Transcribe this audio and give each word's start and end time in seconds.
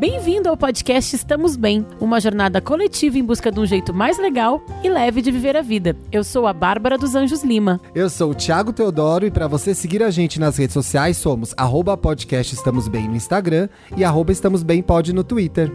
Bem-vindo 0.00 0.48
ao 0.48 0.56
podcast 0.56 1.14
Estamos 1.14 1.56
Bem, 1.56 1.86
uma 2.00 2.18
jornada 2.22 2.58
coletiva 2.58 3.18
em 3.18 3.22
busca 3.22 3.52
de 3.52 3.60
um 3.60 3.66
jeito 3.66 3.92
mais 3.92 4.16
legal 4.18 4.64
e 4.82 4.88
leve 4.88 5.20
de 5.20 5.30
viver 5.30 5.58
a 5.58 5.60
vida. 5.60 5.94
Eu 6.10 6.24
sou 6.24 6.46
a 6.46 6.54
Bárbara 6.54 6.96
dos 6.96 7.14
Anjos 7.14 7.44
Lima. 7.44 7.78
Eu 7.94 8.08
sou 8.08 8.30
o 8.30 8.34
Thiago 8.34 8.72
Teodoro 8.72 9.26
e 9.26 9.30
para 9.30 9.46
você 9.46 9.74
seguir 9.74 10.02
a 10.02 10.10
gente 10.10 10.40
nas 10.40 10.56
redes 10.56 10.72
sociais 10.72 11.18
somos 11.18 11.52
arroba 11.54 11.98
podcast 11.98 12.54
Estamos 12.54 12.88
Bem 12.88 13.08
no 13.08 13.14
Instagram 13.14 13.68
e 13.94 14.02
arroba 14.02 14.32
Estamos 14.32 14.62
Bem 14.62 14.82
Pod 14.82 15.12
no 15.12 15.22
Twitter. 15.22 15.70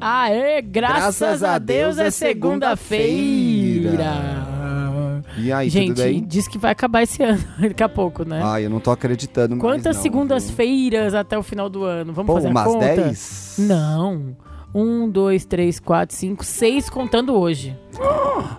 Aê, 0.00 0.62
graças, 0.62 1.18
Graças 1.18 1.42
a 1.42 1.58
Deus, 1.58 1.96
Deus 1.96 1.98
é 1.98 2.06
é 2.06 2.10
segunda-feira. 2.12 3.90
segunda-feira. 3.90 4.43
E 5.36 5.52
aí, 5.52 5.68
Gente, 5.68 5.88
tudo 5.88 6.02
bem? 6.02 6.24
diz 6.26 6.46
que 6.48 6.58
vai 6.58 6.72
acabar 6.72 7.02
esse 7.02 7.22
ano, 7.24 7.42
daqui 7.58 7.82
a 7.82 7.88
pouco, 7.88 8.24
né? 8.24 8.40
Ai, 8.44 8.66
eu 8.66 8.70
não 8.70 8.80
tô 8.80 8.90
acreditando 8.90 9.56
Quantas 9.56 9.96
segundas-feiras 9.98 11.14
até 11.14 11.36
o 11.38 11.42
final 11.42 11.68
do 11.68 11.84
ano? 11.84 12.12
Vamos 12.12 12.26
Pô, 12.26 12.34
fazer 12.34 12.48
a 12.48 12.50
umas 12.50 12.64
conta? 12.64 12.86
10? 12.96 13.56
Não. 13.60 14.36
Um, 14.76 15.08
dois, 15.08 15.44
três, 15.44 15.78
quatro, 15.78 16.16
cinco, 16.16 16.44
seis 16.44 16.90
contando 16.90 17.32
hoje. 17.32 17.78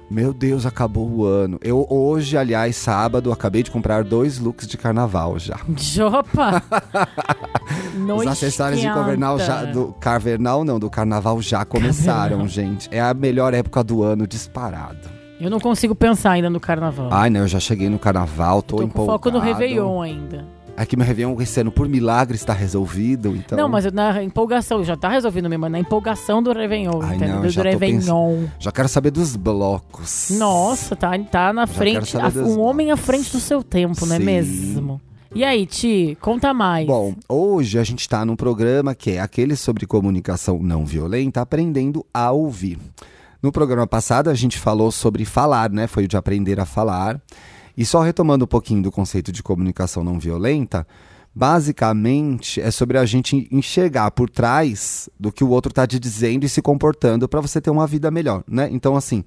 Meu 0.10 0.34
Deus, 0.34 0.66
acabou 0.66 1.10
o 1.10 1.26
ano. 1.26 1.60
Eu 1.62 1.86
hoje, 1.90 2.38
aliás, 2.38 2.78
sábado, 2.78 3.34
acabei 3.34 3.62
de 3.64 3.70
comprar 3.70 4.02
dois 4.02 4.40
looks 4.40 4.66
de 4.66 4.78
carnaval 4.78 5.38
já. 5.38 5.60
Jopa! 5.76 6.64
Os 8.18 8.28
acessórios 8.28 8.80
de 8.80 8.88
carnaval 8.88 9.40
já, 9.40 9.66
do 9.66 9.94
carnaval 10.00 10.64
não, 10.64 10.80
do 10.80 10.90
carnaval 10.90 11.42
já 11.42 11.66
começaram, 11.66 12.30
Carnaval. 12.30 12.48
gente. 12.48 12.88
É 12.92 13.02
a 13.02 13.14
melhor 13.14 13.54
época 13.54 13.84
do 13.84 14.02
ano 14.02 14.26
disparado. 14.26 15.15
Eu 15.40 15.50
não 15.50 15.60
consigo 15.60 15.94
pensar 15.94 16.32
ainda 16.32 16.50
no 16.50 16.60
carnaval. 16.60 17.10
Ai, 17.12 17.30
não, 17.30 17.42
eu 17.42 17.48
já 17.48 17.60
cheguei 17.60 17.90
no 17.90 18.00
carnaval, 18.00 18.62
tô, 18.62 18.78
Tô 18.78 18.84
empolgado. 18.84 19.18
foco 19.18 19.32
no 19.32 19.40
Réveillon 19.40 20.02
ainda. 20.02 20.46
Aqui 20.78 20.98
meu 20.98 21.06
Réveillon 21.06 21.40
esse 21.42 21.60
ano, 21.62 21.72
por 21.72 21.88
milagre, 21.88 22.36
está 22.36 22.52
resolvido, 22.54 23.34
então... 23.36 23.58
Não, 23.58 23.70
mas 23.70 23.90
na 23.94 24.22
empolgação, 24.22 24.84
já 24.84 24.98
tá 24.98 25.08
resolvido 25.08 25.50
mesmo, 25.50 25.70
na 25.70 25.80
empolgação 25.80 26.44
do 26.44 26.52
Réveillon, 26.52 27.02
Ai, 27.02 27.16
entendeu? 27.16 27.36
não, 27.36 27.42
do 27.44 27.50
já 27.50 27.64
Réveillon. 27.64 28.44
Já 28.60 28.72
quero 28.74 28.90
saber 28.90 29.12
dos 29.12 29.36
blocos. 29.38 30.32
Nossa, 30.38 30.96
tá, 30.96 31.18
tá 31.20 31.54
na 31.54 31.66
quero 31.66 31.78
frente, 31.78 32.18
a- 32.18 32.28
um 32.44 32.60
homem 32.60 32.92
à 32.92 32.96
blocos. 32.96 33.06
frente 33.06 33.32
do 33.32 33.40
seu 33.40 33.64
tempo, 33.64 34.06
não 34.06 34.16
é 34.16 34.20
mesmo? 34.20 35.02
E 35.34 35.44
aí, 35.44 35.66
Ti, 35.66 36.18
conta 36.22 36.54
mais. 36.54 36.88
Bom, 36.88 37.14
hoje 37.28 37.78
a 37.80 37.84
gente 37.84 38.08
tá 38.08 38.26
num 38.26 38.36
programa 38.38 38.94
que 38.96 39.12
é 39.12 39.20
aquele 39.20 39.56
sobre 39.58 39.86
comunicação 39.86 40.60
não 40.62 40.86
violenta, 40.86 41.42
aprendendo 41.42 42.06
a 42.14 42.32
ouvir. 42.32 42.78
No 43.46 43.52
programa 43.52 43.86
passado 43.86 44.32
a 44.32 44.34
gente 44.34 44.58
falou 44.58 44.92
sobre 44.92 45.24
falar, 45.24 45.70
né? 45.70 45.86
Foi 45.86 46.06
o 46.06 46.08
de 46.08 46.18
aprender 46.18 46.60
a 46.60 46.66
falar. 46.66 47.22
E 47.78 47.86
só 47.86 48.02
retomando 48.02 48.46
um 48.46 48.48
pouquinho 48.48 48.82
do 48.82 48.92
conceito 48.92 49.32
de 49.32 49.44
comunicação 49.44 50.04
não 50.04 50.18
violenta, 50.18 50.88
basicamente 51.36 52.60
é 52.60 52.72
sobre 52.72 52.98
a 52.98 53.06
gente 53.06 53.48
enxergar 53.52 54.10
por 54.10 54.32
trás 54.32 55.08
do 55.20 55.32
que 55.32 55.44
o 55.44 55.50
outro 55.50 55.70
está 55.70 55.86
te 55.86 56.00
dizendo 56.00 56.44
e 56.44 56.50
se 56.50 56.60
comportando 56.60 57.30
para 57.30 57.40
você 57.40 57.62
ter 57.62 57.70
uma 57.70 57.86
vida 57.86 58.10
melhor, 58.10 58.44
né? 58.48 58.68
Então, 58.72 58.96
assim, 58.96 59.24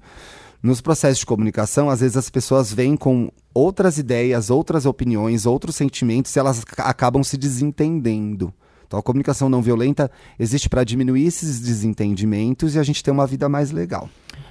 nos 0.61 0.81
processos 0.81 1.19
de 1.19 1.25
comunicação, 1.25 1.89
às 1.89 2.01
vezes 2.01 2.17
as 2.17 2.29
pessoas 2.29 2.73
vêm 2.73 2.97
com 2.97 3.31
outras 3.53 3.97
ideias, 3.97 4.49
outras 4.49 4.85
opiniões, 4.85 5.45
outros 5.45 5.77
sentimentos 5.77 6.35
e 6.35 6.39
elas 6.39 6.59
ac- 6.59 6.81
acabam 6.81 7.23
se 7.23 7.37
desentendendo. 7.37 8.53
Então, 8.89 8.99
a 8.99 9.03
comunicação 9.03 9.47
não 9.49 9.61
violenta 9.61 10.09
existe 10.39 10.67
para 10.67 10.83
diminuir 10.83 11.27
esses 11.27 11.59
desentendimentos 11.61 12.73
e 12.73 12.79
a 12.79 12.83
gente 12.83 13.03
ter 13.03 13.11
uma 13.11 13.27
vida 13.27 13.47
mais 13.47 13.69
legal, 13.69 14.09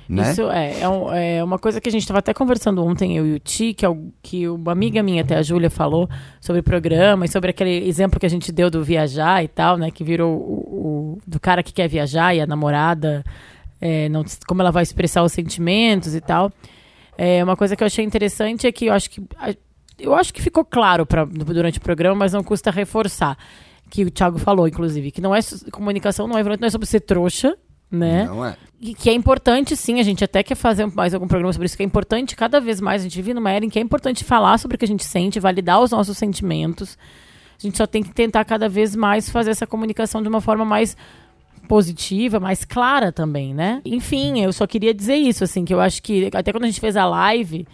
né? 0.08 0.30
Isso 0.30 0.48
é, 0.48 0.78
é, 0.80 0.88
um- 0.88 1.12
é 1.12 1.42
uma 1.42 1.58
coisa 1.58 1.80
que 1.80 1.88
a 1.88 1.90
gente 1.92 2.02
estava 2.02 2.20
até 2.20 2.32
conversando 2.32 2.84
ontem, 2.84 3.16
eu 3.16 3.26
e 3.26 3.32
o 3.34 3.38
Ti, 3.40 3.74
que, 3.74 3.84
é 3.84 3.88
o- 3.88 4.12
que 4.22 4.48
uma 4.48 4.70
amiga 4.70 5.02
minha, 5.02 5.22
até 5.22 5.34
a 5.36 5.42
Júlia, 5.42 5.68
falou 5.68 6.08
sobre 6.40 6.60
o 6.60 6.62
programa 6.62 7.24
e 7.24 7.28
sobre 7.28 7.50
aquele 7.50 7.88
exemplo 7.88 8.20
que 8.20 8.26
a 8.26 8.30
gente 8.30 8.52
deu 8.52 8.70
do 8.70 8.80
viajar 8.84 9.42
e 9.42 9.48
tal, 9.48 9.76
né? 9.76 9.90
Que 9.90 10.04
virou 10.04 10.36
o, 10.38 11.16
o- 11.16 11.18
do 11.26 11.40
cara 11.40 11.60
que 11.60 11.72
quer 11.72 11.88
viajar 11.88 12.32
e 12.32 12.40
a 12.40 12.46
namorada, 12.46 13.24
é, 13.80 14.08
não, 14.08 14.24
como 14.46 14.62
ela 14.62 14.70
vai 14.70 14.84
expressar 14.84 15.24
os 15.24 15.32
sentimentos 15.32 16.14
e 16.14 16.20
tal. 16.20 16.52
É, 17.16 17.42
uma 17.42 17.56
coisa 17.56 17.74
que 17.74 17.82
eu 17.82 17.86
achei 17.88 18.04
interessante 18.04 18.68
é 18.68 18.70
que 18.70 18.86
eu 18.86 18.92
acho 18.92 19.10
que. 19.10 19.20
Eu 19.98 20.14
acho 20.14 20.32
que 20.32 20.40
ficou 20.40 20.64
claro 20.64 21.04
pra, 21.04 21.24
durante 21.24 21.78
o 21.78 21.80
programa, 21.80 22.14
mas 22.14 22.32
não 22.32 22.44
custa 22.44 22.70
reforçar. 22.70 23.36
Que 23.90 24.04
o 24.04 24.10
Thiago 24.10 24.38
falou, 24.38 24.68
inclusive, 24.68 25.10
que 25.10 25.20
não 25.20 25.34
é 25.34 25.40
comunicação, 25.72 26.26
não 26.26 26.36
é 26.36 26.42
violento, 26.42 26.60
não 26.60 26.68
é 26.68 26.70
sobre 26.70 26.86
ser 26.86 27.00
trouxa, 27.00 27.56
né? 27.90 28.24
Não 28.24 28.44
é? 28.44 28.56
E 28.80 28.94
que 28.94 29.10
é 29.10 29.12
importante, 29.12 29.74
sim, 29.76 29.98
a 29.98 30.02
gente 30.02 30.22
até 30.22 30.42
quer 30.42 30.54
fazer 30.54 30.86
mais 30.86 31.14
algum 31.14 31.26
programa 31.26 31.52
sobre 31.52 31.66
isso, 31.66 31.76
que 31.76 31.82
é 31.82 31.86
importante 31.86 32.36
cada 32.36 32.60
vez 32.60 32.80
mais, 32.80 33.02
a 33.02 33.04
gente 33.04 33.16
vive 33.16 33.34
numa 33.34 33.50
era 33.50 33.64
em 33.64 33.68
que 33.68 33.78
é 33.78 33.82
importante 33.82 34.22
falar 34.24 34.58
sobre 34.58 34.76
o 34.76 34.78
que 34.78 34.84
a 34.84 34.88
gente 34.88 35.04
sente, 35.04 35.40
validar 35.40 35.80
os 35.80 35.90
nossos 35.90 36.16
sentimentos. 36.16 36.96
A 37.58 37.62
gente 37.62 37.76
só 37.76 37.86
tem 37.86 38.02
que 38.02 38.14
tentar 38.14 38.44
cada 38.44 38.68
vez 38.68 38.94
mais 38.94 39.28
fazer 39.28 39.50
essa 39.50 39.66
comunicação 39.66 40.22
de 40.22 40.28
uma 40.28 40.40
forma 40.40 40.64
mais 40.64 40.96
positiva, 41.66 42.38
mais 42.38 42.64
clara 42.64 43.10
também, 43.10 43.52
né? 43.52 43.82
Enfim, 43.84 44.40
eu 44.40 44.52
só 44.52 44.66
queria 44.66 44.94
dizer 44.94 45.16
isso, 45.16 45.42
assim, 45.42 45.64
que 45.64 45.74
eu 45.74 45.80
acho 45.80 46.00
que 46.02 46.30
até 46.32 46.52
quando 46.52 46.64
a 46.64 46.68
gente 46.68 46.80
fez 46.80 46.96
a 46.96 47.04
live, 47.04 47.66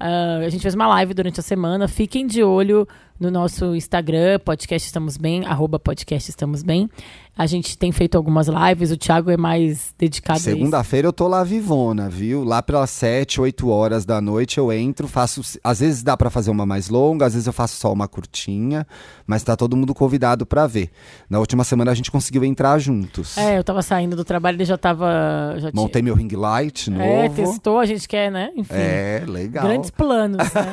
ah, 0.00 0.40
a 0.44 0.48
gente 0.48 0.62
fez 0.62 0.74
uma 0.74 0.88
live 0.88 1.14
durante 1.14 1.38
a 1.38 1.42
semana. 1.42 1.86
Fiquem 1.86 2.26
de 2.26 2.42
olho 2.42 2.88
no 3.20 3.30
nosso 3.30 3.76
Instagram, 3.76 4.38
podcast 4.42 4.86
Estamos 4.86 5.18
Bem, 5.18 5.44
arroba 5.44 5.78
podcast 5.78 6.30
Estamos 6.30 6.62
Bem. 6.62 6.88
A 7.36 7.46
gente 7.46 7.78
tem 7.78 7.90
feito 7.92 8.16
algumas 8.16 8.48
lives, 8.48 8.90
o 8.90 8.96
Thiago 8.98 9.30
é 9.30 9.36
mais 9.36 9.94
dedicado. 9.98 10.40
Segunda-feira 10.40 11.08
eu 11.08 11.12
tô 11.12 11.26
lá 11.28 11.42
vivona, 11.44 12.08
viu? 12.08 12.44
Lá 12.44 12.62
pelas 12.62 12.90
7, 12.90 13.40
8 13.40 13.68
horas 13.68 14.04
da 14.04 14.20
noite 14.20 14.58
eu 14.58 14.70
entro, 14.72 15.06
faço. 15.08 15.40
Às 15.62 15.80
vezes 15.80 16.02
dá 16.02 16.16
pra 16.16 16.28
fazer 16.28 16.50
uma 16.50 16.66
mais 16.66 16.88
longa, 16.88 17.24
às 17.24 17.32
vezes 17.32 17.46
eu 17.46 17.52
faço 17.52 17.76
só 17.76 17.92
uma 17.92 18.06
curtinha, 18.08 18.86
mas 19.26 19.42
tá 19.42 19.56
todo 19.56 19.76
mundo 19.76 19.94
convidado 19.94 20.44
pra 20.44 20.66
ver. 20.66 20.90
Na 21.30 21.38
última 21.38 21.64
semana 21.64 21.92
a 21.92 21.94
gente 21.94 22.10
conseguiu 22.10 22.44
entrar 22.44 22.78
juntos. 22.78 23.38
É, 23.38 23.56
eu 23.58 23.64
tava 23.64 23.80
saindo 23.80 24.16
do 24.16 24.24
trabalho, 24.24 24.56
ele 24.56 24.64
já 24.66 24.76
tava. 24.76 25.54
Já 25.58 25.70
tinha- 25.70 25.82
Montei 25.82 26.02
meu 26.02 26.14
ring 26.14 26.34
light 26.34 26.90
novo. 26.90 27.02
É, 27.04 27.28
testou, 27.30 27.78
a 27.78 27.86
gente 27.86 28.06
quer, 28.06 28.30
né? 28.30 28.50
Enfim. 28.54 28.74
É, 28.74 29.24
legal. 29.26 29.64
Grandes 29.64 29.90
planos, 29.90 30.36
né? 30.38 30.72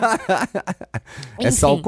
é 1.39 1.51
só 1.51 1.69
o 1.69 1.73
Enfim. 1.75 1.81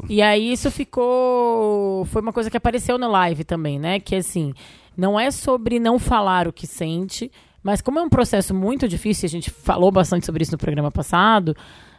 Começo. 0.00 0.12
E 0.12 0.22
aí 0.22 0.52
isso 0.52 0.70
ficou. 0.70 2.04
Foi 2.06 2.22
uma 2.22 2.32
coisa 2.32 2.50
que 2.50 2.56
apareceu 2.56 2.98
na 2.98 3.08
live 3.08 3.44
também, 3.44 3.78
né? 3.78 4.00
Que 4.00 4.16
assim, 4.16 4.52
não 4.96 5.18
é 5.18 5.30
sobre 5.30 5.78
não 5.78 5.98
falar 5.98 6.48
o 6.48 6.52
que 6.52 6.66
sente, 6.66 7.30
mas 7.62 7.80
como 7.80 7.98
é 7.98 8.02
um 8.02 8.08
processo 8.08 8.54
muito 8.54 8.88
difícil, 8.88 9.26
a 9.26 9.30
gente 9.30 9.50
falou 9.50 9.90
bastante 9.90 10.26
sobre 10.26 10.42
isso 10.42 10.52
no 10.52 10.58
programa 10.58 10.90
passado, 10.90 11.56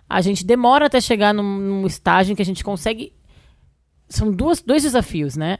a 0.09 0.21
gente 0.21 0.45
demora 0.45 0.87
até 0.87 0.99
chegar 0.99 1.33
num, 1.33 1.43
num 1.43 1.87
estágio 1.87 2.33
em 2.33 2.35
que 2.35 2.41
a 2.41 2.45
gente 2.45 2.63
consegue. 2.63 3.13
São 4.09 4.31
duas, 4.31 4.61
dois 4.61 4.83
desafios, 4.83 5.35
né? 5.35 5.57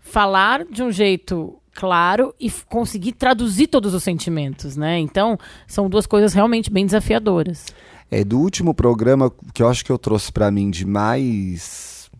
Falar 0.00 0.64
de 0.64 0.82
um 0.82 0.90
jeito 0.90 1.58
claro 1.74 2.34
e 2.38 2.50
conseguir 2.68 3.12
traduzir 3.12 3.66
todos 3.66 3.94
os 3.94 4.02
sentimentos, 4.02 4.76
né? 4.76 4.98
Então, 4.98 5.38
são 5.66 5.88
duas 5.88 6.06
coisas 6.06 6.34
realmente 6.34 6.70
bem 6.70 6.84
desafiadoras. 6.84 7.66
É, 8.14 8.22
do 8.22 8.38
último 8.38 8.74
programa 8.74 9.32
que 9.54 9.62
eu 9.62 9.68
acho 9.70 9.82
que 9.82 9.90
eu 9.90 9.96
trouxe 9.96 10.30
pra 10.30 10.50
mim 10.50 10.70
de 10.70 10.84
mais 10.84 12.10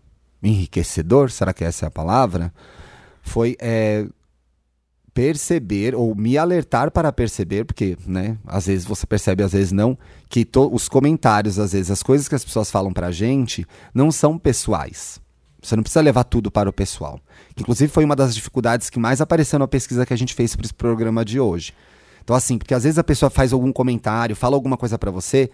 enriquecedor, 0.42 1.30
será 1.30 1.52
que 1.52 1.62
essa 1.62 1.84
é 1.84 1.88
a 1.88 1.90
palavra? 1.90 2.50
Foi 3.20 3.58
é, 3.60 4.06
perceber 5.12 5.94
ou 5.94 6.14
me 6.14 6.38
alertar 6.38 6.90
para 6.90 7.12
perceber, 7.12 7.66
porque, 7.66 7.98
né, 8.06 8.38
às 8.46 8.68
vezes 8.68 8.86
você 8.86 9.06
percebe, 9.06 9.42
às 9.42 9.52
vezes 9.52 9.70
não, 9.70 9.98
que 10.30 10.48
os 10.72 10.88
comentários, 10.88 11.58
às 11.58 11.72
vezes 11.72 11.90
as 11.90 12.02
coisas 12.02 12.26
que 12.26 12.34
as 12.34 12.42
pessoas 12.42 12.70
falam 12.70 12.90
pra 12.90 13.10
gente 13.10 13.66
não 13.92 14.10
são 14.10 14.38
pessoais. 14.38 15.20
Você 15.60 15.76
não 15.76 15.82
precisa 15.82 16.00
levar 16.00 16.24
tudo 16.24 16.50
para 16.50 16.70
o 16.70 16.72
pessoal. 16.72 17.20
Inclusive 17.54 17.92
foi 17.92 18.06
uma 18.06 18.16
das 18.16 18.34
dificuldades 18.34 18.88
que 18.88 18.98
mais 18.98 19.20
apareceu 19.20 19.58
na 19.58 19.68
pesquisa 19.68 20.06
que 20.06 20.14
a 20.14 20.18
gente 20.18 20.32
fez 20.32 20.56
para 20.56 20.64
esse 20.64 20.72
programa 20.72 21.22
de 21.22 21.38
hoje. 21.38 21.74
Então, 22.24 22.34
assim, 22.34 22.56
porque 22.56 22.72
às 22.72 22.84
vezes 22.84 22.98
a 22.98 23.04
pessoa 23.04 23.28
faz 23.28 23.52
algum 23.52 23.70
comentário, 23.70 24.34
fala 24.34 24.56
alguma 24.56 24.78
coisa 24.78 24.98
pra 24.98 25.10
você, 25.10 25.50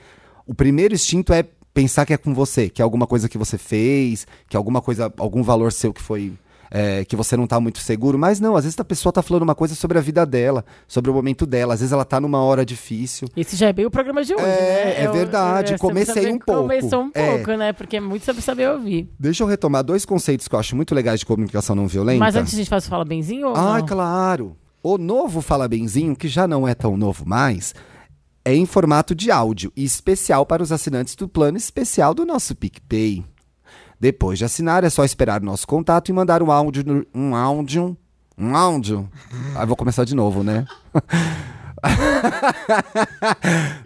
o 0.49 0.55
primeiro 0.55 0.95
instinto 0.95 1.33
é 1.33 1.45
pensar 1.73 2.05
que 2.05 2.13
é 2.13 2.17
com 2.17 2.35
você, 2.35 2.69
que 2.69 2.83
é 2.83 2.85
alguma 2.85 3.07
coisa 3.07 3.29
que 3.29 3.39
você 3.39 3.57
fez, 3.57 4.27
que 4.49 4.57
é 4.57 4.59
alguma 4.59 4.81
coisa, 4.81 5.13
algum 5.19 5.43
valor 5.45 5.71
seu 5.71 5.93
que 5.93 6.03
foi. 6.03 6.33
é, 6.71 7.03
que 7.07 7.17
você 7.17 7.35
não 7.35 7.47
tá 7.47 7.59
muito 7.59 7.79
seguro, 7.79 8.19
mas 8.19 8.41
não, 8.41 8.55
às 8.55 8.65
vezes 8.65 8.79
a 8.79 8.85
pessoa 8.85 9.11
tá 9.11 9.23
falando 9.23 9.41
uma 9.43 9.55
coisa 9.55 9.75
sobre 9.75 9.97
a 9.97 10.03
vida 10.03 10.27
dela, 10.27 10.63
sobre 10.87 11.11
o 11.11 11.15
momento 11.15 11.47
dela, 11.47 11.73
às 11.73 11.81
vezes 11.81 11.95
ela 11.95 12.05
tá 12.05 12.21
numa 12.21 12.43
hora 12.43 12.63
difícil. 12.63 13.27
Esse 13.35 13.57
já 13.57 13.69
é 13.69 13.73
bem 13.73 13.87
o 13.87 13.91
programa 13.91 14.23
de 14.23 14.35
hoje, 14.35 14.45
É, 14.45 14.47
né? 14.47 14.95
é 15.03 15.07
Eu- 15.07 15.13
verdade. 15.15 15.73
é, 15.73 15.79
sobre 15.79 15.95
Comecei 16.05 16.31
um 16.31 16.39
pouco. 16.39 16.61
Começou 16.61 17.05
um 17.05 17.11
É. 17.15 17.37
pouco, 17.37 17.53
né? 17.53 17.73
Porque 17.73 17.97
é 17.97 18.01
muito 18.01 18.27
sobre 18.27 18.43
saber 18.43 18.69
ouvir. 18.69 19.09
Deixa 19.19 19.43
eu 19.43 19.47
retomar 19.47 19.83
dois 19.83 20.05
conceitos 20.05 20.47
que 20.47 20.55
eu 20.55 20.59
acho 20.59 20.77
muito 20.77 20.95
legais 20.95 21.21
de 21.21 21.25
comunicação 21.25 21.75
não 21.75 21.87
violenta. 21.89 22.19
Mas 22.19 22.37
antes 22.37 22.53
a 22.53 22.57
gente 22.59 22.69
faz 22.69 22.85
o 22.85 22.89
Fala 22.91 23.05
Benzinho 23.07 23.49
ou 23.49 23.57
Ah, 23.57 23.81
claro. 23.81 24.55
O 24.83 24.99
novo 24.99 25.41
Fala 25.41 25.67
Benzinho, 25.67 26.15
que 26.15 26.29
já 26.29 26.47
não 26.47 26.69
é 26.69 26.75
tão 26.75 26.99
novo 26.99 27.25
mais, 27.27 27.75
é 28.49 28.55
em 28.55 28.65
formato 28.67 29.15
de 29.15 29.31
áudio 29.31 29.71
e 29.77 29.85
especial 29.85 30.47
para 30.47 30.63
os 30.63 30.73
assinantes 30.73 31.15
do 31.15 31.29
plano 31.29 31.57
especial 31.59 32.15
do 32.15 32.25
nosso 32.25 32.55
PicPay. 32.55 33.25
Depois 34.01 34.39
de 34.39 34.45
assinar, 34.45 34.85
é 34.85 34.91
só 34.91 35.05
esperar 35.05 35.41
nosso 35.43 35.67
contato 35.67 36.09
e 36.09 36.13
mandar 36.13 36.43
um 36.43 36.51
áudio. 36.51 36.85
no- 36.87 37.07
Um 37.15 37.35
áudio. 37.35 37.97
Um 38.39 38.57
áudio. 38.57 39.09
Aí 39.57 39.67
vou 39.67 39.77
começar 39.77 40.05
de 40.05 40.15
novo, 40.15 40.43
né? 40.45 40.65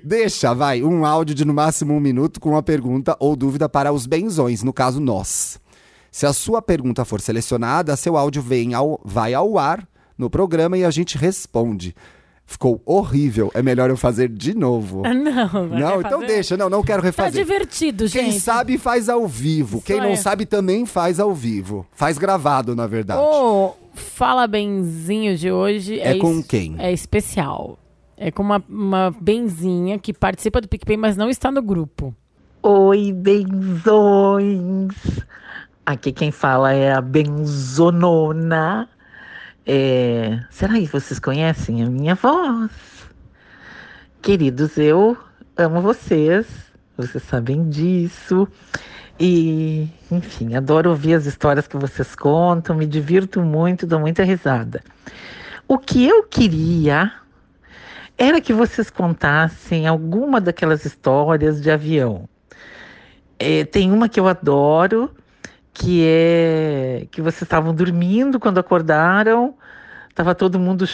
Deixa, 0.02 0.54
vai, 0.54 0.82
um 0.82 1.04
áudio 1.04 1.34
de 1.34 1.44
no 1.44 1.54
máximo 1.54 1.94
um 1.94 2.00
minuto 2.00 2.40
com 2.40 2.50
uma 2.50 2.62
pergunta 2.62 3.16
ou 3.18 3.36
dúvida 3.36 3.68
para 3.68 3.92
os 3.92 4.06
benzões, 4.06 4.62
no 4.62 4.72
caso 4.72 5.00
nós. 5.00 5.58
Se 6.10 6.26
a 6.26 6.32
sua 6.32 6.60
pergunta 6.60 7.04
for 7.04 7.20
selecionada, 7.20 7.96
seu 7.96 8.16
áudio 8.16 8.42
vem 8.42 8.74
ao, 8.74 9.00
vai 9.04 9.32
ao 9.34 9.58
ar 9.58 9.86
no 10.16 10.28
programa 10.28 10.76
e 10.76 10.84
a 10.84 10.90
gente 10.90 11.16
responde. 11.16 11.94
Ficou 12.46 12.82
horrível. 12.84 13.50
É 13.54 13.62
melhor 13.62 13.88
eu 13.88 13.96
fazer 13.96 14.28
de 14.28 14.54
novo. 14.54 15.02
Não, 15.02 15.68
vai 15.68 15.80
Não, 15.80 16.00
então 16.00 16.20
fazer? 16.20 16.26
deixa. 16.26 16.56
Não, 16.56 16.68
não 16.68 16.82
quero 16.82 17.00
Tá 17.00 17.06
refazer. 17.06 17.42
divertido, 17.44 18.06
gente. 18.06 18.22
Quem 18.30 18.38
sabe 18.38 18.76
faz 18.78 19.08
ao 19.08 19.26
vivo. 19.26 19.80
Quem 19.80 19.98
não 20.00 20.10
é. 20.10 20.16
sabe 20.16 20.44
também 20.44 20.84
faz 20.84 21.18
ao 21.18 21.32
vivo. 21.34 21.86
Faz 21.92 22.18
gravado, 22.18 22.76
na 22.76 22.86
verdade. 22.86 23.20
O 23.22 23.72
Fala 23.94 24.46
Benzinho 24.46 25.36
de 25.36 25.50
hoje 25.50 25.98
É 26.00 26.16
é, 26.16 26.18
com 26.18 26.38
es- 26.40 26.46
quem? 26.46 26.74
É 26.78 26.92
especial. 26.92 27.78
É 28.16 28.30
com 28.30 28.42
uma, 28.42 28.62
uma 28.68 29.14
benzinha 29.20 29.98
que 29.98 30.12
participa 30.12 30.60
do 30.60 30.68
PicPay, 30.68 30.96
mas 30.96 31.16
não 31.16 31.28
está 31.30 31.50
no 31.50 31.60
grupo. 31.62 32.14
Oi, 32.62 33.12
benzões! 33.12 34.92
Aqui 35.84 36.12
quem 36.12 36.30
fala 36.30 36.72
é 36.72 36.92
a 36.92 37.00
Benzonona. 37.00 38.88
É, 39.64 40.40
Será 40.50 40.74
que 40.74 40.86
vocês 40.86 41.20
conhecem 41.20 41.82
a 41.82 41.86
minha 41.88 42.14
voz? 42.14 42.70
Queridos, 44.20 44.76
eu 44.76 45.16
amo 45.56 45.80
vocês, 45.80 46.46
vocês 46.96 47.22
sabem 47.22 47.68
disso. 47.68 48.48
E, 49.20 49.88
enfim, 50.10 50.56
adoro 50.56 50.90
ouvir 50.90 51.14
as 51.14 51.26
histórias 51.26 51.68
que 51.68 51.76
vocês 51.76 52.14
contam, 52.14 52.74
me 52.74 52.86
divirto 52.86 53.40
muito, 53.40 53.86
dou 53.86 54.00
muita 54.00 54.24
risada. 54.24 54.82
O 55.68 55.78
que 55.78 56.08
eu 56.08 56.24
queria 56.24 57.12
era 58.18 58.40
que 58.40 58.52
vocês 58.52 58.90
contassem 58.90 59.86
alguma 59.86 60.40
daquelas 60.40 60.84
histórias 60.84 61.60
de 61.62 61.70
avião. 61.70 62.28
É, 63.38 63.64
tem 63.64 63.92
uma 63.92 64.08
que 64.08 64.18
eu 64.18 64.26
adoro, 64.26 65.10
que 65.72 66.04
é 66.06 67.06
que 67.10 67.22
vocês 67.22 67.42
estavam 67.42 67.74
dormindo 67.74 68.38
quando 68.38 68.58
acordaram, 68.58 69.54
estava 70.08 70.34
todo 70.34 70.58
mundo 70.58 70.84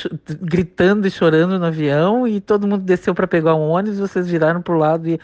gritando 0.41 1.07
e 1.07 1.11
chorando 1.11 1.59
no 1.59 1.67
avião 1.67 2.27
e 2.27 2.41
todo 2.41 2.67
mundo 2.67 2.85
desceu 2.85 3.15
para 3.15 3.27
pegar 3.27 3.55
um 3.55 3.69
ônibus, 3.69 3.99
vocês 3.99 4.29
viraram 4.29 4.63
para 4.63 4.75
o 4.75 4.79
lado 4.79 5.09
e 5.09 5.21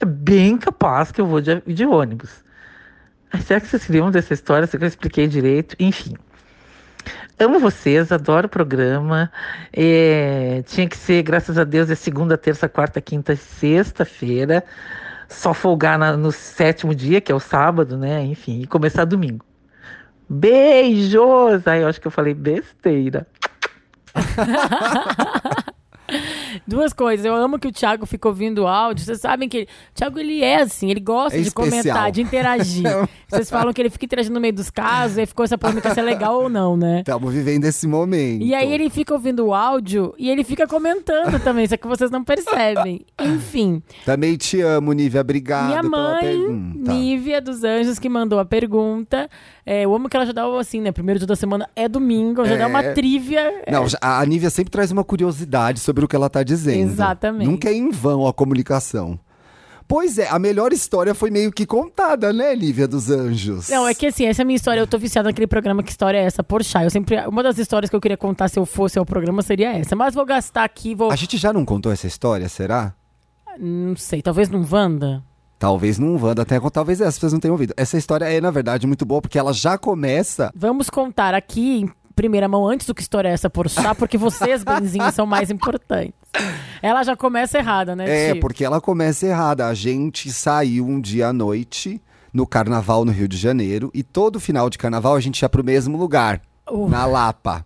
é 0.00 0.04
bem 0.04 0.58
capaz 0.58 1.12
que 1.12 1.20
eu 1.20 1.26
vou 1.26 1.40
de, 1.40 1.60
de 1.66 1.86
ônibus. 1.86 2.44
Será 3.44 3.60
que 3.60 3.66
vocês 3.66 3.82
se 3.82 4.10
dessa 4.10 4.32
história? 4.32 4.66
Será 4.66 4.78
que 4.78 4.84
eu 4.84 4.88
expliquei 4.88 5.26
direito? 5.26 5.76
Enfim. 5.78 6.14
Amo 7.38 7.60
vocês, 7.60 8.10
adoro 8.10 8.46
o 8.46 8.50
programa. 8.50 9.30
É, 9.72 10.62
tinha 10.66 10.88
que 10.88 10.96
ser, 10.96 11.22
graças 11.22 11.56
a 11.58 11.64
Deus, 11.64 11.90
é 11.90 11.94
segunda, 11.94 12.36
terça, 12.36 12.68
quarta, 12.68 13.00
quinta 13.00 13.34
e 13.34 13.36
sexta-feira. 13.36 14.64
Só 15.28 15.52
folgar 15.52 15.98
na- 15.98 16.16
no 16.16 16.32
sétimo 16.32 16.94
dia, 16.94 17.20
que 17.20 17.30
é 17.30 17.34
o 17.34 17.40
sábado, 17.40 17.96
né? 17.98 18.24
Enfim, 18.24 18.62
e 18.62 18.66
começar 18.66 19.04
domingo. 19.04 19.44
Beijos! 20.28 21.66
Ai, 21.66 21.82
eu 21.82 21.88
acho 21.88 22.00
que 22.00 22.06
eu 22.06 22.10
falei 22.10 22.34
besteira. 22.34 23.26
Duas 26.66 26.92
coisas. 26.92 27.24
Eu 27.24 27.34
amo 27.34 27.58
que 27.58 27.68
o 27.68 27.72
Thiago 27.72 28.06
fica 28.06 28.28
ouvindo 28.28 28.62
o 28.62 28.66
áudio. 28.66 29.04
Vocês 29.04 29.20
sabem 29.20 29.48
que 29.48 29.56
ele, 29.58 29.66
o 29.66 29.94
Thiago 29.94 30.18
ele 30.18 30.42
é 30.42 30.62
assim, 30.62 30.90
ele 30.90 31.00
gosta 31.00 31.36
É 31.36 31.40
de 31.40 31.48
especial. 31.48 31.70
comentar, 31.82 32.10
de 32.12 32.22
interagir. 32.22 32.84
Vocês 33.28 33.50
falam 33.50 33.72
que 33.74 33.80
ele 33.82 33.90
fica 33.90 34.06
interagindo 34.06 34.34
no 34.34 34.40
meio 34.40 34.54
dos 34.54 34.70
casos, 34.70 35.18
aí 35.18 35.26
ficou 35.26 35.44
essa 35.44 35.58
polêmica 35.58 35.92
se 35.92 36.00
é 36.00 36.02
legal 36.02 36.40
ou 36.42 36.48
não, 36.48 36.76
né? 36.78 37.00
Estamos 37.00 37.32
vivendo 37.34 37.64
esse 37.64 37.86
momento. 37.86 38.42
E 38.42 38.54
aí 38.54 38.72
ele 38.72 38.88
fica 38.88 39.12
ouvindo 39.12 39.44
o 39.46 39.54
áudio 39.54 40.14
e 40.18 40.30
ele 40.30 40.42
fica 40.42 40.66
comentando 40.66 41.38
também, 41.42 41.66
só 41.66 41.76
que 41.76 41.86
vocês 41.86 42.10
não 42.10 42.24
percebem. 42.24 43.02
Enfim, 43.20 43.82
Também 44.06 44.36
te 44.36 44.60
amo, 44.62 44.92
Nívia. 44.94 45.20
Obrigado 45.20 45.66
minha 45.68 45.82
mãe. 45.82 46.38
Nívia 46.74 47.40
dos 47.40 47.64
Anjos, 47.64 47.98
que 47.98 48.08
mandou 48.08 48.38
a 48.38 48.44
pergunta. 48.44 49.28
É, 49.66 49.84
eu 49.84 49.94
amo 49.94 50.08
que 50.08 50.16
ela 50.16 50.24
já 50.24 50.32
dá 50.32 50.44
assim, 50.58 50.80
né? 50.80 50.90
Primeiro 50.92 51.18
dia 51.18 51.26
da 51.26 51.36
semana 51.36 51.68
é 51.76 51.86
domingo, 51.88 52.44
já 52.46 52.54
É. 52.54 52.58
dá 52.58 52.66
uma 52.66 52.82
trivia. 52.82 53.62
Não, 53.70 53.86
já- 53.86 53.98
a 54.00 54.24
Nívia 54.24 54.48
sempre 54.48 54.70
traz 54.70 54.90
uma 54.90 55.04
curiosidade 55.04 55.80
sobre 55.80 56.04
o 56.04 56.08
que 56.08 56.16
ela 56.16 56.30
tá 56.30 56.42
dizendo. 56.48 56.90
Exatamente. 56.90 57.46
Nunca 57.46 57.68
é 57.68 57.74
em 57.74 57.90
vão 57.90 58.26
a 58.26 58.32
comunicação. 58.32 59.18
Pois 59.86 60.18
é, 60.18 60.28
a 60.28 60.38
melhor 60.38 60.70
história 60.72 61.14
foi 61.14 61.30
meio 61.30 61.50
que 61.50 61.64
contada, 61.64 62.30
né, 62.30 62.54
Nívia 62.54 62.86
dos 62.86 63.10
Anjos? 63.10 63.70
Não, 63.70 63.88
é 63.88 63.94
que 63.94 64.06
assim, 64.06 64.26
essa 64.26 64.42
é 64.42 64.44
a 64.44 64.46
minha 64.46 64.56
história. 64.56 64.80
Eu 64.80 64.86
tô 64.86 64.98
viciada 64.98 65.30
naquele 65.30 65.46
programa. 65.46 65.82
Que 65.82 65.90
história 65.90 66.18
é 66.18 66.24
essa? 66.24 66.42
Porchat. 66.42 66.84
Eu 66.84 66.90
sempre. 66.90 67.16
Uma 67.26 67.42
das 67.42 67.56
histórias 67.56 67.88
que 67.88 67.96
eu 67.96 68.00
queria 68.00 68.16
contar 68.16 68.48
se 68.48 68.58
eu 68.58 68.66
fosse 68.66 68.98
ao 68.98 69.06
programa 69.06 69.40
seria 69.40 69.72
essa. 69.72 69.96
Mas 69.96 70.14
vou 70.14 70.26
gastar 70.26 70.64
aqui, 70.64 70.94
vou. 70.94 71.10
A 71.10 71.16
gente 71.16 71.38
já 71.38 71.54
não 71.54 71.64
contou 71.64 71.90
essa 71.90 72.06
história, 72.06 72.48
será? 72.50 72.92
Não 73.58 73.96
sei, 73.96 74.20
talvez 74.20 74.50
num 74.50 74.66
Wanda. 74.70 75.22
Talvez 75.58 75.98
não 75.98 76.16
Wanda, 76.16 76.42
até 76.42 76.60
talvez 76.70 77.02
as 77.02 77.14
pessoas 77.14 77.32
não 77.32 77.40
tenham 77.40 77.54
ouvido. 77.54 77.74
Essa 77.76 77.98
história 77.98 78.24
é, 78.26 78.40
na 78.40 78.50
verdade, 78.50 78.86
muito 78.86 79.04
boa, 79.04 79.20
porque 79.20 79.36
ela 79.36 79.52
já 79.52 79.76
começa. 79.76 80.52
Vamos 80.54 80.88
contar 80.88 81.34
aqui 81.34 81.80
em 81.80 81.90
primeira 82.18 82.48
mão 82.48 82.66
antes 82.66 82.84
do 82.86 82.94
que 82.94 83.00
história 83.00 83.28
é 83.28 83.32
essa 83.32 83.48
Porchat, 83.48 83.96
porque 83.96 84.18
vocês, 84.18 84.62
benzinhos, 84.66 85.14
são 85.14 85.24
mais 85.24 85.50
importantes. 85.50 86.12
Ela 86.82 87.04
já 87.04 87.16
começa 87.16 87.58
errada, 87.58 87.94
né, 87.94 88.30
É, 88.30 88.34
porque 88.34 88.64
ela 88.64 88.80
começa 88.80 89.24
errada. 89.26 89.66
A 89.68 89.74
gente 89.74 90.32
saiu 90.32 90.84
um 90.84 91.00
dia 91.00 91.28
à 91.28 91.32
noite 91.32 92.02
no 92.32 92.44
carnaval 92.46 93.04
no 93.04 93.12
Rio 93.12 93.28
de 93.28 93.36
Janeiro 93.36 93.90
e 93.94 94.02
todo 94.02 94.40
final 94.40 94.68
de 94.68 94.76
carnaval 94.78 95.14
a 95.14 95.20
gente 95.20 95.40
ia 95.42 95.48
pro 95.48 95.62
mesmo 95.64 95.96
lugar, 95.96 96.40
Uh. 96.70 96.88
na 96.88 97.06
Lapa. 97.06 97.64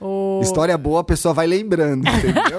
O- 0.00 0.40
História 0.42 0.78
boa, 0.78 1.00
a 1.00 1.04
pessoa 1.04 1.34
vai 1.34 1.46
lembrando, 1.46 2.06
entendeu? 2.08 2.58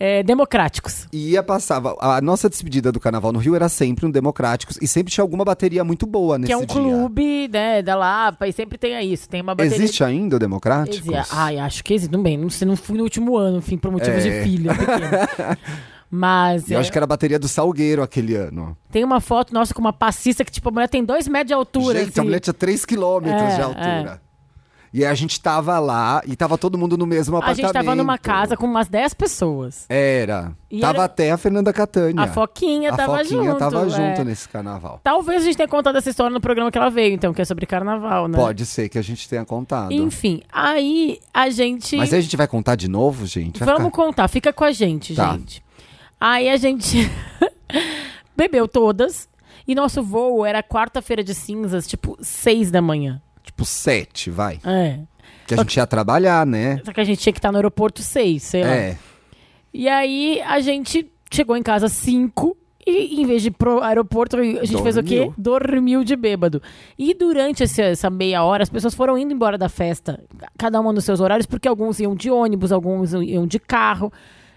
É, 0.00 0.22
democráticos. 0.22 1.06
E 1.12 1.30
ia 1.30 1.42
passava. 1.42 1.96
A 2.00 2.20
nossa 2.20 2.48
despedida 2.48 2.92
do 2.92 3.00
carnaval 3.00 3.32
no 3.32 3.38
Rio 3.38 3.54
era 3.54 3.68
sempre 3.68 4.06
um 4.06 4.10
Democráticos 4.10 4.78
e 4.80 4.86
sempre 4.86 5.12
tinha 5.12 5.22
alguma 5.22 5.44
bateria 5.44 5.82
muito 5.84 6.06
boa 6.06 6.38
nesse 6.38 6.48
que 6.48 6.52
é 6.52 6.56
um 6.56 6.64
dia. 6.64 6.68
clube, 6.68 7.48
né, 7.48 7.82
da 7.82 7.96
Lapa, 7.96 8.46
e 8.46 8.52
sempre 8.52 8.78
tem 8.78 9.12
isso. 9.12 9.28
Tem 9.28 9.40
uma 9.40 9.54
bateria. 9.54 9.76
Existe 9.76 10.04
ainda 10.04 10.36
o 10.36 10.38
Democráticos? 10.38 11.00
Existe. 11.08 11.34
Ai, 11.34 11.58
acho 11.58 11.82
que 11.84 11.94
existe. 11.94 12.12
Não 12.12 12.22
bem, 12.22 12.36
não 12.36 12.48
não 12.64 12.76
fui 12.76 12.96
no 12.96 13.04
último 13.04 13.36
ano, 13.36 13.58
enfim, 13.58 13.76
por 13.76 13.90
motivos 13.90 14.24
É. 14.24 14.42
de 14.44 14.46
pequena. 14.74 15.58
Mas 16.10 16.70
eu 16.70 16.78
é, 16.78 16.80
acho 16.80 16.90
que 16.90 16.96
era 16.96 17.04
a 17.04 17.06
bateria 17.06 17.38
do 17.38 17.46
Salgueiro 17.48 18.02
aquele 18.02 18.34
ano. 18.34 18.76
tem 18.90 19.04
uma 19.04 19.20
foto 19.20 19.52
nossa 19.52 19.74
com 19.74 19.80
uma 19.80 19.92
passista 19.92 20.42
que, 20.42 20.50
tipo, 20.50 20.68
a 20.70 20.72
mulher 20.72 20.88
tem 20.88 21.04
dois 21.04 21.28
metros 21.28 21.48
de 21.48 21.52
altura. 21.54 21.98
Gente, 21.98 22.08
assim. 22.10 22.20
a 22.20 22.24
mulher 22.24 22.40
tinha 22.40 22.54
3 22.54 22.86
quilômetros 22.86 23.42
É, 23.42 23.56
de 23.56 23.60
altura. 23.62 24.22
E 24.92 25.04
aí 25.04 25.10
a 25.10 25.14
gente 25.14 25.40
tava 25.40 25.78
lá 25.78 26.22
e 26.26 26.34
tava 26.34 26.56
todo 26.56 26.78
mundo 26.78 26.96
no 26.96 27.06
mesmo 27.06 27.36
A 27.36 27.38
apartamento. 27.40 27.66
gente 27.66 27.72
tava 27.84 27.94
numa 27.94 28.16
casa 28.16 28.56
com 28.56 28.64
umas 28.66 28.88
10 28.88 29.12
pessoas. 29.14 29.84
Era. 29.88 30.52
E 30.70 30.80
tava 30.80 30.94
era- 30.98 31.04
até 31.04 31.30
a 31.30 31.36
Fernanda 31.36 31.72
Catânia. 31.72 32.24
A 32.24 32.28
Foquinha 32.28 32.92
a 32.92 32.96
tava 32.96 33.18
Foquinha 33.18 33.42
junto. 33.44 33.58
tava 33.58 33.86
é. 33.86 33.90
junto 33.90 34.24
nesse 34.24 34.48
carnaval. 34.48 35.00
Talvez 35.04 35.42
a 35.42 35.44
gente 35.44 35.56
tenha 35.56 35.68
contado 35.68 35.96
essa 35.98 36.08
história 36.08 36.32
no 36.32 36.40
programa 36.40 36.70
que 36.72 36.78
ela 36.78 36.88
veio, 36.90 37.12
então, 37.14 37.34
que 37.34 37.42
é 37.42 37.44
sobre 37.44 37.66
carnaval, 37.66 38.28
né? 38.28 38.38
Pode 38.38 38.64
ser 38.64 38.88
que 38.88 38.98
a 38.98 39.02
gente 39.02 39.28
tenha 39.28 39.44
contado. 39.44 39.92
Enfim, 39.92 40.42
aí 40.52 41.20
a 41.34 41.50
gente. 41.50 41.96
Mas 41.96 42.12
aí 42.12 42.18
a 42.18 42.22
gente 42.22 42.36
vai 42.36 42.46
contar 42.48 42.74
de 42.74 42.88
novo, 42.88 43.26
gente? 43.26 43.58
Vai 43.60 43.68
Vamos 43.74 43.90
ficar- 43.90 44.04
contar, 44.04 44.28
fica 44.28 44.52
com 44.52 44.64
a 44.64 44.72
gente, 44.72 45.14
Tá. 45.14 45.32
gente. 45.32 45.62
Aí 46.20 46.48
a 46.48 46.56
gente 46.56 46.98
bebeu 48.36 48.66
todas. 48.68 49.28
E 49.66 49.74
nosso 49.74 50.02
voo 50.02 50.46
era 50.46 50.62
quarta-feira 50.62 51.22
de 51.22 51.34
cinzas, 51.34 51.86
tipo, 51.86 52.16
seis 52.22 52.70
da 52.70 52.80
manhã. 52.80 53.20
Tipo, 53.58 53.64
sete, 53.64 54.30
vai. 54.30 54.60
É. 54.64 55.00
Que 55.44 55.54
a 55.54 55.56
gente 55.56 55.76
ia 55.76 55.86
trabalhar, 55.86 56.46
né? 56.46 56.80
Só 56.84 56.92
que 56.92 57.00
a 57.00 57.04
gente 57.04 57.18
tinha 57.20 57.32
que 57.32 57.40
estar 57.40 57.50
no 57.50 57.58
aeroporto 57.58 58.02
seis, 58.02 58.44
sei 58.44 58.62
lá. 58.62 58.70
É. 58.72 58.96
E 59.74 59.88
aí 59.88 60.40
a 60.42 60.60
gente 60.60 61.10
chegou 61.28 61.56
em 61.56 61.62
casa 61.62 61.88
cinco 61.88 62.56
e 62.86 63.20
em 63.20 63.26
vez 63.26 63.42
de 63.42 63.48
ir 63.48 63.50
pro 63.50 63.82
aeroporto, 63.82 64.36
a 64.36 64.64
gente 64.64 64.80
fez 64.82 64.96
o 64.96 65.02
quê? 65.02 65.18
Dormiu. 65.18 65.34
Dormiu 65.36 66.04
de 66.04 66.14
bêbado. 66.14 66.62
E 66.96 67.12
durante 67.14 67.64
esse- 67.64 67.82
essa 67.82 68.08
meia 68.08 68.44
hora, 68.44 68.62
as 68.62 68.70
pessoas 68.70 68.94
foram 68.94 69.18
indo 69.18 69.32
embora 69.34 69.58
da 69.58 69.68
festa, 69.68 70.22
cada 70.56 70.78
uma 70.80 70.92
nos 70.92 71.04
seus 71.04 71.18
horários, 71.18 71.46
porque 71.46 71.66
alguns 71.66 71.98
iam 71.98 72.14
de 72.14 72.30
ônibus, 72.30 72.70
alguns 72.70 73.12
iam 73.12 73.44
de 73.44 73.58
carro. 73.58 74.12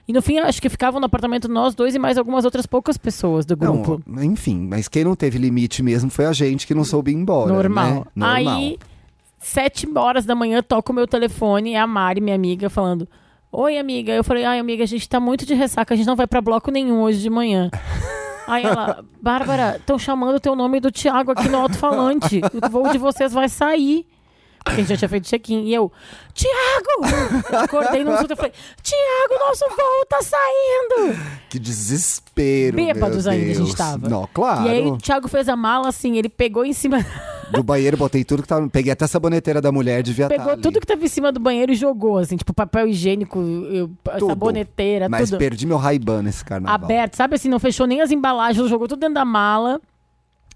E 0.07 0.13
no 0.13 0.21
fim, 0.21 0.37
acho 0.39 0.61
que 0.61 0.69
ficavam 0.69 0.99
no 0.99 1.05
apartamento 1.07 1.47
nós 1.47 1.73
dois 1.73 1.95
e 1.95 1.99
mais 1.99 2.17
algumas 2.17 2.45
outras 2.45 2.65
poucas 2.67 2.97
pessoas 2.97 3.45
do 3.45 3.55
grupo. 3.57 4.01
Não, 4.05 4.23
enfim, 4.23 4.67
mas 4.69 4.87
quem 4.87 5.03
não 5.03 5.15
teve 5.15 5.37
limite 5.39 5.81
mesmo 5.81 6.09
foi 6.11 6.25
a 6.25 6.33
gente 6.33 6.67
que 6.67 6.73
não 6.75 6.83
soube 6.83 7.11
ir 7.11 7.15
embora. 7.15 7.51
Normal. 7.51 7.85
Né? 7.85 8.03
Normal. 8.15 8.35
Aí, 8.57 8.77
sete 9.41 9.87
horas 9.95 10.25
da 10.25 10.35
manhã, 10.35 10.61
toca 10.61 10.91
o 10.91 10.95
meu 10.95 11.07
telefone, 11.07 11.73
é 11.73 11.79
a 11.79 11.87
Mari, 11.87 12.21
minha 12.21 12.35
amiga, 12.35 12.69
falando: 12.69 13.07
Oi, 13.51 13.77
amiga. 13.77 14.13
Eu 14.13 14.23
falei: 14.23 14.45
Ai, 14.45 14.59
amiga, 14.59 14.83
a 14.83 14.87
gente 14.87 15.09
tá 15.09 15.19
muito 15.19 15.45
de 15.45 15.53
ressaca, 15.53 15.93
a 15.93 15.97
gente 15.97 16.07
não 16.07 16.15
vai 16.15 16.27
pra 16.27 16.39
bloco 16.39 16.71
nenhum 16.71 17.01
hoje 17.01 17.19
de 17.19 17.29
manhã. 17.29 17.69
Aí 18.47 18.63
ela, 18.63 19.03
Bárbara, 19.21 19.77
estão 19.77 19.99
chamando 19.99 20.35
o 20.35 20.39
teu 20.39 20.55
nome 20.55 20.79
do 20.79 20.91
Thiago 20.91 21.31
aqui 21.31 21.47
no 21.47 21.57
alto-falante. 21.57 22.41
O 22.41 22.69
voo 22.69 22.89
de 22.91 22.97
vocês 22.97 23.31
vai 23.33 23.47
sair. 23.47 24.05
Porque 24.63 24.81
a 24.81 24.83
gente 24.83 24.89
já 24.89 24.97
tinha 24.97 25.09
feito 25.09 25.27
check-in. 25.27 25.63
E 25.63 25.73
eu, 25.73 25.91
Tiago! 26.33 27.63
Acordei 27.63 28.03
no 28.03 28.15
susto 28.17 28.33
e 28.33 28.35
falei, 28.35 28.51
Tiago, 28.83 29.45
nosso 29.47 29.65
voo 29.69 30.05
tá 30.07 30.21
saindo! 30.21 31.17
Que 31.49 31.57
desespero. 31.57 32.75
Bêbados 32.75 33.25
ainda 33.25 33.51
a 33.51 33.55
gente 33.55 33.75
tava. 33.75 34.07
Não, 34.07 34.27
claro. 34.31 34.67
E 34.67 34.69
aí 34.69 34.85
o 34.85 34.97
Thiago 34.97 35.27
fez 35.27 35.49
a 35.49 35.55
mala 35.55 35.89
assim, 35.89 36.17
ele 36.17 36.29
pegou 36.29 36.63
em 36.63 36.73
cima. 36.73 37.05
Do 37.51 37.63
banheiro, 37.63 37.97
botei 37.97 38.23
tudo 38.23 38.41
que 38.41 38.47
tava. 38.47 38.67
Peguei 38.69 38.91
até 38.91 39.05
a 39.05 39.07
saboneteira 39.07 39.61
da 39.61 39.71
mulher, 39.71 40.01
devia 40.03 40.27
Pegou 40.27 40.45
tá 40.45 40.51
ali. 40.53 40.61
tudo 40.61 40.79
que 40.79 40.85
tava 40.87 41.03
em 41.03 41.07
cima 41.07 41.31
do 41.31 41.39
banheiro 41.39 41.71
e 41.71 41.75
jogou, 41.75 42.17
assim, 42.17 42.35
tipo 42.37 42.53
papel 42.53 42.87
higiênico, 42.87 43.39
eu, 43.71 43.89
Tudo. 44.17 44.27
saboneteira, 44.27 45.09
Mas 45.09 45.29
tudo 45.29 45.39
perdi 45.39 45.65
meu 45.67 45.77
Ray-Ban 45.77 46.21
nesse 46.23 46.43
carnaval. 46.43 46.75
aberto, 46.75 47.15
sabe 47.15 47.35
assim, 47.35 47.49
não 47.49 47.59
fechou 47.59 47.85
nem 47.85 48.01
as 48.01 48.11
embalagens, 48.11 48.69
jogou 48.69 48.87
tudo 48.87 48.99
dentro 48.99 49.15
da 49.15 49.25
mala. 49.25 49.79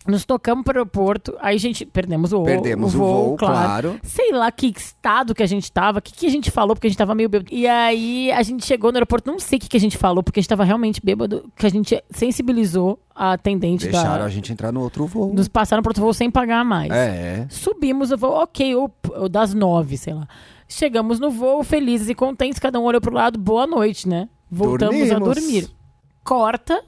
Nos 0.08 0.24
tocamos 0.24 0.64
pro 0.64 0.74
aeroporto, 0.78 1.36
aí 1.40 1.56
a 1.56 1.60
gente 1.60 1.86
perdemos 1.86 2.32
o, 2.32 2.44
Perdemos 2.44 2.94
o 2.94 2.98
voo, 2.98 3.36
claro. 3.38 4.00
Sei 4.04 4.32
lá 4.32 4.52
que 4.52 4.68
estado 4.68 5.34
que 5.34 5.42
a 5.42 5.48
gente 5.48 5.72
tava, 5.72 5.98
o 5.98 6.02
que, 6.02 6.14
que 6.14 6.28
a 6.28 6.30
gente 6.30 6.52
falou, 6.52 6.76
porque 6.76 6.88
a 6.88 6.90
gente 6.90 6.98
tava 6.98 7.16
meio 7.16 7.28
bêbado. 7.28 7.50
E 7.52 7.68
aí 7.68 8.32
a 8.32 8.44
gente 8.44 8.66
chegou 8.66 8.92
no 8.92 8.98
aeroporto, 8.98 9.32
não 9.32 9.40
sei 9.40 9.58
o 9.58 9.62
que, 9.62 9.68
que 9.68 9.78
a 9.78 9.80
gente 9.80 9.98
falou, 9.98 10.22
porque 10.22 10.40
a 10.40 10.42
gente 10.42 10.50
tava 10.50 10.64
realmente 10.64 11.02
bêbado, 11.04 11.50
que 11.56 11.66
a 11.66 11.70
gente 11.70 12.04
sensibilizou 12.12 13.00
a 13.16 13.34
atendente 13.34 13.86
Deixaram 13.86 14.20
da. 14.20 14.26
a 14.26 14.30
gente 14.30 14.52
entrar 14.54 14.72
no 14.72 14.82
outro 14.82 15.08
voo. 15.08 15.34
Nos 15.34 15.48
passaram 15.48 15.82
pro 15.82 15.90
outro 15.90 16.04
voo 16.04 16.14
sem 16.14 16.30
pagar 16.30 16.64
mais. 16.64 16.92
É. 16.92 17.48
Subimos 17.50 18.12
o 18.12 18.18
voo, 18.18 18.34
ok, 18.44 18.76
ou, 18.76 18.94
ou 19.16 19.28
das 19.28 19.54
nove, 19.54 19.98
sei 19.98 20.14
lá. 20.14 20.28
Chegamos 20.68 21.20
no 21.20 21.30
voo, 21.32 21.64
felizes 21.64 22.10
e 22.10 22.16
contentes, 22.16 22.60
cada 22.60 22.80
um 22.80 22.84
olhou 22.84 23.02
pro 23.02 23.14
lado, 23.14 23.40
boa 23.40 23.66
noite, 23.66 24.08
né? 24.08 24.30
Voltamos 24.50 25.10
a 25.12 25.18
Dormimos. 25.20 25.36
dormir. 25.36 25.70
Corta, 26.24 26.84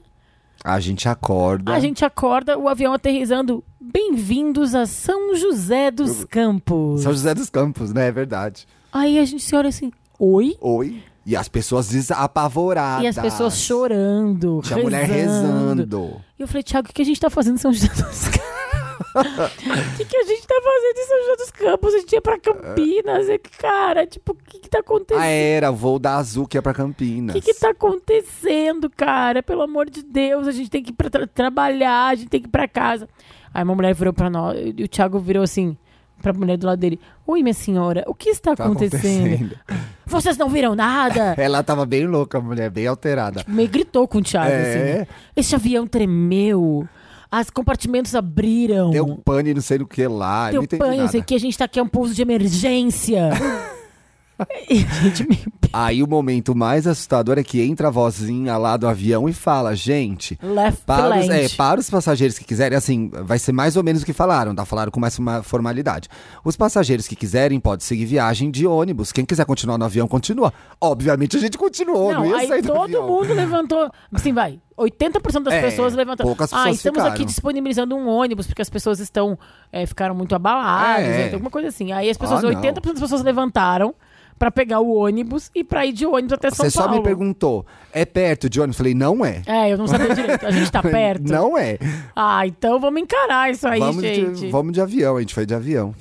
A 0.64 0.80
gente 0.80 1.08
acorda. 1.08 1.72
a 1.72 1.80
gente 1.80 2.04
acorda, 2.04 2.58
o 2.58 2.68
avião 2.68 2.92
aterrissando. 2.92 3.62
Bem-vindos 3.80 4.74
a 4.74 4.86
São 4.86 5.34
José 5.36 5.90
dos 5.90 6.24
Campos. 6.24 7.02
São 7.02 7.12
José 7.12 7.34
dos 7.34 7.48
Campos, 7.48 7.92
né? 7.92 8.08
É 8.08 8.12
verdade. 8.12 8.66
Aí 8.92 9.18
a 9.18 9.24
gente 9.24 9.42
se 9.42 9.54
olha 9.54 9.68
assim, 9.68 9.92
oi? 10.18 10.56
Oi. 10.60 11.02
E 11.24 11.36
as 11.36 11.48
pessoas 11.48 11.88
desapavoradas. 11.88 13.04
E 13.04 13.06
as 13.06 13.18
pessoas 13.18 13.58
chorando, 13.58 14.60
Tinha 14.64 14.78
mulher 14.82 15.06
rezando. 15.06 16.20
E 16.38 16.42
eu 16.42 16.48
falei, 16.48 16.62
Thiago, 16.62 16.88
o 16.90 16.92
que 16.92 17.02
a 17.02 17.04
gente 17.04 17.20
tá 17.20 17.30
fazendo 17.30 17.54
em 17.54 17.58
São 17.58 17.72
José 17.72 17.88
dos 17.88 18.28
Campos? 18.28 18.87
O 19.14 19.96
que, 19.96 20.04
que 20.04 20.16
a 20.16 20.22
gente 20.24 20.46
tá 20.46 20.54
fazendo 20.62 20.98
em 20.98 21.06
São 21.06 21.18
José 21.20 21.36
dos 21.36 21.50
Campos? 21.50 21.94
A 21.94 21.98
gente 21.98 22.12
ia 22.12 22.20
pra 22.22 22.38
Campinas. 22.38 23.28
E, 23.28 23.38
cara, 23.38 24.06
tipo, 24.06 24.32
o 24.32 24.34
que 24.34 24.58
que 24.60 24.68
tá 24.68 24.80
acontecendo? 24.80 25.22
Ah, 25.22 25.26
era, 25.26 25.70
o 25.70 25.74
voo 25.74 25.98
da 25.98 26.16
Azul 26.16 26.46
que 26.46 26.56
ia 26.56 26.62
pra 26.62 26.72
O 26.72 26.74
Campinas. 26.74 27.34
que 27.34 27.40
que 27.40 27.54
tá 27.54 27.70
acontecendo, 27.70 28.90
cara? 28.90 29.42
Pelo 29.42 29.62
amor 29.62 29.88
de 29.88 30.02
Deus, 30.02 30.46
a 30.46 30.52
gente 30.52 30.70
tem 30.70 30.82
que 30.82 30.90
ir 30.90 30.94
pra 30.94 31.08
tra- 31.10 31.26
trabalhar, 31.26 32.08
a 32.08 32.14
gente 32.14 32.28
tem 32.28 32.40
que 32.40 32.48
ir 32.48 32.50
pra 32.50 32.66
casa. 32.68 33.08
Aí 33.52 33.62
uma 33.64 33.74
mulher 33.74 33.94
virou 33.94 34.12
pra 34.12 34.28
nós, 34.28 34.56
e 34.76 34.82
o 34.84 34.88
Thiago 34.88 35.18
virou 35.18 35.42
assim, 35.42 35.76
pra 36.22 36.32
mulher 36.32 36.56
do 36.56 36.66
lado 36.66 36.78
dele. 36.78 37.00
Oi, 37.26 37.42
minha 37.42 37.54
senhora, 37.54 38.04
o 38.06 38.14
que 38.14 38.28
está 38.30 38.54
Tá 38.54 38.64
acontecendo? 38.64 39.26
acontecendo. 39.26 39.58
Vocês 40.06 40.36
não 40.38 40.48
viram 40.48 40.74
nada? 40.74 41.34
Ela 41.38 41.62
tava 41.62 41.84
bem 41.86 42.06
louca, 42.06 42.38
a 42.38 42.40
mulher, 42.40 42.70
bem 42.70 42.86
alterada. 42.86 43.44
Meio 43.46 43.68
gritou 43.68 44.06
com 44.08 44.18
o 44.18 44.22
Thiago, 44.22 44.50
É. 44.50 45.00
assim. 45.02 45.10
Esse 45.36 45.54
avião 45.54 45.86
tremeu, 45.86 46.88
os 47.30 47.50
compartimentos 47.50 48.14
abriram. 48.14 48.90
Deu 48.90 49.16
pane, 49.16 49.54
não 49.54 49.60
sei 49.60 49.78
no 49.78 49.86
que 49.86 50.06
lá. 50.06 50.50
Deu 50.50 50.62
não 50.62 50.78
pane, 50.78 50.96
nada. 50.98 51.08
sei 51.08 51.22
que 51.22 51.34
a 51.34 51.38
gente 51.38 51.56
tá 51.56 51.66
aqui, 51.66 51.78
é 51.78 51.82
um 51.82 51.88
pouso 51.88 52.14
de 52.14 52.22
emergência. 52.22 53.30
e 53.30 53.36
a 53.38 53.38
gente 53.38 53.38
meio 53.38 54.27
Aí 55.72 56.02
o 56.02 56.06
momento 56.06 56.54
mais 56.54 56.86
assustador 56.86 57.38
é 57.38 57.42
que 57.44 57.60
entra 57.62 57.88
a 57.88 57.90
vozinha 57.90 58.56
lá 58.56 58.76
do 58.76 58.88
avião 58.88 59.28
e 59.28 59.32
fala, 59.32 59.74
gente, 59.74 60.38
left 60.42 60.82
para 60.86 61.18
os, 61.20 61.28
é, 61.28 61.48
para 61.50 61.78
os 61.80 61.90
passageiros 61.90 62.38
que 62.38 62.44
quiserem, 62.44 62.76
assim, 62.76 63.10
vai 63.22 63.38
ser 63.38 63.52
mais 63.52 63.76
ou 63.76 63.82
menos 63.84 64.02
o 64.02 64.06
que 64.06 64.12
falaram, 64.14 64.54
tá? 64.54 64.64
Falaram 64.64 64.90
com 64.90 64.98
mais 64.98 65.18
uma 65.18 65.42
formalidade. 65.42 66.08
Os 66.42 66.56
passageiros 66.56 67.06
que 67.06 67.14
quiserem 67.14 67.60
podem 67.60 67.84
seguir 67.84 68.06
viagem 68.06 68.50
de 68.50 68.66
ônibus. 68.66 69.12
Quem 69.12 69.24
quiser 69.26 69.44
continuar 69.44 69.76
no 69.76 69.84
avião, 69.84 70.08
continua. 70.08 70.52
Obviamente 70.80 71.36
a 71.36 71.40
gente 71.40 71.58
continuou, 71.58 72.12
não, 72.14 72.28
Não, 72.28 72.34
aí 72.36 72.62
todo 72.62 73.02
mundo 73.02 73.34
levantou. 73.34 73.90
Assim, 74.12 74.32
vai. 74.32 74.58
80% 74.78 75.42
das 75.42 75.54
É, 75.54 75.60
pessoas 75.60 75.92
levantaram. 75.92 76.28
poucas 76.28 76.52
ah, 76.52 76.58
pessoas 76.58 76.76
estamos 76.76 76.98
ficaram. 76.98 77.14
aqui 77.14 77.24
disponibilizando 77.24 77.96
um 77.96 78.06
ônibus, 78.08 78.46
porque 78.46 78.62
as 78.62 78.70
pessoas 78.70 79.00
estão 79.00 79.36
é, 79.72 79.84
ficaram 79.84 80.14
muito 80.14 80.34
abaladas, 80.36 81.04
É. 81.04 81.26
né, 81.26 81.32
alguma 81.34 81.50
coisa 81.50 81.68
assim. 81.68 81.90
Aí 81.92 82.08
as 82.08 82.16
pessoas, 82.16 82.44
Ah, 82.44 82.50
não. 82.52 82.60
80% 82.62 82.92
das 82.92 83.00
pessoas 83.00 83.22
levantaram 83.22 83.92
pra 84.38 84.50
pegar 84.50 84.80
o 84.80 84.94
ônibus 84.94 85.50
e 85.54 85.64
pra 85.64 85.84
ir 85.84 85.92
de 85.92 86.06
ônibus 86.06 86.32
até 86.34 86.50
São 86.50 86.64
Você 86.64 86.70
só 86.70 86.84
Paulo. 86.84 86.96
me 86.98 87.02
perguntou, 87.02 87.66
é 87.92 88.04
perto 88.04 88.48
de 88.48 88.60
ônibus? 88.60 88.76
Falei, 88.76 88.94
não 88.94 89.24
é. 89.24 89.42
É, 89.46 89.72
eu 89.72 89.78
não 89.78 89.86
sabia 89.86 90.14
direito. 90.14 90.46
A 90.46 90.50
gente 90.50 90.70
tá 90.70 90.80
perto. 90.84 91.30
Não 91.30 91.58
é. 91.58 91.78
Ah, 92.14 92.46
então 92.46 92.78
vamos 92.80 93.00
encarar 93.02 93.50
isso 93.50 93.66
aí, 93.66 93.80
vamos, 93.80 94.02
gente. 94.02 94.40
de, 94.40 94.50
vamos 94.50 94.72
de 94.72 94.80
avião, 94.80 95.16
a 95.16 95.20
gente 95.20 95.34
foi 95.34 95.44
de 95.44 95.54
avião. 95.54 95.94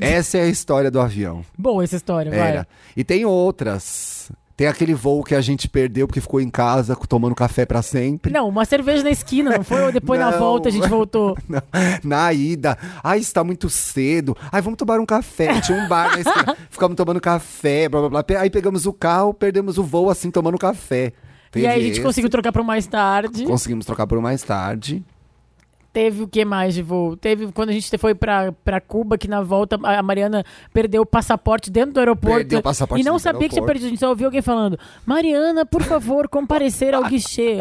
Essa 0.00 0.36
é 0.38 0.42
a 0.42 0.46
história 0.48 0.90
do 0.90 1.00
avião. 1.00 1.42
Boa 1.56 1.82
essa 1.82 1.96
história, 1.96 2.30
vai. 2.30 2.40
Era. 2.50 2.68
E 2.94 3.02
tem 3.02 3.24
outras. 3.24 4.30
Tem 4.58 4.66
aquele 4.66 4.92
voo 4.92 5.22
que 5.22 5.36
a 5.36 5.40
gente 5.40 5.68
perdeu 5.68 6.08
porque 6.08 6.20
ficou 6.20 6.40
em 6.40 6.50
casa 6.50 6.96
tomando 7.08 7.32
café 7.32 7.64
pra 7.64 7.80
sempre. 7.80 8.32
Não, 8.32 8.48
uma 8.48 8.64
cerveja 8.64 9.04
na 9.04 9.10
esquina, 9.12 9.56
não 9.56 9.62
foi? 9.62 9.84
Ou 9.84 9.92
depois 9.92 10.18
na 10.18 10.32
Não. 10.32 10.38
volta 10.40 10.68
a 10.68 10.72
gente 10.72 10.88
voltou? 10.88 11.38
Não. 11.48 11.62
Na 12.02 12.32
ida, 12.32 12.76
ai, 13.00 13.20
está 13.20 13.44
muito 13.44 13.70
cedo. 13.70 14.36
Ai, 14.50 14.60
vamos 14.60 14.76
tomar 14.76 14.98
um 14.98 15.06
café. 15.06 15.60
Tinha 15.60 15.78
um 15.80 15.86
bar 15.86 16.10
na 16.10 16.18
esquina. 16.22 16.56
Ficamos 16.70 16.96
tomando 16.96 17.20
café, 17.20 17.88
blá 17.88 18.08
blá 18.08 18.22
blá. 18.24 18.40
Aí 18.40 18.50
pegamos 18.50 18.84
o 18.84 18.92
carro, 18.92 19.32
perdemos 19.32 19.78
o 19.78 19.84
voo 19.84 20.10
assim, 20.10 20.28
tomando 20.28 20.58
café. 20.58 21.12
e 21.54 21.60
aí 21.60 21.66
a 21.66 21.70
Teve 21.74 21.84
gente 21.84 21.92
esse. 21.92 22.02
conseguiu 22.02 22.28
trocar 22.28 22.50
pra 22.50 22.64
mais 22.64 22.84
tarde. 22.84 23.44
Conseguimos 23.44 23.86
trocar 23.86 24.08
por 24.08 24.20
mais 24.20 24.42
tarde. 24.42 25.04
Teve 25.90 26.22
o 26.22 26.28
que 26.28 26.44
mais 26.44 26.74
de 26.74 26.82
voo? 26.82 27.16
Teve 27.16 27.50
quando 27.50 27.70
a 27.70 27.72
gente 27.72 27.96
foi 27.96 28.14
pra, 28.14 28.52
pra 28.52 28.80
Cuba, 28.80 29.16
que 29.16 29.26
na 29.26 29.40
volta 29.42 29.78
a 29.82 30.02
Mariana 30.02 30.44
perdeu 30.72 31.02
o 31.02 31.06
passaporte 31.06 31.70
dentro 31.70 31.94
do 31.94 31.98
aeroporto. 32.00 32.36
Perdeu 32.36 32.58
o 32.58 32.62
passaporte 32.62 33.00
E 33.00 33.04
não 33.04 33.18
sabia 33.18 33.48
que 33.48 33.54
tinha 33.54 33.64
perdido. 33.64 33.86
A 33.86 33.88
gente 33.88 33.98
só 33.98 34.10
ouviu 34.10 34.26
alguém 34.26 34.42
falando: 34.42 34.78
Mariana, 35.06 35.64
por 35.64 35.82
favor, 35.82 36.28
comparecer 36.28 36.94
ao 36.94 37.04
guichê. 37.04 37.56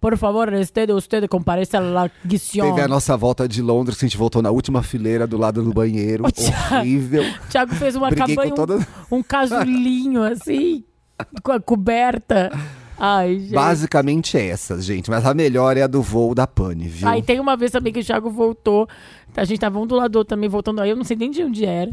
Por 0.00 0.16
favor, 0.16 0.52
usted, 0.54 0.90
usted 0.92 1.26
compareça 1.28 1.78
à 1.78 2.10
guichão. 2.26 2.68
Teve 2.70 2.82
a 2.82 2.88
nossa 2.88 3.16
volta 3.16 3.48
de 3.48 3.60
Londres, 3.60 3.98
que 3.98 4.04
a 4.04 4.08
gente 4.08 4.16
voltou 4.16 4.40
na 4.40 4.50
última 4.50 4.82
fileira 4.82 5.26
do 5.26 5.36
lado 5.36 5.62
do 5.62 5.72
banheiro. 5.72 6.24
Thiago. 6.32 6.76
Horrível. 6.76 7.24
Thiago 7.50 7.74
fez 7.74 7.96
uma 7.96 8.08
Briguei 8.10 8.36
cabanha, 8.36 8.54
toda- 8.54 8.76
um, 9.10 9.16
um 9.16 9.22
casulinho 9.22 10.22
assim, 10.22 10.84
com 11.42 11.52
a 11.52 11.60
coberta. 11.60 12.50
Ai, 12.98 13.38
gente. 13.38 13.52
Basicamente 13.52 14.38
essas, 14.38 14.84
gente. 14.84 15.10
Mas 15.10 15.24
a 15.26 15.34
melhor 15.34 15.76
é 15.76 15.82
a 15.82 15.86
do 15.86 16.02
voo 16.02 16.34
da 16.34 16.46
Pane, 16.46 16.88
viu? 16.88 17.08
Aí 17.08 17.22
tem 17.22 17.38
uma 17.38 17.56
vez 17.56 17.70
também 17.70 17.92
que 17.92 18.00
o 18.00 18.04
Thiago 18.04 18.30
voltou. 18.30 18.88
A 19.36 19.44
gente 19.44 19.60
tava 19.60 19.78
um 19.78 19.86
do 19.86 19.94
lado 19.94 20.12
do 20.12 20.18
outro 20.18 20.34
também 20.34 20.48
voltando 20.48 20.80
aí, 20.80 20.90
eu 20.90 20.96
não 20.96 21.04
sei 21.04 21.16
nem 21.16 21.30
de 21.30 21.42
onde 21.42 21.64
era. 21.64 21.92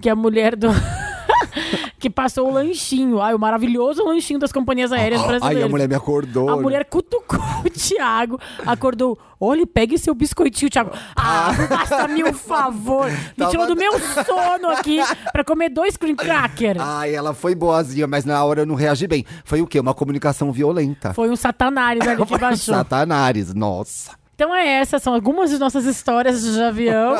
Que 0.00 0.08
a 0.08 0.14
mulher 0.14 0.54
do. 0.54 0.68
que 1.98 2.10
passou 2.10 2.48
o 2.48 2.52
lanchinho. 2.52 3.20
Ai, 3.20 3.34
o 3.34 3.38
maravilhoso 3.38 4.04
lanchinho 4.04 4.38
das 4.38 4.52
companhias 4.52 4.92
aéreas 4.92 5.22
brasileiras. 5.22 5.62
Aí 5.62 5.66
a 5.66 5.68
mulher 5.68 5.88
me 5.88 5.94
acordou. 5.94 6.48
A 6.50 6.56
né? 6.56 6.62
mulher 6.62 6.84
cutucou 6.84 7.38
o 7.64 7.70
Thiago, 7.70 8.38
acordou. 8.66 9.18
Olha, 9.38 9.66
pegue 9.66 9.98
seu 9.98 10.14
biscoitinho, 10.14 10.70
Thiago. 10.70 10.90
Ah, 11.14 11.52
faça-me 11.68 12.24
um 12.24 12.32
favor. 12.34 13.10
Me 13.10 13.16
Tava- 13.36 13.50
tirou 13.50 13.66
do 13.66 13.76
meu 13.76 13.92
sono 14.24 14.70
aqui 14.70 14.98
pra 15.32 15.44
comer 15.44 15.68
dois 15.68 15.96
cream 15.96 16.16
cracker. 16.16 16.76
Ai, 16.80 17.14
ela 17.14 17.34
foi 17.34 17.54
boazinha, 17.54 18.06
mas 18.06 18.24
na 18.24 18.42
hora 18.44 18.62
eu 18.62 18.66
não 18.66 18.74
reagi 18.74 19.06
bem. 19.06 19.24
Foi 19.44 19.60
o 19.60 19.66
quê? 19.66 19.78
Uma 19.78 19.92
comunicação 19.94 20.50
violenta. 20.52 21.12
Foi 21.12 21.28
um 21.30 21.36
satanás 21.36 22.00
ali 22.00 22.24
que 22.24 22.32
baixou. 22.38 22.74
Satanares, 22.74 23.52
nossa. 23.52 24.12
Então 24.36 24.54
é 24.54 24.68
essa, 24.68 24.98
são 24.98 25.14
algumas 25.14 25.48
de 25.48 25.58
nossas 25.58 25.86
histórias 25.86 26.42
de 26.42 26.60
avião. 26.60 27.16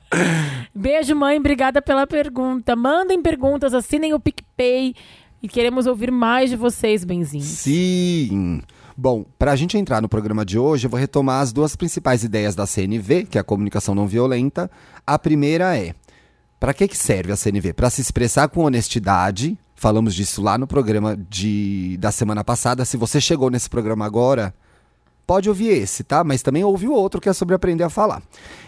Beijo, 0.74 1.14
mãe, 1.14 1.38
obrigada 1.38 1.82
pela 1.82 2.06
pergunta. 2.06 2.74
Mandem 2.74 3.20
perguntas, 3.20 3.74
assinem 3.74 4.14
o 4.14 4.18
PicPay 4.18 4.94
e 5.42 5.48
queremos 5.48 5.86
ouvir 5.86 6.10
mais 6.10 6.48
de 6.48 6.56
vocês, 6.56 7.04
benzinhos. 7.04 7.46
Sim. 7.46 8.62
Bom, 8.96 9.26
pra 9.38 9.54
gente 9.54 9.76
entrar 9.76 10.00
no 10.00 10.08
programa 10.08 10.42
de 10.42 10.58
hoje, 10.58 10.86
eu 10.86 10.90
vou 10.90 10.98
retomar 10.98 11.42
as 11.42 11.52
duas 11.52 11.76
principais 11.76 12.24
ideias 12.24 12.54
da 12.54 12.66
CNV, 12.66 13.24
que 13.24 13.36
é 13.36 13.40
a 13.42 13.44
comunicação 13.44 13.94
não 13.94 14.06
violenta. 14.06 14.70
A 15.06 15.18
primeira 15.18 15.76
é: 15.76 15.94
para 16.58 16.72
que, 16.72 16.88
que 16.88 16.96
serve 16.96 17.32
a 17.32 17.36
CNV? 17.36 17.74
Para 17.74 17.90
se 17.90 18.00
expressar 18.00 18.48
com 18.48 18.64
honestidade. 18.64 19.58
Falamos 19.74 20.14
disso 20.14 20.40
lá 20.40 20.56
no 20.56 20.66
programa 20.66 21.18
de, 21.28 21.98
da 21.98 22.10
semana 22.10 22.42
passada. 22.42 22.86
Se 22.86 22.96
você 22.96 23.20
chegou 23.20 23.50
nesse 23.50 23.68
programa 23.68 24.06
agora, 24.06 24.54
pode 25.30 25.48
ouvir 25.48 25.68
esse, 25.68 26.02
tá? 26.02 26.24
Mas 26.24 26.42
também 26.42 26.64
ouve 26.64 26.88
o 26.88 26.92
outro 26.92 27.20
que 27.20 27.28
é 27.28 27.32
sobre 27.32 27.54
aprender 27.54 27.84
a 27.84 27.88
falar. 27.88 28.20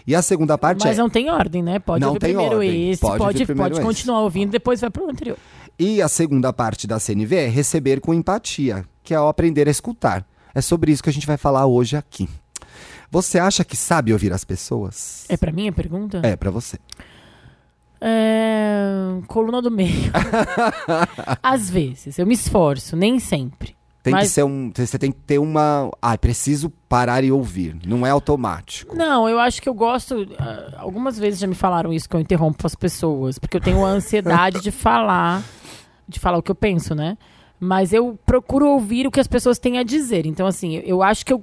E 0.07 0.15
a 0.15 0.21
segunda 0.21 0.57
parte 0.57 0.85
Mas 0.85 0.97
é. 0.97 1.01
não 1.01 1.09
tem 1.09 1.29
ordem, 1.29 1.61
né? 1.61 1.77
Pode 1.77 1.99
Não 1.99 2.07
ouvir 2.07 2.19
primeiro 2.21 2.55
ordem. 2.55 2.89
esse, 2.89 3.01
Pode 3.01 3.17
pode, 3.17 3.45
pode, 3.53 3.73
esse. 3.73 3.81
continuar 3.81 4.21
ouvindo, 4.21 4.49
depois 4.49 4.79
vai 4.79 4.89
pro 4.89 5.09
anterior. 5.09 5.37
E 5.77 6.01
a 6.01 6.07
segunda 6.07 6.53
parte 6.53 6.87
da 6.87 7.01
CNV 7.01 7.35
é 7.35 7.47
receber 7.49 7.99
com 7.99 8.13
empatia, 8.13 8.85
que 9.03 9.13
é 9.13 9.19
o 9.19 9.27
aprender 9.27 9.67
a 9.67 9.71
escutar. 9.71 10.25
É 10.55 10.61
sobre 10.61 10.93
isso 10.93 11.03
que 11.03 11.09
a 11.09 11.11
gente 11.11 11.27
vai 11.27 11.35
falar 11.35 11.65
hoje 11.65 11.97
aqui. 11.97 12.29
Você 13.11 13.39
acha 13.39 13.65
que 13.65 13.75
sabe 13.75 14.13
ouvir 14.13 14.31
as 14.31 14.45
pessoas? 14.45 15.25
É 15.27 15.35
pra 15.35 15.51
mim 15.51 15.67
a 15.67 15.73
pergunta? 15.73 16.21
É, 16.23 16.37
pra 16.37 16.49
você. 16.49 16.77
É, 17.99 19.19
Coluna 19.27 19.61
do 19.61 19.69
meio. 19.69 20.13
Às 21.43 21.69
vezes, 21.69 22.17
eu 22.17 22.25
me 22.25 22.35
esforço, 22.35 22.95
nem 22.95 23.19
sempre. 23.19 23.75
Tem 24.03 24.13
que 24.13 24.19
Mas- 24.19 24.31
ser 24.31 24.43
um. 24.43 24.69
Você 24.75 24.99
tem 24.99 25.13
que 25.13 25.19
ter 25.19 25.39
uma. 25.39 25.89
Ah, 26.01 26.17
preciso 26.17 26.69
parar 26.89 27.23
e 27.23 27.31
ouvir. 27.31 27.77
Não 27.87 28.05
é 28.05 28.09
automático. 28.09 28.93
Não, 28.93 29.29
eu 29.29 29.39
acho 29.39 29.61
que 29.61 29.69
eu 29.69 29.73
gosto. 29.73 30.27
ah, 30.37 30.73
algumas 30.77 31.17
vezes 31.17 31.39
já 31.39 31.47
me 31.47 31.55
falaram 31.55 31.93
isso 31.93 32.09
que 32.09 32.15
eu 32.15 32.19
interrompo 32.19 32.67
as 32.67 32.75
pessoas, 32.75 33.39
porque 33.39 33.55
eu 33.55 33.61
tenho 33.61 33.83
a 33.85 33.87
ansiedade 33.87 34.59
de 34.61 34.71
falar, 34.71 35.41
de 36.05 36.19
falar 36.19 36.37
o 36.37 36.43
que 36.43 36.51
eu 36.51 36.55
penso, 36.55 36.93
né? 36.93 37.17
Mas 37.57 37.93
eu 37.93 38.19
procuro 38.25 38.67
ouvir 38.67 39.07
o 39.07 39.11
que 39.11 39.21
as 39.21 39.27
pessoas 39.27 39.57
têm 39.57 39.77
a 39.79 39.83
dizer. 39.83 40.25
Então, 40.25 40.45
assim, 40.45 40.81
eu 40.85 41.01
acho 41.01 41.25
que 41.25 41.31
eu 41.31 41.41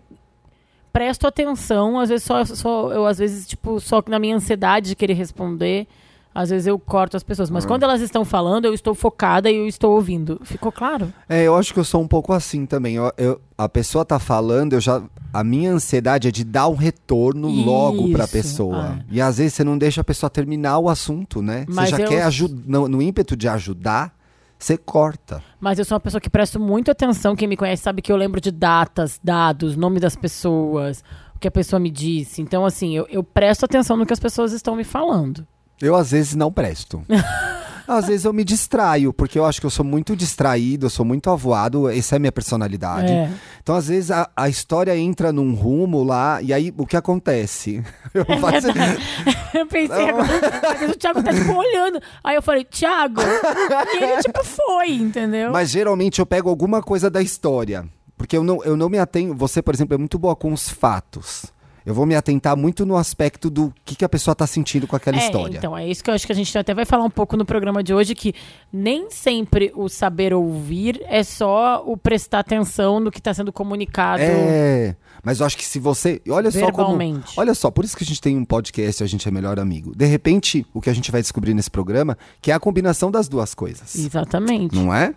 presto 0.92 1.26
atenção, 1.26 1.98
às 1.98 2.10
vezes 2.10 2.24
só, 2.26 2.44
só 2.44 2.92
eu 2.92 3.06
às 3.06 3.16
vezes 3.18 3.46
tipo 3.46 3.80
só 3.80 4.02
na 4.08 4.18
minha 4.18 4.36
ansiedade 4.36 4.88
de 4.88 4.96
querer 4.96 5.14
responder, 5.14 5.86
às 6.34 6.50
vezes 6.50 6.66
eu 6.66 6.78
corto 6.78 7.16
as 7.16 7.22
pessoas. 7.22 7.50
Mas 7.50 7.66
quando 7.66 7.82
elas 7.82 8.00
estão 8.00 8.24
falando, 8.24 8.64
eu 8.64 8.72
estou 8.74 8.94
focada 8.94 9.50
e 9.50 9.56
eu 9.56 9.66
estou 9.66 9.92
ouvindo. 9.94 10.40
Ficou 10.44 10.70
claro? 10.70 11.12
É, 11.28 11.42
eu 11.42 11.56
acho 11.56 11.74
que 11.74 11.80
eu 11.80 11.84
sou 11.84 12.00
um 12.00 12.06
pouco 12.08 12.32
assim 12.32 12.66
também. 12.66 12.94
Eu, 12.96 13.12
eu- 13.18 13.40
a 13.58 13.68
pessoa 13.68 14.04
tá 14.04 14.18
falando, 14.18 14.74
eu 14.74 14.80
já. 14.80 15.02
A 15.32 15.44
minha 15.44 15.70
ansiedade 15.72 16.28
é 16.28 16.30
de 16.30 16.42
dar 16.44 16.68
um 16.68 16.74
retorno 16.74 17.48
logo 17.48 18.10
pra 18.12 18.24
Isso, 18.24 18.32
pessoa. 18.32 18.98
é. 19.00 19.04
E 19.10 19.20
às 19.20 19.38
vezes 19.38 19.54
você 19.54 19.64
não 19.64 19.76
deixa 19.76 20.00
a 20.00 20.04
pessoa 20.04 20.30
terminar 20.30 20.78
o 20.78 20.88
assunto, 20.88 21.42
né? 21.42 21.64
Mas 21.68 21.90
você 21.90 21.96
já 21.96 22.02
eu- 22.02 22.08
quer 22.08 22.22
ajudar. 22.22 22.62
No, 22.66 22.88
no 22.88 23.02
ímpeto 23.02 23.36
de 23.36 23.48
ajudar, 23.48 24.12
você 24.58 24.76
corta. 24.76 25.42
Mas 25.60 25.78
eu 25.78 25.84
sou 25.84 25.94
uma 25.96 26.00
pessoa 26.00 26.20
que 26.20 26.30
presto 26.30 26.58
muito 26.60 26.90
atenção. 26.90 27.34
Quem 27.36 27.48
me 27.48 27.56
conhece 27.56 27.82
sabe 27.82 28.02
que 28.02 28.10
eu 28.12 28.16
lembro 28.16 28.40
de 28.40 28.50
datas, 28.50 29.20
dados, 29.22 29.76
nome 29.76 29.98
das 30.00 30.14
pessoas, 30.16 31.02
o 31.34 31.38
que 31.38 31.48
a 31.48 31.50
pessoa 31.50 31.78
me 31.80 31.90
disse. 31.90 32.40
Então, 32.42 32.64
assim, 32.64 32.96
eu, 32.96 33.06
eu 33.10 33.22
presto 33.22 33.64
atenção 33.64 33.96
no 33.96 34.04
que 34.06 34.12
as 34.12 34.20
pessoas 34.20 34.52
estão 34.52 34.74
me 34.76 34.84
falando. 34.84 35.46
Eu 35.80 35.94
às 35.94 36.10
vezes 36.10 36.34
não 36.34 36.52
presto. 36.52 37.02
às 37.88 38.06
vezes 38.06 38.24
eu 38.24 38.32
me 38.32 38.44
distraio, 38.44 39.12
porque 39.12 39.36
eu 39.38 39.44
acho 39.44 39.58
que 39.60 39.66
eu 39.66 39.70
sou 39.70 39.84
muito 39.84 40.14
distraído, 40.14 40.86
eu 40.86 40.90
sou 40.90 41.04
muito 41.04 41.28
avoado, 41.28 41.88
essa 41.88 42.14
é 42.14 42.16
a 42.16 42.20
minha 42.20 42.30
personalidade. 42.30 43.10
É. 43.12 43.30
Então, 43.62 43.74
às 43.74 43.88
vezes, 43.88 44.10
a, 44.12 44.30
a 44.36 44.48
história 44.48 44.96
entra 44.96 45.32
num 45.32 45.54
rumo 45.54 46.02
lá, 46.04 46.40
e 46.40 46.52
aí 46.52 46.72
o 46.76 46.86
que 46.86 46.96
acontece? 46.96 47.82
Eu 48.14 48.24
É 48.28 48.38
faço- 48.38 48.68
Eu 49.54 49.66
pensei 49.66 50.08
agora, 50.08 50.72
às 50.72 50.78
vezes 50.80 50.94
o 50.94 50.98
Thiago 50.98 51.22
tá 51.22 51.32
tipo 51.34 51.52
olhando. 51.52 52.00
Aí 52.22 52.36
eu 52.36 52.42
falei, 52.42 52.64
Thiago. 52.64 53.20
E 53.20 54.02
ele 54.04 54.22
tipo 54.22 54.44
foi, 54.44 54.92
entendeu? 54.92 55.50
Mas 55.52 55.70
geralmente 55.70 56.20
eu 56.20 56.26
pego 56.26 56.48
alguma 56.48 56.80
coisa 56.82 57.10
da 57.10 57.20
história. 57.20 57.84
Porque 58.16 58.36
eu 58.36 58.44
não, 58.44 58.62
eu 58.64 58.76
não 58.76 58.88
me 58.88 58.98
atenho. 58.98 59.34
Você, 59.34 59.60
por 59.62 59.74
exemplo, 59.74 59.94
é 59.94 59.98
muito 59.98 60.18
boa 60.18 60.36
com 60.36 60.52
os 60.52 60.68
fatos. 60.68 61.46
Eu 61.90 61.94
vou 61.94 62.06
me 62.06 62.14
atentar 62.14 62.56
muito 62.56 62.86
no 62.86 62.96
aspecto 62.96 63.50
do 63.50 63.74
que, 63.84 63.96
que 63.96 64.04
a 64.04 64.08
pessoa 64.08 64.32
tá 64.32 64.46
sentindo 64.46 64.86
com 64.86 64.94
aquela 64.94 65.16
é, 65.16 65.26
história. 65.26 65.58
Então, 65.58 65.76
é 65.76 65.88
isso 65.88 66.04
que 66.04 66.08
eu 66.08 66.14
acho 66.14 66.24
que 66.24 66.32
a 66.32 66.36
gente 66.36 66.56
até 66.56 66.72
vai 66.72 66.84
falar 66.84 67.02
um 67.02 67.10
pouco 67.10 67.36
no 67.36 67.44
programa 67.44 67.82
de 67.82 67.92
hoje, 67.92 68.14
que 68.14 68.32
nem 68.72 69.10
sempre 69.10 69.72
o 69.74 69.88
saber 69.88 70.32
ouvir 70.32 71.02
é 71.08 71.24
só 71.24 71.82
o 71.84 71.96
prestar 71.96 72.38
atenção 72.38 73.00
no 73.00 73.10
que 73.10 73.18
está 73.18 73.34
sendo 73.34 73.52
comunicado. 73.52 74.22
É, 74.22 74.94
mas 75.24 75.40
eu 75.40 75.46
acho 75.46 75.56
que 75.56 75.64
se 75.64 75.80
você. 75.80 76.22
Olha 76.28 76.52
só 76.52 76.70
como. 76.70 76.96
Olha 77.36 77.54
só, 77.54 77.72
por 77.72 77.84
isso 77.84 77.96
que 77.96 78.04
a 78.04 78.06
gente 78.06 78.20
tem 78.20 78.36
um 78.36 78.44
podcast 78.44 79.02
e 79.02 79.04
a 79.04 79.08
gente 79.08 79.26
é 79.26 79.30
melhor 79.32 79.58
amigo. 79.58 79.92
De 79.96 80.06
repente, 80.06 80.64
o 80.72 80.80
que 80.80 80.90
a 80.90 80.94
gente 80.94 81.10
vai 81.10 81.20
descobrir 81.20 81.54
nesse 81.54 81.72
programa, 81.72 82.16
que 82.40 82.52
é 82.52 82.54
a 82.54 82.60
combinação 82.60 83.10
das 83.10 83.28
duas 83.28 83.52
coisas. 83.52 83.96
Exatamente. 83.96 84.76
Não 84.76 84.94
é? 84.94 85.12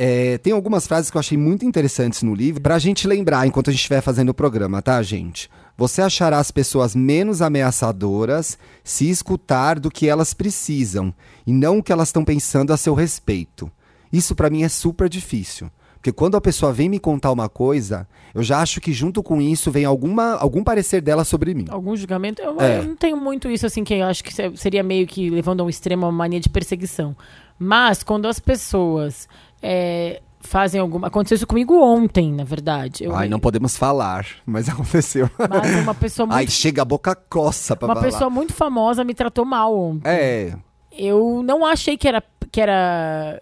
É, 0.00 0.38
tem 0.38 0.52
algumas 0.52 0.86
frases 0.86 1.10
que 1.10 1.16
eu 1.16 1.20
achei 1.20 1.36
muito 1.36 1.64
interessantes 1.64 2.22
no 2.22 2.32
livro 2.32 2.62
pra 2.62 2.78
gente 2.78 3.08
lembrar 3.08 3.46
enquanto 3.48 3.68
a 3.68 3.72
gente 3.72 3.80
estiver 3.80 4.00
fazendo 4.00 4.28
o 4.28 4.34
programa, 4.34 4.80
tá, 4.80 5.02
gente? 5.02 5.50
Você 5.76 6.00
achará 6.00 6.38
as 6.38 6.52
pessoas 6.52 6.94
menos 6.94 7.42
ameaçadoras 7.42 8.56
se 8.84 9.08
escutar 9.10 9.78
do 9.78 9.90
que 9.90 10.08
elas 10.08 10.32
precisam 10.34 11.12
e 11.46 11.52
não 11.52 11.78
o 11.78 11.82
que 11.82 11.92
elas 11.92 12.08
estão 12.08 12.24
pensando 12.24 12.72
a 12.72 12.76
seu 12.76 12.94
respeito. 12.94 13.70
Isso 14.12 14.34
pra 14.34 14.48
mim 14.50 14.62
é 14.62 14.68
super 14.68 15.08
difícil. 15.08 15.70
Porque 15.96 16.12
quando 16.12 16.36
a 16.36 16.40
pessoa 16.40 16.72
vem 16.72 16.88
me 16.88 17.00
contar 17.00 17.32
uma 17.32 17.48
coisa, 17.48 18.06
eu 18.32 18.40
já 18.42 18.60
acho 18.60 18.80
que 18.80 18.92
junto 18.92 19.20
com 19.20 19.40
isso 19.40 19.68
vem 19.70 19.84
alguma, 19.84 20.34
algum 20.36 20.62
parecer 20.62 21.00
dela 21.00 21.24
sobre 21.24 21.52
mim. 21.54 21.64
Algum 21.68 21.96
julgamento. 21.96 22.40
Eu, 22.40 22.60
É. 22.60 22.78
eu 22.78 22.84
não 22.84 22.94
tenho 22.96 23.16
muito 23.16 23.50
isso, 23.50 23.66
assim, 23.66 23.82
que 23.82 23.94
eu 23.94 24.06
acho 24.06 24.22
que 24.22 24.32
se- 24.32 24.56
seria 24.56 24.82
meio 24.84 25.08
que 25.08 25.28
levando 25.28 25.60
a 25.60 25.64
um 25.64 25.68
extremo 25.68 26.06
uma 26.06 26.12
mania 26.12 26.38
de 26.38 26.48
perseguição. 26.48 27.16
Mas 27.58 28.04
quando 28.04 28.28
as 28.28 28.38
pessoas 28.38 29.28
é, 29.62 30.20
fazem 30.40 30.80
alguma. 30.80 31.08
Aconteceu 31.08 31.36
isso 31.36 31.46
comigo 31.46 31.80
ontem, 31.82 32.32
na 32.32 32.44
verdade. 32.44 33.04
Eu, 33.04 33.14
Ai, 33.14 33.28
não 33.28 33.40
podemos 33.40 33.76
falar, 33.76 34.26
mas 34.46 34.68
aconteceu. 34.70 35.30
Mas 35.38 35.82
uma 35.82 35.94
pessoa 35.94 36.26
muito. 36.26 36.36
Ai, 36.38 36.46
chega 36.46 36.82
a 36.82 36.84
boca 36.84 37.14
coça 37.14 37.76
pra 37.76 37.86
uma 37.88 37.94
falar. 37.94 38.06
pessoa 38.06 38.30
muito 38.30 38.52
famosa 38.52 39.04
me 39.04 39.14
tratou 39.14 39.44
mal 39.44 39.76
ontem. 39.76 40.08
É, 40.08 40.54
eu 40.92 41.42
não 41.44 41.64
achei 41.64 41.96
que 41.96 42.08
era 42.08 42.22
que 42.50 42.60
era 42.60 43.40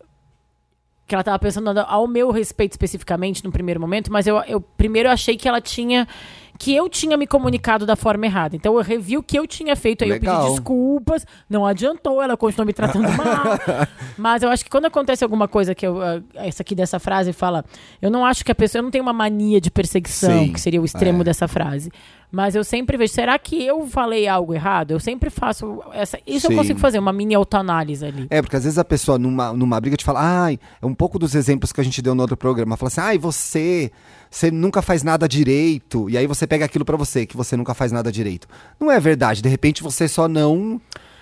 que 1.06 1.14
ela 1.14 1.20
estava 1.22 1.38
pensando 1.38 1.68
ao 1.78 2.08
meu 2.08 2.32
respeito 2.32 2.72
especificamente 2.72 3.44
no 3.44 3.52
primeiro 3.52 3.80
momento, 3.80 4.12
mas 4.12 4.26
eu, 4.26 4.38
eu 4.48 4.60
primeiro 4.60 5.08
achei 5.08 5.36
que 5.36 5.46
ela 5.46 5.60
tinha 5.60 6.06
que 6.58 6.74
eu 6.74 6.88
tinha 6.88 7.16
me 7.16 7.26
comunicado 7.26 7.86
da 7.86 7.96
forma 7.96 8.26
errada. 8.26 8.56
Então 8.56 8.74
eu 8.74 8.82
revi 8.82 9.16
o 9.16 9.22
que 9.22 9.38
eu 9.38 9.46
tinha 9.46 9.76
feito, 9.76 10.04
aí 10.04 10.10
eu 10.10 10.14
Legal. 10.14 10.42
pedi 10.42 10.50
desculpas, 10.52 11.26
não 11.48 11.66
adiantou, 11.66 12.22
ela 12.22 12.36
continuou 12.36 12.66
me 12.66 12.72
tratando 12.72 13.08
mal. 13.16 13.86
mas 14.16 14.42
eu 14.42 14.50
acho 14.50 14.64
que 14.64 14.70
quando 14.70 14.86
acontece 14.86 15.22
alguma 15.24 15.48
coisa 15.48 15.74
que 15.74 15.86
eu, 15.86 16.00
ah, 16.00 16.22
essa 16.34 16.62
aqui 16.62 16.74
dessa 16.74 16.98
frase 16.98 17.32
fala, 17.32 17.64
eu 18.00 18.10
não 18.10 18.24
acho 18.24 18.44
que 18.44 18.52
a 18.52 18.54
pessoa 18.54 18.80
eu 18.80 18.84
não 18.84 18.90
tenho 18.90 19.02
uma 19.02 19.12
mania 19.12 19.60
de 19.60 19.70
perseguição, 19.70 20.46
Sim, 20.46 20.52
que 20.52 20.60
seria 20.60 20.80
o 20.80 20.84
extremo 20.84 21.22
é. 21.22 21.24
dessa 21.24 21.48
frase. 21.48 21.90
Mas 22.30 22.54
eu 22.54 22.64
sempre 22.64 22.96
vejo, 22.96 23.12
será 23.12 23.38
que 23.38 23.62
eu 23.62 23.86
falei 23.86 24.26
algo 24.26 24.52
errado? 24.52 24.90
Eu 24.90 25.00
sempre 25.00 25.30
faço 25.30 25.82
essa, 25.92 26.18
isso 26.26 26.46
Sim. 26.46 26.52
eu 26.52 26.58
consigo 26.58 26.78
fazer, 26.78 26.98
uma 26.98 27.12
mini 27.12 27.34
autoanálise 27.34 28.04
ali. 28.04 28.26
É, 28.30 28.42
porque 28.42 28.56
às 28.56 28.64
vezes 28.64 28.78
a 28.78 28.84
pessoa 28.84 29.18
numa, 29.18 29.52
numa 29.52 29.80
briga 29.80 29.96
te 29.96 30.04
fala, 30.04 30.44
ai, 30.44 30.58
é 30.80 30.86
um 30.86 30.94
pouco 30.94 31.18
dos 31.18 31.34
exemplos 31.34 31.72
que 31.72 31.80
a 31.80 31.84
gente 31.84 32.02
deu 32.02 32.14
no 32.14 32.22
outro 32.22 32.36
programa. 32.36 32.76
Fala 32.76 32.88
assim, 32.88 33.00
ai, 33.00 33.18
você, 33.18 33.90
você 34.30 34.50
nunca 34.50 34.82
faz 34.82 35.02
nada 35.02 35.28
direito. 35.28 36.10
E 36.10 36.18
aí 36.18 36.26
você 36.26 36.46
pega 36.46 36.64
aquilo 36.64 36.84
pra 36.84 36.96
você, 36.96 37.26
que 37.26 37.36
você 37.36 37.56
nunca 37.56 37.74
faz 37.74 37.92
nada 37.92 38.10
direito. 38.10 38.48
Não 38.78 38.90
é 38.90 38.98
verdade, 38.98 39.40
de 39.42 39.48
repente 39.48 39.82
você 39.82 40.08
só 40.08 40.28
não. 40.28 40.80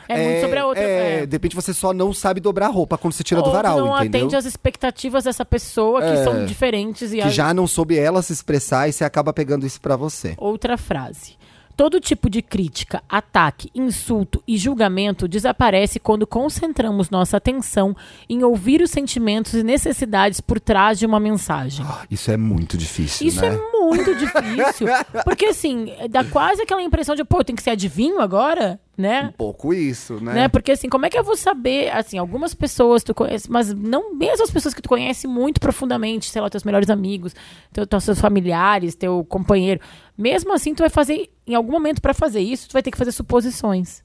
É 0.09 0.23
muito 0.29 0.41
sobre 0.43 0.59
a 0.59 0.67
outra. 0.67 0.83
é, 0.83 1.23
é. 1.23 1.27
De 1.27 1.33
repente 1.35 1.55
você 1.57 1.73
só 1.75 1.93
não 1.93 2.13
sabe 2.13 2.41
dobrar 2.41 2.67
a 2.67 2.71
roupa 2.71 2.97
quando 2.99 3.13
você 3.15 3.23
tira 3.25 3.41
do 3.41 3.47
Ou 3.49 3.53
varal, 3.53 3.79
não 3.79 3.97
entendeu? 3.99 4.21
atende 4.21 4.37
às 4.37 4.45
expectativas 4.45 5.25
dessa 5.25 5.45
pessoa 5.45 6.01
que 6.01 6.09
É. 6.09 6.25
são 6.25 6.45
diferentes 6.47 7.13
e 7.13 7.17
Que 7.17 7.23
a- 7.23 7.29
já 7.29 7.55
não 7.55 7.67
soube 7.67 7.99
ela 7.99 8.23
se 8.23 8.33
expressar 8.33 8.89
e 8.89 8.93
você 8.93 9.05
acaba 9.05 9.33
pegando 9.33 9.67
isso 9.67 9.81
pra 9.81 9.97
você. 9.97 10.35
outra 10.39 10.77
frase. 10.77 11.37
Todo 11.77 11.99
tipo 11.99 12.31
de 12.31 12.41
crítica, 12.41 13.03
ataque, 13.09 13.69
insulto 13.75 14.41
e 14.47 14.57
julgamento 14.57 15.27
desaparece 15.27 15.99
quando 15.99 16.25
concentramos 16.25 17.11
nossa 17.11 17.37
atenção 17.37 17.97
em 18.29 18.45
ouvir 18.45 18.81
os 18.81 18.93
sentimentos 18.93 19.55
e 19.55 19.63
necessidades 19.65 20.41
por 20.41 20.61
trás 20.61 21.01
de 21.01 21.05
uma 21.05 21.19
mensagem. 21.19 21.85
Isso 22.09 22.31
é 22.31 22.37
muito 22.37 22.79
difícil, 22.79 23.27
Isso 23.27 23.41
né? 23.41 23.49
é 23.57 23.81
muito 23.81 24.15
difícil. 24.15 24.87
Porque, 25.25 25.47
assim, 25.47 25.93
dá 26.09 26.23
quase 26.23 26.63
aquela 26.63 26.81
impressão 26.81 27.17
de, 27.17 27.25
pô, 27.25 27.43
tem 27.43 27.57
que 27.57 27.63
ser 27.63 27.71
adivinho 27.71 28.21
agora, 28.21 28.79
né? 28.97 29.27
Um 29.29 29.33
pouco 29.33 29.75
isso, 29.75 30.21
né? 30.23 30.35
né? 30.35 30.49
Porque 30.49 30.73
assim, 30.73 30.89
como 30.89 31.05
é 31.07 31.11
que 31.11 31.19
eu 31.19 31.25
vou 31.25 31.37
saber, 31.37 31.91
assim, 31.93 32.17
algumas 32.19 32.55
pessoas 32.55 33.03
tu 33.03 33.13
conhece, 33.15 33.51
mas 33.51 33.73
não 33.75 34.15
mesmo 34.15 34.45
as 34.45 34.51
pessoas 34.51 34.73
que 34.75 34.81
tu 34.83 34.89
conhece 34.89 35.27
muito 35.27 35.61
profundamente, 35.61 36.31
sei 36.31 36.41
lá, 36.41 36.49
teus 36.49 36.65
melhores 36.65 36.89
amigos, 36.91 37.35
teu, 37.73 37.87
teus 37.87 38.05
seus 38.05 38.21
familiares, 38.21 38.95
teu 38.95 39.25
companheiro, 39.25 39.81
mesmo 40.17 40.53
assim 40.53 40.75
tu 40.75 40.81
vai 40.81 40.91
fazer 40.91 41.31
em 41.47 41.55
algum 41.55 41.73
momento 41.73 42.01
pra 42.01 42.15
fazer 42.15 42.41
isso, 42.41 42.69
tu 42.69 42.73
vai 42.73 42.83
ter 42.83 42.91
que 42.91 42.99
fazer 42.99 43.13
suposições. 43.13 44.03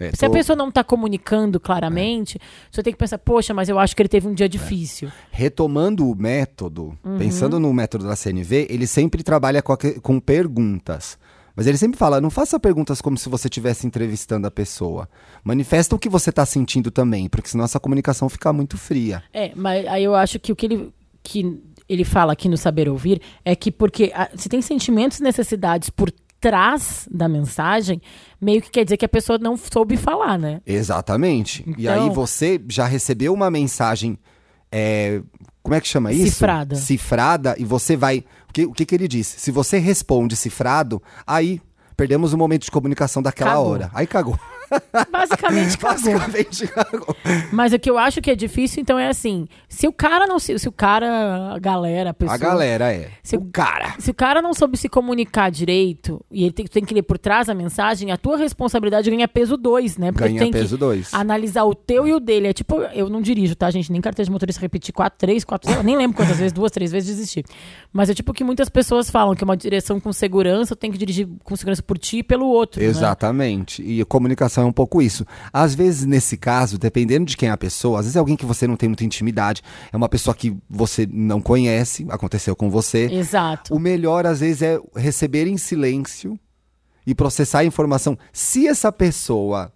É, 0.00 0.10
Se 0.12 0.24
a 0.24 0.28
tô 0.28 0.34
pessoa 0.34 0.56
não 0.56 0.72
tá 0.72 0.82
comunicando 0.82 1.60
claramente, 1.60 2.40
você 2.68 2.82
tem 2.82 2.92
que 2.92 2.98
pensar, 2.98 3.16
poxa, 3.18 3.54
mas 3.54 3.68
eu 3.68 3.78
acho 3.78 3.94
que 3.94 4.02
ele 4.02 4.08
teve 4.08 4.26
um 4.26 4.34
dia 4.34 4.48
difícil. 4.48 5.08
Retomando 5.30 6.10
o 6.10 6.16
método, 6.16 6.98
Uhum. 7.04 7.16
pensando 7.16 7.60
no 7.60 7.72
método 7.72 8.04
da 8.04 8.16
CNV, 8.16 8.66
ele 8.68 8.88
sempre 8.88 9.22
trabalha 9.22 9.62
com, 9.62 9.72
aque- 9.72 10.00
com 10.00 10.18
perguntas. 10.18 11.16
Mas 11.56 11.66
ele 11.66 11.78
sempre 11.78 11.96
fala, 11.98 12.20
não 12.20 12.30
faça 12.30 12.58
perguntas 12.58 13.00
como 13.00 13.16
se 13.16 13.28
você 13.28 13.46
estivesse 13.46 13.86
entrevistando 13.86 14.46
a 14.46 14.50
pessoa. 14.50 15.08
Manifesta 15.44 15.94
o 15.94 15.98
que 15.98 16.08
você 16.08 16.30
está 16.30 16.44
sentindo 16.44 16.90
também, 16.90 17.28
porque 17.28 17.48
senão 17.48 17.64
essa 17.64 17.78
comunicação 17.78 18.28
fica 18.28 18.52
muito 18.52 18.76
fria. 18.76 19.22
É, 19.32 19.52
mas 19.54 19.86
aí 19.86 20.02
eu 20.04 20.14
acho 20.14 20.38
que 20.40 20.50
o 20.50 20.56
que 20.56 20.66
ele, 20.66 20.92
que 21.22 21.60
ele 21.88 22.04
fala 22.04 22.32
aqui 22.32 22.48
no 22.48 22.56
Saber 22.56 22.88
Ouvir 22.88 23.20
é 23.44 23.54
que 23.54 23.70
porque 23.70 24.10
ah, 24.14 24.28
se 24.34 24.48
tem 24.48 24.60
sentimentos 24.60 25.20
e 25.20 25.22
necessidades 25.22 25.90
por 25.90 26.10
trás 26.40 27.08
da 27.10 27.28
mensagem, 27.28 28.02
meio 28.40 28.60
que 28.60 28.70
quer 28.70 28.84
dizer 28.84 28.96
que 28.96 29.04
a 29.04 29.08
pessoa 29.08 29.38
não 29.38 29.56
soube 29.56 29.96
falar, 29.96 30.36
né? 30.38 30.60
Exatamente. 30.66 31.64
E 31.78 31.82
Então- 31.84 32.04
aí 32.08 32.10
você 32.14 32.60
já 32.68 32.84
recebeu 32.86 33.32
uma 33.32 33.50
mensagem. 33.50 34.18
é, 34.76 35.22
como 35.62 35.74
é 35.74 35.80
que 35.80 35.86
chama 35.88 36.12
isso? 36.12 36.32
Cifrada. 36.34 36.74
Cifrada, 36.74 37.54
e 37.58 37.64
você 37.64 37.96
vai. 37.96 38.24
O 38.54 38.56
que, 38.56 38.66
o 38.66 38.72
que, 38.72 38.86
que 38.86 38.94
ele 38.94 39.08
disse? 39.08 39.40
Se 39.40 39.50
você 39.50 39.78
responde 39.78 40.36
cifrado, 40.36 41.02
aí 41.26 41.60
perdemos 41.96 42.32
o 42.32 42.38
momento 42.38 42.62
de 42.62 42.70
comunicação 42.70 43.20
daquela 43.20 43.50
Cagou. 43.50 43.66
hora. 43.72 43.90
Aí 43.92 44.06
cagou. 44.06 44.38
Basicamente 45.10 45.78
cagou. 45.78 45.94
Basicamente 46.18 46.66
cagou. 46.68 47.16
Mas 47.52 47.72
o 47.72 47.78
que 47.78 47.90
eu 47.90 47.98
acho 47.98 48.20
que 48.20 48.30
é 48.30 48.34
difícil, 48.34 48.80
então, 48.80 48.98
é 48.98 49.08
assim: 49.08 49.46
se 49.68 49.86
o 49.86 49.92
cara 49.92 50.26
não 50.26 50.38
se. 50.38 50.58
Se 50.58 50.68
o 50.68 50.72
cara, 50.72 51.52
a 51.54 51.58
galera, 51.58 52.10
a 52.10 52.14
pessoa. 52.14 52.34
A 52.34 52.38
galera 52.38 52.92
é. 52.92 53.10
Se 53.22 53.36
o 53.36 53.44
cara. 53.44 53.94
Se 53.98 54.10
o 54.10 54.14
cara 54.14 54.40
não 54.42 54.54
soube 54.54 54.76
se 54.76 54.88
comunicar 54.88 55.50
direito 55.50 56.24
e 56.30 56.44
ele 56.44 56.52
tem, 56.52 56.66
tem 56.66 56.84
que 56.84 56.94
ler 56.94 57.02
por 57.02 57.18
trás 57.18 57.48
a 57.48 57.54
mensagem, 57.54 58.10
a 58.10 58.16
tua 58.16 58.36
responsabilidade 58.36 59.10
ganha 59.10 59.26
peso 59.28 59.56
2, 59.56 59.98
né? 59.98 60.12
Porque 60.12 60.28
Ganha 60.28 60.50
peso 60.50 60.76
dois. 60.78 61.12
analisar 61.12 61.64
o 61.64 61.74
teu 61.74 62.06
e 62.06 62.12
o 62.12 62.20
dele. 62.20 62.48
É 62.48 62.52
tipo, 62.52 62.80
eu 62.94 63.08
não 63.08 63.20
dirijo, 63.20 63.54
tá, 63.54 63.70
gente? 63.70 63.90
Nem 63.90 64.00
carteira 64.00 64.26
de 64.26 64.32
motorista 64.32 64.60
repetir 64.60 64.92
quatro, 64.94 65.18
três, 65.18 65.44
quatro, 65.44 65.70
lá, 65.70 65.82
nem 65.82 65.96
lembro 65.96 66.16
quantas 66.16 66.36
vezes, 66.38 66.52
duas, 66.52 66.70
três 66.70 66.90
vezes 66.92 67.08
desistir. 67.16 67.44
Mas 67.92 68.08
é 68.10 68.14
tipo 68.14 68.32
que 68.32 68.44
muitas 68.44 68.68
pessoas 68.68 69.10
falam 69.10 69.34
que 69.34 69.44
uma 69.44 69.56
direção 69.56 69.98
com 70.00 70.12
segurança 70.12 70.74
tem 70.76 70.90
que 70.90 70.98
dirigir 70.98 71.28
com 71.42 71.56
segurança 71.56 71.82
por 71.82 71.98
ti 71.98 72.18
e 72.18 72.22
pelo 72.22 72.46
outro. 72.46 72.80
né? 72.80 72.86
Exatamente. 72.86 73.82
E 73.82 74.00
a 74.00 74.04
comunicação 74.04 74.63
é 74.64 74.68
um 74.68 74.72
pouco 74.72 75.00
isso. 75.00 75.26
Às 75.52 75.74
vezes, 75.74 76.04
nesse 76.04 76.36
caso, 76.36 76.78
dependendo 76.78 77.26
de 77.26 77.36
quem 77.36 77.48
é 77.48 77.52
a 77.52 77.56
pessoa, 77.56 78.00
às 78.00 78.06
vezes 78.06 78.16
é 78.16 78.18
alguém 78.18 78.36
que 78.36 78.46
você 78.46 78.66
não 78.66 78.76
tem 78.76 78.88
muita 78.88 79.04
intimidade, 79.04 79.62
é 79.92 79.96
uma 79.96 80.08
pessoa 80.08 80.34
que 80.34 80.56
você 80.68 81.06
não 81.10 81.40
conhece, 81.40 82.06
aconteceu 82.10 82.56
com 82.56 82.70
você. 82.70 83.06
Exato. 83.12 83.74
O 83.74 83.78
melhor, 83.78 84.26
às 84.26 84.40
vezes, 84.40 84.62
é 84.62 84.80
receber 84.96 85.46
em 85.46 85.56
silêncio 85.56 86.38
e 87.06 87.14
processar 87.14 87.60
a 87.60 87.64
informação. 87.64 88.18
Se 88.32 88.66
essa 88.66 88.90
pessoa 88.90 89.72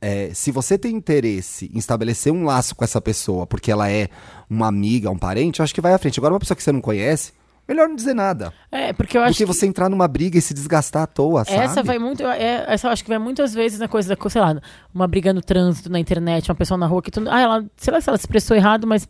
é, 0.00 0.30
se 0.32 0.50
você 0.50 0.78
tem 0.78 0.94
interesse 0.94 1.70
em 1.74 1.78
estabelecer 1.78 2.32
um 2.32 2.44
laço 2.44 2.74
com 2.74 2.84
essa 2.84 3.00
pessoa, 3.00 3.46
porque 3.46 3.70
ela 3.70 3.90
é 3.90 4.08
uma 4.48 4.68
amiga, 4.68 5.10
um 5.10 5.18
parente, 5.18 5.60
eu 5.60 5.64
acho 5.64 5.74
que 5.74 5.80
vai 5.80 5.92
à 5.92 5.98
frente. 5.98 6.20
Agora, 6.20 6.34
uma 6.34 6.40
pessoa 6.40 6.56
que 6.56 6.62
você 6.62 6.72
não 6.72 6.80
conhece, 6.80 7.32
melhor 7.68 7.88
não 7.88 7.94
dizer 7.96 8.14
nada. 8.14 8.52
É, 8.72 8.92
porque 8.92 9.16
eu 9.16 9.22
Do 9.22 9.26
acho 9.26 9.38
que 9.38 9.44
que 9.44 9.46
você 9.46 9.66
entrar 9.66 9.88
numa 9.88 10.08
briga 10.08 10.38
e 10.38 10.42
se 10.42 10.54
desgastar 10.54 11.02
à 11.02 11.06
toa, 11.06 11.44
sabe? 11.44 11.58
essa 11.58 11.82
vai 11.82 11.98
muito, 11.98 12.22
é, 12.24 12.64
essa 12.68 12.88
eu 12.88 12.92
acho 12.92 13.02
que 13.04 13.08
vai 13.10 13.18
muitas 13.18 13.52
vezes 13.54 13.78
na 13.78 13.88
coisa 13.88 14.14
da, 14.16 14.30
sei 14.30 14.40
lá, 14.40 14.60
uma 14.94 15.06
briga 15.06 15.32
no 15.32 15.42
trânsito, 15.42 15.90
na 15.90 16.00
internet, 16.00 16.48
uma 16.50 16.54
pessoa 16.56 16.78
na 16.78 16.86
rua 16.86 17.02
que 17.02 17.10
tu, 17.10 17.22
ah, 17.28 17.40
ela, 17.40 17.64
sei 17.76 17.92
lá 17.92 18.00
se 18.00 18.08
ela 18.08 18.16
se 18.18 18.22
expressou 18.22 18.56
errado, 18.56 18.86
mas 18.86 19.06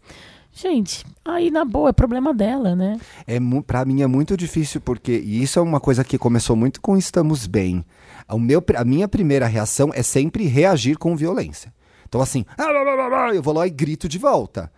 gente, 0.53 1.05
aí 1.25 1.51
na 1.51 1.64
boa 1.64 1.90
é 1.90 1.92
problema 1.92 2.35
dela, 2.35 2.75
né? 2.75 2.99
É, 3.27 3.38
pra 3.66 3.85
mim 3.85 4.03
é 4.03 4.07
muito 4.07 4.37
difícil 4.37 4.81
porque 4.81 5.12
e 5.12 5.42
isso 5.42 5.59
é 5.59 5.62
uma 5.62 5.79
coisa 5.81 6.03
que 6.03 6.18
começou 6.18 6.57
muito 6.57 6.81
com 6.81 6.97
estamos 6.97 7.47
bem. 7.47 7.85
O 8.29 8.38
meu, 8.38 8.62
a 8.77 8.85
minha 8.85 9.07
primeira 9.09 9.47
reação 9.47 9.90
é 9.94 10.03
sempre 10.03 10.47
reagir 10.47 10.97
com 10.99 11.16
violência. 11.16 11.73
Então 12.09 12.21
assim, 12.21 12.44
"Ah, 12.57 12.66
blá, 12.66 12.83
blá, 12.83 12.97
blá, 12.97 13.09
blá", 13.09 13.35
eu 13.35 13.42
vou 13.42 13.55
lá 13.55 13.66
e 13.66 13.71
grito 13.71 14.09
de 14.09 14.18
volta. 14.18 14.71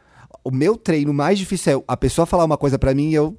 O 0.45 0.51
meu 0.51 0.77
treino 0.77 1.13
mais 1.15 1.39
difícil 1.39 1.79
é 1.79 1.85
a 1.89 1.97
pessoa 1.97 2.27
falar 2.27 2.45
uma 2.45 2.57
coisa 2.59 2.79
pra 2.79 2.95
mim 2.95 3.11
e 3.11 3.15
eu 3.15 3.37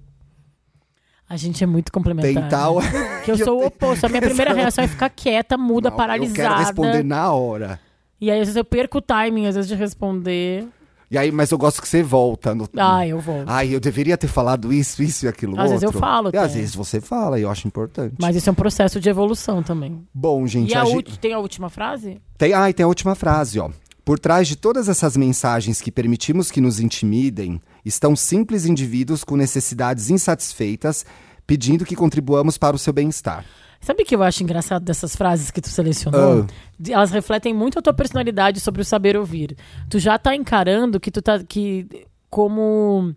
A 1.32 1.38
gente 1.38 1.64
é 1.64 1.68
muito 1.68 1.94
complementar. 1.94 2.44
tentar. 2.44 2.72
né? 2.74 3.22
Que 3.24 3.32
eu 3.32 3.38
sou 3.38 3.62
o 3.62 3.68
oposto. 3.68 4.06
A 4.06 4.10
minha 4.10 4.22
primeira 4.22 4.52
reação 4.54 4.84
é 4.84 4.88
ficar 4.88 5.10
quieta, 5.10 5.58
muda, 5.58 5.90
Não, 5.90 5.96
paralisada. 5.96 6.42
Eu 6.42 6.50
quero 6.50 6.60
responder 6.60 7.04
na 7.06 7.32
hora. 7.32 7.80
E 8.20 8.30
aí, 8.30 8.38
às 8.40 8.48
vezes, 8.48 8.56
eu 8.58 8.66
perco 8.66 8.98
o 8.98 9.02
timing, 9.02 9.48
às 9.48 9.56
vezes, 9.56 9.70
de 9.70 9.76
responder. 9.76 10.68
E 11.10 11.18
aí, 11.18 11.32
mas 11.32 11.50
eu 11.52 11.58
gosto 11.58 11.82
que 11.82 11.88
você 11.88 12.04
volta 12.04 12.54
no. 12.54 12.68
Ah, 12.78 13.08
eu 13.08 13.20
vou. 13.20 13.44
Ai, 13.48 13.74
eu 13.74 13.80
deveria 13.80 14.18
ter 14.18 14.28
falado 14.28 14.74
isso, 14.74 15.02
isso 15.02 15.26
e 15.26 15.28
aquilo 15.30 15.58
Às 15.60 15.70
vezes 15.70 15.84
eu 15.84 15.88
outro. 15.88 16.00
falo 16.00 16.32
E 16.34 16.38
às 16.38 16.54
vezes 16.54 16.76
você 16.76 17.00
fala, 17.02 17.40
e 17.40 17.44
eu 17.44 17.50
acho 17.50 17.66
importante. 17.66 18.16
Mas 18.20 18.36
isso 18.36 18.50
é 18.50 18.52
um 18.52 18.56
processo 18.56 19.00
de 19.00 19.10
evolução 19.10 19.64
também. 19.64 20.06
Bom, 20.14 20.46
gente, 20.48 20.72
e 20.72 20.76
a 20.76 20.82
a 20.84 20.86
gente- 20.86 21.18
tem 21.18 21.34
a 21.34 21.40
última 21.40 21.70
frase? 21.70 22.22
Tem, 22.38 22.54
ah, 22.54 22.70
e 22.70 22.74
tem 22.74 22.84
a 22.84 22.88
última 22.88 23.16
frase, 23.16 23.58
ó. 23.60 23.70
Por 24.04 24.20
trás 24.20 24.48
de 24.48 24.56
todas 24.56 24.90
essas 24.90 25.16
mensagens 25.16 25.80
que 25.82 25.92
permitimos 25.92 26.50
que 26.50 26.60
nos 26.62 26.80
intimidem, 26.80 27.62
estão 27.86 28.16
simples 28.16 28.66
indivíduos 28.66 29.24
com 29.24 29.36
necessidades 29.36 30.10
insatisfeitas, 30.10 31.06
pedindo 31.46 31.86
que 31.86 31.96
contribuamos 31.96 32.58
para 32.58 32.76
o 32.76 32.80
seu 32.80 32.94
bem-estar. 32.94 33.46
Sabe 33.82 34.04
o 34.04 34.06
que 34.06 34.16
eu 34.16 34.22
acho 34.22 34.44
engraçado 34.44 34.84
dessas 34.84 35.16
frases 35.16 35.50
que 35.50 35.60
tu 35.60 35.70
selecionou? 35.70 36.46
Ah. 36.48 36.92
Elas 36.92 37.10
refletem 37.10 37.52
muito 37.52 37.80
a 37.80 37.82
tua 37.82 37.94
personalidade 37.94 38.60
sobre 38.60 38.82
o 38.82 38.86
saber 38.86 39.18
ouvir. 39.18 39.58
Tu 39.90 39.98
já 39.98 40.20
tá 40.20 40.36
encarando 40.36 41.00
que 41.00 41.10
tu 41.10 41.20
tá 41.22 41.44
que 41.44 42.06
como 42.30 43.14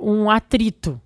um 0.00 0.30
atrito 0.30 1.00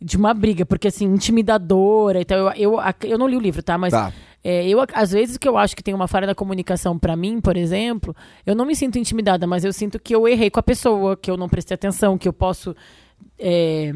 de 0.00 0.16
uma 0.16 0.34
briga, 0.34 0.66
porque 0.66 0.88
assim, 0.88 1.04
intimidadora, 1.04 2.20
então 2.20 2.50
eu, 2.56 2.78
eu, 2.78 2.80
eu 3.04 3.18
não 3.18 3.28
li 3.28 3.36
o 3.36 3.40
livro, 3.40 3.62
tá? 3.62 3.78
Mas 3.78 3.92
Tá. 3.92 4.12
É, 4.44 4.66
eu, 4.68 4.78
às 4.92 5.12
vezes 5.12 5.36
que 5.36 5.48
eu 5.48 5.56
acho 5.56 5.76
que 5.76 5.82
tem 5.82 5.94
uma 5.94 6.08
falha 6.08 6.26
da 6.26 6.34
comunicação 6.34 6.98
pra 6.98 7.14
mim, 7.16 7.40
por 7.40 7.56
exemplo, 7.56 8.14
eu 8.44 8.54
não 8.54 8.66
me 8.66 8.74
sinto 8.74 8.98
intimidada, 8.98 9.46
mas 9.46 9.64
eu 9.64 9.72
sinto 9.72 10.00
que 10.00 10.14
eu 10.14 10.26
errei 10.26 10.50
com 10.50 10.58
a 10.58 10.62
pessoa, 10.62 11.16
que 11.16 11.30
eu 11.30 11.36
não 11.36 11.48
prestei 11.48 11.74
atenção, 11.74 12.18
que 12.18 12.26
eu 12.26 12.32
posso 12.32 12.74
é, 13.38 13.94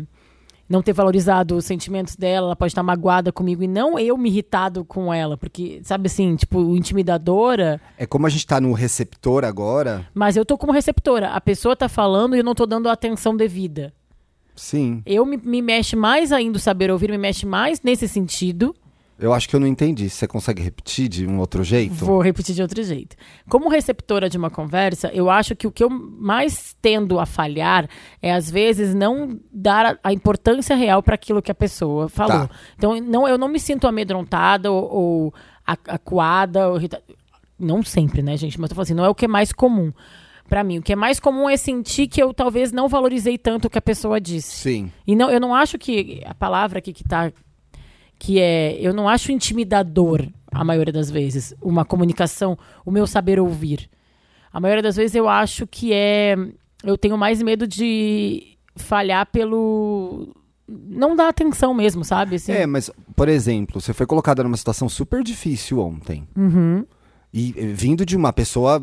não 0.68 0.82
ter 0.82 0.92
valorizado 0.92 1.56
os 1.56 1.64
sentimentos 1.64 2.14
dela, 2.16 2.46
ela 2.48 2.56
pode 2.56 2.70
estar 2.72 2.82
magoada 2.82 3.32
comigo 3.32 3.62
e 3.62 3.66
não 3.68 3.98
eu 3.98 4.16
me 4.16 4.28
irritado 4.28 4.85
com 4.85 5.12
ela, 5.12 5.37
porque, 5.37 5.80
sabe 5.82 6.06
assim, 6.06 6.37
tipo, 6.37 6.76
intimidadora, 6.76 7.80
É 7.98 8.06
como 8.06 8.26
a 8.26 8.30
gente 8.30 8.46
tá 8.46 8.61
no 8.61 8.72
receptor 8.72 9.44
agora. 9.44 10.06
mas 10.14 10.37
eu 10.37 10.44
tô 10.44 10.56
como 10.56 10.72
receptora. 10.72 11.30
A 11.30 11.40
pessoa 11.40 11.74
tá 11.76 11.88
falando 11.88 12.37
e 12.37 12.38
eu 12.40 12.44
não 12.44 12.54
tô 12.54 12.66
dando 12.66 12.88
a 12.88 12.92
atenção 12.92 13.37
devida. 13.37 13.92
Sim. 14.54 15.02
Eu 15.04 15.26
me, 15.26 15.37
me 15.37 15.61
mexe 15.61 15.94
mais 15.94 16.32
ainda 16.32 16.56
o 16.56 16.61
saber 16.61 16.90
ouvir, 16.90 17.11
me 17.11 17.18
mexe 17.18 17.44
mais 17.44 17.82
nesse 17.82 18.09
sentido. 18.09 18.74
Eu 19.18 19.33
acho 19.33 19.48
que 19.48 19.57
eu 19.57 19.61
não 19.61 19.66
entendi. 19.66 20.11
Você 20.11 20.26
consegue 20.26 20.62
repetir 20.62 21.09
de 21.09 21.26
um 21.26 21.38
outro 21.38 21.64
jeito? 21.64 21.94
Vou 21.94 22.20
repetir 22.20 22.55
de 22.55 22.61
outro 22.61 22.83
jeito. 22.83 23.16
Como 23.48 23.68
receptora 23.68 24.29
de 24.29 24.37
uma 24.37 24.50
conversa, 24.50 25.09
eu 25.12 25.31
acho 25.31 25.57
que 25.57 25.66
o 25.66 25.72
que 25.72 25.83
eu 25.83 25.88
mais 25.88 26.76
tendo 26.83 27.18
a 27.18 27.24
falhar 27.24 27.88
é, 28.20 28.33
às 28.33 28.50
vezes, 28.50 28.94
não 28.94 29.40
dar 29.50 29.98
a, 30.05 30.12
importância 30.12 30.76
real 30.76 31.02
para 31.02 31.14
aquilo 31.14 31.40
que 31.40 31.50
a 31.50 31.55
pessoa 31.55 32.09
falou. 32.09 32.46
Tá. 32.46 32.55
Então, 32.76 33.00
não, 33.00 33.26
eu 33.26 33.38
não 33.38 33.48
me 33.48 33.59
sinto 33.59 33.87
amedrontada 33.87 34.70
ou, 34.70 34.85
ou 34.85 35.35
acuada. 35.64 36.68
Ou 36.68 36.79
Não 37.59 37.83
sempre, 37.83 38.22
né, 38.22 38.37
gente? 38.37 38.61
Mas 38.61 38.64
eu 38.64 38.68
tô 38.68 38.74
falando 38.74 38.87
assim, 38.87 38.94
não 38.94 39.05
é 39.05 39.09
o 39.09 39.14
que 39.14 39.24
é 39.24 39.29
mais 39.29 39.50
comum. 39.50 39.92
Pra 40.48 40.62
mim, 40.62 40.79
o 40.79 40.83
que 40.83 40.92
é 40.92 40.96
mais 40.96 41.18
comum 41.18 41.48
é 41.48 41.57
sentir 41.57 42.07
que 42.07 42.22
eu 42.22 42.33
talvez 42.33 42.70
não 42.70 42.88
valorizei 42.88 43.37
tanto 43.37 43.66
o 43.66 43.70
que 43.70 43.79
a 43.79 43.83
pessoa 43.83 44.20
disse. 44.20 44.57
Sim. 44.57 44.92
E 45.07 45.16
não, 45.16 45.29
eu 45.29 45.40
não 45.40 45.55
acho 45.55 45.76
que 45.76 46.22
a 46.24 46.35
palavra 46.35 46.79
aqui 46.79 46.92
que 46.92 47.02
tá. 47.02 47.33
Que 48.18 48.40
é. 48.40 48.76
Eu 48.81 48.94
não 48.94 49.09
acho 49.09 49.33
intimidador, 49.33 50.26
a 50.50 50.64
maioria 50.64 50.92
das 50.92 51.11
vezes, 51.11 51.55
uma 51.61 51.85
comunicação, 51.85 52.59
o 52.85 52.90
meu 52.90 53.07
saber 53.07 53.38
ouvir. 53.38 53.90
A 54.52 54.61
maioria 54.61 54.83
das 54.83 54.96
vezes 54.96 55.14
eu 55.14 55.29
acho 55.29 55.66
que 55.66 55.92
é. 55.92 56.37
Eu 56.83 56.96
tenho 56.96 57.16
mais 57.18 57.42
medo 57.42 57.66
de 57.66 58.57
falhar 58.76 59.26
pelo. 59.26 60.35
Não 60.68 61.14
dar 61.14 61.29
atenção 61.29 61.72
mesmo, 61.72 62.05
sabe? 62.05 62.37
Assim, 62.37 62.52
É, 62.52 62.66
mas, 62.66 62.90
por 63.14 63.29
exemplo, 63.29 63.81
você 63.81 63.92
foi 63.92 64.05
colocada 64.07 64.42
numa 64.42 64.57
situação 64.57 64.88
super 64.88 65.22
difícil 65.22 65.79
ontem. 65.79 66.26
Uhum. 66.37 66.85
E 67.33 67.55
eh, 67.57 67.66
vindo 67.66 68.05
de 68.05 68.16
uma 68.16 68.33
pessoa, 68.33 68.83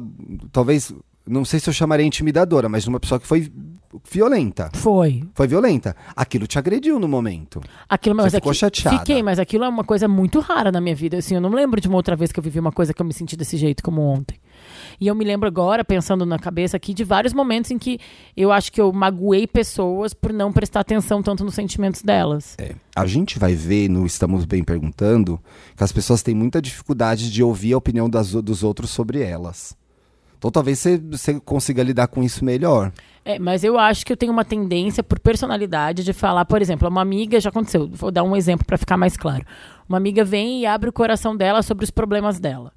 talvez, 0.52 0.93
não 1.28 1.46
sei 1.46 1.60
se 1.60 1.70
eu 1.70 1.74
chamaria 1.74 2.06
intimidadora, 2.06 2.68
mas 2.68 2.88
uma 2.88 3.00
pessoa 3.00 3.20
que 3.20 3.28
foi 3.28 3.52
violenta. 4.12 4.70
Foi. 4.74 5.24
Foi 5.36 5.48
violenta. 5.48 5.96
Aquilo 6.16 6.48
te 6.48 6.58
agrediu 6.58 7.00
no 7.00 7.08
momento. 7.08 7.62
Aquilo, 7.88 8.16
mas 8.16 8.32
Você 8.32 8.38
ficou 8.38 8.50
aqui- 8.52 8.60
chateada. 8.60 9.00
Fiquei, 9.00 9.22
mas 9.22 9.40
aquilo 9.40 9.64
é 9.64 9.70
uma 9.70 9.84
coisa 9.84 10.08
muito 10.08 10.40
rara 10.40 10.72
na 10.72 10.82
minha 10.82 10.96
vida. 10.96 11.18
Assim, 11.18 11.36
eu 11.36 11.42
não 11.42 11.52
lembro 11.52 11.80
de 11.80 11.88
uma 11.88 11.98
outra 11.98 12.16
vez 12.16 12.32
que 12.32 12.40
eu 12.40 12.44
vivi 12.44 12.60
uma 12.60 12.72
coisa 12.72 12.94
que 12.94 13.02
eu 13.02 13.06
me 13.06 13.14
senti 13.14 13.36
desse 13.38 13.56
jeito 13.58 13.84
como 13.84 14.02
ontem. 14.02 14.38
E 15.00 15.08
eu 15.08 15.16
me 15.16 15.24
lembro 15.26 15.48
agora, 15.48 15.84
pensando 15.84 16.26
na 16.26 16.40
cabeça 16.40 16.78
aqui, 16.78 16.94
de 16.94 17.04
vários 17.04 17.34
momentos 17.34 17.72
em 17.72 17.78
que 17.78 18.00
eu 18.36 18.52
acho 18.52 18.72
que 18.72 18.80
eu 18.82 18.92
magoei 18.92 19.46
pessoas 19.46 20.14
por 20.14 20.32
não 20.34 20.52
prestar 20.52 20.80
atenção 20.82 21.22
tanto 21.22 21.44
nos 21.44 21.54
sentimentos 21.54 22.02
delas. 22.02 22.56
É, 22.58 22.76
a 22.96 23.06
gente 23.06 23.38
vai 23.38 23.54
ver 23.54 23.90
no 23.90 24.06
Estamos 24.06 24.46
Bem 24.46 24.64
Perguntando 24.64 25.40
que 25.76 25.84
as 25.84 25.92
pessoas 25.92 26.22
têm 26.24 26.34
muita 26.36 26.62
dificuldade 26.62 27.32
de 27.32 27.44
ouvir 27.44 27.74
a 27.74 27.78
opinião 27.78 28.10
das, 28.10 28.32
dos 28.32 28.64
outros 28.64 28.90
sobre 28.90 29.22
elas. 29.22 29.76
Então 30.44 30.52
talvez 30.52 30.78
você, 30.80 30.98
você 30.98 31.40
consiga 31.40 31.82
lidar 31.82 32.08
com 32.08 32.22
isso 32.22 32.44
melhor. 32.44 32.92
É, 33.24 33.40
mas 33.40 33.64
eu 33.64 33.80
acho 33.80 34.06
que 34.06 34.12
eu 34.12 34.18
tenho 34.18 34.34
uma 34.34 34.44
tendência 34.44 35.02
por 35.02 35.18
personalidade 35.18 36.04
de 36.04 36.12
falar, 36.12 36.44
por 36.44 36.62
exemplo, 36.62 36.90
uma 36.90 37.00
amiga 37.02 37.40
já 37.40 37.48
aconteceu, 37.48 37.90
vou 37.90 38.12
dar 38.12 38.24
um 38.24 38.36
exemplo 38.36 38.66
para 38.66 38.78
ficar 38.78 38.98
mais 38.98 39.16
claro. 39.16 39.46
Uma 39.88 39.98
amiga 39.98 40.26
vem 40.26 40.60
e 40.60 40.66
abre 40.66 40.90
o 40.90 40.94
coração 40.94 41.34
dela 41.34 41.64
sobre 41.64 41.86
os 41.86 41.90
problemas 41.90 42.42
dela. 42.42 42.74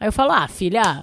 Aí 0.00 0.08
eu 0.08 0.12
falo: 0.12 0.32
"Ah, 0.32 0.48
filha, 0.48 1.00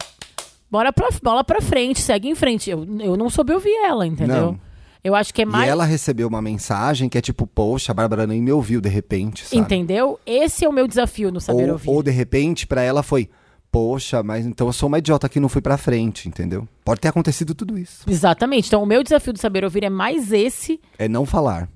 bora 0.70 0.92
pra, 0.92 1.08
bola 1.24 1.46
pra 1.46 1.62
frente, 1.62 2.02
segue 2.02 2.28
em 2.28 2.36
frente". 2.36 2.70
Eu, 2.70 2.86
eu 3.00 3.16
não 3.16 3.30
soube 3.30 3.54
ouvir 3.54 3.74
ela, 3.86 4.06
entendeu? 4.06 4.48
Não. 4.48 4.60
Eu 5.02 5.16
acho 5.16 5.34
que 5.34 5.44
é 5.44 5.46
mais 5.46 5.66
E 5.66 5.70
ela 5.70 5.86
recebeu 5.86 6.28
uma 6.28 6.42
mensagem 6.42 7.08
que 7.08 7.18
é 7.18 7.22
tipo, 7.22 7.48
poxa, 7.48 7.94
a 7.94 7.96
Bárbara 7.96 8.28
nem 8.28 8.42
me 8.42 8.52
ouviu 8.52 8.82
de 8.82 8.90
repente, 8.90 9.46
sabe? 9.46 9.62
Entendeu? 9.62 10.20
Esse 10.26 10.66
é 10.66 10.70
o 10.70 10.74
meu 10.74 10.90
desafio 10.90 11.32
no 11.32 11.40
saber 11.40 11.68
Ou, 11.68 11.72
ouvir. 11.72 11.90
ou 11.90 12.04
de 12.04 12.12
repente, 12.12 12.68
pra 12.68 12.82
ela 12.82 13.02
foi, 13.02 13.30
poxa, 13.72 14.22
mas 14.22 14.46
então 14.46 14.68
eu 14.68 14.74
sou 14.74 14.88
uma 14.88 15.00
idiota 15.00 15.30
que 15.30 15.40
não 15.40 15.50
fui 15.50 15.62
pra 15.62 15.78
frente, 15.78 16.28
entendeu? 16.28 16.68
Pode 16.84 17.00
ter 17.00 17.08
acontecido 17.08 17.56
tudo 17.56 17.78
isso. 17.78 18.04
Exatamente. 18.08 18.68
Então, 18.68 18.84
o 18.84 18.86
meu 18.86 19.02
desafio 19.02 19.34
do 19.34 19.40
saber 19.40 19.64
ouvir 19.64 19.84
é 19.84 19.90
mais 19.90 20.32
esse. 20.32 20.80
É 21.00 21.08
não 21.08 21.26
falar. 21.26 21.70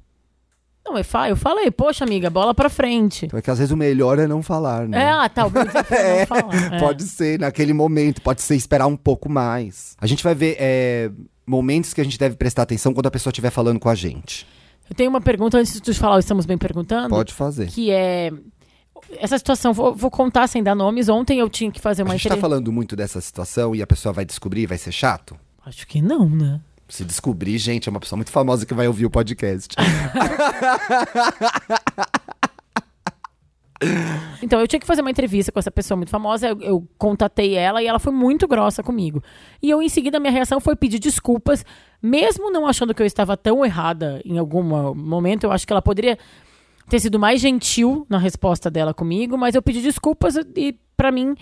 Não, 0.85 0.97
eu, 0.97 1.03
fa 1.03 1.27
eu 1.27 1.35
falei, 1.35 1.71
poxa, 1.71 2.03
amiga, 2.03 2.29
bola 2.29 2.53
pra 2.53 2.69
frente. 2.69 3.25
Então 3.25 3.39
é 3.39 3.41
que 3.41 3.49
às 3.49 3.57
vezes 3.57 3.71
o 3.71 3.77
melhor 3.77 4.19
é 4.19 4.27
não 4.27 4.43
falar, 4.43 4.87
né? 4.87 5.01
É, 5.01 5.09
ah, 5.09 5.27
tá. 5.27 5.47
O 5.47 5.49
meu 5.51 5.65
desafio 5.65 5.97
é 5.97 6.19
não 6.19 6.27
falar. 6.27 6.73
É. 6.75 6.79
Pode 6.79 7.03
ser, 7.03 7.39
naquele 7.39 7.73
momento, 7.73 8.21
pode 8.21 8.43
ser 8.43 8.55
esperar 8.55 8.85
um 8.85 8.95
pouco 8.95 9.27
mais. 9.27 9.95
A 9.99 10.05
gente 10.05 10.23
vai 10.23 10.35
ver 10.35 10.57
é, 10.59 11.09
momentos 11.47 11.91
que 11.91 12.01
a 12.01 12.03
gente 12.03 12.19
deve 12.19 12.35
prestar 12.35 12.61
atenção 12.63 12.93
quando 12.93 13.07
a 13.07 13.11
pessoa 13.11 13.31
estiver 13.31 13.49
falando 13.49 13.79
com 13.79 13.89
a 13.89 13.95
gente. 13.95 14.45
Eu 14.87 14.95
tenho 14.95 15.09
uma 15.09 15.21
pergunta 15.21 15.57
antes 15.57 15.73
de 15.73 15.81
tu 15.81 15.93
falar, 15.95 16.19
estamos 16.19 16.45
bem 16.45 16.57
perguntando. 16.57 17.09
Pode 17.09 17.33
fazer. 17.33 17.67
Que 17.67 17.89
é. 17.89 18.31
Essa 19.17 19.37
situação, 19.37 19.73
vou, 19.73 19.93
vou 19.95 20.11
contar 20.11 20.47
sem 20.47 20.61
dar 20.63 20.75
nomes. 20.75 21.07
Ontem 21.09 21.39
eu 21.39 21.49
tinha 21.49 21.71
que 21.71 21.79
fazer 21.79 22.01
A 22.01 22.05
uma 22.05 22.13
gente 22.13 22.23
tá 22.23 22.29
entrevista. 22.29 22.41
falando 22.49 22.71
muito 22.71 22.95
dessa 22.95 23.21
situação 23.21 23.75
e 23.75 23.81
a 23.81 23.87
pessoa 23.87 24.11
vai 24.13 24.25
descobrir, 24.25 24.65
vai 24.65 24.77
ser 24.77 24.91
chato? 24.91 25.37
Acho 25.65 25.87
que 25.87 26.01
não, 26.01 26.29
né? 26.29 26.59
Se 26.87 27.03
descobrir, 27.03 27.57
gente, 27.57 27.89
é 27.89 27.91
uma 27.91 27.99
pessoa 27.99 28.17
muito 28.17 28.31
famosa 28.31 28.65
que 28.65 28.73
vai 28.73 28.87
ouvir 28.87 29.05
o 29.05 29.09
podcast. 29.09 29.75
Então, 34.41 34.59
eu 34.59 34.67
tinha 34.67 34.79
que 34.79 34.85
fazer 34.87 35.01
uma 35.01 35.11
entrevista 35.11 35.51
com 35.51 35.59
essa 35.59 35.69
pessoa 35.69 35.97
muito 35.97 36.09
famosa, 36.09 36.47
eu, 36.47 36.61
eu 36.61 36.87
contatei 36.97 37.55
ela 37.55 37.83
e 37.83 37.87
ela 37.87 37.99
foi 37.99 38.13
muito 38.13 38.47
grossa 38.47 38.81
comigo. 38.81 39.21
E 39.61 39.69
eu, 39.69 39.81
em 39.81 39.89
seguida, 39.89 40.19
minha 40.19 40.31
reação 40.31 40.59
foi 40.59 40.75
pedir 40.75 40.97
desculpas, 40.97 41.65
mesmo 42.01 42.49
não 42.51 42.65
achando 42.67 42.93
que 42.93 43.01
eu 43.01 43.05
estava 43.05 43.35
tão 43.35 43.65
errada 43.65 44.21
em 44.23 44.37
algum 44.37 44.63
momento, 44.95 45.43
eu 45.43 45.51
acho 45.51 45.67
que 45.67 45.73
ela 45.73 45.81
poderia 45.81 46.17
ter 46.89 46.99
sido 46.99 47.19
mais 47.19 47.41
gentil 47.41 48.05
na 48.09 48.17
resposta 48.17 48.69
dela 48.69 48.93
comigo, 48.93 49.37
mas 49.37 49.55
eu 49.55 49.61
pedi 49.61 49.81
desculpas 49.81 50.35
e, 50.55 50.77
pra 50.95 51.11
mim, 51.11 51.35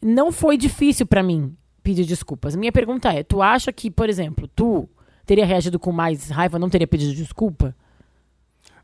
não 0.00 0.30
foi 0.32 0.56
difícil 0.56 1.06
pra 1.06 1.22
mim 1.22 1.54
pedir 1.82 2.04
desculpas. 2.04 2.54
Minha 2.54 2.72
pergunta 2.72 3.12
é, 3.12 3.22
tu 3.22 3.40
acha 3.42 3.72
que, 3.72 3.90
por 3.90 4.08
exemplo, 4.08 4.48
tu 4.54 4.88
teria 5.26 5.46
reagido 5.46 5.78
com 5.78 5.92
mais 5.92 6.28
raiva, 6.30 6.58
não 6.58 6.68
teria 6.70 6.86
pedido 6.86 7.14
desculpa? 7.14 7.74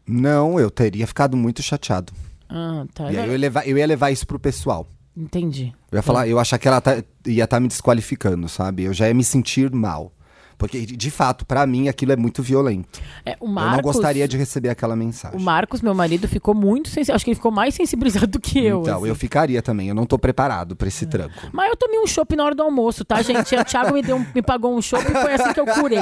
Não, 0.07 0.59
eu 0.59 0.71
teria 0.71 1.07
ficado 1.07 1.37
muito 1.37 1.63
chateado. 1.63 2.13
Ah, 2.49 2.87
tá. 2.95 3.13
E 3.13 3.19
aí 3.19 3.27
eu 3.27 3.33
ia 3.33 3.39
levar, 3.39 3.69
eu 3.69 3.77
ia 3.77 3.87
levar 3.87 4.11
isso 4.11 4.27
pro 4.27 4.39
pessoal. 4.39 4.89
Entendi. 5.17 5.73
Eu 5.93 5.97
ia 5.97 6.03
falar, 6.03 6.27
eu 6.29 6.37
ia 6.37 6.41
achar 6.41 6.59
que 6.59 6.67
ela 6.69 6.81
tá- 6.81 7.03
ia 7.27 7.45
estar 7.45 7.61
me 7.61 7.69
desqualificando, 7.69 8.49
sabe? 8.49 8.85
Eu 8.85 8.95
já 8.95 9.09
ia 9.09 9.15
me 9.15 9.25
sentir 9.25 9.71
mal. 9.73 10.13
Porque, 10.59 10.85
de 10.85 11.11
fato, 11.11 11.47
pra 11.47 11.65
mim 11.67 11.89
aquilo 11.89 12.11
é 12.11 12.17
muito 12.17 12.43
violento. 12.43 13.01
É, 13.25 13.37
o 13.41 13.47
Eu 13.47 13.49
Marcos, 13.49 13.77
não 13.77 13.83
gostaria 13.83 14.27
de 14.27 14.37
receber 14.37 14.69
aquela 14.71 14.97
mensagem. 14.97 15.39
O 15.39 15.41
Marcos, 15.41 15.81
meu 15.81 15.95
marido, 15.95 16.27
ficou 16.27 16.53
muito 16.53 16.89
sensível. 16.89 17.15
Acho 17.15 17.25
que 17.25 17.31
ele 17.31 17.37
ficou 17.37 17.53
mais 17.53 17.75
sensibilizado 17.75 18.27
do 18.27 18.41
que 18.41 18.59
eu. 18.59 18.81
então, 18.83 18.97
assim. 18.99 19.07
É. 19.07 19.11
eu 19.11 19.15
ficaria 19.15 19.63
também. 19.63 19.89
Eu 19.89 19.95
não 19.95 20.05
tô 20.05 20.19
preparado 20.19 20.75
pra 20.75 20.89
esse 20.89 21.07
tranco. 21.07 21.33
Mas 21.53 21.71
eu 21.71 21.77
tomei 21.77 22.01
um 22.01 22.07
chopp 22.09 22.35
na 22.35 22.45
hora 22.45 22.55
do 22.57 22.63
almoço, 22.65 23.05
tá, 23.05 23.23
gente? 23.23 23.55
O 23.55 23.65
Thiago 23.65 23.95
me, 23.95 24.03
deu 24.03 24.17
um- 24.17 24.27
me 24.35 24.43
pagou 24.43 24.77
um 24.77 24.83
chopp 24.83 25.05
e 25.09 25.15
foi 25.15 25.35
assim 25.35 25.53
que 25.53 25.61
eu 25.61 25.67
curei. 25.67 26.01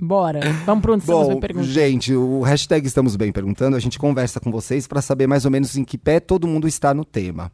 Bora. 0.00 0.40
Vamos 0.66 0.82
pro 0.82 0.92
onde 0.94 1.02
estamos 1.04 1.28
Bom, 1.28 1.40
perguntando. 1.40 1.72
gente, 1.72 2.12
o 2.14 2.42
hashtag 2.42 2.86
Estamos 2.86 3.14
Bem 3.16 3.32
Perguntando, 3.32 3.76
a 3.76 3.80
gente 3.80 3.98
conversa 3.98 4.40
com 4.40 4.50
vocês 4.50 4.86
pra 4.86 5.00
saber 5.00 5.26
mais 5.26 5.44
ou 5.44 5.50
menos 5.50 5.76
em 5.76 5.84
que 5.84 5.96
pé 5.96 6.18
todo 6.20 6.46
mundo 6.46 6.66
está 6.68 6.92
no 6.92 7.04
tema. 7.04 7.50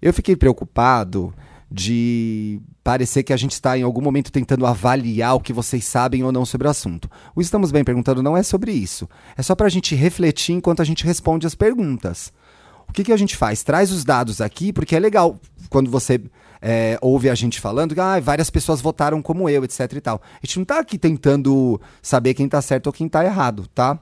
Eu 0.00 0.12
fiquei 0.14 0.34
preocupado 0.36 1.34
de 1.72 2.60
parecer 2.84 3.22
que 3.22 3.32
a 3.32 3.36
gente 3.36 3.52
está 3.52 3.78
em 3.78 3.82
algum 3.82 4.02
momento 4.02 4.30
tentando 4.30 4.66
avaliar 4.66 5.34
o 5.34 5.40
que 5.40 5.52
vocês 5.52 5.84
sabem 5.84 6.22
ou 6.22 6.30
não 6.30 6.44
sobre 6.44 6.66
o 6.66 6.70
assunto. 6.70 7.10
O 7.34 7.40
Estamos 7.40 7.72
Bem 7.72 7.82
Perguntando 7.82 8.22
não 8.22 8.36
é 8.36 8.42
sobre 8.42 8.72
isso. 8.72 9.08
É 9.36 9.42
só 9.42 9.54
pra 9.54 9.68
gente 9.68 9.94
refletir 9.94 10.52
enquanto 10.52 10.82
a 10.82 10.84
gente 10.84 11.04
responde 11.04 11.46
as 11.46 11.54
perguntas. 11.54 12.32
O 12.88 12.92
que, 12.92 13.04
que 13.04 13.12
a 13.12 13.16
gente 13.16 13.36
faz? 13.36 13.62
Traz 13.62 13.90
os 13.90 14.04
dados 14.04 14.40
aqui, 14.40 14.72
porque 14.72 14.94
é 14.94 15.00
legal 15.00 15.40
quando 15.70 15.90
você 15.90 16.20
é, 16.60 16.98
ouve 17.00 17.30
a 17.30 17.34
gente 17.34 17.58
falando 17.58 17.94
que 17.94 18.00
ah, 18.00 18.20
várias 18.20 18.50
pessoas 18.50 18.80
votaram 18.80 19.22
como 19.22 19.48
eu, 19.48 19.64
etc 19.64 19.90
e 19.94 20.00
tal. 20.00 20.20
A 20.34 20.46
gente 20.46 20.58
não 20.58 20.64
tá 20.64 20.78
aqui 20.78 20.98
tentando 20.98 21.80
saber 22.02 22.34
quem 22.34 22.48
tá 22.48 22.60
certo 22.60 22.88
ou 22.88 22.92
quem 22.92 23.08
tá 23.08 23.24
errado, 23.24 23.66
tá? 23.74 23.98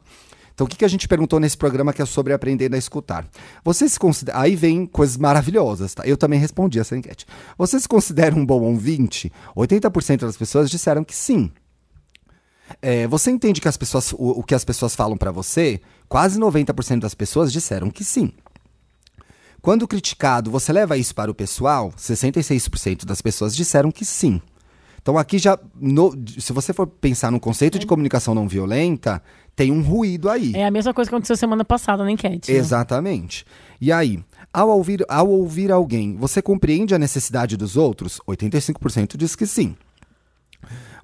Então, 0.61 0.67
o 0.67 0.69
que, 0.69 0.77
que 0.77 0.85
a 0.85 0.89
gente 0.89 1.09
perguntou 1.09 1.41
nesse 1.41 1.57
programa 1.57 1.91
que 1.91 2.03
é 2.03 2.05
sobre 2.05 2.35
aprendendo 2.35 2.75
a 2.75 2.77
escutar? 2.79 3.27
Você 3.65 3.89
se 3.89 3.99
considera. 3.99 4.41
Aí 4.41 4.55
vem 4.55 4.85
coisas 4.85 5.17
maravilhosas, 5.17 5.95
tá? 5.95 6.07
Eu 6.07 6.19
também 6.19 6.39
respondi 6.39 6.79
essa 6.79 6.95
enquete. 6.95 7.25
Você 7.57 7.81
se 7.81 7.89
considera 7.89 8.35
um 8.37 8.45
bom 8.45 8.61
ouvinte? 8.61 9.33
80% 9.57 10.19
das 10.19 10.37
pessoas 10.37 10.69
disseram 10.69 11.03
que 11.03 11.17
sim. 11.17 11.51
É, 12.83 13.07
você 13.07 13.31
entende 13.31 13.59
que 13.59 13.69
as 13.69 13.79
pessoas, 13.79 14.13
o, 14.13 14.41
o 14.41 14.43
que 14.43 14.55
as 14.55 14.63
pessoas 14.63 14.95
falam 14.95 15.17
pra 15.17 15.31
você? 15.31 15.81
Quase 16.07 16.39
90% 16.39 17.01
das 17.01 17.15
pessoas 17.15 17.51
disseram 17.51 17.91
que 17.91 18.05
sim. 18.05 18.31
Quando 19.63 19.89
criticado, 19.89 20.51
você 20.51 20.75
leva 20.75 20.99
isso 20.99 21.15
para 21.15 21.31
o 21.31 21.35
pessoal? 21.35 21.91
66% 21.97 23.07
das 23.07 23.23
pessoas 23.23 23.57
disseram 23.57 23.91
que 23.91 24.05
sim. 24.05 24.43
Então 25.03 25.17
aqui 25.17 25.39
já, 25.39 25.59
no- 25.75 26.13
se 26.39 26.53
você 26.53 26.75
for 26.75 26.87
pensar 26.87 27.33
no 27.33 27.41
conceito 27.41 27.79
de 27.79 27.87
comunicação 27.87 28.35
não 28.35 28.47
violenta, 28.47 29.23
tem 29.61 29.71
um 29.71 29.83
ruído 29.83 30.31
aí. 30.31 30.55
É 30.55 30.65
a 30.65 30.71
mesma 30.71 30.95
coisa 30.95 31.11
que 31.11 31.15
aconteceu 31.15 31.37
semana 31.37 31.67
passada 31.67 32.03
na 32.03 32.11
enquete. 32.11 32.51
né? 32.51 32.57
Exatamente. 32.57 33.45
E 33.79 33.93
aí, 33.93 34.25
ao 34.51 34.71
ouvir, 34.71 35.05
ao 35.07 35.29
ouvir 35.29 35.71
alguém, 35.71 36.17
você 36.17 36.41
compreende 36.41 36.95
a 36.95 36.99
necessidade 36.99 37.59
dos 37.59 37.77
outros? 37.77 38.23
85% 38.27 39.19
diz 39.19 39.37
que 39.37 39.47
sim. 39.47 39.77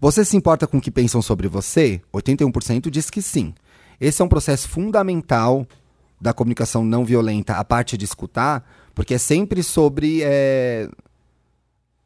Você 0.00 0.24
se 0.24 0.38
importa 0.38 0.66
com 0.66 0.78
o 0.78 0.80
que 0.80 0.90
pensam 0.90 1.20
sobre 1.20 1.46
você? 1.48 2.00
81% 2.14 2.88
diz 2.88 3.10
que 3.10 3.20
sim. 3.20 3.52
Esse 4.00 4.22
é 4.22 4.24
um 4.24 4.28
processo 4.28 4.66
fundamental 4.70 5.66
da 6.18 6.32
comunicação 6.32 6.82
não 6.82 7.04
violenta, 7.04 7.56
a 7.56 7.64
parte 7.64 7.98
de 7.98 8.06
escutar, 8.06 8.66
porque 8.94 9.12
é 9.12 9.18
sempre 9.18 9.62
sobre 9.62 10.22
é, 10.22 10.88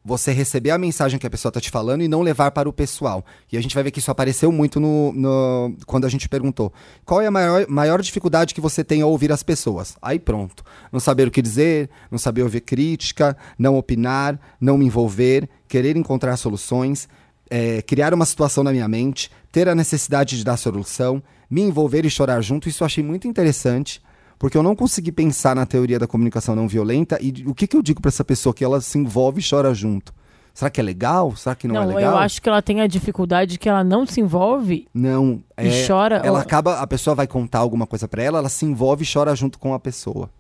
você 0.05 0.33
receber 0.33 0.71
a 0.71 0.79
mensagem 0.79 1.19
que 1.19 1.27
a 1.27 1.31
pessoa 1.31 1.51
está 1.51 1.61
te 1.61 1.71
falando 1.71 2.03
e 2.03 2.09
não 2.09 2.23
levar 2.23 2.51
para 2.53 2.69
o 2.69 2.73
pessoal. 2.73 3.25
E 3.53 3.57
a 3.59 3.61
gente 3.61 3.75
vai 3.75 3.85
ver 3.85 3.91
que 3.91 3.99
isso 3.99 4.11
apareceu 4.11 4.51
muito 4.51 4.81
no, 4.81 5.13
no- 5.13 5.77
quando 5.87 6.07
a 6.07 6.09
gente 6.09 6.27
perguntou 6.29 6.73
qual 7.05 7.21
é 7.21 7.27
a 7.27 7.31
maior, 7.31 7.67
maior 7.69 8.01
dificuldade 8.01 8.55
que 8.55 8.61
você 8.63 8.83
tem 8.83 9.03
ao 9.03 9.11
ouvir 9.11 9.31
as 9.31 9.43
pessoas. 9.43 9.97
Aí 10.01 10.19
pronto. 10.19 10.65
Não 10.91 10.99
saber 10.99 11.29
o 11.29 11.31
que 11.31 11.43
dizer, 11.43 11.91
não 12.11 12.19
saber 12.19 12.43
ouvir 12.43 12.63
crítica, 12.63 13.37
não 13.59 13.77
opinar, 13.77 14.41
não 14.59 14.79
me 14.79 14.87
envolver, 14.87 15.49
querer 15.69 15.97
encontrar 15.97 16.37
soluções, 16.39 17.07
é, 17.51 17.83
criar 17.83 18.15
uma 18.15 18.25
situação 18.25 18.65
na 18.65 18.73
minha 18.73 18.89
mente, 18.89 19.31
ter 19.53 19.69
a 19.69 19.75
necessidade 19.75 20.39
de 20.39 20.45
dar 20.45 20.57
solução, 20.57 21.23
me 21.51 21.61
envolver 21.61 22.07
e 22.07 22.11
chorar 22.11 22.41
junto. 22.41 22.69
Isso 22.69 22.83
eu 22.83 22.87
achei 22.87 23.05
muito 23.05 23.29
interessante. 23.29 24.01
Porque 24.41 24.57
eu 24.57 24.63
não 24.63 24.75
consegui 24.75 25.13
pensar 25.13 25.55
na 25.55 25.67
teoria 25.67 25.99
da 25.99 26.07
comunicação 26.07 26.57
não 26.57 26.67
violenta 26.67 27.19
e 27.21 27.45
o 27.47 27.55
que, 27.55 27.67
que 27.67 27.77
eu 27.77 27.83
digo 27.83 28.01
para 28.01 28.09
essa 28.09 28.25
pessoa 28.25 28.55
que 28.55 28.65
ela 28.65 28.81
se 28.81 28.97
envolve 28.97 29.39
e 29.39 29.45
chora 29.47 29.75
junto? 29.75 30.15
Será 30.55 30.71
que 30.71 30.81
é 30.81 30.83
legal? 30.83 31.37
Será 31.37 31.55
que 31.55 31.69
não, 31.69 31.75
Não, 31.75 31.83
é 31.83 31.87
legal? 31.95 32.13
eu 32.15 32.19
acho 32.19 32.41
que 32.41 32.49
ela 32.49 32.63
tem 32.63 32.81
a 32.81 32.87
dificuldade 32.87 33.59
que 33.59 33.69
ela 33.69 33.85
não 33.85 34.07
se 34.07 34.19
envolve 34.19 34.89
Não, 34.95 35.43
e 35.61 35.69
é, 35.69 35.87
chora. 35.87 36.17
ela 36.17 36.27
Ela... 36.27 36.41
acaba, 36.41 36.81
a 36.81 36.87
pessoa 36.87 37.15
vai 37.15 37.27
contar 37.27 37.59
alguma 37.59 37.87
coisa 37.87 38.09
para 38.09 38.23
ela, 38.23 38.39
ela 38.39 38.49
se 38.49 38.65
envolve 38.65 39.05
e 39.05 39.13
chora 39.13 39.37
junto 39.37 39.59
com 39.59 39.75
a 39.75 39.79
pessoa. 39.79 40.31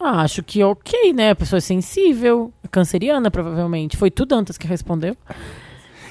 Ah, 0.00 0.22
acho 0.22 0.42
que 0.42 0.60
ok, 0.64 1.12
né? 1.12 1.30
A 1.30 1.36
pessoa 1.36 1.58
é 1.58 1.60
sensível, 1.60 2.52
é 2.64 2.68
canceriana, 2.68 3.30
provavelmente. 3.30 3.96
Foi 3.96 4.10
tu, 4.10 4.26
Dantas, 4.26 4.58
que 4.58 4.66
respondeu. 4.66 5.16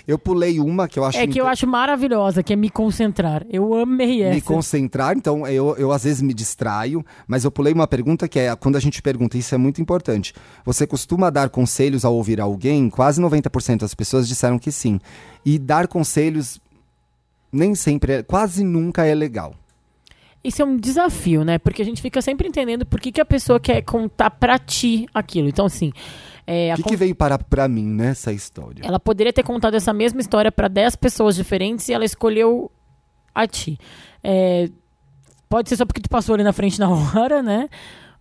Eu 0.08 0.18
pulei 0.18 0.58
uma 0.58 0.88
que 0.88 0.98
eu 0.98 1.04
acho 1.04 1.18
é 1.18 1.28
que 1.28 1.38
eu 1.38 1.44
inte- 1.44 1.52
acho 1.52 1.68
maravilhosa, 1.68 2.42
que 2.42 2.54
é 2.54 2.56
me 2.56 2.70
concentrar. 2.70 3.46
Eu 3.50 3.74
amei 3.74 4.24
essa. 4.24 4.36
me 4.36 4.42
concentrar, 4.42 5.18
então 5.18 5.46
eu, 5.46 5.76
eu 5.78 5.92
às 5.92 6.06
vezes 6.06 6.22
me 6.22 6.34
distraio, 6.34 7.06
mas 7.28 7.44
eu 7.44 7.52
pulei 7.52 7.74
uma 7.74 7.86
pergunta 7.88 8.26
que 8.28 8.40
é 8.40 8.56
quando 8.56 8.78
a 8.78 8.80
gente 8.80 9.02
pergunta, 9.02 9.38
isso 9.38 9.54
é 9.54 9.58
muito 9.58 9.82
importante. 9.82 10.34
Você 10.64 10.88
costuma 10.88 11.30
dar 11.30 11.50
conselhos 11.50 12.06
ao 12.06 12.16
ouvir 12.16 12.40
alguém? 12.40 12.90
Quase 12.90 13.22
90% 13.22 13.80
das 13.82 13.94
pessoas 13.94 14.28
disseram 14.30 14.58
que 14.58 14.72
sim. 14.72 14.98
E 15.46 15.60
dar 15.60 15.88
conselhos 15.90 16.60
nem 17.52 17.76
sempre, 17.76 18.14
é, 18.14 18.24
quase 18.24 18.64
nunca 18.64 19.06
é 19.06 19.14
legal. 19.14 19.54
Isso 20.44 20.62
é 20.62 20.66
um 20.66 20.78
desafio, 20.78 21.44
né? 21.44 21.58
Porque 21.58 21.82
a 21.82 21.86
gente 21.86 22.02
fica 22.02 22.22
sempre 22.22 22.48
entendendo 22.48 22.86
por 22.86 23.02
que, 23.02 23.12
que 23.12 23.20
a 23.20 23.26
pessoa 23.26 23.60
quer 23.60 23.82
contar 23.82 24.30
pra 24.30 24.58
ti 24.58 25.06
aquilo. 25.14 25.50
Então, 25.50 25.66
assim, 25.66 25.92
é, 26.48 26.74
O 26.74 26.78
que, 26.78 26.84
que 26.84 26.96
veio 26.96 27.14
para 27.14 27.38
pra 27.38 27.68
mim 27.68 27.86
nessa 27.86 28.32
história? 28.32 28.82
ela 28.84 29.00
poderia 29.00 29.34
ter 29.34 29.44
contado 29.44 29.76
essa 29.76 29.92
mesma 29.92 30.22
história 30.22 30.52
pra 30.52 30.70
10 30.70 30.96
pessoas 30.96 31.36
diferentes 31.36 31.88
e 31.90 31.94
ela 31.94 32.06
escolheu 32.06 32.72
a 33.36 33.46
ti. 33.46 33.78
É, 34.24 34.70
pode 35.50 35.68
ser 35.68 35.76
só 35.76 35.86
porque 35.86 36.02
tu 36.02 36.10
passou 36.10 36.36
ali 36.36 36.44
na 36.44 36.54
frente 36.54 36.80
na 36.80 36.90
hora, 37.14 37.44
né? 37.44 37.70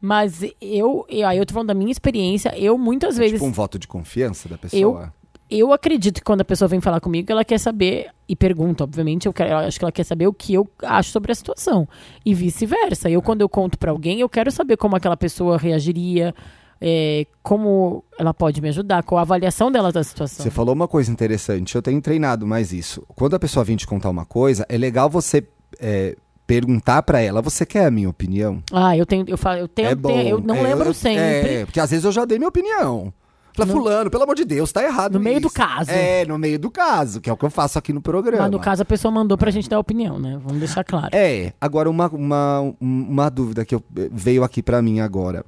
Mas 0.01 0.43
eu, 0.61 1.07
eu, 1.09 1.27
aí 1.27 1.39
eu 1.39 1.47
tô 1.47 1.55
falando 1.55 1.69
da 1.69 1.75
minha 1.75 1.91
experiência, 1.91 2.53
eu 2.59 2.77
muitas 2.77 3.17
vezes. 3.17 3.35
Tipo 3.35 3.47
um 3.47 3.53
voto 3.53 3.79
de 3.79 3.89
confiança 3.89 4.49
da 4.49 4.59
pessoa? 4.59 5.13
eu 5.49 5.73
acredito 5.73 6.17
que 6.17 6.25
quando 6.25 6.41
a 6.41 6.45
pessoa 6.45 6.69
vem 6.69 6.81
falar 6.81 7.01
comigo, 7.01 7.31
ela 7.31 7.45
quer 7.45 7.59
saber, 7.59 8.11
e 8.29 8.35
pergunta, 8.35 8.83
obviamente, 8.83 9.27
eu, 9.27 9.33
quero, 9.33 9.51
eu 9.51 9.59
acho 9.59 9.79
que 9.79 9.85
ela 9.85 9.93
quer 9.93 10.05
saber 10.05 10.27
o 10.27 10.33
que 10.33 10.55
eu 10.55 10.69
acho 10.83 11.11
sobre 11.11 11.31
a 11.31 11.35
situação. 11.35 11.89
E 12.25 12.35
vice-versa. 12.35 13.09
Eu, 13.09 13.23
quando 13.23 13.43
eu 13.43 13.49
conto 13.49 13.79
pra 13.79 13.93
alguém, 13.93 14.21
eu 14.21 14.29
quero 14.29 14.51
saber 14.51 14.77
como 14.77 14.97
aquela 14.97 15.17
pessoa 15.17 15.57
reagiria, 15.57 16.35
é, 16.81 17.27
como 17.43 18.05
ela 18.19 18.33
pode 18.35 18.61
me 18.61 18.69
ajudar, 18.69 19.03
qual 19.03 19.19
a 19.19 19.23
avaliação 19.23 19.71
dela 19.71 19.91
da 19.93 20.03
situação. 20.05 20.43
Você 20.45 20.51
falou 20.51 20.75
uma 20.75 20.89
coisa 20.89 21.11
interessante, 21.11 21.75
eu 21.75 21.83
tenho 21.83 22.01
treinado 22.01 22.47
mais 22.47 22.73
isso. 22.73 23.03
Quando 23.09 23.35
a 23.35 23.39
pessoa 23.39 23.65
vem 23.65 23.77
te 23.77 23.87
contar 23.87 24.11
uma 24.11 24.25
coisa, 24.27 24.65
é 24.69 24.77
legal 24.77 25.09
você 25.11 25.43
é, 25.81 26.17
perguntar 26.47 27.03
pra 27.03 27.21
ela, 27.21 27.43
você 27.43 27.65
quer 27.67 27.87
a 27.87 27.91
minha 27.91 28.09
opinião? 28.09 28.63
Ah, 28.73 28.97
eu 28.97 29.05
tenho, 29.07 29.25
eu 29.29 29.37
falo, 29.39 29.59
eu 29.59 29.69
tenho, 29.69 29.89
é 29.89 29.95
bom. 29.95 30.11
eu 30.21 30.41
não 30.41 30.55
É, 30.57 30.63
lembro 30.63 30.89
eu- 30.91 30.95
sempre. 30.95 31.21
É, 31.21 31.65
porque 31.65 31.81
às 31.81 31.91
vezes 31.91 32.05
eu 32.05 32.13
já 32.13 32.25
dei 32.25 32.39
minha 32.39 32.49
opinião. 32.49 33.13
Falei, 33.55 33.73
No- 33.75 33.81
fulano, 33.81 34.11
pelo 34.11 34.23
amor 34.23 34.37
de 34.37 34.45
Deus, 34.45 34.71
tá 34.71 34.85
errado 34.85 35.15
No 35.15 35.21
meio 35.21 35.41
do 35.41 35.49
caso. 35.49 35.91
É, 35.91 36.27
no 36.27 36.37
meio 36.39 36.59
do 36.59 36.71
caso, 36.71 37.23
que 37.23 37.31
é 37.31 37.33
o 37.33 37.37
que 37.39 37.45
eu 37.47 37.49
faço 37.49 37.79
aqui 37.79 37.91
no 37.91 38.03
programa. 38.03 38.43
Mas 38.43 38.51
no 38.53 38.61
caso 38.61 38.83
a 38.83 38.85
pessoa 38.85 39.11
mandou 39.11 39.39
pra 39.39 39.51
gente 39.51 39.67
dar 39.67 39.79
opinião, 39.79 40.19
né? 40.19 40.39
Vamos 40.45 40.59
deixar 40.59 40.85
claro. 40.85 41.09
É, 41.13 41.55
agora 41.59 41.89
uma, 41.89 42.07
uma, 42.09 42.75
uma 42.79 43.31
dúvida 43.31 43.65
que 43.65 43.75
eu- 43.75 43.83
veio 44.13 44.45
aqui 44.45 44.63
pra 44.63 44.83
mim 44.83 45.01
agora. 45.01 45.43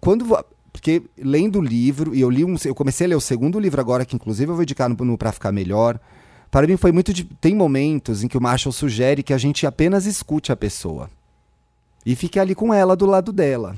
Quando 0.00 0.26
porque 0.72 1.02
lendo 1.16 1.58
o 1.58 1.62
livro 1.62 2.14
e 2.14 2.20
eu 2.20 2.28
li 2.28 2.44
um, 2.44 2.54
eu 2.64 2.74
comecei 2.74 3.06
a 3.06 3.08
ler 3.08 3.14
o 3.14 3.20
segundo 3.20 3.58
livro 3.58 3.80
agora 3.80 4.04
que 4.04 4.14
inclusive 4.14 4.50
eu 4.50 4.54
vou 4.54 4.62
indicar 4.62 4.88
no, 4.88 5.04
no 5.04 5.16
para 5.16 5.32
ficar 5.32 5.50
melhor. 5.50 5.98
Para 6.50 6.66
mim 6.66 6.76
foi 6.76 6.92
muito 6.92 7.12
de, 7.12 7.24
tem 7.24 7.54
momentos 7.54 8.22
em 8.22 8.28
que 8.28 8.36
o 8.36 8.40
Marshall 8.40 8.72
sugere 8.72 9.22
que 9.22 9.32
a 9.32 9.38
gente 9.38 9.66
apenas 9.66 10.04
escute 10.06 10.52
a 10.52 10.56
pessoa 10.56 11.10
e 12.04 12.14
fique 12.14 12.38
ali 12.38 12.54
com 12.54 12.72
ela 12.72 12.94
do 12.94 13.06
lado 13.06 13.32
dela. 13.32 13.74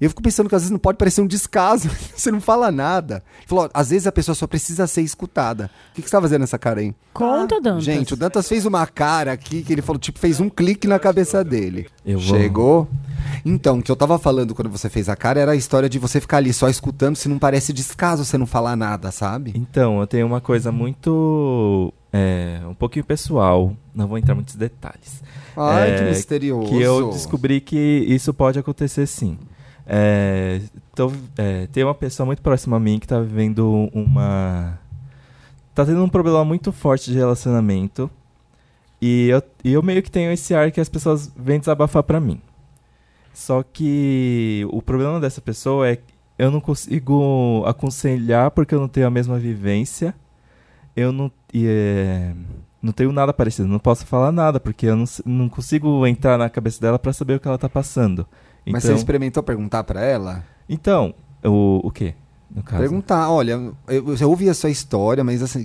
E 0.00 0.04
eu 0.04 0.10
fico 0.10 0.22
pensando 0.22 0.48
que 0.48 0.54
às 0.54 0.62
vezes 0.62 0.70
não 0.70 0.78
pode 0.78 0.96
parecer 0.96 1.20
um 1.20 1.26
descaso, 1.26 1.90
você 2.16 2.30
não 2.30 2.40
fala 2.40 2.70
nada. 2.72 3.22
Ele 3.38 3.46
falou, 3.46 3.68
às 3.74 3.90
vezes 3.90 4.06
a 4.06 4.12
pessoa 4.12 4.34
só 4.34 4.46
precisa 4.46 4.86
ser 4.86 5.02
escutada. 5.02 5.70
O 5.90 5.94
que, 5.94 6.02
que 6.02 6.08
você 6.08 6.16
tá 6.16 6.22
fazendo 6.22 6.40
nessa 6.40 6.58
cara 6.58 6.80
aí? 6.80 6.94
Conta, 7.12 7.60
Dantas. 7.60 7.84
Gente, 7.84 8.14
o 8.14 8.16
Dantas 8.16 8.48
fez 8.48 8.64
uma 8.64 8.86
cara 8.86 9.32
aqui 9.32 9.62
que 9.62 9.72
ele 9.72 9.82
falou, 9.82 9.98
tipo, 10.00 10.18
fez 10.18 10.40
um 10.40 10.48
clique 10.48 10.88
na 10.88 10.98
cabeça 10.98 11.44
dele. 11.44 11.86
Eu 12.06 12.18
vou- 12.18 12.38
Chegou? 12.38 12.88
Então, 13.44 13.78
o 13.78 13.82
que 13.82 13.90
eu 13.90 13.96
tava 13.96 14.18
falando 14.18 14.54
quando 14.54 14.70
você 14.70 14.88
fez 14.88 15.08
a 15.08 15.16
cara 15.16 15.38
era 15.40 15.52
a 15.52 15.56
história 15.56 15.88
de 15.88 15.98
você 15.98 16.20
ficar 16.20 16.38
ali 16.38 16.52
só 16.52 16.68
escutando, 16.68 17.16
se 17.16 17.28
não 17.28 17.38
parece 17.38 17.72
descaso 17.72 18.24
você 18.24 18.38
não 18.38 18.46
falar 18.46 18.76
nada, 18.76 19.10
sabe? 19.10 19.52
Então, 19.54 20.00
eu 20.00 20.06
tenho 20.06 20.26
uma 20.26 20.40
coisa 20.40 20.72
muito. 20.72 21.92
é, 22.12 22.60
um 22.68 22.74
pouquinho 22.74 23.04
pessoal. 23.04 23.72
Não 23.94 24.06
vou 24.08 24.18
entrar 24.18 24.32
em 24.32 24.36
muitos 24.36 24.54
detalhes. 24.56 25.22
Ai, 25.56 25.90
É, 25.92 25.98
que 25.98 26.04
misterioso. 26.04 26.68
Que 26.68 26.80
eu 26.80 27.10
descobri 27.10 27.60
que 27.60 27.76
isso 28.08 28.32
pode 28.32 28.58
acontecer 28.58 29.06
sim. 29.06 29.38
É, 29.92 30.60
tô- 30.94 31.12
é, 31.36 31.66
tem 31.66 31.82
uma 31.82 31.94
pessoa 31.94 32.24
muito 32.24 32.40
próxima 32.42 32.76
a 32.76 32.80
mim 32.80 32.98
que 33.00 33.08
tá 33.08 33.20
vivendo 33.20 33.90
uma. 33.92 34.78
Tá 35.74 35.84
tendo 35.84 36.04
um 36.04 36.08
problema 36.08 36.44
muito 36.44 36.72
forte 36.72 37.10
de 37.10 37.16
relacionamento. 37.18 38.10
E 39.02 39.28
eu, 39.28 39.42
e 39.64 39.72
eu 39.72 39.82
meio 39.82 40.02
que 40.02 40.10
tenho 40.10 40.30
esse 40.32 40.54
ar 40.54 40.70
que 40.70 40.80
as 40.80 40.88
pessoas 40.88 41.32
vêm 41.36 41.58
desabafar 41.58 42.02
pra 42.02 42.20
mim. 42.20 42.40
Só 43.34 43.62
que 43.62 44.66
o 44.70 44.82
problema 44.82 45.20
dessa 45.20 45.40
pessoa 45.40 45.88
é 45.88 45.96
que 45.96 46.02
eu 46.38 46.50
não 46.50 46.60
consigo 46.60 47.64
aconselhar 47.66 48.50
porque 48.50 48.74
eu 48.74 48.80
não 48.80 48.88
tenho 48.88 49.06
a 49.06 49.10
mesma 49.10 49.38
vivência. 49.38 50.14
Eu 50.96 51.12
não, 51.12 51.30
e, 51.54 51.66
é, 51.66 52.34
não 52.82 52.92
tenho 52.92 53.12
nada 53.12 53.32
parecido, 53.32 53.68
não 53.68 53.78
posso 53.78 54.06
falar 54.06 54.32
nada 54.32 54.60
porque 54.60 54.86
eu 54.86 54.96
não, 54.96 55.04
não 55.24 55.48
consigo 55.48 56.06
entrar 56.06 56.36
na 56.38 56.50
cabeça 56.50 56.80
dela 56.80 56.98
pra 56.98 57.12
saber 57.12 57.34
o 57.36 57.40
que 57.40 57.48
ela 57.48 57.58
tá 57.58 57.68
passando. 57.68 58.26
Mas 58.66 58.84
Então, 58.84 58.94
você 58.96 58.98
experimentou 58.98 59.42
perguntar 59.42 59.84
pra 59.84 60.00
ela? 60.02 60.44
então 60.68 61.14
o, 61.44 61.80
o 61.84 61.90
quê? 61.90 62.14
No 62.52 62.64
caso? 62.64 62.80
Perguntar, 62.82 63.30
olha, 63.30 63.52
eu, 63.86 64.16
eu 64.20 64.28
ouvi 64.28 64.48
a 64.48 64.54
sua 64.54 64.70
história, 64.70 65.22
mas 65.22 65.40
assim, 65.40 65.64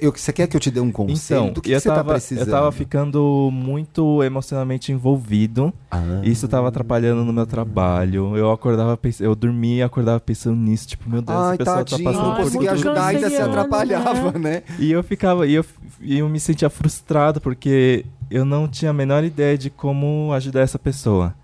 eu- 0.00 0.12
você 0.12 0.32
quer 0.32 0.46
que 0.46 0.56
eu 0.56 0.60
te 0.60 0.70
dê 0.70 0.78
um 0.78 0.92
conselho? 0.92 1.40
Então, 1.40 1.52
Do 1.52 1.60
que, 1.60 1.72
eu, 1.72 1.74
que 1.74 1.80
você 1.80 1.88
tava, 1.88 2.04
tá 2.04 2.10
precisando? 2.12 2.46
eu 2.46 2.52
tava 2.52 2.70
ficando 2.70 3.50
muito 3.52 4.22
emocionalmente 4.22 4.92
envolvido. 4.92 5.74
Ah. 5.90 6.20
Isso 6.22 6.46
tava 6.46 6.68
atrapalhando 6.68 7.24
no 7.24 7.32
meu 7.32 7.46
trabalho. 7.46 8.36
Eu 8.36 8.52
acordava, 8.52 8.96
eu 9.18 9.34
dormia 9.34 9.78
e 9.78 9.82
acordava 9.82 10.20
pensando 10.20 10.54
nisso, 10.54 10.86
tipo, 10.86 11.10
meu 11.10 11.20
Deus, 11.20 11.36
Ai, 11.36 11.48
essa 11.54 11.58
pessoa 11.58 11.76
tadinho, 11.84 12.04
tá 12.04 12.10
passando 12.12 12.28
não 12.28 12.36
conseguia 12.44 12.72
ajudar, 12.72 13.06
ainda 13.06 13.28
se 13.28 13.36
atrapalhava, 13.36 14.38
né? 14.38 14.62
E 14.78 14.92
eu 14.92 15.02
ficava, 15.02 15.48
e 15.48 15.54
eu, 15.54 15.64
e 16.00 16.18
eu 16.20 16.28
me 16.28 16.38
sentia 16.38 16.70
frustrado 16.70 17.40
porque 17.40 18.06
eu 18.30 18.44
não 18.44 18.68
tinha 18.68 18.92
a 18.92 18.94
menor 18.94 19.24
ideia 19.24 19.58
de 19.58 19.68
como 19.68 20.32
ajudar 20.32 20.60
essa 20.60 20.78
pessoa. 20.78 21.34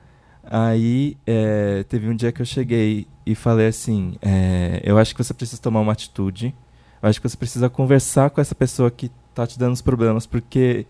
Aí 0.48 1.16
é, 1.26 1.84
teve 1.88 2.08
um 2.08 2.14
dia 2.14 2.30
que 2.30 2.40
eu 2.40 2.46
cheguei 2.46 3.06
e 3.24 3.34
falei 3.34 3.68
assim: 3.68 4.16
é, 4.22 4.80
eu 4.84 4.96
acho 4.98 5.14
que 5.14 5.22
você 5.22 5.34
precisa 5.34 5.60
tomar 5.60 5.80
uma 5.80 5.92
atitude. 5.92 6.54
Eu 7.02 7.08
acho 7.08 7.20
que 7.20 7.28
você 7.28 7.36
precisa 7.36 7.68
conversar 7.68 8.30
com 8.30 8.40
essa 8.40 8.54
pessoa 8.54 8.90
que 8.90 9.10
tá 9.34 9.46
te 9.46 9.58
dando 9.58 9.74
os 9.74 9.82
problemas, 9.82 10.26
porque 10.26 10.86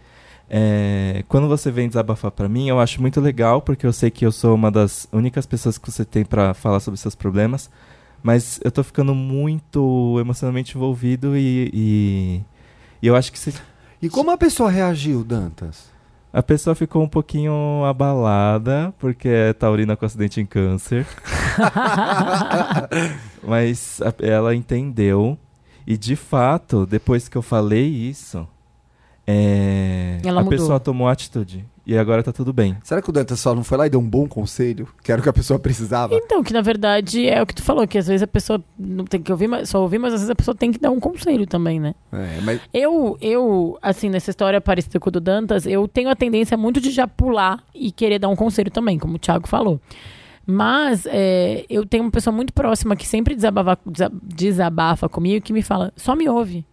é, 0.49 1.25
quando 1.29 1.49
você 1.49 1.71
vem 1.71 1.88
desabafar 1.88 2.31
pra 2.31 2.49
mim, 2.49 2.69
eu 2.69 2.79
acho 2.79 3.01
muito 3.01 3.21
legal, 3.21 3.61
porque 3.61 3.87
eu 3.87 3.92
sei 3.92 4.11
que 4.11 4.25
eu 4.25 4.31
sou 4.31 4.55
uma 4.55 4.71
das 4.71 5.09
únicas 5.12 5.47
pessoas 5.47 5.79
que 5.79 5.90
você 5.90 6.05
tem 6.05 6.25
pra 6.25 6.55
falar 6.55 6.81
sobre 6.81 7.01
seus 7.01 7.14
problemas. 7.14 7.71
Mas 8.23 8.61
eu 8.64 8.71
tô 8.71 8.83
ficando 8.83 9.14
muito 9.14 10.19
emocionalmente 10.21 10.77
envolvido 10.77 11.37
e, 11.37 11.71
e, 11.73 12.42
e 13.03 13.07
eu 13.07 13.14
acho 13.14 13.33
que 13.33 13.38
E 14.03 14.09
como 14.09 14.31
a 14.31 14.37
pessoa 14.37 14.71
reagiu, 14.71 15.23
Dantas? 15.23 15.96
A 16.38 16.42
pessoa 16.42 16.75
ficou 16.75 17.03
um 17.03 17.09
pouquinho 17.09 17.83
abalada, 17.85 18.92
porque 18.99 19.27
é 19.29 19.53
taurina 19.55 19.96
com 19.96 20.05
acidente 20.05 20.38
em 20.38 20.44
câncer. 20.44 21.07
Mas 23.42 24.01
a- 24.03 24.14
ela 24.25 24.55
entendeu. 24.55 25.38
E 25.87 25.96
de 25.96 26.16
fato, 26.16 26.85
depois 26.85 27.29
que 27.29 27.37
eu 27.37 27.42
falei 27.42 27.87
isso, 27.87 28.46
é, 29.27 30.19
Ela 30.25 30.41
a 30.41 30.45
mudou. 30.45 30.59
pessoa 30.59 30.79
tomou 30.81 31.09
atitude. 31.09 31.65
E 31.85 31.97
agora 31.97 32.21
tá 32.21 32.33
tudo 32.33 32.53
bem. 32.53 32.77
Será 32.83 33.01
que 33.01 33.09
o 33.09 33.12
Dantas 33.12 33.39
só 33.39 33.55
não 33.55 33.62
foi 33.62 33.79
lá 33.79 33.87
e 33.87 33.91
deu 33.91 34.01
um 34.01 34.09
bom 34.11 34.27
conselho? 34.27 34.89
Que 35.05 35.12
era 35.12 35.21
o 35.21 35.23
que 35.23 35.29
a 35.29 35.33
pessoa 35.33 35.57
precisava? 35.57 36.15
Então, 36.17 36.43
que 36.43 36.53
na 36.53 36.61
verdade 36.61 37.29
é 37.29 37.41
o 37.41 37.47
que 37.47 37.55
tu 37.55 37.62
falou, 37.62 37.87
que 37.87 37.97
às 37.97 38.09
vezes 38.09 38.25
a 38.25 38.27
pessoa 38.27 38.61
não 38.77 39.05
tem 39.05 39.23
que 39.23 39.31
ouvir, 39.31 39.47
mas- 39.47 39.69
só 39.69 39.81
ouvir, 39.81 39.99
mas 39.99 40.12
às 40.12 40.21
vezes 40.21 40.31
a 40.31 40.35
pessoa 40.35 40.55
tem 40.55 40.73
que 40.73 40.81
dar 40.81 40.91
um 40.91 40.99
conselho 40.99 41.47
também, 41.47 41.79
né? 41.79 41.95
É, 42.12 42.41
mas 42.43 42.61
Eu, 42.75 43.17
eu, 43.21 43.79
assim, 43.81 44.09
nessa 44.09 44.31
história 44.31 44.61
parecida 44.61 44.99
com 44.99 45.09
o 45.09 45.12
do 45.12 45.21
Dantas, 45.21 45.65
eu 45.65 45.87
tenho 45.87 46.09
a 46.09 46.17
tendência 46.17 46.57
muito 46.57 46.81
de 46.81 46.91
já 46.91 47.07
pular 47.07 47.62
e 47.73 47.93
querer 47.93 48.19
dar 48.19 48.29
um 48.31 48.37
conselho 48.37 48.71
também, 48.71 48.99
como 48.99 49.15
o 49.15 49.19
Thiago 49.19 49.47
falou. 49.47 49.81
Mas 50.45 51.07
é, 51.07 51.65
eu 51.71 51.87
tenho 51.87 52.03
uma 52.05 52.11
pessoa 52.11 52.35
muito 52.35 52.53
próxima 52.53 52.97
que 52.97 53.07
sempre 53.07 53.35
desabafa, 53.37 53.79
desa- 53.87 54.12
desabafa 54.23 55.09
comigo 55.09 55.45
que 55.45 55.53
me 55.53 55.62
fala, 55.62 55.93
só 55.97 56.17
me 56.17 56.29
ouve. 56.29 56.65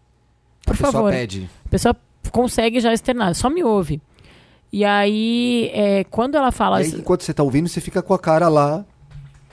a 0.61 0.65
Por 0.65 0.77
pessoa 0.77 0.91
favor. 0.91 1.11
pede. 1.11 1.47
A 1.65 1.69
pessoa 1.69 1.95
consegue 2.31 2.79
já 2.79 2.93
externar, 2.93 3.33
só 3.35 3.49
me 3.49 3.63
ouve. 3.63 4.01
E 4.71 4.83
aí, 4.83 5.69
é, 5.73 6.03
quando 6.05 6.35
ela 6.35 6.51
fala. 6.51 6.81
E 6.81 6.85
aí, 6.85 6.91
enquanto 6.99 7.21
você 7.23 7.33
tá 7.33 7.43
ouvindo, 7.43 7.69
você 7.69 7.79
fica 7.79 8.01
com 8.01 8.13
a 8.13 8.19
cara 8.19 8.49
lá, 8.49 8.83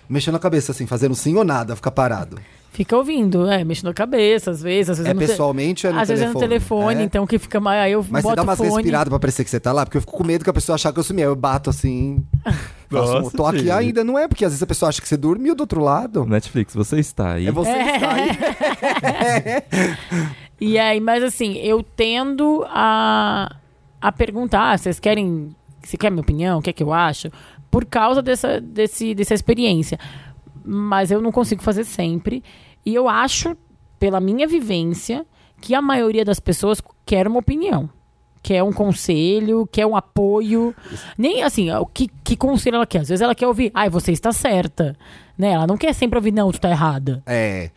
mexendo 0.09 0.37
a 0.37 0.41
cabeça, 0.41 0.73
assim, 0.73 0.87
fazendo 0.87 1.15
sim 1.15 1.37
ou 1.37 1.45
nada, 1.45 1.77
fica 1.77 1.91
parado. 1.91 2.39
Fica 2.73 2.97
ouvindo, 2.97 3.51
é, 3.51 3.65
mexendo 3.65 3.91
a 3.91 3.95
cabeça, 3.95 4.53
às 4.53 4.63
vezes, 4.63 4.91
às 4.91 4.99
vezes 4.99 5.11
É 5.11 5.15
te- 5.15 5.19
pessoalmente 5.19 5.87
ou 5.87 5.93
é 5.93 5.97
no 5.97 6.01
Às 6.01 6.09
vezes 6.09 6.25
é 6.25 6.29
no 6.29 6.39
telefone, 6.39 7.03
É? 7.03 7.05
então 7.05 7.27
que 7.27 7.37
fica 7.39 7.61
mais. 7.61 7.83
Aí 7.83 7.93
eu 7.93 8.07
Mas 8.09 8.23
boto 8.23 8.33
você 8.33 8.37
dá 8.37 8.43
umas 8.45 8.57
fone. 8.59 8.71
respiradas 8.71 9.09
pra 9.11 9.19
parecer 9.19 9.45
que 9.45 9.51
você 9.51 9.61
tá 9.61 9.73
lá, 9.73 9.85
porque 9.85 9.99
eu 9.99 10.01
fico 10.01 10.13
com 10.17 10.25
medo 10.25 10.45
que 10.45 10.51
a 10.51 10.53
pessoa 10.53 10.77
achar 10.77 10.93
que 10.93 10.99
eu 10.99 11.03
sumi. 11.03 11.21
Aí 11.21 11.29
eu 11.29 11.35
bato 11.37 11.69
assim. 11.69 12.25
faço, 12.89 13.13
Nossa, 13.21 13.37
tô 13.37 13.45
aqui 13.45 13.59
filho. 13.59 13.75
ainda, 13.75 14.05
não 14.05 14.17
é? 14.19 14.27
Porque 14.29 14.45
às 14.45 14.53
vezes 14.53 14.63
a 14.63 14.67
pessoa 14.67 14.89
acha 14.89 15.03
que 15.03 15.09
você 15.09 15.17
dormiu 15.17 15.55
do 15.55 15.63
outro 15.63 15.83
lado. 15.83 16.25
Netflix, 16.25 16.73
você 16.73 16.99
está 17.01 17.33
aí. 17.35 17.49
É 17.49 17.53
você 17.53 17.73
que 17.75 17.91
está 17.91 18.13
aí. 18.15 18.31
E 20.61 20.79
aí, 20.79 21.01
mas 21.01 21.23
assim, 21.23 21.55
eu 21.57 21.83
tendo 21.83 22.65
a, 22.69 23.57
a 24.01 24.13
perguntar, 24.13 24.73
"Ah, 24.73 24.79
vocês 24.79 25.01
querem. 25.01 25.55
Você 25.83 25.97
quer 25.97 26.11
minha 26.11 26.21
opinião? 26.21 26.59
O 26.59 26.63
que 26.63 26.71
é 26.71 26.73
que 26.73 26.83
eu 26.83 26.93
acho? 26.93 27.31
Por 27.71 27.87
causa 27.87 28.21
dessa, 28.21 28.61
desse, 28.61 29.15
dessa 29.15 29.33
experiência. 29.33 29.99
Mas 30.63 31.11
eu 31.11 31.23
não 31.23 31.33
consigo 31.33 31.63
fazer 31.63 31.85
sempre. 31.85 32.45
E 32.85 32.95
eu 32.95 33.09
acho, 33.09 33.57
pela 33.99 34.21
minha 34.21 34.47
vivência, 34.47 35.25
que 35.61 35.75
a 35.75 35.81
maioria 35.81 36.25
das 36.25 36.39
pessoas 36.39 36.83
quer 37.07 37.27
uma 37.27 37.39
opinião. 37.39 37.89
Quer 38.43 38.63
um 38.63 38.73
conselho, 38.73 39.67
quer 39.71 39.87
um 39.87 39.97
apoio. 39.97 40.75
Nem 41.17 41.43
assim, 41.43 41.71
o 41.71 41.87
que, 41.87 42.09
que 42.25 42.37
conselho 42.37 42.77
ela 42.77 42.87
quer? 42.87 43.01
Às 43.01 43.09
vezes 43.09 43.23
ela 43.23 43.35
quer 43.35 43.47
ouvir, 43.47 43.71
ai, 43.75 43.91
você 43.91 44.13
está 44.13 44.33
certa. 44.33 44.97
Né? 45.37 45.53
Ela 45.53 45.67
não 45.67 45.77
quer 45.77 45.95
sempre 45.95 46.19
ouvir, 46.19 46.33
não, 46.33 46.51
tu 46.51 46.61
tá 46.61 46.71
errada. 46.71 47.23
É. 47.27 47.71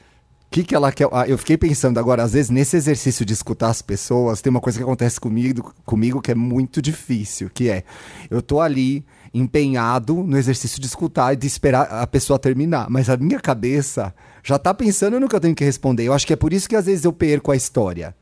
O 0.54 0.56
que, 0.56 0.63
que 0.63 0.76
ela 0.76 0.92
quer? 0.92 1.10
Ah, 1.12 1.28
eu 1.28 1.36
fiquei 1.36 1.58
pensando 1.58 2.00
agora, 2.00 2.22
às 2.22 2.34
vezes, 2.34 2.52
nesse 2.52 2.78
exercício 2.78 3.26
de 3.26 3.34
escutar 3.34 3.70
as 3.70 3.82
pessoas, 3.82 4.39
tem 4.39 4.52
uma 4.52 4.62
coisa 4.62 4.78
que 4.78 4.84
acontece 4.84 5.20
comigo, 5.20 5.74
comigo 5.84 6.22
que 6.22 6.30
é 6.30 6.36
muito 6.36 6.80
difícil, 6.80 7.50
que 7.52 7.72
é 7.72 7.84
eu 8.30 8.39
tô 8.39 8.62
ali 8.62 9.04
empenhado 9.34 10.13
no 10.13 10.38
exercício 10.38 10.80
de 10.80 10.86
escutar 10.86 11.34
e 11.34 11.38
de 11.38 11.48
esperar 11.48 11.88
a 11.89 12.06
pessoa 12.06 12.38
terminar. 12.38 12.88
Mas 12.88 13.10
a 13.10 13.18
minha 13.18 13.39
cabeça 13.39 14.13
já 14.44 14.60
tá 14.60 14.76
pensando 14.76 15.20
no 15.20 15.28
que 15.28 15.36
eu 15.36 15.39
tenho 15.39 15.56
que 15.56 15.63
responder. 15.63 16.04
Eu 16.04 16.13
acho 16.13 16.28
que 16.28 16.34
é 16.34 16.36
por 16.36 16.54
isso 16.54 16.70
que 16.70 16.76
às 16.76 16.86
vezes 16.86 17.04
eu 17.04 17.12
perco 17.12 17.52
a 17.52 17.56
história. 17.56 18.16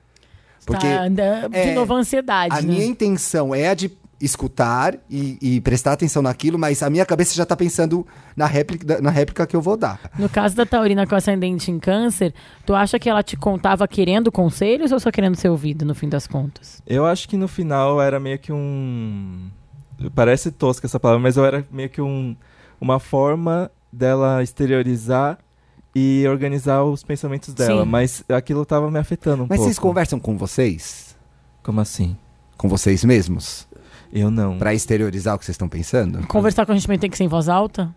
Porque 0.65 0.87
tá, 0.87 1.03
anda- 1.03 1.49
de 1.49 1.57
é, 1.57 1.73
novo 1.73 1.93
a 1.93 1.97
ansiedade. 1.97 2.55
a 2.55 2.61
né? 2.61 2.67
minha 2.73 2.85
intenção 2.85 3.53
é 3.53 3.67
a 3.67 3.73
de 3.73 3.91
escutar 4.21 4.95
e, 5.09 5.37
e 5.41 5.61
prestar 5.61 5.93
atenção 5.93 6.21
naquilo, 6.21 6.57
mas 6.57 6.83
a 6.83 6.89
minha 6.89 7.05
cabeça 7.05 7.33
já 7.33 7.45
tá 7.45 7.55
pensando 7.55 8.05
na 8.35 8.45
réplica, 8.45 9.01
na 9.01 9.09
réplica 9.09 9.47
que 9.47 9.55
eu 9.55 9.61
vou 9.61 9.75
dar. 9.75 9.99
No 10.17 10.29
caso 10.29 10.55
da 10.55 10.65
Taurina 10.65 11.07
com 11.07 11.15
ascendente 11.15 11.71
em 11.71 11.79
câncer, 11.79 12.33
tu 12.65 12.75
acha 12.75 12.99
que 12.99 13.09
ela 13.09 13.23
te 13.23 13.35
contava 13.35 13.87
querendo 13.87 14.31
conselhos 14.31 14.91
ou 14.91 14.99
só 14.99 15.11
querendo 15.11 15.35
ser 15.35 15.49
ouvida, 15.49 15.83
no 15.83 15.95
fim 15.95 16.07
das 16.07 16.27
contas? 16.27 16.81
Eu 16.85 17.05
acho 17.05 17.27
que 17.27 17.35
no 17.35 17.47
final 17.47 18.01
era 18.01 18.19
meio 18.19 18.39
que 18.39 18.53
um. 18.53 19.49
Parece 20.15 20.51
tosca 20.51 20.87
essa 20.87 20.99
palavra, 20.99 21.21
mas 21.21 21.37
eu 21.37 21.45
era 21.45 21.65
meio 21.71 21.89
que 21.89 22.01
um, 22.01 22.35
uma 22.79 22.99
forma 22.99 23.69
dela 23.91 24.41
exteriorizar 24.41 25.37
e 25.93 26.25
organizar 26.27 26.83
os 26.83 27.03
pensamentos 27.03 27.53
dela. 27.53 27.83
Sim. 27.83 27.89
Mas 27.89 28.23
aquilo 28.29 28.65
tava 28.65 28.89
me 28.89 28.97
afetando 28.97 29.43
um 29.43 29.47
Mas 29.47 29.57
pouco. 29.57 29.63
vocês 29.63 29.79
conversam 29.79 30.19
com 30.19 30.37
vocês? 30.37 31.15
Como 31.61 31.81
assim? 31.81 32.17
Com 32.57 32.67
vocês 32.67 33.03
mesmos? 33.03 33.67
Eu 34.13 34.29
não. 34.31 34.57
Pra 34.57 34.73
exteriorizar 34.73 35.35
o 35.35 35.39
que 35.39 35.45
vocês 35.45 35.53
estão 35.55 35.69
pensando? 35.69 36.25
Conversar 36.27 36.65
com 36.65 36.71
a 36.71 36.75
gente 36.75 36.85
também 36.85 36.99
tem 36.99 37.09
que 37.09 37.17
ser 37.17 37.23
em 37.23 37.27
voz 37.27 37.47
alta? 37.49 37.93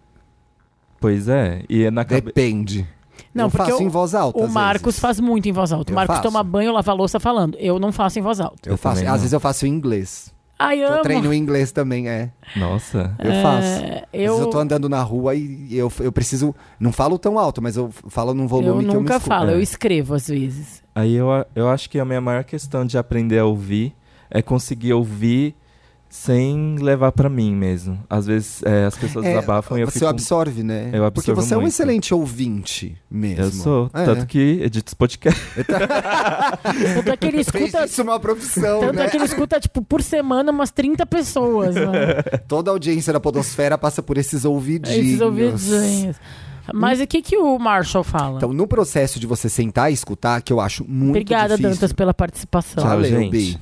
Pois 1.01 1.29
é. 1.29 1.63
E 1.69 1.91
na 1.91 2.05
cabeça. 2.05 2.27
Depende. 2.27 2.87
Não, 3.35 3.45
eu 3.47 3.51
porque 3.51 3.71
faço 3.71 3.83
o- 3.83 3.87
em 3.87 3.89
voz 3.89 4.15
alta. 4.15 4.39
O 4.41 4.45
às 4.45 4.51
Marcos 4.53 4.85
vezes. 4.95 5.01
faz 5.01 5.21
muito 5.21 5.49
em 5.49 5.53
voz 5.53 5.73
alta. 5.73 5.91
O 5.91 5.93
Eu 5.93 5.97
Marcos 5.97 6.17
faço. 6.17 6.29
toma 6.29 6.43
banho, 6.43 6.73
lava 6.73 6.91
a 6.91 6.95
louça 6.95 7.19
falando. 7.21 7.57
Eu 7.59 7.79
não 7.79 7.93
faço 7.93 8.19
em 8.19 8.23
voz 8.23 8.41
alta. 8.41 8.69
Eu 8.69 8.75
Eu 8.75 8.77
faço. 8.79 9.01
Às 9.01 9.07
não. 9.07 9.13
vezes 9.15 9.33
eu 9.33 9.41
faço 9.41 9.67
em 9.67 9.71
inglês. 9.71 10.33
Ai, 10.57 10.83
Eu 10.85 10.93
amo. 10.95 11.03
treino 11.03 11.35
em 11.35 11.37
inglês 11.37 11.73
também, 11.73 12.09
é. 12.09 12.31
Nossa. 12.57 13.15
Eu 13.19 13.33
É, 13.33 13.43
faço. 13.43 13.67
Às 13.67 13.81
vezes 13.81 14.03
eu, 14.13 14.39
eu 14.39 14.47
tô 14.47 14.59
andando 14.59 14.89
na 14.89 15.03
rua 15.03 15.35
e 15.35 15.69
eu, 15.77 15.93
eu 16.01 16.13
preciso. 16.13 16.55
Não 16.79 16.93
falo 16.93 17.19
tão 17.19 17.39
alto, 17.39 17.61
mas 17.61 17.77
eu 17.77 17.91
falo 18.09 18.33
num 18.33 18.47
volume 18.47 18.69
eu 18.69 18.79
que 18.79 18.85
eu 18.97 19.01
me 19.01 19.09
nunca 19.09 19.19
falo, 19.19 19.51
É. 19.51 19.55
eu 19.55 19.61
escrevo 19.61 20.15
às 20.15 20.29
vezes. 20.29 20.83
Aí 20.95 21.15
eu, 21.15 21.27
eu 21.57 21.69
acho 21.69 21.91
que 21.91 21.99
a 21.99 22.05
minha 22.05 22.21
maior 22.21 22.45
questão 22.45 22.87
de 22.87 22.97
aprender 22.97 23.39
a 23.41 23.45
ouvir 23.45 23.95
é 24.31 24.41
conseguir 24.41 24.93
ouvir 24.93 25.57
sem 26.17 26.77
levar 26.77 27.11
pra 27.11 27.29
mim 27.29 27.53
mesmo. 27.55 27.99
Às 28.09 28.27
vezes 28.27 28.63
é, 28.63 28.85
as 28.85 28.97
pessoas 28.97 29.27
É, 29.27 29.35
desabafam 29.35 29.77
e 29.77 29.81
eu 29.81 29.87
você 29.89 29.99
fico. 29.99 30.07
absorve, 30.07 30.63
né? 30.63 30.91
Eu 30.93 31.11
Porque 31.11 31.33
absorvo 31.33 31.43
você 31.43 31.55
é 31.55 31.57
um 31.57 31.61
muito. 31.63 31.73
excelente 31.73 32.15
ouvinte 32.15 32.97
mesmo. 33.11 33.43
Eu 33.45 33.51
sou. 33.51 33.91
É. 33.93 34.05
Tanto 34.05 34.25
que 34.25 34.61
edito 34.63 34.89
esse 34.89 34.95
podcast. 34.97 35.41
Tanto 36.95 37.11
é 37.11 37.17
que 37.17 37.27
ele 37.27 37.41
escuta. 37.41 37.85
isso 37.85 38.01
uma 38.03 38.21
profissão, 38.21 38.81
Tanto 38.81 38.95
né? 38.95 39.07
é 39.07 39.11
que 39.11 39.17
ele 39.17 39.25
escuta, 39.25 39.59
tipo, 39.59 39.83
por 39.83 40.01
semana 40.03 40.53
umas 40.53 40.71
30 40.71 41.05
pessoas. 41.05 41.75
Né? 41.75 41.83
Toda 42.47 42.71
a 42.71 42.73
audiência 42.73 43.13
da 43.13 43.19
podosfera 43.19 43.77
passa 43.77 44.01
por 44.01 44.17
esses 44.17 44.45
ouvidinhos. 44.45 44.97
Esses 44.97 45.21
ouvidinhos. 45.21 46.17
Mas 46.73 47.01
o 47.01 47.07
que, 47.09 47.21
que 47.23 47.37
o 47.37 47.59
Marshall 47.59 48.05
fala? 48.05 48.37
Então, 48.37 48.53
no 48.53 48.69
processo 48.69 49.19
de 49.19 49.27
você 49.27 49.49
sentar 49.49 49.91
e 49.91 49.95
escutar, 49.95 50.41
que 50.43 50.53
eu 50.53 50.61
acho 50.61 50.85
muito 50.89 51.11
Obrigada, 51.11 51.57
difícil. 51.57 51.71
Dantas, 51.75 51.93
pela 51.93 52.15
participação. 52.15 52.83
Tchau, 52.85 52.89
Valeu, 52.93 53.11
gente. 53.11 53.31
Bi. 53.31 53.59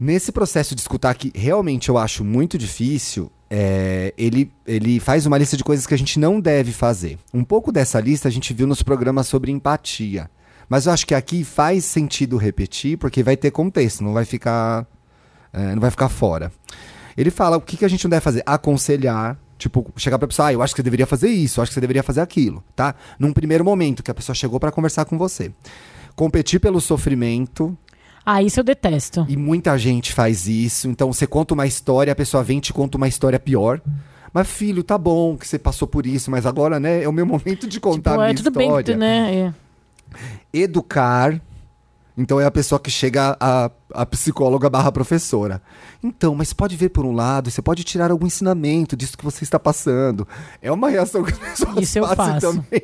Nesse 0.00 0.32
processo 0.32 0.74
de 0.74 0.80
escutar 0.80 1.14
que 1.14 1.30
realmente 1.34 1.90
eu 1.90 1.98
acho 1.98 2.24
muito 2.24 2.56
difícil, 2.56 3.30
é, 3.50 4.14
ele, 4.16 4.50
ele 4.66 4.98
faz 4.98 5.26
uma 5.26 5.36
lista 5.36 5.58
de 5.58 5.62
coisas 5.62 5.86
que 5.86 5.92
a 5.92 5.98
gente 5.98 6.18
não 6.18 6.40
deve 6.40 6.72
fazer. 6.72 7.18
Um 7.34 7.44
pouco 7.44 7.70
dessa 7.70 8.00
lista 8.00 8.26
a 8.26 8.30
gente 8.30 8.54
viu 8.54 8.66
nos 8.66 8.82
programas 8.82 9.26
sobre 9.26 9.52
empatia. 9.52 10.30
Mas 10.70 10.86
eu 10.86 10.92
acho 10.92 11.06
que 11.06 11.14
aqui 11.14 11.44
faz 11.44 11.84
sentido 11.84 12.38
repetir, 12.38 12.96
porque 12.96 13.22
vai 13.22 13.36
ter 13.36 13.50
contexto, 13.50 14.02
não 14.02 14.14
vai 14.14 14.24
ficar, 14.24 14.86
é, 15.52 15.74
não 15.74 15.80
vai 15.82 15.90
ficar 15.90 16.08
fora. 16.08 16.50
Ele 17.14 17.30
fala 17.30 17.58
o 17.58 17.60
que, 17.60 17.76
que 17.76 17.84
a 17.84 17.88
gente 17.88 18.04
não 18.04 18.10
deve 18.10 18.22
fazer? 18.22 18.42
Aconselhar. 18.46 19.36
Tipo, 19.58 19.92
chegar 19.96 20.18
pra 20.18 20.26
pessoa, 20.26 20.48
ah, 20.48 20.52
eu 20.54 20.62
acho 20.62 20.72
que 20.74 20.78
você 20.78 20.84
deveria 20.84 21.06
fazer 21.06 21.28
isso, 21.28 21.60
eu 21.60 21.62
acho 21.62 21.70
que 21.70 21.74
você 21.74 21.82
deveria 21.82 22.02
fazer 22.02 22.22
aquilo, 22.22 22.64
tá? 22.74 22.94
Num 23.18 23.30
primeiro 23.30 23.62
momento 23.62 24.02
que 24.02 24.10
a 24.10 24.14
pessoa 24.14 24.34
chegou 24.34 24.58
pra 24.58 24.72
conversar 24.72 25.04
com 25.04 25.18
você. 25.18 25.52
Competir 26.16 26.58
pelo 26.60 26.80
sofrimento, 26.80 27.76
Ah, 28.24 28.42
isso 28.42 28.60
eu 28.60 28.64
detesto. 28.64 29.24
e 29.28 29.36
muita 29.36 29.76
gente 29.78 30.12
faz 30.12 30.46
isso. 30.46 30.88
Então 30.88 31.12
você 31.12 31.26
conta 31.26 31.54
uma 31.54 31.66
história, 31.66 32.12
a 32.12 32.16
pessoa 32.16 32.42
vem 32.44 32.58
e 32.58 32.60
te 32.60 32.72
conta 32.72 32.96
uma 32.96 33.08
história 33.08 33.38
pior. 33.40 33.80
Mas, 34.32 34.46
filho, 34.48 34.84
tá 34.84 34.96
bom 34.96 35.36
que 35.36 35.46
você 35.48 35.58
passou 35.58 35.88
por 35.88 36.06
isso, 36.06 36.30
mas 36.30 36.46
agora, 36.46 36.78
né, 36.78 37.02
é 37.02 37.08
o 37.08 37.12
meu 37.12 37.26
momento 37.26 37.66
de 37.66 37.80
contar 37.80 38.12
Tipo, 38.12 38.20
a 38.20 38.24
é 38.24 38.26
minha 38.32 38.36
tudo 38.36 38.50
bem 38.56 38.68
que 38.68 38.80
história. 38.80 38.94
tu, 38.94 38.98
né? 38.98 39.34
é. 39.34 39.54
Educar. 40.52 41.40
Então 42.18 42.38
é 42.38 42.44
a 42.44 42.50
pessoa 42.50 42.78
que 42.78 42.90
chega 42.90 43.36
a, 43.40 43.70
a 43.94 44.04
psicóloga 44.04 44.68
barra 44.68 44.92
professora. 44.92 45.62
Então, 46.02 46.34
mas 46.34 46.52
pode 46.52 46.76
ver 46.76 46.90
por 46.90 47.06
um 47.06 47.12
lado, 47.12 47.50
você 47.50 47.62
pode 47.62 47.82
tirar 47.82 48.10
algum 48.10 48.26
ensinamento 48.26 48.94
disso 48.96 49.16
que 49.16 49.24
você 49.24 49.42
está 49.42 49.58
passando. 49.58 50.28
É 50.60 50.70
uma 50.70 50.90
reação 50.90 51.22
que 51.22 51.32
as 51.32 51.38
pessoas 51.38 51.76
Isso 51.78 51.98
eu 51.98 52.06
faço. 52.08 52.40
também. 52.40 52.82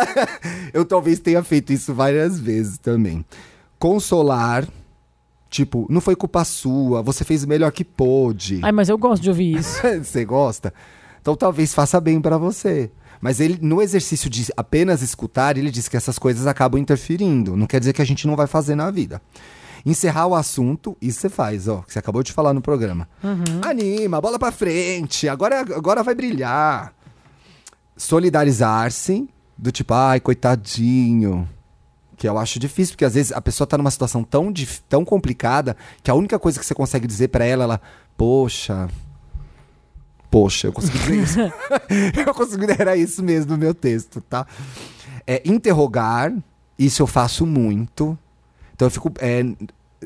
eu 0.72 0.84
talvez 0.84 1.18
tenha 1.18 1.42
feito 1.42 1.72
isso 1.72 1.92
várias 1.92 2.38
vezes 2.40 2.78
também. 2.78 3.24
Consolar. 3.80 4.68
Tipo, 5.48 5.84
não 5.90 6.00
foi 6.00 6.14
culpa 6.14 6.44
sua, 6.44 7.02
você 7.02 7.24
fez 7.24 7.42
o 7.42 7.48
melhor 7.48 7.72
que 7.72 7.84
pôde. 7.84 8.60
Ai, 8.62 8.70
mas 8.70 8.88
eu 8.88 8.96
gosto 8.96 9.20
de 9.20 9.30
ouvir 9.30 9.58
isso. 9.58 9.80
você 10.04 10.24
gosta? 10.24 10.72
Então 11.20 11.34
talvez 11.34 11.74
faça 11.74 12.00
bem 12.00 12.20
pra 12.20 12.38
você. 12.38 12.92
Mas 13.20 13.40
ele, 13.40 13.58
no 13.60 13.82
exercício 13.82 14.30
de 14.30 14.46
apenas 14.56 15.02
escutar, 15.02 15.58
ele 15.58 15.70
diz 15.70 15.88
que 15.88 15.96
essas 15.96 16.18
coisas 16.18 16.46
acabam 16.46 16.80
interferindo. 16.80 17.56
Não 17.56 17.66
quer 17.66 17.80
dizer 17.80 17.92
que 17.92 18.00
a 18.00 18.04
gente 18.04 18.26
não 18.26 18.36
vai 18.36 18.46
fazer 18.46 18.74
na 18.74 18.90
vida. 18.90 19.20
Encerrar 19.84 20.26
o 20.26 20.34
assunto, 20.34 20.96
isso 21.00 21.20
você 21.20 21.28
faz, 21.28 21.66
ó, 21.66 21.78
que 21.82 21.92
você 21.92 21.98
acabou 21.98 22.22
de 22.22 22.32
falar 22.32 22.52
no 22.52 22.60
programa. 22.60 23.08
Anima, 23.62 24.20
bola 24.20 24.38
pra 24.38 24.52
frente, 24.52 25.28
agora, 25.28 25.60
agora 25.60 26.02
vai 26.02 26.14
brilhar. 26.14 26.92
Solidarizar-se, 27.96 29.28
do 29.56 29.72
tipo, 29.72 29.92
ai, 29.92 30.20
coitadinho. 30.20 31.48
Que 32.20 32.28
eu 32.28 32.36
acho 32.36 32.58
difícil, 32.58 32.92
porque 32.92 33.06
às 33.06 33.14
vezes 33.14 33.32
a 33.32 33.40
pessoa 33.40 33.66
tá 33.66 33.78
numa 33.78 33.90
situação 33.90 34.22
tão, 34.22 34.52
tão 34.90 35.06
complicada 35.06 35.74
que 36.02 36.10
a 36.10 36.14
única 36.14 36.38
coisa 36.38 36.60
que 36.60 36.66
você 36.66 36.74
consegue 36.74 37.06
dizer 37.06 37.28
pra 37.28 37.46
ela, 37.46 37.64
ela, 37.64 37.80
poxa. 38.14 38.90
Poxa, 40.30 40.66
eu 40.66 40.72
consegui 40.74 40.98
dizer 40.98 41.16
isso. 41.22 41.38
eu 42.28 42.34
consegui, 42.34 42.66
era 42.78 42.94
isso 42.94 43.22
mesmo 43.22 43.52
no 43.52 43.56
meu 43.56 43.72
texto, 43.72 44.20
tá? 44.20 44.46
É, 45.26 45.40
interrogar, 45.46 46.30
isso 46.78 47.00
eu 47.00 47.06
faço 47.06 47.46
muito. 47.46 48.18
Então 48.74 48.84
eu 48.84 48.90
fico. 48.90 49.10
é, 49.18 49.42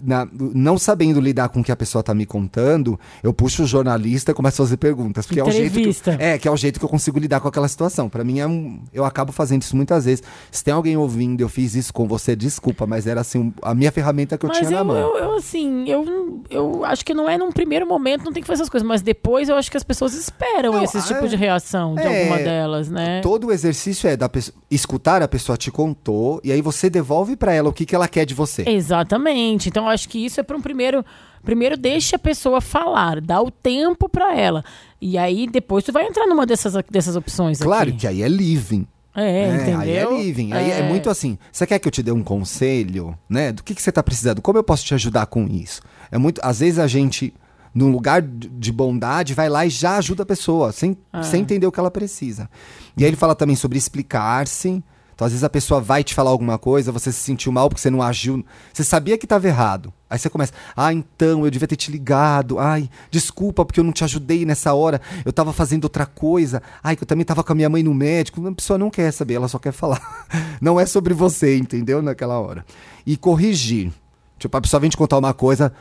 na- 0.03 0.27
não 0.33 0.77
sabendo 0.79 1.21
lidar 1.21 1.49
com 1.49 1.61
o 1.61 1.65
que 1.65 1.71
a 1.73 1.77
pessoa 1.77 2.03
tá 2.03 2.15
me 2.15 2.27
contando, 2.27 2.99
eu 3.23 3.33
puxo 3.33 3.63
o 3.63 3.67
jornalista 3.67 4.31
e 4.33 4.35
começo 4.35 4.61
a 4.63 4.65
fazer 4.65 4.77
perguntas. 4.77 5.27
Porque 5.27 5.41
é 5.41 5.45
o 5.45 5.51
jeito 5.51 5.73
que, 5.73 5.79
eu- 5.79 5.91
Entrevista. 5.91 6.17
é, 6.19 6.39
que 6.39 6.49
é 6.49 6.51
o 6.51 6.57
jeito 6.57 6.79
que 6.79 6.85
eu 6.85 6.89
consigo 6.89 7.19
lidar 7.19 7.41
com 7.41 7.49
aquela 7.49 7.69
situação. 7.69 8.09
Pra 8.09 8.25
mim, 8.25 8.41
é 8.41 8.47
um, 8.47 8.81
eu 8.93 9.05
acabo 9.05 9.33
fazendo 9.33 9.63
isso 9.63 9.77
muitas 9.77 10.05
vezes. 10.05 10.23
Se 10.51 10.63
tem 10.65 10.75
alguém 10.75 10.97
ouvindo, 10.97 11.41
eu 11.41 11.49
fiz 11.49 11.75
isso 11.75 11.93
com 11.93 12.07
você, 12.09 12.35
desculpa, 12.35 12.87
mas 12.87 13.07
era 13.07 13.21
assim, 13.21 13.53
a 13.63 13.75
minha 13.75 13.93
ferramenta 13.93 14.37
que 14.39 14.45
eu 14.45 14.49
mas 14.49 14.59
tinha 14.59 14.71
na 14.71 14.79
eu, 14.79 14.85
mão. 14.85 14.97
eu, 14.97 15.17
eu, 15.17 15.37
assim, 15.37 15.89
eu, 15.89 16.43
eu 16.51 16.85
acho 16.85 17.05
que 17.05 17.15
não 17.15 17.29
é 17.29 17.39
num 17.39 17.53
primeiro 17.53 17.87
momento, 17.87 18.25
não 18.25 18.33
tem 18.33 18.43
que 18.43 18.47
fazer 18.47 18.63
essas 18.63 18.71
coisas, 18.71 18.87
mas 18.87 19.03
depois 19.03 19.49
eu 19.49 19.57
acho 19.57 19.71
que 19.71 19.77
as 19.77 19.85
pessoas 19.85 20.15
esperam 20.15 20.73
Não, 20.73 20.83
esse 20.85 21.01
tipo 21.03 21.25
é- 21.25 21.29
de 21.29 21.37
reação 21.37 21.95
de 21.95 22.03
é, 22.03 22.21
alguma 22.23 22.39
delas, 22.39 22.89
né? 22.91 23.21
Todo 23.21 23.47
o 23.49 23.53
exercício 23.53 24.09
é 24.09 24.17
da 24.17 24.29
pessoa, 24.29 24.55
escutar 24.71 25.23
a 25.23 25.29
pessoa 25.29 25.57
te 25.57 25.71
contou 25.71 26.41
e 26.43 26.51
aí 26.53 26.61
você 26.61 26.91
devolve 26.91 27.37
pra 27.37 27.53
ela 27.53 27.69
o 27.69 27.73
que, 27.73 27.87
que 27.87 27.95
ela 27.95 28.09
quer 28.09 28.25
de 28.25 28.35
você. 28.35 28.65
Exatamente. 28.69 29.69
Então, 29.69 29.84
eu 29.85 29.91
acho 29.91 30.09
que 30.09 30.25
isso 30.25 30.41
é 30.41 30.43
para 30.43 30.57
um 30.57 30.61
primeiro. 30.61 31.05
Primeiro, 31.43 31.77
deixa 31.77 32.17
a 32.17 32.19
pessoa 32.19 32.61
falar, 32.61 33.21
dá 33.21 33.41
o 33.41 33.51
tempo 33.51 34.09
para 34.09 34.35
ela. 34.35 34.65
E 35.01 35.19
aí, 35.19 35.47
depois, 35.47 35.85
tu 35.85 35.93
vai 35.93 36.07
entrar 36.07 36.27
numa 36.27 36.47
dessas, 36.47 36.75
dessas 36.91 37.17
opções 37.17 37.59
Claro 37.61 37.91
aqui. 37.91 37.99
que 37.99 38.07
aí 38.07 38.23
é 38.23 38.29
living. 38.29 38.87
É, 39.15 39.55
entendeu? 39.55 39.79
Aí 39.79 39.91
é 39.91 40.11
living. 40.11 40.53
Aí 40.53 40.71
é. 40.71 40.89
muito 40.89 41.09
assim. 41.09 41.39
Você 41.53 41.67
quer 41.67 41.79
que 41.79 41.87
eu 41.87 41.93
te 41.93 42.03
dê 42.03 42.11
um 42.11 42.23
conselho, 42.23 43.17
né? 43.29 43.53
Do 43.53 43.63
que, 43.63 43.75
que 43.75 43.83
você 43.83 43.93
tá 43.93 44.03
precisando? 44.03 44.43
Como 44.43 44.59
eu 44.59 44.65
posso 44.65 44.85
te 44.85 44.95
ajudar 44.95 45.27
com 45.27 45.47
isso? 45.47 45.83
É 46.11 46.19
muito. 46.19 46.41
Às 46.43 46.61
vezes 46.61 46.79
a 46.81 46.87
gente, 46.87 47.33
num 47.73 47.93
lugar 47.93 48.23
de 48.23 48.49
de 48.49 48.73
bondade, 48.73 49.35
vai 49.35 49.49
lá 49.49 49.65
e 49.67 49.71
já 49.71 49.99
ajuda 49.99 50.23
a 50.23 50.27
pessoa, 50.27 50.73
sem, 50.73 50.97
sem 51.23 51.43
entender 51.43 51.67
o 51.67 51.71
que 51.71 51.79
ela 51.79 51.91
precisa. 51.91 52.49
E 52.97 53.05
aí 53.05 53.11
ele 53.11 53.17
fala 53.17 53.35
também 53.35 53.55
sobre 53.55 53.79
explicar-se. 53.79 54.83
Então, 55.15 55.27
às 55.27 55.33
vezes 55.33 55.45
a 55.45 55.49
pessoa 55.51 55.81
vai 55.81 56.03
te 56.03 56.15
falar 56.15 56.31
alguma 56.31 56.59
coisa, 56.59 56.91
você 56.91 57.13
se 57.13 57.21
sentiu 57.21 57.53
mal 57.53 57.69
porque 57.69 57.81
você 57.81 57.91
não 57.91 58.03
agiu. 58.03 58.45
Você 58.73 58.83
sabia 58.83 59.17
que 59.17 59.25
estava 59.25 59.47
errado. 59.47 59.93
Aí 60.11 60.19
você 60.19 60.29
começa, 60.29 60.53
ah, 60.77 60.93
então, 60.93 61.45
eu 61.45 61.51
devia 61.51 61.69
ter 61.69 61.77
te 61.77 61.91
ligado. 61.91 62.59
Ai, 62.59 62.91
desculpa 63.11 63.65
porque 63.65 63.81
eu 63.81 63.85
não 63.85 63.93
te 63.93 64.05
ajudei 64.05 64.45
nessa 64.45 64.75
hora. 64.75 65.01
Eu 65.25 65.33
tava 65.33 65.53
fazendo 65.53 65.85
outra 65.85 66.07
coisa. 66.07 66.63
Ai, 66.83 66.97
que 66.97 67.03
eu 67.03 67.07
também 67.07 67.25
tava 67.25 67.43
com 67.43 67.53
a 67.53 67.57
minha 67.57 67.69
mãe 67.69 67.83
no 67.83 67.95
médico. 67.95 68.47
A 68.47 68.53
pessoa 68.53 68.79
não 68.79 68.91
quer 68.91 69.13
saber, 69.13 69.35
ela 69.35 69.49
só 69.49 69.59
quer 69.59 69.73
falar. 69.73 70.27
Não 70.61 70.79
é 70.79 70.87
sobre 70.87 71.13
você, 71.15 71.57
entendeu? 71.57 72.01
Naquela 72.01 72.39
hora. 72.39 72.65
E 73.05 73.17
corrigir. 73.17 73.93
Tipo, 74.39 74.57
a 74.57 74.61
pessoa 74.61 74.81
vem 74.81 74.91
te 74.91 74.97
contar 74.97 75.19
uma 75.19 75.35
coisa. 75.35 75.73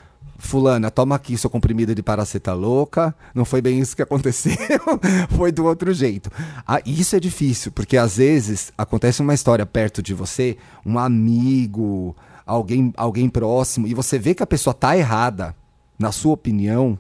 Fulana, 0.44 0.92
toma 0.92 1.16
aqui 1.16 1.38
seu 1.38 1.50
comprimido 1.50 1.96
de 1.96 2.04
paraceta 2.04 2.54
louca. 2.54 3.16
Não 3.34 3.46
foi 3.46 3.62
bem 3.62 3.80
isso 3.80 3.96
que 3.96 4.02
aconteceu. 4.02 4.54
foi 5.36 5.52
do 5.52 5.66
outro 5.66 5.94
jeito. 5.94 6.30
Ah, 6.68 6.82
isso 6.86 7.16
é 7.16 7.20
difícil, 7.20 7.72
porque 7.72 7.96
às 7.96 8.18
vezes 8.18 8.72
acontece 8.78 9.22
uma 9.22 9.34
história 9.34 9.66
perto 9.66 10.04
de 10.04 10.14
você, 10.14 10.58
um 10.86 11.00
amigo, 11.00 12.16
alguém, 12.46 12.94
alguém 12.98 13.30
próximo, 13.30 13.88
e 13.88 13.94
você 13.94 14.20
vê 14.20 14.36
que 14.36 14.44
a 14.44 14.48
pessoa 14.48 14.74
tá 14.74 14.98
errada, 14.98 15.56
na 15.98 16.12
sua 16.12 16.34
opinião, 16.34 17.00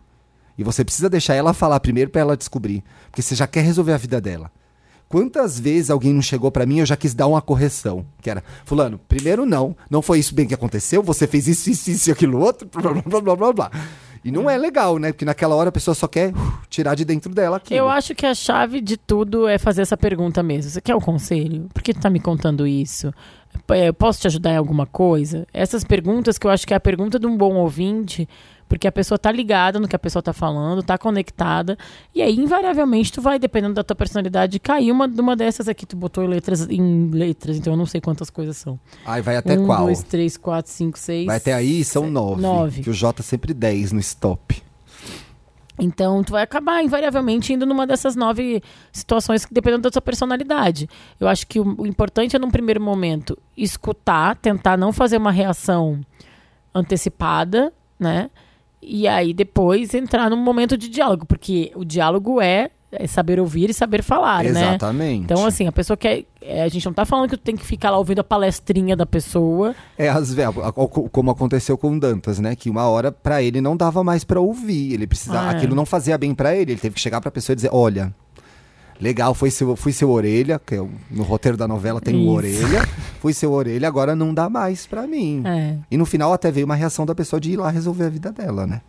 e 0.58 0.64
você 0.64 0.84
precisa 0.84 1.10
deixar 1.10 1.36
ela 1.36 1.54
falar 1.54 1.80
primeiro 1.82 2.10
pra 2.10 2.22
ela 2.22 2.38
descobrir. 2.38 2.82
Porque 3.12 3.22
você 3.22 3.36
já 3.36 3.46
quer 3.46 3.62
resolver 3.62 3.94
a 3.94 3.98
vida 3.98 4.22
dela. 4.22 4.50
Quantas 5.14 5.60
vezes 5.60 5.92
alguém 5.92 6.12
não 6.12 6.24
chegou 6.24 6.50
pra 6.50 6.66
mim 6.66 6.80
eu 6.80 6.88
já 6.88 6.98
quis 6.98 7.14
dar 7.14 7.28
uma 7.28 7.40
correção? 7.40 8.04
Que 8.20 8.32
era, 8.32 8.44
fulano, 8.66 9.00
primeiro 9.08 9.46
não, 9.46 9.78
não 9.88 10.02
foi 10.02 10.18
isso 10.18 10.34
bem 10.34 10.48
que 10.48 10.56
aconteceu, 10.56 11.04
você 11.04 11.28
fez 11.28 11.48
isso, 11.48 11.70
isso, 11.70 11.92
isso 11.92 12.10
e 12.10 12.12
aquilo 12.12 12.40
outro, 12.40 12.68
blá, 12.68 12.92
blá, 12.92 13.22
blá, 13.22 13.36
blá, 13.36 13.54
blá. 13.54 13.72
E 14.26 14.32
não 14.32 14.50
é 14.50 14.58
legal, 14.58 14.98
né? 14.98 15.12
Porque 15.12 15.24
naquela 15.24 15.54
hora 15.54 15.70
a 15.70 15.72
pessoa 15.72 15.94
só 15.94 16.08
quer 16.08 16.32
uh, 16.32 16.36
tirar 16.68 16.96
de 16.96 17.06
dentro 17.06 17.32
dela 17.32 17.58
aquilo. 17.58 17.80
Eu 17.80 17.90
acho 17.90 18.16
que 18.16 18.26
a 18.26 18.34
chave 18.34 18.82
de 18.82 18.98
tudo 18.98 19.48
é 19.48 19.60
fazer 19.60 19.84
essa 19.84 19.96
pergunta 19.96 20.42
mesmo. 20.42 20.72
Você 20.72 20.82
quer 20.82 20.96
um 20.96 21.00
conselho? 21.00 21.70
Por 21.72 21.84
que 21.84 21.94
tu 21.94 22.00
tá 22.00 22.10
me 22.10 22.20
contando 22.20 22.66
isso? 22.66 23.14
É, 23.70 23.90
Eu 23.90 23.94
posso 23.94 24.22
te 24.22 24.26
ajudar 24.26 24.54
em 24.54 24.58
alguma 24.58 24.88
coisa? 24.88 25.46
Essas 25.54 25.84
perguntas 25.84 26.40
que 26.40 26.48
eu 26.48 26.52
acho 26.52 26.66
que 26.66 26.74
é 26.74 26.78
a 26.78 26.80
pergunta 26.80 27.20
de 27.20 27.28
um 27.28 27.38
bom 27.38 27.54
ouvinte, 27.54 28.28
porque 28.74 28.88
a 28.88 28.92
pessoa 28.92 29.20
tá 29.20 29.32
ligada 29.32 29.80
no 29.80 29.88
que 29.88 29.96
a 29.96 30.00
pessoa 30.00 30.24
tá 30.24 30.34
falando, 30.34 30.82
tá 30.82 30.98
conectada, 30.98 31.78
e 32.12 32.24
aí 32.24 32.36
invariavelmente 32.36 33.12
tu 33.12 33.22
vai, 33.22 33.38
dependendo 33.38 33.76
da 33.76 33.84
tua 33.84 33.96
personalidade, 33.96 34.60
cair 34.60 34.92
uma, 34.92 35.06
uma 35.06 35.36
dessas 35.36 35.68
aqui. 35.68 35.86
Tu 35.86 35.96
botou 35.96 36.26
letras, 36.26 36.68
em 36.68 37.12
letras, 37.12 37.56
então 37.56 37.74
eu 37.74 37.78
não 37.78 37.86
sei 37.86 38.02
quantas 38.02 38.32
coisas 38.32 38.58
são. 38.58 38.80
Aí 39.06 39.22
vai 39.22 39.36
até 39.36 39.60
um, 39.60 39.68
qual? 39.68 39.84
dois, 39.84 40.02
três, 40.02 40.38
quatro, 40.38 40.72
cinco, 40.72 40.98
seis. 40.98 41.28
Vai 41.28 41.38
até 41.38 41.54
aí, 41.54 41.84
são 41.84 42.02
sete, 42.02 42.14
nove. 42.14 42.42
Nove. 42.42 42.82
Que 42.82 42.90
o 42.90 42.94
J 42.94 43.22
é 43.22 43.24
sempre 43.24 43.54
10 43.54 43.92
no 43.92 44.00
stop. 44.00 44.64
Então, 45.78 46.24
tu 46.24 46.32
vai 46.32 46.42
acabar, 46.42 46.84
invariavelmente, 46.84 47.54
indo 47.54 47.68
numa 47.68 47.86
dessas 47.86 48.16
nove 48.16 48.64
situações, 48.92 49.46
dependendo 49.52 49.84
da 49.84 49.92
tua 49.92 50.02
personalidade. 50.02 50.90
Eu 51.20 51.28
acho 51.28 51.46
que 51.46 51.60
o, 51.60 51.76
o 51.78 51.86
importante 51.86 52.36
é, 52.36 52.40
num 52.40 52.50
primeiro 52.50 52.82
momento, 52.82 53.38
escutar, 53.56 54.36
tentar 54.36 54.78
não 54.78 54.92
fazer 54.92 55.18
uma 55.18 55.32
reação 55.32 56.02
antecipada, 56.74 57.72
né? 58.00 58.32
E 58.86 59.08
aí, 59.08 59.34
depois, 59.34 59.94
entrar 59.94 60.30
num 60.30 60.38
momento 60.38 60.78
de 60.78 60.90
diálogo, 60.90 61.26
porque 61.26 61.72
o 61.76 61.86
diálogo 61.86 62.42
é, 62.42 62.70
é 62.92 63.08
saber 63.08 63.40
ouvir 63.40 63.70
e 63.70 63.74
saber 63.74 64.04
falar, 64.04 64.44
né? 64.44 64.50
Exatamente. 64.50 65.24
Então, 65.24 65.46
assim, 65.46 65.68
a 65.68 65.72
pessoa 65.72 65.98
quer. 65.98 66.26
é, 66.42 66.62
a 66.62 66.68
gente 66.68 66.86
não 66.86 66.94
tá 66.94 67.06
falando 67.06 67.30
que 67.30 67.38
tu 67.38 67.44
tem 67.44 67.56
que 67.56 67.66
ficar 67.66 67.90
lá 67.90 67.98
ouvindo 67.98 68.20
a 68.20 68.24
palestrinha 68.24 68.96
da 68.96 69.06
pessoa. 69.06 69.74
É, 69.98 70.10
às 70.10 70.34
vezes, 70.34 70.54
como 71.12 71.32
aconteceu 71.32 71.78
com 71.78 71.92
o 71.96 72.00
Dantas, 72.00 72.40
né? 72.40 72.56
Que 72.56 72.70
uma 72.70 72.88
hora 72.88 73.12
pra 73.12 73.42
ele 73.42 73.62
não 73.62 73.76
dava 73.76 74.04
mais 74.04 74.24
pra 74.24 74.40
ouvir. 74.40 74.94
Ele 74.94 75.08
precisava. 75.08 75.50
Ah, 75.50 75.54
é. 75.54 75.56
Aquilo 75.56 75.76
não 75.76 75.86
fazia 75.86 76.18
bem 76.18 76.36
pra 76.36 76.56
ele. 76.56 76.74
Ele 76.74 76.80
teve 76.82 76.96
que 76.96 77.02
chegar 77.02 77.20
pra 77.22 77.32
pessoa 77.32 77.54
e 77.54 77.56
dizer: 77.56 77.70
Olha, 77.72 78.14
legal, 79.00 79.34
foi 79.34 79.52
seu, 79.52 79.76
fui 79.76 79.92
seu 79.92 80.10
orelha, 80.10 80.60
que 80.66 80.76
o- 80.78 80.90
no 81.12 81.24
roteiro 81.24 81.58
da 81.58 81.68
novela 81.68 82.00
tem 82.00 82.16
o 82.16 82.30
orelha. 82.30 82.88
Fui 83.20 83.34
seu 83.34 83.52
orelha, 83.52 83.88
agora 83.88 84.16
não 84.16 84.34
dá 84.34 84.50
mais 84.50 84.86
pra 84.86 85.08
mim. 85.08 85.42
É. 85.46 85.78
E 85.90 85.98
no 85.98 86.06
final 86.06 86.34
até 86.34 86.52
veio 86.52 86.66
uma 86.66 86.76
reação 86.76 87.06
da 87.06 87.14
pessoa 87.16 87.40
de 87.40 87.52
ir 87.52 87.58
lá 87.58 87.70
resolver 87.70 88.06
a 88.06 88.10
vida 88.10 88.32
dela, 88.32 88.66
né? 88.68 88.82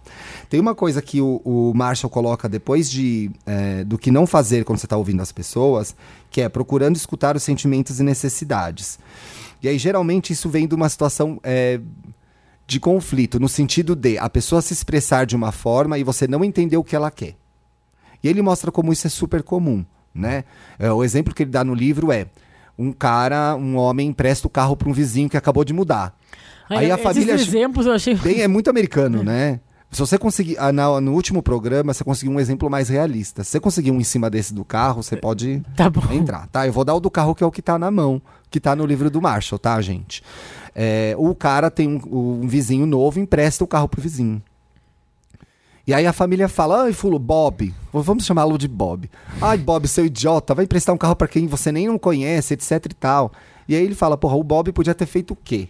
Tem 0.51 0.59
uma 0.61 0.75
coisa 0.75 1.01
que 1.03 1.21
o, 1.21 1.41
o 1.45 1.73
Marshall 1.75 2.11
coloca 2.11 2.49
depois 2.49 2.91
de 2.91 3.31
é, 3.47 3.85
do 3.85 3.97
que 3.99 4.11
não 4.11 4.27
fazer 4.27 4.65
quando 4.65 4.79
você 4.79 4.87
está 4.87 4.97
ouvindo 4.97 5.21
as 5.23 5.33
pessoas, 5.33 5.95
que 6.31 6.41
é 6.41 6.49
procurando 6.49 6.97
escutar 6.97 7.37
os 7.37 7.43
sentimentos 7.43 8.01
e 8.01 8.03
necessidades. 8.03 8.99
E 9.63 9.69
aí, 9.69 9.79
geralmente, 9.79 10.33
isso 10.33 10.49
vem 10.51 10.67
de 10.69 10.75
uma 10.75 10.89
situação 10.89 11.41
é, 11.43 11.81
de 12.67 12.81
conflito, 12.81 13.39
no 13.41 13.49
sentido 13.49 13.95
de 13.95 14.19
a 14.19 14.29
pessoa 14.29 14.61
se 14.63 14.73
expressar 14.73 15.27
de 15.27 15.37
uma 15.37 15.53
forma 15.53 15.99
e 15.99 16.05
você 16.05 16.27
não 16.27 16.45
entender 16.45 16.77
o 16.77 16.85
que 16.85 16.97
ela 16.97 17.11
quer. 17.11 17.35
E 18.25 18.29
ele 18.29 18.41
mostra 18.43 18.73
como 18.73 18.93
isso 18.93 19.07
é 19.07 19.11
super 19.11 19.43
comum, 19.43 19.85
né? 20.15 20.45
É, 20.79 20.91
o 20.91 21.05
exemplo 21.05 21.35
que 21.35 21.43
ele 21.43 21.51
dá 21.51 21.63
no 21.63 21.75
livro 21.75 22.11
é 22.11 22.27
um 22.79 22.91
cara, 22.91 23.55
um 23.55 23.77
homem 23.77 24.09
empresta 24.09 24.47
o 24.49 24.51
carro 24.51 24.75
para 24.77 24.89
um 24.89 24.93
vizinho 24.93 25.29
que 25.29 25.37
acabou 25.37 25.63
de 25.65 25.73
mudar. 25.75 26.17
Aí 26.69 26.91
a 26.91 26.95
esses 26.95 27.03
família 27.05 27.35
exemplos 27.35 27.85
eu 27.87 27.93
achei. 27.93 28.15
Bem, 28.15 28.41
é 28.41 28.49
muito 28.49 28.71
americano, 28.71 29.23
né? 29.25 29.61
Se 29.93 30.01
você 30.01 30.19
conseguir. 30.19 30.57
ah, 30.59 30.73
na- 30.73 31.01
no 31.01 31.13
último 31.13 31.41
programa, 31.41 31.95
você 31.95 32.03
conseguiu 32.03 32.35
um 32.35 32.41
exemplo 32.41 32.69
mais 32.69 32.89
realista. 32.89 33.45
Se 33.45 33.51
você 33.51 33.61
conseguir 33.61 33.93
um 33.93 34.01
em 34.01 34.05
cima 34.05 34.29
desse 34.29 34.53
do 34.53 34.65
carro, 34.65 35.03
você 35.05 35.15
pode 35.17 35.63
Tá 35.77 35.89
bom. 35.89 36.03
entrar, 36.11 36.49
tá? 36.49 36.67
Eu 36.67 36.73
vou 36.73 36.85
dar 36.85 36.95
o 36.95 37.01
do 37.01 37.11
carro 37.11 37.33
que 37.35 37.45
é 37.45 37.47
o 37.47 37.51
que 37.53 37.63
tá 37.63 37.79
na 37.79 37.93
mão, 37.93 38.21
que 38.51 38.59
tá 38.59 38.75
no 38.75 38.85
livro 38.87 39.09
do 39.09 39.23
Marshall, 39.23 39.57
tá, 39.59 39.81
gente? 39.81 40.21
É, 40.75 41.15
o 41.17 41.33
cara 41.35 41.71
tem 41.71 41.87
um, 41.87 42.01
um 42.43 42.49
vizinho 42.49 42.87
novo, 42.87 43.21
empresta 43.21 43.63
o 43.63 43.69
carro 43.69 43.87
pro 43.87 44.01
vizinho. 44.01 44.43
E 45.87 45.93
aí 45.93 46.07
a 46.07 46.13
família 46.15 46.49
fala, 46.49 46.85
ai, 46.85 46.93
Fulo, 46.95 47.19
Bob, 47.19 47.75
vamos 47.93 48.25
chamá-lo 48.25 48.57
de 48.57 48.67
Bob. 48.67 49.11
Ai, 49.41 49.59
Bob, 49.59 49.87
seu 49.87 50.07
idiota, 50.07 50.55
vai 50.55 50.65
emprestar 50.65 50.95
um 50.95 50.99
carro 50.99 51.15
pra 51.15 51.29
quem 51.29 51.47
você 51.47 51.71
nem 51.71 51.87
não 51.87 51.99
conhece, 51.99 52.55
etc 52.55 52.87
e 52.87 52.95
tal. 52.95 53.31
E 53.69 53.75
aí 53.77 53.85
ele 53.85 53.95
fala, 53.95 54.17
porra, 54.17 54.37
o 54.37 54.43
Bob 54.43 54.73
podia 54.73 54.95
ter 54.95 55.05
feito 55.07 55.33
o 55.33 55.37
quê? 55.37 55.69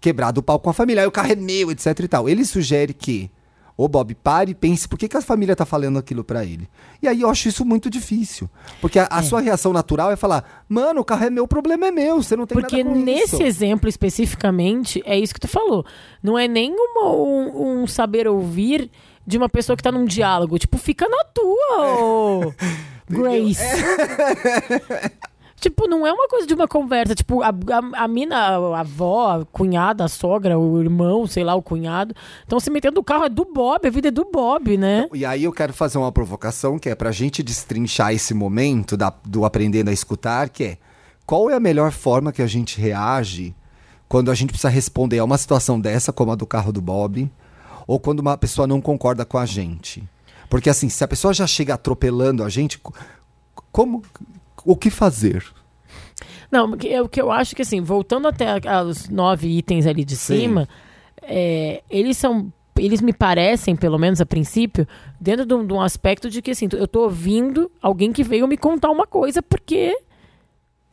Quebrado 0.00 0.40
o 0.40 0.42
pau 0.42 0.58
com 0.58 0.70
a 0.70 0.72
família, 0.72 1.02
aí 1.02 1.06
o 1.08 1.12
carro 1.12 1.32
é 1.32 1.36
meu, 1.36 1.70
etc 1.70 1.98
e 2.00 2.08
tal. 2.08 2.28
Ele 2.28 2.44
sugere 2.46 2.94
que 2.94 3.30
o 3.76 3.86
Bob 3.88 4.14
pare 4.14 4.52
e 4.52 4.54
pense 4.54 4.88
por 4.88 4.98
que, 4.98 5.06
que 5.08 5.16
a 5.16 5.22
família 5.22 5.54
tá 5.54 5.64
falando 5.66 5.98
aquilo 5.98 6.24
pra 6.24 6.44
ele. 6.44 6.66
E 7.02 7.06
aí 7.08 7.20
eu 7.20 7.28
acho 7.30 7.48
isso 7.48 7.64
muito 7.64 7.90
difícil. 7.90 8.48
Porque 8.80 8.98
a, 8.98 9.06
a 9.10 9.22
sua 9.22 9.40
reação 9.40 9.72
natural 9.72 10.10
é 10.10 10.16
falar, 10.16 10.64
mano, 10.68 11.00
o 11.00 11.04
carro 11.04 11.24
é 11.26 11.30
meu, 11.30 11.44
o 11.44 11.48
problema 11.48 11.86
é 11.86 11.90
meu, 11.90 12.22
você 12.22 12.36
não 12.36 12.46
tem 12.46 12.58
Porque 12.58 12.82
nada 12.82 12.96
com 12.96 13.02
nesse 13.04 13.34
isso. 13.34 13.42
exemplo 13.42 13.88
especificamente, 13.88 15.02
é 15.04 15.18
isso 15.18 15.34
que 15.34 15.40
tu 15.40 15.48
falou. 15.48 15.84
Não 16.22 16.38
é 16.38 16.48
nem 16.48 16.74
uma- 16.74 17.12
um, 17.14 17.82
um 17.82 17.86
saber 17.86 18.26
ouvir 18.26 18.90
de 19.26 19.36
uma 19.38 19.48
pessoa 19.48 19.76
que 19.76 19.82
tá 19.82 19.92
num 19.92 20.04
diálogo. 20.04 20.58
Tipo, 20.58 20.76
fica 20.78 21.08
na 21.08 21.24
tua, 21.24 22.00
ô, 22.00 22.52
Grace. 23.08 23.62
Tipo, 25.60 25.86
não 25.86 26.04
é 26.04 26.12
uma 26.12 26.26
coisa 26.26 26.44
de 26.44 26.54
uma 26.54 26.66
conversa. 26.66 27.14
Tipo, 27.14 27.40
a, 27.40 27.50
a, 27.50 28.02
a 28.04 28.08
mina, 28.08 28.36
a 28.36 28.80
avó, 28.80 29.30
a 29.42 29.44
cunhada, 29.44 30.04
a 30.04 30.08
sogra, 30.08 30.58
o 30.58 30.82
irmão, 30.82 31.24
sei 31.28 31.44
lá, 31.44 31.54
o 31.54 31.62
cunhado, 31.62 32.16
estão 32.40 32.58
se 32.58 32.68
metendo 32.68 32.96
no 32.96 33.04
carro. 33.04 33.22
É 33.26 33.28
do 33.28 33.44
Bob, 33.44 33.86
a 33.86 33.90
vida 33.90 34.08
é 34.08 34.10
do 34.10 34.24
Bob, 34.24 34.76
né? 34.76 35.06
E 35.14 35.24
aí 35.24 35.44
eu 35.44 35.52
quero 35.52 35.72
fazer 35.72 35.98
uma 35.98 36.10
provocação 36.10 36.80
que 36.80 36.88
é 36.88 36.96
pra 36.96 37.12
gente 37.12 37.44
destrinchar 37.44 38.12
esse 38.12 38.34
momento 38.34 38.96
da- 38.96 39.14
do 39.24 39.44
aprendendo 39.44 39.88
a 39.88 39.92
escutar, 39.92 40.48
que 40.48 40.64
é 40.64 40.78
qual 41.24 41.48
é 41.48 41.54
a 41.54 41.60
melhor 41.60 41.92
forma 41.92 42.32
que 42.32 42.42
a 42.42 42.46
gente 42.48 42.80
reage 42.80 43.54
quando 44.08 44.32
a 44.32 44.34
gente 44.34 44.48
precisa 44.50 44.68
responder 44.68 45.20
a 45.20 45.24
uma 45.24 45.38
situação 45.38 45.80
dessa, 45.80 46.12
como 46.12 46.32
a 46.32 46.34
do 46.34 46.44
carro 46.44 46.72
do 46.72 46.82
Bob, 46.82 47.30
ou 47.92 48.00
quando 48.00 48.20
uma 48.20 48.38
pessoa 48.38 48.66
não 48.66 48.80
concorda 48.80 49.22
com 49.22 49.36
a 49.36 49.44
gente. 49.44 50.02
Porque 50.48 50.70
assim, 50.70 50.88
se 50.88 51.04
a 51.04 51.08
pessoa 51.08 51.34
já 51.34 51.46
chega 51.46 51.74
atropelando 51.74 52.42
a 52.42 52.48
gente, 52.48 52.78
co- 52.78 52.94
como 53.70 54.02
o 54.64 54.74
que 54.74 54.88
fazer? 54.88 55.44
Não, 56.50 56.72
o 56.72 56.76
que 56.78 56.88
eu, 56.88 57.04
o 57.04 57.08
que 57.08 57.20
eu 57.20 57.30
acho 57.30 57.54
que 57.54 57.60
assim, 57.60 57.82
voltando 57.82 58.26
até 58.28 58.46
aos 58.66 59.10
nove 59.10 59.46
itens 59.58 59.86
ali 59.86 60.06
de 60.06 60.16
Sim. 60.16 60.38
cima, 60.40 60.68
é, 61.22 61.82
eles 61.90 62.16
são. 62.16 62.50
Eles 62.78 63.02
me 63.02 63.12
parecem, 63.12 63.76
pelo 63.76 63.98
menos 63.98 64.22
a 64.22 64.24
princípio, 64.26 64.88
dentro 65.20 65.44
de 65.44 65.52
um, 65.52 65.66
de 65.66 65.74
um 65.74 65.80
aspecto 65.82 66.30
de 66.30 66.40
que 66.40 66.52
assim, 66.52 66.66
eu 66.72 66.88
tô 66.88 67.02
ouvindo 67.02 67.70
alguém 67.82 68.10
que 68.10 68.24
veio 68.24 68.48
me 68.48 68.56
contar 68.56 68.90
uma 68.90 69.06
coisa 69.06 69.42
porque 69.42 69.94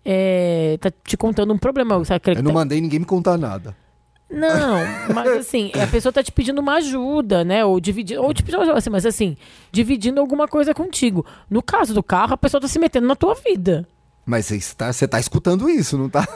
é, 0.04 0.78
tá 0.82 0.92
te 1.06 1.16
contando 1.16 1.54
um 1.54 1.58
problema. 1.58 2.04
Sabe? 2.04 2.22
Eu 2.36 2.44
não 2.44 2.52
mandei 2.52 2.82
ninguém 2.82 3.00
me 3.00 3.06
contar 3.06 3.38
nada. 3.38 3.74
Não, 4.30 4.78
mas 5.14 5.28
assim, 5.38 5.72
a 5.82 5.88
pessoa 5.88 6.12
tá 6.14 6.22
te 6.24 6.32
pedindo 6.32 6.60
uma 6.62 6.76
ajuda, 6.76 7.44
né? 7.44 7.66
Ou 7.66 7.80
dividindo, 7.80 8.22
ou 8.22 8.34
te 8.34 8.44
pedindo 8.44 8.62
ajuda, 8.62 8.78
assim, 8.78 8.90
mas 8.90 9.06
assim, 9.06 9.36
dividindo 9.72 10.20
alguma 10.20 10.48
coisa 10.48 10.74
contigo. 10.74 11.26
No 11.50 11.62
caso 11.64 11.94
do 11.94 12.04
carro, 12.04 12.34
a 12.34 12.38
pessoa 12.38 12.62
tá 12.62 12.68
se 12.68 12.78
metendo 12.80 13.08
na 13.08 13.16
tua 13.16 13.34
vida. 13.36 13.88
Mas 14.26 14.46
você 14.46 14.60
tá, 14.76 14.94
você 14.94 15.08
tá 15.08 15.20
escutando 15.20 15.68
isso, 15.70 15.98
não 15.98 16.08
tá? 16.10 16.28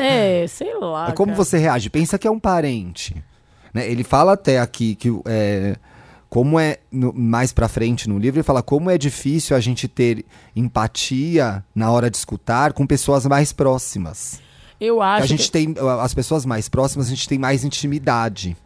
É, 0.00 0.46
sei 0.48 0.74
lá. 0.78 1.08
É 1.10 1.12
como 1.12 1.32
cara. 1.32 1.44
você 1.44 1.58
reage? 1.58 1.90
Pensa 1.90 2.18
que 2.18 2.26
é 2.26 2.30
um 2.30 2.40
parente. 2.40 3.22
Né? 3.74 3.90
Ele 3.90 4.02
fala 4.02 4.32
até 4.32 4.58
aqui 4.58 4.94
que 4.94 5.10
é, 5.26 5.76
como 6.30 6.58
é 6.58 6.78
no- 6.90 7.12
mais 7.12 7.52
pra 7.52 7.68
frente 7.68 8.08
no 8.08 8.18
livro, 8.18 8.38
ele 8.38 8.42
fala 8.44 8.62
como 8.62 8.88
é 8.90 8.96
difícil 8.96 9.54
a 9.54 9.60
gente 9.60 9.86
ter 9.86 10.24
empatia 10.54 11.62
na 11.74 11.90
hora 11.90 12.10
de 12.10 12.16
escutar 12.16 12.72
com 12.72 12.86
pessoas 12.86 13.26
mais 13.26 13.52
próximas. 13.52 14.40
Eu 14.80 15.00
acho 15.02 15.24
a 15.24 15.26
gente 15.26 15.44
que... 15.46 15.50
tem 15.52 15.74
as 16.00 16.12
pessoas 16.14 16.44
mais 16.44 16.68
próximas, 16.68 17.06
a 17.06 17.10
gente 17.10 17.28
tem 17.28 17.38
mais 17.38 17.64
intimidade. 17.64 18.56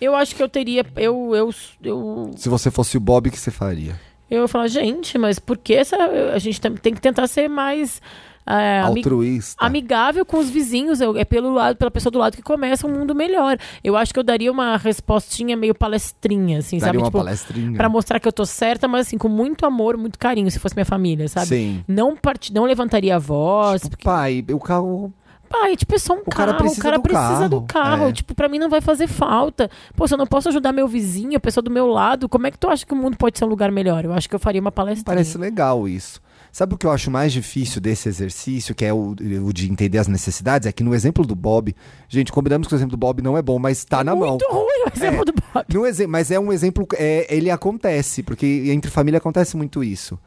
Eu 0.00 0.16
acho 0.16 0.34
que 0.34 0.42
eu 0.42 0.48
teria. 0.48 0.84
Eu, 0.96 1.34
eu, 1.34 1.54
eu, 1.82 2.30
Se 2.36 2.48
você 2.48 2.70
fosse 2.70 2.96
o 2.96 3.00
Bob, 3.00 3.28
o 3.28 3.32
que 3.32 3.38
você 3.38 3.50
faria? 3.50 3.98
eu 4.30 4.42
ia 4.42 4.48
falar, 4.48 4.68
gente, 4.68 5.18
mas 5.18 5.38
por 5.38 5.58
que 5.58 5.74
essa. 5.74 5.96
A 6.34 6.38
gente 6.38 6.60
tem, 6.60 6.94
que 6.94 7.00
tentar 7.00 7.26
ser 7.26 7.48
mais. 7.48 8.00
é, 8.46 8.80
Altruísta. 8.80 9.64
amigável 9.64 10.24
com 10.24 10.38
os 10.38 10.48
vizinhos. 10.50 11.00
Eu- 11.00 11.16
é 11.16 11.24
pelo 11.24 11.52
lado, 11.52 11.76
pela 11.76 11.90
pessoa 11.90 12.10
do 12.10 12.18
lado 12.18 12.36
que 12.36 12.42
começa 12.42 12.86
um 12.86 12.90
mundo 12.90 13.14
melhor. 13.14 13.58
Eu 13.84 13.96
acho 13.96 14.12
que 14.12 14.18
eu 14.18 14.24
daria 14.24 14.50
uma 14.50 14.76
respostinha 14.76 15.56
meio 15.56 15.74
palestrinha, 15.74 16.58
assim, 16.58 16.78
Daria 16.78 16.86
sabe? 16.86 16.98
uma 16.98 17.06
Tipo, 17.06 17.18
palestrinha. 17.18 17.76
Pra 17.76 17.88
mostrar 17.88 18.18
que 18.18 18.26
eu 18.26 18.32
tô 18.32 18.44
certa, 18.46 18.88
mas 18.88 19.06
assim, 19.06 19.18
com 19.18 19.28
muito 19.28 19.66
amor, 19.66 19.96
muito 19.96 20.18
carinho, 20.18 20.50
se 20.50 20.58
fosse 20.58 20.74
minha 20.74 20.86
família, 20.86 21.28
sabe? 21.28 21.46
Sim. 21.48 21.84
Não, 21.86 22.16
part... 22.16 22.52
não 22.52 22.64
levantaria 22.64 23.14
a 23.14 23.18
voz. 23.18 23.82
Tipo, 23.82 23.98
pai, 24.02 24.44
o 24.50 24.58
carro. 24.58 25.12
Pai, 25.50 25.76
tipo, 25.76 25.94
é 25.94 25.98
só 25.98 26.14
um 26.14 26.20
O 26.20 26.30
cara 26.30 26.52
carro. 26.52 26.58
precisa 26.62 26.80
o 26.80 26.82
cara 26.84 26.96
do 26.96 27.02
precisa 27.02 27.48
do 27.48 27.60
carro. 27.62 27.88
carro. 27.90 28.08
É. 28.08 28.12
Tipo, 28.12 28.34
pra 28.36 28.48
mim 28.48 28.58
não 28.58 28.70
vai 28.70 28.80
fazer 28.80 29.08
falta. 29.08 29.68
Pô, 29.96 30.06
se 30.06 30.14
eu 30.14 30.18
não 30.18 30.26
posso 30.26 30.48
ajudar 30.48 30.72
meu 30.72 30.86
vizinho, 30.86 31.36
a 31.36 31.40
pessoa 31.40 31.60
do 31.62 31.70
meu 31.70 31.86
lado, 31.88 32.28
como 32.28 32.46
é 32.46 32.50
que 32.52 32.58
tu 32.58 32.68
acha 32.68 32.86
que 32.86 32.92
o 32.92 32.96
mundo 32.96 33.16
pode 33.16 33.36
ser 33.36 33.44
um 33.44 33.48
lugar 33.48 33.70
melhor? 33.72 34.04
Eu 34.04 34.12
acho 34.12 34.28
que 34.28 34.34
eu 34.34 34.38
faria 34.38 34.60
uma 34.60 34.70
palestra. 34.70 35.04
Parece 35.04 35.36
legal 35.36 35.88
isso. 35.88 36.20
Sabe 36.52 36.74
o 36.74 36.78
que 36.78 36.84
eu 36.86 36.90
acho 36.90 37.10
mais 37.12 37.32
difícil 37.32 37.80
desse 37.80 38.08
exercício, 38.08 38.74
que 38.74 38.84
é 38.84 38.92
o, 38.92 39.14
o 39.44 39.52
de 39.52 39.70
entender 39.70 39.98
as 39.98 40.08
necessidades? 40.08 40.66
É 40.66 40.72
que 40.72 40.82
no 40.82 40.94
exemplo 40.94 41.24
do 41.24 41.34
Bob, 41.36 41.74
gente, 42.08 42.32
combinamos 42.32 42.66
que 42.66 42.74
o 42.74 42.76
exemplo 42.76 42.92
do 42.92 42.96
Bob 42.96 43.22
não 43.22 43.36
é 43.36 43.42
bom, 43.42 43.56
mas 43.58 43.84
tá 43.84 44.02
na 44.02 44.14
mão. 44.16 44.30
Muito 44.30 44.48
ruim 44.50 44.84
o 44.86 44.92
exemplo 44.96 45.24
do 45.24 45.32
Bob. 45.32 45.64
No 45.72 45.86
exe- 45.86 46.06
mas 46.08 46.30
é 46.32 46.40
um 46.40 46.52
exemplo, 46.52 46.86
é, 46.94 47.26
ele 47.34 47.50
acontece, 47.50 48.22
porque 48.24 48.64
entre 48.66 48.90
família 48.90 49.18
acontece 49.18 49.56
muito 49.56 49.84
isso. 49.84 50.18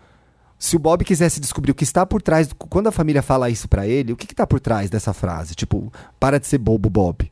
Se 0.64 0.78
o 0.78 0.80
Bob 0.80 1.04
quisesse 1.04 1.42
descobrir 1.42 1.72
o 1.72 1.76
que 1.76 1.84
está 1.84 2.06
por 2.06 2.22
trás, 2.22 2.48
do- 2.48 2.56
quando 2.56 2.88
a 2.88 2.92
família 2.92 3.22
fala 3.22 3.50
isso 3.50 3.68
pra 3.68 3.86
ele, 3.86 4.14
o 4.14 4.16
que, 4.16 4.26
que 4.26 4.34
tá 4.34 4.48
por 4.48 4.62
trás 4.62 4.90
dessa 4.90 5.12
frase? 5.12 5.56
Tipo, 5.56 5.92
para 6.18 6.40
de 6.40 6.48
ser 6.48 6.58
bobo, 6.58 6.90
Bob. 6.90 7.30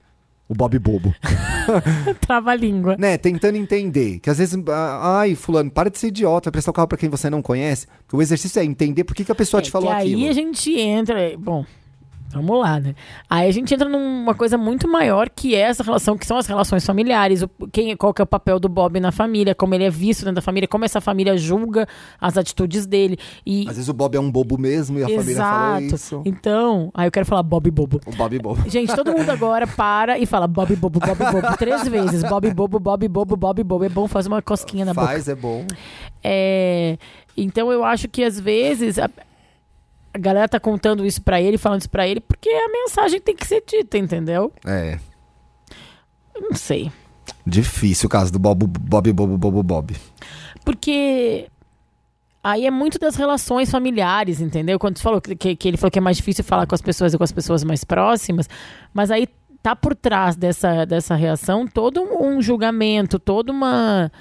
O 0.49 0.53
Bob 0.53 0.77
bobo. 0.79 1.15
Trava 2.19 2.51
a 2.51 2.55
língua. 2.55 2.97
né? 2.99 3.17
Tentando 3.17 3.55
entender. 3.55 4.19
Que 4.19 4.29
às 4.29 4.37
vezes, 4.37 4.61
ah, 4.67 5.19
ai, 5.21 5.33
fulano, 5.33 5.71
para 5.71 5.89
de 5.89 5.97
ser 5.97 6.07
idiota, 6.07 6.49
vai 6.49 6.51
prestar 6.51 6.71
o 6.71 6.73
carro 6.73 6.89
pra 6.89 6.97
quem 6.97 7.07
você 7.09 7.29
não 7.29 7.41
conhece. 7.41 7.87
O 8.11 8.21
exercício 8.21 8.59
é 8.59 8.65
entender 8.65 9.05
por 9.05 9.15
que, 9.15 9.23
que 9.23 9.31
a 9.31 9.35
pessoa 9.35 9.61
É, 9.61 9.63
te 9.63 9.71
falou 9.71 9.89
que 9.91 9.95
aquilo. 9.95 10.23
aí 10.23 10.27
a 10.29 10.33
gente 10.33 10.77
entra. 10.77 11.15
Bom, 11.37 11.65
vamos 12.31 12.59
lá, 12.59 12.79
né? 12.79 12.95
Aí 13.29 13.47
a 13.47 13.51
gente 13.51 13.73
entra 13.73 13.87
numa 13.87 14.33
coisa 14.33 14.57
muito 14.57 14.87
maior 14.87 15.29
que 15.29 15.55
é 15.55 15.61
essa 15.61 15.83
relação, 15.83 16.17
que 16.17 16.25
são 16.25 16.37
as 16.37 16.47
relações 16.47 16.85
familiares. 16.85 17.41
O, 17.41 17.49
quem, 17.71 17.95
qual 17.95 18.13
que 18.13 18.21
é 18.21 18.23
o 18.23 18.27
papel 18.27 18.59
do 18.59 18.69
Bob 18.69 18.99
na 18.99 19.11
família, 19.11 19.53
como 19.53 19.75
ele 19.75 19.83
é 19.83 19.89
visto 19.89 20.21
dentro 20.21 20.35
da 20.35 20.41
família, 20.41 20.67
como 20.67 20.85
essa 20.85 21.01
família 21.01 21.37
julga 21.37 21.87
as 22.19 22.37
atitudes 22.37 22.85
dele. 22.85 23.17
E, 23.45 23.61
Às 23.67 23.75
vezes 23.75 23.89
o 23.89 23.93
Bob 23.93 24.15
é 24.15 24.19
um 24.19 24.31
bobo 24.31 24.57
mesmo 24.57 24.99
e 24.99 25.03
a 25.03 25.07
família 25.07 25.35
falou 25.35 25.77
Exato. 25.77 25.95
isso. 25.95 26.21
Então, 26.25 26.91
aí 26.93 27.07
eu 27.07 27.11
quero 27.11 27.25
falar 27.25 27.43
Bob 27.43 27.69
Bobo. 27.71 28.01
O 28.05 28.15
Bob 28.15 28.39
bobo. 28.39 28.69
Gente, 28.69 28.95
todo 28.95 29.11
mundo 29.11 29.29
agora 29.29 29.67
para 29.67 30.17
e 30.17 30.25
fala 30.25 30.47
Bob 30.47 30.75
Bobo, 30.75 30.99
Bob 30.99 31.17
Bobo, 31.17 31.55
três 31.57 31.87
vezes. 31.87 32.23
Bob 32.23 32.51
Bobo, 32.53 32.79
Bob 32.79 33.07
Bobo, 33.07 33.35
Bob 33.35 33.63
Bobo. 33.63 33.85
É 33.85 33.89
bom 33.89 34.07
fazer 34.07 34.27
uma 34.27 34.41
cosquinha 34.41 34.85
na 34.85 34.93
boca. 34.93 35.07
Faz, 35.07 35.27
é 35.27 35.35
bom. 35.35 35.65
É, 36.23 36.97
então 37.35 37.71
eu 37.71 37.83
acho 37.83 38.07
que 38.07 38.23
às 38.23 38.39
vezes 38.39 38.99
a, 38.99 39.09
a 40.13 40.17
galera 40.17 40.47
tá 40.47 40.59
contando 40.59 41.05
isso 41.05 41.21
pra 41.21 41.41
ele, 41.41 41.57
falando 41.57 41.81
isso 41.81 41.89
pra 41.89 42.07
ele, 42.07 42.19
porque 42.19 42.49
a 42.49 42.69
mensagem 42.69 43.19
tem 43.19 43.35
que 43.35 43.47
ser 43.47 43.63
dita, 43.65 43.97
entendeu? 43.97 44.51
É. 44.65 44.99
Não 46.39 46.53
sei. 46.53 46.91
Difícil 47.45 48.07
o 48.07 48.09
caso 48.09 48.31
do 48.31 48.39
Bob, 48.39 48.65
Bob, 48.67 49.13
Bobo, 49.13 49.37
Bobo, 49.37 49.63
Bob. 49.63 49.95
Porque 50.65 51.47
aí 52.43 52.65
é 52.65 52.71
muito 52.71 52.99
das 52.99 53.15
relações 53.15 53.69
familiares, 53.71 54.41
entendeu? 54.41 54.77
Quando 54.77 54.95
tu 54.95 55.01
falou 55.01 55.21
que, 55.21 55.55
que, 55.55 55.67
ele 55.67 55.77
falou 55.77 55.91
que 55.91 55.99
é 55.99 56.01
mais 56.01 56.17
difícil 56.17 56.43
falar 56.43 56.65
com 56.65 56.75
as 56.75 56.81
pessoas 56.81 57.13
e 57.13 57.17
com 57.17 57.23
as 57.23 57.31
pessoas 57.31 57.63
mais 57.63 57.83
próximas, 57.83 58.49
mas 58.93 59.11
aí 59.11 59.27
tá 59.61 59.75
por 59.75 59.95
trás 59.95 60.35
dessa, 60.35 60.85
dessa 60.85 61.15
reação 61.15 61.67
todo 61.67 62.01
um, 62.01 62.41
julgamento, 62.41 63.19
todo 63.19 63.49
uma 63.49 64.11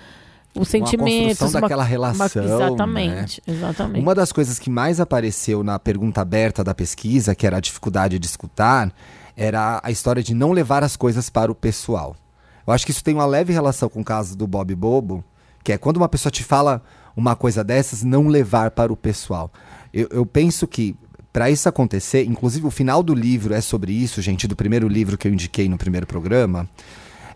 os 0.54 0.68
sentimentos, 0.68 1.38
construção 1.38 1.60
daquela 1.60 1.84
relação, 1.84 2.42
né? 2.42 2.54
exatamente, 2.54 3.42
exatamente. 3.46 4.02
Uma 4.02 4.14
das 4.14 4.32
coisas 4.32 4.58
que 4.58 4.68
mais 4.68 5.00
apareceu 5.00 5.62
na 5.62 5.78
pergunta 5.78 6.20
aberta 6.20 6.64
da 6.64 6.74
pesquisa, 6.74 7.34
que 7.34 7.46
era 7.46 7.58
a 7.58 7.60
dificuldade 7.60 8.18
de 8.18 8.26
escutar, 8.26 8.92
era 9.36 9.80
a 9.82 9.90
história 9.90 10.22
de 10.22 10.34
não 10.34 10.52
levar 10.52 10.82
as 10.82 10.96
coisas 10.96 11.30
para 11.30 11.50
o 11.52 11.54
pessoal. 11.54 12.16
Eu 12.66 12.72
acho 12.72 12.84
que 12.84 12.90
isso 12.90 13.04
tem 13.04 13.14
uma 13.14 13.26
leve 13.26 13.52
relação 13.52 13.88
com 13.88 14.00
o 14.00 14.04
caso 14.04 14.36
do 14.36 14.46
Bob 14.46 14.74
Bobo, 14.74 15.24
que 15.62 15.72
é 15.72 15.78
quando 15.78 15.98
uma 15.98 16.08
pessoa 16.08 16.30
te 16.30 16.42
fala 16.42 16.82
uma 17.16 17.36
coisa 17.36 17.62
dessas, 17.62 18.02
não 18.02 18.26
levar 18.28 18.70
para 18.70 18.92
o 18.92 18.96
pessoal. 18.96 19.50
Eu, 19.92 20.08
eu 20.10 20.26
penso 20.26 20.66
que 20.66 20.96
para 21.32 21.50
isso 21.50 21.68
acontecer, 21.68 22.24
inclusive 22.24 22.66
o 22.66 22.70
final 22.70 23.02
do 23.02 23.14
livro 23.14 23.54
é 23.54 23.60
sobre 23.60 23.92
isso, 23.92 24.20
gente, 24.20 24.48
do 24.48 24.56
primeiro 24.56 24.88
livro 24.88 25.16
que 25.16 25.28
eu 25.28 25.32
indiquei 25.32 25.68
no 25.68 25.78
primeiro 25.78 26.06
programa. 26.06 26.68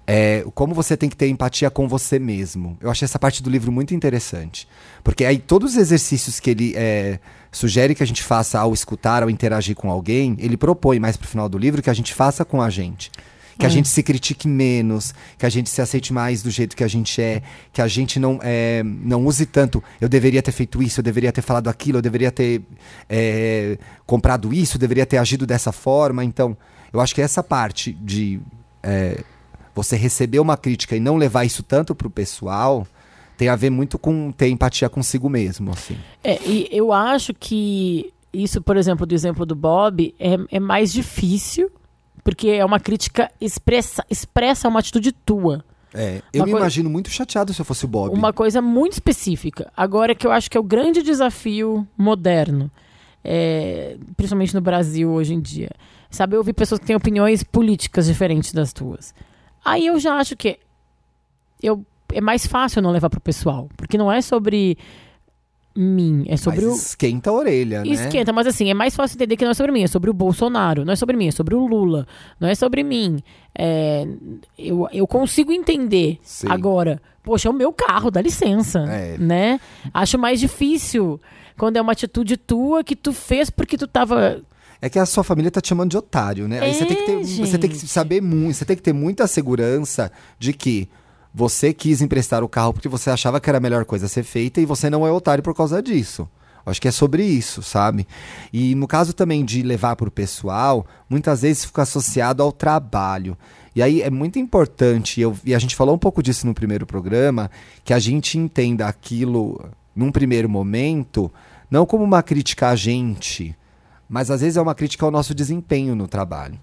É, 0.07 0.45
como 0.55 0.75
você 0.75 0.97
tem 0.97 1.09
que 1.09 1.17
ter 1.17 1.29
empatia 1.29 1.71
com 1.71 1.89
você 1.89 2.19
mesmo. 2.19 2.77
Eu 2.81 2.91
achei 2.91 3.07
essa 3.07 3.19
parte 3.19 3.43
do 3.43 3.49
livro 3.49 3.73
muito 3.73 3.95
interessante. 3.95 4.69
Porque 5.03 5.25
aí 5.25 5.39
todos 5.39 5.73
os 5.73 5.77
exercícios 5.79 6.39
que 6.39 6.51
ele 6.51 6.75
é, 6.77 7.19
sugere 7.51 7.95
que 7.95 8.03
a 8.03 8.07
gente 8.07 8.23
faça 8.23 8.59
ao 8.59 8.75
escutar, 8.75 9.23
ao 9.23 9.31
interagir 9.31 9.75
com 9.75 9.91
alguém, 9.91 10.37
ele 10.39 10.57
propõe 10.59 10.99
mais 10.99 11.17
pro 11.17 11.27
final 11.27 11.49
do 11.49 11.57
livro 11.57 11.81
que 11.83 11.89
a 11.89 11.95
gente 11.95 12.13
faça 12.13 12.45
com 12.45 12.61
a 12.61 12.69
gente. 12.69 13.11
que 13.57 13.65
a 13.65 13.69
É. 13.69 13.71
gente 13.71 13.87
se 13.89 14.03
critique 14.03 14.49
menos, 14.49 15.15
que 15.39 15.47
a 15.47 15.49
gente 15.49 15.71
se 15.71 15.81
aceite 15.81 16.13
mais 16.13 16.43
do 16.43 16.51
jeito 16.51 16.75
que 16.75 16.83
a 16.83 16.89
gente 16.89 17.23
é, 17.23 17.41
que 17.73 17.81
a 17.81 17.87
gente 17.87 18.19
não, 18.19 18.41
é, 18.43 18.83
não 18.85 19.25
use 19.25 19.47
tanto. 19.47 19.81
Eu 20.01 20.09
deveria 20.09 20.43
ter 20.43 20.51
feito 20.51 20.83
isso, 20.83 20.99
eu 20.99 21.05
deveria 21.05 21.31
ter 21.31 21.41
falado 21.41 21.69
aquilo, 21.69 21.99
eu 21.99 22.03
deveria 22.03 22.33
ter 22.33 22.63
é, 23.09 23.79
comprado 24.05 24.53
isso, 24.53 24.75
eu 24.77 24.81
deveria 24.81 25.07
ter 25.07 25.19
agido 25.19 25.47
dessa 25.47 25.71
forma. 25.71 26.25
Então, 26.25 26.57
eu 26.93 27.01
acho 27.01 27.15
que 27.15 27.23
essa 27.23 27.45
parte 27.45 27.93
de 27.93 28.41
é, 28.83 29.23
você 29.75 29.97
receber 29.97 30.39
uma 30.39 30.57
crítica 30.57 30.97
e 30.97 31.01
não 31.01 31.17
levar 31.17 31.45
isso 31.45 31.63
tanto 31.63 31.95
pro 31.95 32.11
pessoal 32.11 32.87
tem 33.37 33.49
a 33.49 33.57
ver 33.57 33.71
muito 33.71 33.99
com 33.99 34.31
ter 34.33 34.49
empatia 34.49 34.89
consigo 34.89 35.29
mesmo, 35.29 35.73
assim. 35.73 35.97
É, 36.23 36.41
e 36.47 36.69
eu 36.71 36.93
acho 36.93 37.35
que 37.35 38.13
isso, 38.33 38.61
por 38.63 38.77
exemplo, 38.77 39.07
do 39.07 39.15
exemplo 39.15 39.45
do 39.47 39.55
Bob, 39.55 40.15
é, 40.19 40.37
é 40.51 40.61
mais 40.61 40.93
difícil, 40.93 41.71
porque 42.23 42.49
é 42.49 42.65
uma 42.65 42.81
crítica 42.81 43.31
expressa, 43.41 44.05
expressa 44.11 44.69
uma 44.69 44.81
atitude 44.81 45.13
tua. 45.13 45.65
É, 45.93 46.21
eu 46.33 46.41
Uma 46.41 46.47
me 46.47 46.53
imagino 46.53 46.91
muito 46.91 47.09
chateado 47.09 47.55
se 47.55 47.61
eu 47.61 47.65
fosse 47.65 47.85
o 47.85 47.89
Bob. 47.89 48.13
Uma 48.13 48.33
coisa 48.33 48.61
muito 48.61 48.95
específica. 48.95 49.71
Agora 49.77 50.15
que 50.15 50.27
eu 50.27 50.33
acho 50.33 50.51
que 50.51 50.57
é 50.57 50.61
o 50.61 50.65
grande 50.65 51.03
desafio 51.03 51.87
moderno, 51.97 52.69
é, 53.23 53.97
principalmente 54.17 54.55
no 54.55 54.61
Brasil 54.61 55.11
hoje 55.11 55.35
em 55.35 55.41
dia. 55.41 55.71
Saber 56.11 56.37
ouvir 56.37 56.53
pessoas 56.53 56.81
que 56.81 56.87
têm 56.87 56.97
opiniões 56.97 57.45
políticas 57.45 58.07
diferentes 58.07 58.53
das 58.53 58.73
tuas. 58.73 59.15
Aí 59.65 59.87
eu 59.87 59.99
já 59.99 60.15
acho 60.17 60.37
que 60.37 60.59
eu, 61.63 61.85
é 62.13 62.21
mais 62.21 62.47
fácil 62.47 62.83
não 62.83 62.91
levar 62.91 63.09
pro 63.11 63.21
pessoal. 63.21 63.69
Porque 63.77 63.97
não 63.97 64.11
é 64.13 64.21
sobre 64.21 64.77
mim, 65.77 66.25
é 66.29 66.37
sobre 66.37 66.65
Mas 66.65 66.73
o. 66.73 66.77
esquenta 66.77 67.31
a 67.31 67.33
orelha, 67.33 67.83
né? 67.83 67.89
Esquenta, 67.89 68.33
mas 68.33 68.47
assim, 68.47 68.71
é 68.71 68.75
mais 68.75 68.95
fácil 68.95 69.17
entender 69.17 69.37
que 69.37 69.45
não 69.45 69.51
é 69.51 69.55
sobre 69.55 69.73
mim, 69.73 69.83
é 69.83 69.89
sobre 69.89 70.09
o 70.09 70.13
Bolsonaro, 70.15 70.85
não 70.85 70.93
é 70.93 70.97
sobre 70.97 71.17
mim, 71.17 71.27
é 71.27 71.33
sobre 71.33 71.55
o 71.57 71.67
Lula, 71.67 72.07
não 72.39 72.49
é 72.49 72.55
sobre 72.55 72.85
mim. 72.85 73.19
É, 73.57 74.07
eu, 74.57 74.87
eu 74.93 75.07
consigo 75.07 75.51
entender 75.51 76.19
Sim. 76.23 76.47
agora. 76.49 77.03
Poxa, 77.25 77.49
é 77.49 77.51
o 77.51 77.55
meu 77.55 77.73
carro, 77.73 78.11
dá 78.11 78.21
licença, 78.21 78.81
É. 78.81 79.17
né? 79.19 79.59
Acho 79.93 80.19
mais 80.19 80.39
difícil 80.39 81.21
quando 81.57 81.77
é 81.77 81.81
uma 81.81 81.93
atitude 81.93 82.37
tua 82.37 82.85
que 82.85 82.95
tu 82.95 83.13
fez 83.13 83.49
porque 83.51 83.77
tu 83.77 83.87
tava... 83.89 84.43
É 84.85 84.91
que 84.91 84.99
a 84.99 85.07
sua 85.07 85.25
família 85.25 85.51
tá 85.51 85.63
te 85.63 85.69
chamando 85.69 85.93
de 85.93 85.97
otário, 85.97 86.47
né? 86.47 86.61
Aí 86.61 86.75
você 86.75 86.85
tem 86.85 86.95
que 86.95 87.07
ter, 87.07 87.19
É, 87.19 87.47
você 87.47 87.57
tem 87.57 87.71
que 87.71 87.89
saber 87.89 88.21
muito, 88.21 88.55
você 88.59 88.67
tem 88.67 88.77
que 88.77 88.83
ter 88.83 88.93
muita 88.93 89.27
segurança 89.27 90.13
de 90.39 90.53
que 90.53 90.91
você 91.33 91.73
quis 91.73 92.03
emprestar 92.03 92.45
o 92.45 92.49
carro 92.51 92.75
porque 92.75 92.87
você 92.87 93.09
achava 93.09 93.41
que 93.41 93.49
era 93.49 93.57
a 93.57 93.61
melhor 93.63 93.87
coisa 93.87 94.05
a 94.05 94.09
ser 94.11 94.25
feita 94.25 94.61
e 94.61 94.67
você 94.67 94.91
não 94.91 95.07
é 95.07 95.11
otário 95.11 95.43
por 95.43 95.55
causa 95.55 95.83
disso. 95.83 96.29
Acho 96.67 96.83
que 96.83 96.89
é 96.89 96.91
sobre 96.91 97.25
isso, 97.25 97.63
sabe? 97.63 98.07
E 98.53 98.75
no 98.75 98.87
caso 98.87 99.15
também 99.15 99.43
de 99.43 99.63
levar 99.63 99.97
pro 99.97 100.11
pessoal, 100.11 100.87
muitas 101.09 101.41
vezes 101.41 101.65
fica 101.65 101.81
associado 101.81 102.43
ao 102.43 102.53
trabalho. 102.53 103.39
E 103.75 103.83
aí 103.83 104.03
é 104.03 104.11
muito 104.11 104.39
importante, 104.39 105.19
eu, 105.19 105.35
e 105.47 105.55
a 105.55 105.59
gente 105.59 105.75
falou 105.75 105.95
um 105.95 105.99
pouco 105.99 106.23
disso 106.23 106.47
no 106.47 106.53
primeiro 106.53 106.85
programa, 106.85 107.51
que 107.83 107.95
a 107.95 107.99
gente 107.99 108.37
entenda 108.37 108.87
aquilo 108.87 109.65
num 109.97 110.13
primeiro 110.13 110.47
momento, 110.47 111.33
não 111.71 111.87
como 111.87 112.05
uma 112.05 112.23
crítica 112.23 112.69
a 112.69 112.77
gente, 112.77 113.57
mas 114.15 114.31
às 114.31 114.43
vezes 114.43 114.57
é 114.57 114.63
uma 114.63 114.77
crítica 114.77 115.05
ao 115.05 115.11
nosso 115.11 115.35
desempenho 115.35 115.97
no 115.97 116.07
trabalho. 116.07 116.57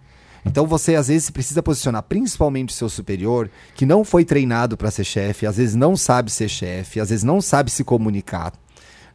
Então 0.46 0.66
você 0.66 0.96
às 0.96 1.10
vezes 1.10 1.30
precisa 1.30 1.62
posicionar 1.62 2.02
principalmente 2.02 2.70
o 2.70 2.74
seu 2.74 2.88
superior, 2.88 3.52
que 3.76 3.86
não 3.86 4.06
foi 4.06 4.24
treinado 4.24 4.78
para 4.78 4.90
ser 4.90 5.04
chefe, 5.04 5.46
às 5.46 5.58
vezes 5.58 5.76
não 5.76 5.98
sabe 5.98 6.32
ser 6.32 6.48
chefe, 6.48 7.02
às 7.02 7.10
vezes 7.10 7.26
não 7.26 7.42
sabe 7.42 7.70
se 7.70 7.84
comunicar. 7.84 8.54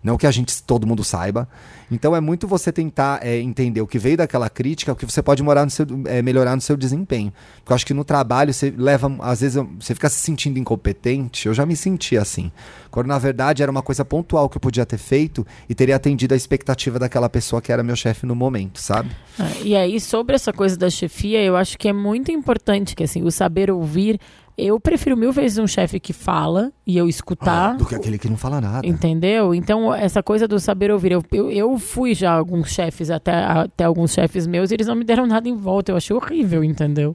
Não 0.03 0.19
que 0.19 0.27
a 0.27 0.31
gente, 0.31 0.63
todo 0.63 0.87
mundo 0.87 1.03
saiba. 1.03 1.49
Então 1.91 2.17
é 2.17 2.21
muito 2.21 2.49
você 2.49 2.73
tentar 2.73 3.21
é, 3.23 3.39
entender 3.39 3.81
o 3.81 3.87
que 3.87 3.99
veio 3.99 4.17
daquela 4.17 4.51
crítica, 4.51 4.93
o 4.93 4.97
que 4.97 5.05
você 5.05 5.23
pode 5.23 5.43
no 5.43 5.71
seu, 5.71 5.87
é, 6.07 6.21
melhorar 6.23 6.55
no 6.55 6.61
seu 6.61 6.77
desempenho. 6.77 7.33
Porque 7.59 7.73
eu 7.73 7.75
acho 7.75 7.87
que 7.87 7.95
no 7.95 8.05
trabalho 8.05 8.53
você 8.53 8.75
leva, 8.77 9.15
às 9.21 9.41
vezes 9.41 9.63
você 9.79 9.95
fica 9.95 10.09
se 10.09 10.19
sentindo 10.19 10.59
incompetente. 10.59 11.47
Eu 11.47 11.55
já 11.55 11.65
me 11.65 11.77
senti 11.77 12.17
assim. 12.17 12.51
Quando 12.91 13.07
na 13.07 13.19
verdade 13.19 13.63
era 13.63 13.71
uma 13.71 13.83
coisa 13.83 14.05
pontual 14.05 14.49
que 14.49 14.57
eu 14.57 14.61
podia 14.61 14.85
ter 14.85 14.99
feito 14.99 15.47
e 15.69 15.75
teria 15.75 15.97
atendido 15.97 16.35
a 16.35 16.37
expectativa 16.37 16.99
daquela 16.99 17.29
pessoa 17.29 17.63
que 17.63 17.71
era 17.71 17.83
meu 17.83 17.97
chefe 17.97 18.27
no 18.27 18.35
momento, 18.35 18.81
sabe? 18.81 19.11
Ah, 19.39 19.51
E 19.63 19.77
aí, 19.77 20.01
sobre 20.01 20.35
essa 20.35 20.53
coisa 20.53 20.77
da 20.77 20.91
chefia, 20.91 21.43
eu 21.43 21.57
acho 21.57 21.79
que 21.79 21.89
é 21.89 21.93
muito 21.93 22.33
importante 22.33 22.95
que 22.95 23.05
assim, 23.05 23.23
o 23.23 23.31
saber 23.31 23.71
ouvir... 23.71 24.19
Eu 24.59 24.81
prefiro 24.81 25.19
mil 25.19 25.33
vezes 25.33 25.59
um 25.59 25.67
chefe 25.67 26.01
que 26.01 26.15
fala 26.15 26.73
e 26.87 26.97
eu 26.97 27.07
escutar... 27.11 27.77
Do 27.77 27.85
que 27.85 27.95
aquele 27.95 28.17
que 28.17 28.27
não 28.27 28.39
fala 28.39 28.59
nada. 28.59 28.87
Entendeu? 28.87 29.55
Então, 29.55 29.95
essa 29.95 30.23
coisa 30.23 30.49
do 30.49 30.59
saber 30.59 30.91
ouvir. 30.91 31.13
Eu, 31.13 31.23
eu, 31.31 31.51
eu 31.51 31.76
fui 31.79 32.15
já 32.15 32.33
alguns 32.33 32.69
chefes, 32.71 33.11
até, 33.11 33.33
até 33.33 33.85
alguns 33.85 34.13
chefes 34.13 34.47
meus, 34.47 34.71
e 34.71 34.75
eles 34.75 34.87
não 34.87 34.95
me 34.95 35.05
deram 35.05 35.27
nada 35.27 35.49
em 35.49 35.55
volta. 35.57 35.93
Eu 35.93 35.97
achei 35.97 36.15
horrível, 36.17 36.63
entendeu? 36.65 37.15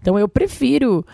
Então, 0.00 0.18
eu 0.18 0.28
prefiro 0.28 1.04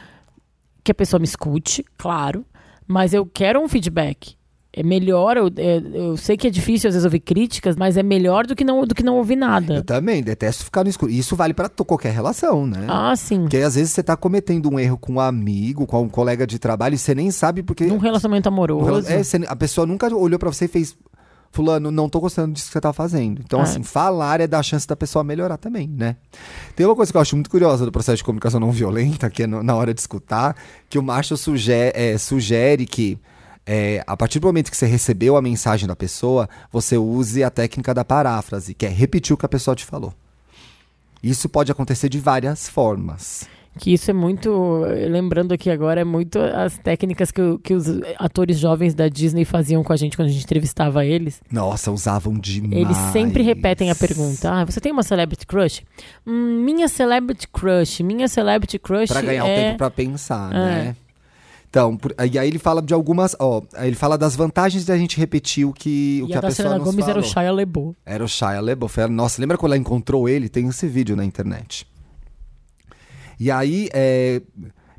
que 0.83 0.93
a 0.93 0.95
pessoa 0.95 1.19
me 1.19 1.25
escute, 1.27 1.85
claro, 1.97 2.45
mas 2.87 3.15
eu 3.15 3.25
quero 3.25 3.61
um 3.61 3.69
feedback. 3.69 4.35
É 4.77 4.83
melhor, 4.83 5.37
eu, 5.37 5.47
é- 5.57 5.81
eu 5.95 6.17
sei 6.17 6.37
que 6.37 6.49
é 6.49 6.51
difícil 6.51 6.89
às 6.89 6.95
vezes 6.95 7.05
ouvir 7.05 7.21
críticas, 7.21 7.77
mas 7.77 7.97
é 7.97 8.03
melhor 8.03 8.45
do 8.45 8.57
que 8.57 8.65
não, 8.65 8.85
do 8.85 8.93
que 8.93 9.05
não 9.05 9.17
ouvir 9.19 9.35
Eu 9.35 9.39
nada. 9.39 9.83
também 9.85 10.21
detesto 10.21 10.65
ficar 10.65 10.83
no 10.83 10.91
escuro. 10.91 11.13
Isso 11.13 11.37
vale 11.37 11.55
pra 11.55 11.69
to- 11.69 11.85
qualquer 11.85 12.13
relação, 12.13 12.67
né? 12.67 12.85
Ah, 12.89 13.15
sim. 13.15 13.43
Porque 13.43 13.59
às 13.59 13.77
vezes 13.77 13.93
você 13.93 14.03
tá 14.03 14.17
cometendo 14.17 14.69
um 14.69 14.77
erro 14.81 14.99
com 14.99 15.13
um 15.13 15.21
amigo, 15.21 15.87
com 15.87 16.03
um 16.03 16.09
colega 16.09 16.45
de 16.45 16.59
trabalho 16.59 16.97
e 16.97 16.99
você 16.99 17.15
nem 17.15 17.31
sabe 17.31 17.63
porque. 17.63 17.87
Num 17.87 17.99
relacionamento 17.99 18.49
amoroso. 18.49 19.09
é, 19.09 19.23
você- 19.23 19.41
a 19.47 19.55
pessoa 19.55 19.87
nunca 19.87 20.13
olhou 20.13 20.41
pra 20.41 20.53
você 20.53 20.65
e 20.65 20.69
fez. 20.69 20.97
Fulano, 21.55 21.91
não 21.91 22.09
tô 22.09 22.19
gostando 22.21 22.53
disso 22.53 22.67
que 22.67 22.73
você 22.73 22.81
tá 22.81 22.93
fazendo. 22.93 23.41
Então, 23.45 23.61
É. 23.61 23.63
assim, 23.63 23.83
falar 23.85 24.41
é 24.41 24.47
dar 24.47 24.61
chance 24.63 24.87
da 24.89 24.97
pessoa 24.97 25.23
melhorar 25.23 25.57
também, 25.57 25.87
né? 25.87 26.17
Tem 26.75 26.85
uma 26.85 26.97
coisa 26.97 27.13
que 27.13 27.17
eu 27.17 27.21
acho 27.21 27.37
muito 27.37 27.49
curiosa 27.49 27.85
do 27.85 27.93
processo 27.93 28.17
de 28.17 28.25
comunicação 28.25 28.59
não 28.59 28.73
violenta, 28.73 29.31
que 29.31 29.45
é 29.45 29.47
no- 29.47 29.63
na 29.63 29.75
hora 29.77 29.95
de 29.95 30.01
escutar, 30.01 30.57
que 30.91 30.99
o 30.99 31.03
Marshall 31.03 31.39
sugere, 31.39 31.93
é, 31.95 32.19
sugere 32.19 32.87
que 32.87 33.19
é, 33.67 34.05
a 34.07 34.15
partir 34.15 34.41
do 34.41 34.47
momento 34.47 34.71
que 34.71 34.77
você 34.77 34.85
recebeu 34.85 35.37
a 35.39 35.41
mensagem 35.43 35.89
da 35.89 35.97
pessoa, 35.97 36.47
você 36.71 36.99
use 36.99 37.43
a 37.43 37.49
técnica 37.49 37.95
da 37.95 38.05
paráfrase, 38.05 38.75
que 38.75 38.85
é 38.85 38.91
repetir 38.91 39.33
o 39.33 39.39
que 39.39 39.47
a 39.47 39.49
pessoa 39.49 39.75
te 39.75 39.87
falou. 39.87 40.13
Isso 41.23 41.49
pode 41.49 41.73
acontecer 41.73 42.09
de 42.11 42.19
várias 42.21 42.69
formas. 42.69 43.49
Que 43.79 43.93
isso 43.93 44.09
é 44.11 44.15
muito. 44.15 44.83
Lembrando 45.11 45.53
aqui 45.53 45.69
agora, 45.69 46.01
é 46.01 46.05
muito 46.05 46.39
as 46.39 46.79
técnicas 46.79 47.31
que, 47.33 47.41
o- 47.43 47.59
que 47.59 47.75
os 47.75 47.87
atores 48.19 48.59
jovens 48.59 48.95
da 48.95 49.09
Disney 49.09 49.45
faziam 49.45 49.83
com 49.83 49.93
a 49.93 49.97
gente 49.97 50.17
quando 50.17 50.29
a 50.29 50.31
gente 50.31 50.45
entrevistava 50.45 51.05
eles. 51.05 51.41
Nossa, 51.51 51.91
usavam 51.91 52.35
demais. 52.39 52.73
Eles 52.73 52.97
sempre 53.13 53.43
repetem 53.43 53.91
a 53.91 53.95
pergunta: 53.97 54.49
Ah, 54.51 54.65
você 54.65 54.81
tem 54.81 54.93
uma 54.93 55.03
celebrity 55.03 55.45
crush? 55.47 55.83
Hum, 56.27 56.63
minha 56.65 56.87
celebrity 56.87 57.49
crush. 57.49 58.01
Minha 58.03 58.29
celebrity 58.29 58.79
crush. 58.79 59.09
Pra 59.09 59.21
ganhar 59.23 59.45
o 59.45 59.49
é... 59.49 59.57
tempo 59.71 59.79
pra 59.79 59.91
pensar, 59.91 60.53
É. 60.53 60.55
né? 60.57 60.97
Então, 61.69 61.97
por- 61.97 62.15
e 62.31 62.39
aí 62.39 62.47
ele 62.47 62.61
fala 62.61 62.81
de 62.81 62.95
algumas, 62.95 63.35
ó, 63.41 63.61
ele 63.79 63.97
fala 63.97 64.17
das 64.17 64.37
vantagens 64.37 64.85
da 64.85 64.97
gente 64.97 65.19
repetir 65.19 65.67
o 65.67 65.73
que, 65.73 66.21
o 66.23 66.27
E 66.27 66.29
que 66.29 66.35
a 66.35 66.39
a, 66.39 66.41
da 66.43 66.47
pessoa 66.47 66.69
Selena 66.69 66.85
Gomes 66.85 67.05
falou. 67.05 67.11
era 67.11 67.19
o 67.19 67.23
Shia 67.29 67.51
LaBeouf. 67.53 67.97
Era 68.07 68.25
o 68.25 68.29
Shia. 68.29 68.61
Era- 68.97 69.09
Nossa, 69.09 69.41
lembra 69.41 69.59
quando 69.59 69.73
ela 69.73 69.81
encontrou 69.81 70.29
ele? 70.29 70.49
Tem 70.49 70.69
esse 70.69 70.87
vídeo 70.87 71.17
na 71.17 71.25
internet. 71.25 71.85
E 73.45 73.51
aí, 73.51 73.91
é, 73.93 74.41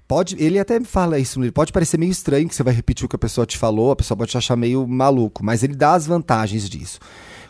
pode, 0.08 0.36
ele 0.38 0.60
até 0.60 0.80
fala 0.82 1.18
isso, 1.18 1.40
pode 1.52 1.74
parecer 1.74 1.98
meio 1.98 2.12
estranho 2.12 2.48
que 2.48 2.54
você 2.54 2.62
vai 2.62 2.76
repetir 2.76 3.04
o 3.04 3.10
que 3.10 3.16
a 3.16 3.18
pessoa 3.18 3.44
te 3.44 3.58
falou, 3.58 3.90
a 3.90 3.96
pessoa 3.96 4.16
pode 4.16 4.30
te 4.30 4.38
achar 4.38 4.56
meio 4.56 4.88
maluco, 4.88 5.44
mas 5.44 5.64
ele 5.64 5.76
dá 5.76 5.94
as 5.94 6.06
vantagens 6.06 6.70
disso. 6.70 7.00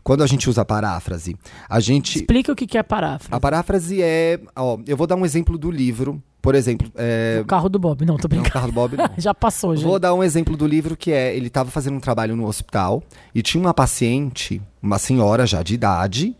Quando 0.06 0.24
a 0.24 0.26
gente 0.26 0.50
usa 0.50 0.62
a 0.62 0.66
paráfrase, 0.66 1.36
a 1.70 1.82
gente... 1.82 2.20
Explica 2.20 2.50
o 2.50 2.56
que 2.56 2.78
é 2.78 2.80
a 2.80 2.84
paráfrase. 2.84 3.28
A 3.30 3.40
paráfrase 3.42 4.02
é... 4.02 4.40
Ó, 4.56 4.80
eu 4.88 4.96
vou 4.96 5.06
dar 5.06 5.18
um 5.18 5.26
exemplo 5.26 5.58
do 5.58 5.70
livro, 5.70 6.24
por 6.42 6.56
exemplo... 6.56 6.90
É, 6.96 7.40
O 7.42 7.46
carro 7.46 7.68
do 7.68 7.78
Bob. 7.78 8.06
Não, 8.06 8.16
tô 8.16 8.30
não, 8.30 8.30
brincando. 8.30 8.54
Carlos 8.54 8.74
Bob 8.74 8.96
não. 8.96 9.10
Já 9.18 9.34
passou, 9.34 9.76
gente. 9.76 9.84
Vou 9.84 10.00
dar 10.00 10.14
um 10.14 10.24
exemplo 10.24 10.56
do 10.56 10.66
livro 10.66 10.96
que 10.96 11.12
é, 11.12 11.36
ele 11.36 11.48
estava 11.48 11.70
fazendo 11.70 11.98
um 11.98 12.00
trabalho 12.00 12.38
no 12.38 12.48
hospital 12.48 13.04
e 13.34 13.42
tinha 13.42 13.60
uma 13.60 13.74
paciente, 13.74 14.62
uma 14.82 14.98
senhora 14.98 15.46
já 15.46 15.62
de 15.62 15.74
idade, 15.74 16.38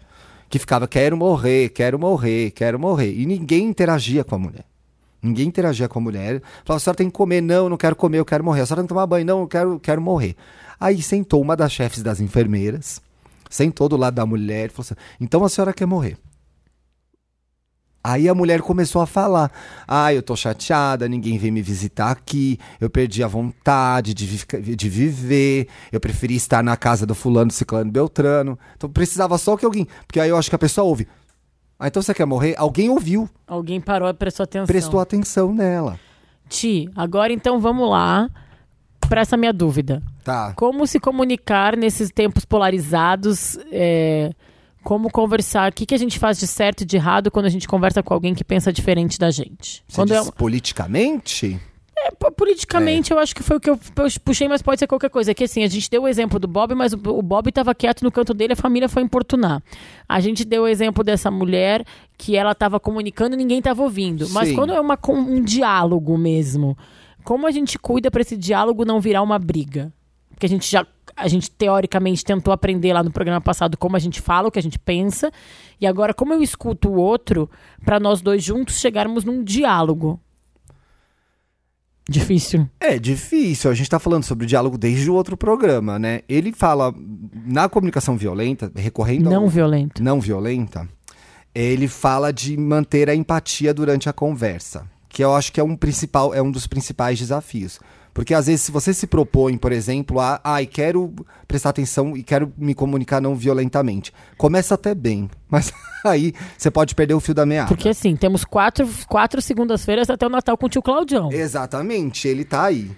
que 0.50 0.60
ficava 0.60 0.88
quero 0.88 1.18
morrer, 1.18 1.70
quero 1.70 1.98
morrer, 2.00 2.52
quero 2.52 2.80
morrer 2.80 3.12
e 3.14 3.26
ninguém 3.26 3.66
interagia 3.66 4.24
com 4.24 4.36
a 4.36 4.40
mulher. 4.40 4.66
Ninguém 5.22 5.48
interagia 5.48 5.90
com 5.90 5.98
a 5.98 6.02
mulher. 6.02 6.42
Falava, 6.64 6.78
a 6.78 6.80
senhora 6.80 6.98
tem 6.98 7.08
que 7.10 7.14
comer, 7.14 7.42
não, 7.42 7.68
não 7.68 7.78
quero 7.78 7.96
comer, 7.96 8.20
eu 8.20 8.26
quero 8.26 8.44
morrer. 8.44 8.62
A 8.62 8.66
senhora 8.66 8.82
tem 8.82 8.88
que 8.88 8.94
tomar 8.94 9.08
banho, 9.08 9.26
não, 9.26 9.42
eu 9.42 9.48
quero, 9.48 9.80
quero 9.80 10.02
morrer. 10.02 10.36
Aí 10.80 11.02
sentou 11.02 11.42
uma 11.42 11.56
das 11.56 11.72
chefes 11.72 12.04
das 12.04 12.20
enfermeiras, 12.20 13.02
sentou 13.50 13.90
do 13.90 13.98
lado 13.98 14.14
da 14.14 14.26
mulher 14.26 14.68
e 14.68 14.70
falou 14.70 14.86
assim: 14.86 14.96
então 15.20 15.44
a 15.44 15.50
senhora 15.50 15.74
quer 15.74 15.88
morrer. 15.88 16.18
Aí 18.08 18.30
a 18.30 18.36
mulher 18.36 18.62
começou 18.62 19.02
a 19.02 19.08
falar: 19.08 19.52
Ah, 19.88 20.14
eu 20.14 20.22
tô 20.22 20.36
chateada, 20.36 21.08
ninguém 21.08 21.40
veio 21.40 21.52
me 21.52 21.62
visitar 21.64 22.12
aqui, 22.12 22.60
eu 22.80 22.88
perdi 22.88 23.24
a 23.24 23.28
vontade 23.28 24.14
de, 24.14 24.26
vi- 24.28 24.76
de 24.76 24.90
viver, 24.90 25.68
eu 25.92 26.00
preferi 26.00 26.36
estar 26.36 26.64
na 26.64 26.78
casa 26.78 27.04
do 27.06 27.16
fulano, 27.16 27.50
ciclano, 27.50 27.92
beltrano. 27.92 28.60
Então 28.78 28.88
precisava 28.88 29.38
só 29.40 29.58
que 29.58 29.66
alguém. 29.66 29.88
Porque 30.06 30.20
aí 30.20 30.30
eu 30.30 30.38
acho 30.38 30.50
que 30.50 30.56
a 30.56 30.60
pessoa 30.60 30.86
ouve. 30.86 31.08
Ah, 31.80 31.88
então 31.88 32.00
você 32.02 32.14
quer 32.14 32.26
morrer? 32.26 32.54
Alguém 32.60 32.90
ouviu, 32.90 33.28
Alguém 33.48 33.82
parou 33.82 34.08
e 34.08 34.14
prestou 34.14 34.44
atenção. 34.44 34.68
prestou 34.68 35.00
atenção 35.00 35.52
nela. 35.54 36.00
Ti, 36.48 36.88
agora 36.96 37.34
então 37.34 37.60
vamos 37.60 37.90
lá 37.90 38.30
para 39.10 39.22
essa 39.22 39.36
minha 39.36 39.52
dúvida. 39.52 40.04
Tá. 40.24 40.54
Como 40.56 40.86
se 40.86 41.00
comunicar 41.00 41.76
nesses 41.76 42.12
tempos 42.12 42.46
polarizados 42.46 43.58
é, 43.72 44.32
como 44.86 45.10
conversar, 45.10 45.72
o 45.72 45.74
que, 45.74 45.84
que 45.84 45.96
a 45.96 45.98
gente 45.98 46.20
faz 46.20 46.38
de 46.38 46.46
certo 46.46 46.82
e 46.82 46.86
de 46.86 46.96
errado 46.96 47.32
quando 47.32 47.48
a 47.48 47.50
gente 47.50 47.68
conversa 47.68 48.04
com 48.04 48.14
alguém 48.14 48.36
que 48.36 48.44
pensa 48.44 48.72
diferente 48.72 49.18
da 49.18 49.32
gente. 49.32 49.84
Você 49.88 49.96
quando 49.96 50.14
diz 50.14 50.28
é, 50.28 50.32
politicamente? 50.32 51.60
é, 51.98 52.12
po- 52.12 52.32
politicamente, 52.32 53.12
eu 53.12 53.18
acho 53.18 53.34
que 53.34 53.42
foi 53.42 53.58
o 53.58 53.60
que 53.60 53.70
eu 53.70 53.78
pu- 53.78 54.20
puxei, 54.24 54.48
mas 54.48 54.62
pode 54.62 54.78
ser 54.80 54.86
qualquer 54.86 55.10
coisa. 55.10 55.32
É 55.32 55.34
que 55.34 55.44
assim, 55.46 55.64
a 55.64 55.68
gente 55.68 55.90
deu 55.90 56.04
o 56.04 56.08
exemplo 56.08 56.38
do 56.40 56.48
Bob, 56.48 56.76
mas 56.76 56.94
o, 56.94 56.98
o 56.98 57.22
Bob 57.24 57.50
estava 57.50 57.74
quieto 57.74 58.04
no 58.04 58.12
canto 58.12 58.32
dele, 58.32 58.54
a 58.54 58.56
família 58.56 58.88
foi 58.88 59.02
importunar. 59.02 59.64
A 60.08 60.20
gente 60.20 60.46
deu 60.46 60.64
o 60.64 60.68
exemplo 60.68 61.04
dessa 61.04 61.32
mulher 61.32 61.84
que 62.16 62.36
ela 62.38 62.52
estava 62.52 62.80
comunicando 62.80 63.34
e 63.34 63.38
ninguém 63.38 63.58
estava 63.58 63.82
ouvindo. 63.82 64.30
Mas 64.30 64.50
Sim. 64.50 64.56
quando 64.56 64.72
é 64.74 64.80
uma, 64.80 65.00
um 65.10 65.42
diálogo 65.42 66.16
mesmo, 66.16 66.78
como 67.24 67.48
a 67.48 67.52
gente 67.52 67.80
cuida 67.80 68.12
para 68.12 68.22
esse 68.22 68.38
diálogo 68.38 68.86
não 68.86 69.00
virar 69.00 69.24
uma 69.24 69.40
briga? 69.40 69.92
Porque 70.30 70.46
a 70.46 70.50
gente 70.50 70.70
já, 70.70 70.86
a 71.16 71.28
gente 71.28 71.50
teoricamente 71.50 72.24
tentou 72.26 72.54
aprender 72.54 72.92
lá 72.92 73.02
no 73.02 73.12
programa 73.12 73.40
passado 73.40 73.78
como 73.78 73.96
a 73.96 74.00
gente 74.00 74.22
fala, 74.22 74.48
o 74.48 74.52
que 74.52 74.60
a 74.60 74.64
gente 74.64 74.78
pensa, 74.78 75.32
e 75.80 75.88
agora 75.88 76.14
como 76.14 76.34
eu 76.34 76.42
escuto 76.42 76.90
o 76.90 76.96
outro, 76.96 77.50
para 77.84 78.00
nós 78.00 78.22
dois 78.22 78.44
juntos 78.44 78.80
chegarmos 78.80 79.24
num 79.24 79.44
diálogo. 79.44 80.20
Difícil. 82.08 82.70
É 82.80 83.00
difícil. 83.00 83.72
A 83.72 83.74
gente 83.74 83.90
tá 83.90 83.98
falando 83.98 84.24
sobre 84.24 84.46
o 84.46 84.48
diálogo 84.48 84.78
desde 84.78 85.10
o 85.10 85.16
outro 85.16 85.36
programa, 85.36 85.98
né? 85.98 86.22
Ele 86.30 86.52
fala 86.52 86.94
na 87.48 87.68
comunicação 87.68 88.16
violenta, 88.16 88.72
recorrendo 88.76 89.30
Não 89.30 89.44
ao, 89.44 89.50
violento. 89.50 90.04
não 90.04 90.20
violenta, 90.22 90.88
ele 91.54 91.88
fala 91.88 92.32
de 92.32 92.56
manter 92.58 93.10
a 93.10 93.16
empatia 93.16 93.74
durante 93.74 94.08
a 94.08 94.14
conversa, 94.14 94.86
que 95.10 95.24
eu 95.24 95.34
acho 95.34 95.52
que 95.52 95.60
é 95.60 95.64
um 95.64 95.76
principal, 95.76 96.34
é 96.34 96.42
um 96.42 96.52
dos 96.52 96.68
principais 96.68 97.18
desafios. 97.18 97.80
Porque 98.16 98.34
às 98.34 98.46
vezes 98.48 98.62
se 98.62 98.72
você 98.72 98.94
se 98.94 99.06
propõe, 99.06 99.58
por 99.58 99.74
exemplo, 99.74 100.22
a, 100.22 100.40
ai, 100.42 100.66
quero 100.66 101.14
prestar 101.46 101.72
atenção 101.72 102.16
e 102.16 102.24
quero 102.24 102.50
me 102.58 102.74
comunicar 102.74 103.20
não 103.20 103.36
violentamente, 103.36 104.14
começa 104.38 104.74
até 104.74 104.96
bem, 104.96 105.30
mas 105.52 105.74
aí 106.02 106.34
você 106.58 106.72
pode 106.72 106.96
perder 106.96 107.14
o 107.14 107.20
fio 107.20 107.36
da 107.36 107.46
meada. 107.46 107.68
Porque 107.68 107.90
assim, 107.90 108.16
temos 108.16 108.46
quatro, 108.46 108.88
quatro 109.10 109.42
segundas-feiras 109.42 110.10
até 110.10 110.26
o 110.26 110.30
Natal 110.30 110.58
com 110.58 110.66
o 110.66 110.70
tio 110.70 110.82
Claudião. 110.82 111.30
Exatamente, 111.30 112.26
ele 112.26 112.46
tá 112.46 112.64
aí. 112.64 112.90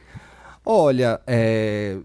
Olha, 0.63 1.20
é, 1.26 1.97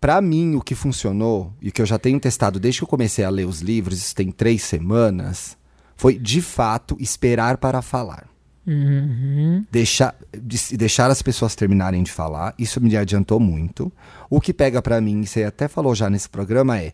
para 0.00 0.20
mim 0.20 0.54
o 0.54 0.60
que 0.60 0.76
funcionou 0.76 1.52
e 1.60 1.70
o 1.70 1.72
que 1.72 1.82
eu 1.82 1.86
já 1.86 1.98
tenho 1.98 2.20
testado 2.20 2.60
desde 2.60 2.78
que 2.78 2.84
eu 2.84 2.88
comecei 2.88 3.24
a 3.24 3.30
ler 3.30 3.48
os 3.48 3.62
livros, 3.62 3.98
isso 3.98 4.14
tem 4.14 4.30
três 4.30 4.62
semanas, 4.62 5.58
foi 5.96 6.16
de 6.16 6.40
fato 6.40 6.96
esperar 7.00 7.56
para 7.56 7.82
falar. 7.82 8.29
Uhum. 8.70 9.64
Deixar, 9.70 10.14
de- 10.40 10.76
deixar 10.76 11.10
as 11.10 11.20
pessoas 11.22 11.54
terminarem 11.54 12.02
de 12.02 12.12
falar, 12.12 12.54
isso 12.58 12.80
me 12.80 12.96
adiantou 12.96 13.40
muito. 13.40 13.92
O 14.28 14.40
que 14.40 14.52
pega 14.54 14.80
pra 14.80 15.00
mim, 15.00 15.24
você 15.24 15.44
até 15.44 15.66
falou 15.68 15.94
já 15.94 16.08
nesse 16.08 16.28
programa, 16.28 16.78
é 16.78 16.92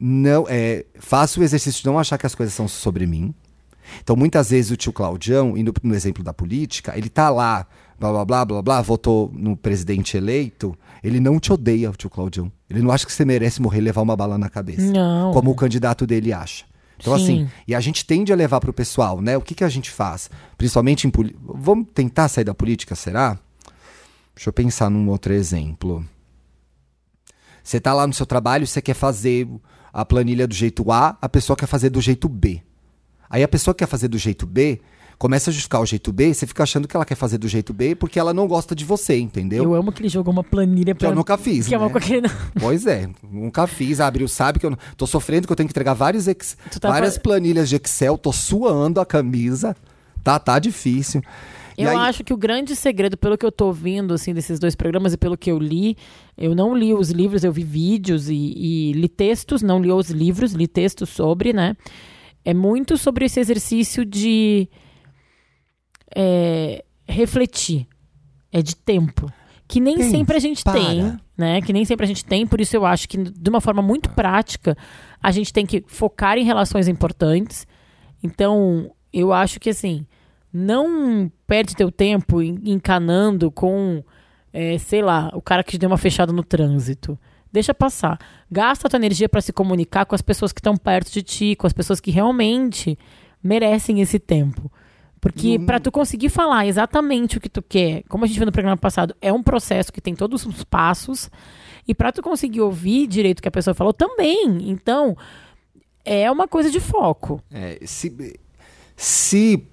não 0.00 0.46
é 0.48 0.84
faça 0.98 1.38
o 1.38 1.42
exercício 1.42 1.80
de 1.82 1.86
não 1.86 1.98
achar 1.98 2.16
que 2.18 2.26
as 2.26 2.34
coisas 2.34 2.54
são 2.54 2.66
sobre 2.68 3.06
mim. 3.06 3.34
Então, 4.00 4.14
muitas 4.16 4.50
vezes 4.50 4.70
o 4.70 4.76
tio 4.76 4.92
Claudião, 4.92 5.56
indo 5.56 5.72
no 5.82 5.94
exemplo 5.94 6.22
da 6.24 6.32
política, 6.32 6.96
ele 6.96 7.08
tá 7.08 7.28
lá, 7.28 7.66
blá 7.98 8.10
blá 8.12 8.24
blá 8.24 8.44
blá 8.44 8.62
blá, 8.62 8.80
votou 8.80 9.30
no 9.34 9.56
presidente 9.56 10.16
eleito, 10.16 10.76
ele 11.02 11.18
não 11.20 11.38
te 11.38 11.52
odeia, 11.52 11.90
o 11.90 11.96
tio 11.96 12.08
Claudião. 12.08 12.50
Ele 12.70 12.80
não 12.80 12.90
acha 12.92 13.04
que 13.04 13.12
você 13.12 13.24
merece 13.24 13.60
morrer 13.60 13.78
e 13.78 13.82
levar 13.82 14.00
uma 14.02 14.16
bala 14.16 14.38
na 14.38 14.48
cabeça 14.48 14.90
Não. 14.92 15.32
como 15.32 15.50
o 15.50 15.54
candidato 15.54 16.06
dele 16.06 16.32
acha. 16.32 16.64
Então, 17.02 17.18
Sim. 17.18 17.22
assim, 17.22 17.50
e 17.66 17.74
a 17.74 17.80
gente 17.80 18.06
tende 18.06 18.32
a 18.32 18.36
levar 18.36 18.60
pro 18.60 18.72
pessoal, 18.72 19.20
né? 19.20 19.36
O 19.36 19.42
que, 19.42 19.56
que 19.56 19.64
a 19.64 19.68
gente 19.68 19.90
faz? 19.90 20.30
Principalmente 20.56 21.04
em 21.04 21.10
política. 21.10 21.40
Vamos 21.44 21.88
tentar 21.92 22.28
sair 22.28 22.44
da 22.44 22.54
política, 22.54 22.94
será? 22.94 23.36
Deixa 24.34 24.48
eu 24.48 24.52
pensar 24.52 24.88
num 24.88 25.08
outro 25.08 25.32
exemplo. 25.32 26.06
Você 27.62 27.80
tá 27.80 27.92
lá 27.92 28.06
no 28.06 28.14
seu 28.14 28.24
trabalho, 28.24 28.66
você 28.66 28.80
quer 28.80 28.94
fazer 28.94 29.48
a 29.92 30.04
planilha 30.04 30.46
do 30.46 30.54
jeito 30.54 30.90
A, 30.92 31.18
a 31.20 31.28
pessoa 31.28 31.56
quer 31.56 31.66
fazer 31.66 31.90
do 31.90 32.00
jeito 32.00 32.28
B. 32.28 32.62
Aí 33.28 33.42
a 33.42 33.48
pessoa 33.48 33.74
que 33.74 33.80
quer 33.80 33.88
fazer 33.88 34.06
do 34.06 34.18
jeito 34.18 34.46
B, 34.46 34.80
começa 35.18 35.50
a 35.50 35.52
justificar 35.52 35.80
o 35.80 35.86
jeito 35.86 36.12
B, 36.12 36.32
você 36.34 36.46
fica 36.46 36.62
achando 36.62 36.86
que 36.88 36.96
ela 36.96 37.04
quer 37.04 37.14
fazer 37.14 37.38
do 37.38 37.46
jeito 37.48 37.72
B 37.72 37.94
porque 37.94 38.18
ela 38.18 38.32
não 38.34 38.46
gosta 38.48 38.74
de 38.74 38.84
você, 38.84 39.18
entendeu? 39.18 39.64
Eu 39.64 39.74
amo 39.74 39.92
que 39.92 40.02
ele 40.02 40.08
jogou 40.08 40.32
uma 40.32 40.42
planilha 40.44 40.94
Que 40.94 41.00
pra. 41.00 41.08
eu 41.10 41.14
nunca 41.14 41.36
fiz, 41.38 41.68
Que 41.68 41.74
é 41.74 41.78
uma 41.78 41.86
né? 41.86 41.92
coisa 41.92 42.06
que 42.06 42.60
Pois 42.60 42.86
é, 42.86 43.08
nunca 43.22 43.66
fiz. 43.66 44.00
A 44.00 44.06
Abril 44.06 44.28
sabe 44.28 44.58
que 44.58 44.66
eu 44.66 44.76
tô 44.96 45.06
sofrendo, 45.06 45.46
que 45.46 45.52
eu 45.52 45.56
tenho 45.56 45.68
que 45.68 45.72
entregar 45.72 45.94
vários 45.94 46.26
ex- 46.28 46.56
tá 46.80 46.88
várias 46.90 47.16
planilhas 47.18 47.68
de 47.68 47.76
Excel, 47.76 48.16
tô 48.18 48.32
suando 48.32 49.00
a 49.00 49.06
camisa. 49.06 49.76
Tá, 50.24 50.38
tá 50.38 50.58
difícil. 50.58 51.22
Eu 51.78 51.88
aí- 51.88 51.96
acho 51.96 52.22
que 52.22 52.34
o 52.34 52.36
grande 52.36 52.76
segredo, 52.76 53.16
pelo 53.16 53.36
que 53.38 53.46
eu 53.46 53.50
tô 53.50 53.66
ouvindo, 53.66 54.12
assim, 54.14 54.34
desses 54.34 54.58
dois 54.58 54.74
programas 54.76 55.14
e 55.14 55.16
pelo 55.16 55.36
que 55.38 55.50
eu 55.50 55.58
li, 55.58 55.96
eu 56.36 56.54
não 56.54 56.76
li 56.76 56.92
os 56.94 57.10
livros, 57.10 57.42
eu 57.44 57.52
vi 57.52 57.64
vídeos 57.64 58.28
e, 58.28 58.34
e 58.34 58.92
li 58.92 59.08
textos, 59.08 59.62
não 59.62 59.80
li 59.80 59.90
os 59.90 60.10
livros, 60.10 60.52
li 60.52 60.68
textos 60.68 61.08
sobre, 61.08 61.52
né? 61.52 61.74
É 62.44 62.52
muito 62.52 62.98
sobre 62.98 63.24
esse 63.24 63.40
exercício 63.40 64.04
de 64.04 64.68
é, 66.14 66.84
refletir. 67.06 67.86
É 68.50 68.60
de 68.60 68.76
tempo. 68.76 69.32
Que 69.66 69.80
nem 69.80 69.96
Tem, 69.96 70.10
sempre 70.10 70.36
a 70.36 70.40
gente 70.40 70.62
para. 70.62 70.74
tem, 70.78 71.18
né? 71.36 71.62
Que 71.62 71.72
nem 71.72 71.84
sempre 71.86 72.04
a 72.04 72.06
gente 72.06 72.24
tem, 72.24 72.46
por 72.46 72.60
isso 72.60 72.76
eu 72.76 72.84
acho 72.84 73.08
que, 73.08 73.16
de 73.16 73.48
uma 73.48 73.60
forma 73.60 73.80
muito 73.80 74.10
prática, 74.10 74.76
a 75.22 75.30
gente 75.30 75.50
tem 75.52 75.64
que 75.64 75.82
focar 75.86 76.36
em 76.36 76.44
relações 76.44 76.88
importantes. 76.88 77.66
Então, 78.22 78.90
eu 79.12 79.32
acho 79.32 79.58
que 79.58 79.70
assim, 79.70 80.06
não 80.52 81.32
perde 81.46 81.74
teu 81.74 81.90
tempo 81.90 82.42
en- 82.42 82.60
encanando 82.66 83.50
com, 83.50 84.04
é, 84.52 84.76
sei 84.76 85.00
lá, 85.00 85.30
o 85.32 85.40
cara 85.40 85.64
que 85.64 85.70
te 85.72 85.78
deu 85.78 85.88
uma 85.88 85.96
fechada 85.98 86.32
no 86.32 86.42
trânsito. 86.44 87.18
Deixa 87.50 87.72
passar. 87.72 88.18
Gasta 88.50 88.86
a 88.86 88.90
tua 88.90 88.98
energia 88.98 89.28
para 89.28 89.40
se 89.40 89.52
comunicar 89.52 90.04
com 90.04 90.14
as 90.14 90.22
pessoas 90.22 90.52
que 90.52 90.60
estão 90.60 90.76
perto 90.76 91.10
de 91.10 91.22
ti, 91.22 91.56
com 91.56 91.66
as 91.66 91.72
pessoas 91.72 92.00
que 92.00 92.10
realmente 92.10 92.98
merecem 93.42 94.00
esse 94.02 94.18
tempo. 94.18 94.70
Porque 95.22 95.56
para 95.56 95.78
tu 95.78 95.92
conseguir 95.92 96.30
falar 96.30 96.66
exatamente 96.66 97.38
o 97.38 97.40
que 97.40 97.48
tu 97.48 97.62
quer, 97.62 98.02
como 98.08 98.24
a 98.24 98.26
gente 98.26 98.38
viu 98.38 98.44
no 98.44 98.50
programa 98.50 98.76
passado, 98.76 99.14
é 99.22 99.32
um 99.32 99.40
processo 99.40 99.92
que 99.92 100.00
tem 100.00 100.16
todos 100.16 100.44
os 100.44 100.64
passos. 100.64 101.30
E 101.86 101.94
para 101.94 102.10
tu 102.10 102.20
conseguir 102.20 102.60
ouvir 102.60 103.06
direito 103.06 103.38
o 103.38 103.42
que 103.42 103.46
a 103.46 103.52
pessoa 103.52 103.72
falou 103.72 103.92
também. 103.92 104.68
Então, 104.68 105.16
é 106.04 106.28
uma 106.28 106.48
coisa 106.48 106.72
de 106.72 106.80
foco. 106.80 107.40
É, 107.52 107.78
se 107.84 108.36
se 108.96 109.64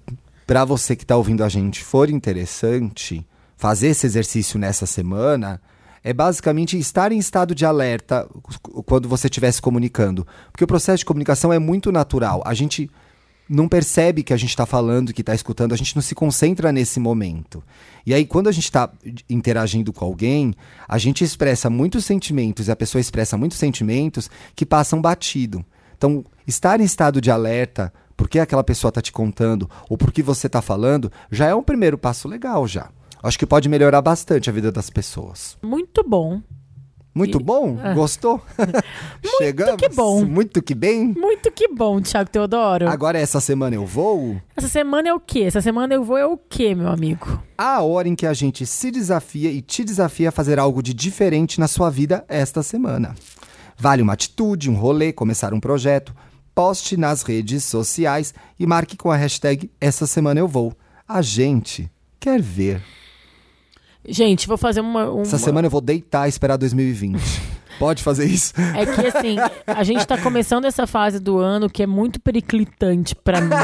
para 0.46 0.64
você 0.64 0.94
que 0.94 1.04
tá 1.04 1.16
ouvindo 1.16 1.42
a 1.42 1.48
gente 1.48 1.82
for 1.82 2.08
interessante 2.08 3.26
fazer 3.56 3.88
esse 3.88 4.06
exercício 4.06 4.56
nessa 4.56 4.86
semana, 4.86 5.60
é 6.04 6.12
basicamente 6.12 6.78
estar 6.78 7.10
em 7.10 7.18
estado 7.18 7.56
de 7.56 7.66
alerta 7.66 8.28
quando 8.86 9.08
você 9.08 9.26
estiver 9.26 9.50
se 9.50 9.60
comunicando. 9.60 10.24
Porque 10.52 10.62
o 10.62 10.68
processo 10.68 11.00
de 11.00 11.04
comunicação 11.06 11.52
é 11.52 11.58
muito 11.58 11.90
natural. 11.90 12.40
A 12.46 12.54
gente 12.54 12.88
não 13.50 13.68
percebe 13.68 14.22
que 14.22 14.32
a 14.32 14.36
gente 14.36 14.50
está 14.50 14.64
falando, 14.64 15.12
que 15.12 15.22
está 15.22 15.34
escutando, 15.34 15.72
a 15.72 15.76
gente 15.76 15.96
não 15.96 16.02
se 16.02 16.14
concentra 16.14 16.70
nesse 16.70 17.00
momento. 17.00 17.64
E 18.06 18.14
aí, 18.14 18.24
quando 18.24 18.48
a 18.48 18.52
gente 18.52 18.64
está 18.64 18.88
interagindo 19.28 19.92
com 19.92 20.04
alguém, 20.04 20.54
a 20.86 20.96
gente 20.98 21.24
expressa 21.24 21.68
muitos 21.68 22.04
sentimentos 22.04 22.68
e 22.68 22.70
a 22.70 22.76
pessoa 22.76 23.00
expressa 23.00 23.36
muitos 23.36 23.58
sentimentos 23.58 24.30
que 24.54 24.64
passam 24.64 25.02
batido. 25.02 25.64
Então, 25.96 26.24
estar 26.46 26.80
em 26.80 26.84
estado 26.84 27.20
de 27.20 27.28
alerta, 27.28 27.92
porque 28.16 28.38
aquela 28.38 28.62
pessoa 28.62 28.90
está 28.90 29.02
te 29.02 29.10
contando 29.10 29.68
ou 29.88 29.98
porque 29.98 30.22
você 30.22 30.46
está 30.46 30.62
falando, 30.62 31.10
já 31.28 31.46
é 31.46 31.54
um 31.54 31.62
primeiro 31.62 31.98
passo 31.98 32.28
legal 32.28 32.68
já. 32.68 32.88
Acho 33.20 33.38
que 33.38 33.46
pode 33.46 33.68
melhorar 33.68 34.00
bastante 34.00 34.48
a 34.48 34.52
vida 34.52 34.70
das 34.70 34.88
pessoas. 34.88 35.58
Muito 35.60 36.08
bom. 36.08 36.40
Muito 37.14 37.40
E- 37.40 37.42
bom? 37.42 37.78
Ah. 37.82 37.92
Gostou? 37.92 38.40
Chegamos? 39.38 39.76
que 39.76 39.88
bom. 39.88 40.24
Muito 40.24 40.62
que 40.62 40.74
bem. 40.74 41.12
Muito 41.16 41.50
que 41.50 41.68
bom, 41.68 42.00
Thiago 42.00 42.30
Teodoro. 42.30 42.88
Agora, 42.88 43.18
essa 43.18 43.40
semana 43.40 43.74
eu 43.74 43.84
vou. 43.84 44.40
Essa 44.56 44.68
semana 44.68 45.08
é 45.08 45.14
o 45.14 45.18
quê? 45.20 45.40
Essa 45.40 45.60
semana 45.60 45.94
eu 45.94 46.04
vou 46.04 46.16
é 46.16 46.24
o 46.26 46.36
quê, 46.36 46.74
meu 46.74 46.88
amigo? 46.88 47.42
A 47.58 47.82
hora 47.82 48.08
em 48.08 48.14
que 48.14 48.26
a 48.26 48.32
gente 48.32 48.64
se 48.64 48.90
desafia 48.90 49.50
e 49.50 49.60
te 49.60 49.82
desafia 49.84 50.28
a 50.28 50.32
fazer 50.32 50.58
algo 50.58 50.82
de 50.82 50.94
diferente 50.94 51.58
na 51.58 51.66
sua 51.68 51.90
vida 51.90 52.24
esta 52.28 52.62
semana. 52.62 53.14
Vale 53.76 54.02
uma 54.02 54.12
atitude, 54.12 54.70
um 54.70 54.74
rolê, 54.74 55.12
começar 55.12 55.52
um 55.52 55.60
projeto. 55.60 56.14
Poste 56.54 56.96
nas 56.96 57.22
redes 57.22 57.64
sociais 57.64 58.34
e 58.58 58.66
marque 58.66 58.96
com 58.96 59.10
a 59.10 59.16
hashtag 59.16 59.70
Essa 59.80 60.06
Semana 60.06 60.40
Eu 60.40 60.48
Vou. 60.48 60.74
A 61.08 61.22
gente 61.22 61.90
quer 62.18 62.40
ver. 62.42 62.82
Gente, 64.06 64.48
vou 64.48 64.56
fazer 64.56 64.80
uma. 64.80 65.10
uma... 65.10 65.22
Essa 65.22 65.38
semana 65.38 65.66
eu 65.66 65.70
vou 65.70 65.80
deitar 65.80 66.26
e 66.26 66.30
esperar 66.30 66.56
2020. 66.56 67.20
Pode 67.78 68.02
fazer 68.02 68.26
isso? 68.26 68.52
É 68.76 68.84
que 68.84 69.06
assim, 69.06 69.36
a 69.66 69.82
gente 69.82 70.06
tá 70.06 70.18
começando 70.18 70.66
essa 70.66 70.86
fase 70.86 71.18
do 71.18 71.38
ano 71.38 71.70
que 71.70 71.82
é 71.82 71.86
muito 71.86 72.20
periclitante 72.20 73.14
pra 73.14 73.40
mim. 73.40 73.56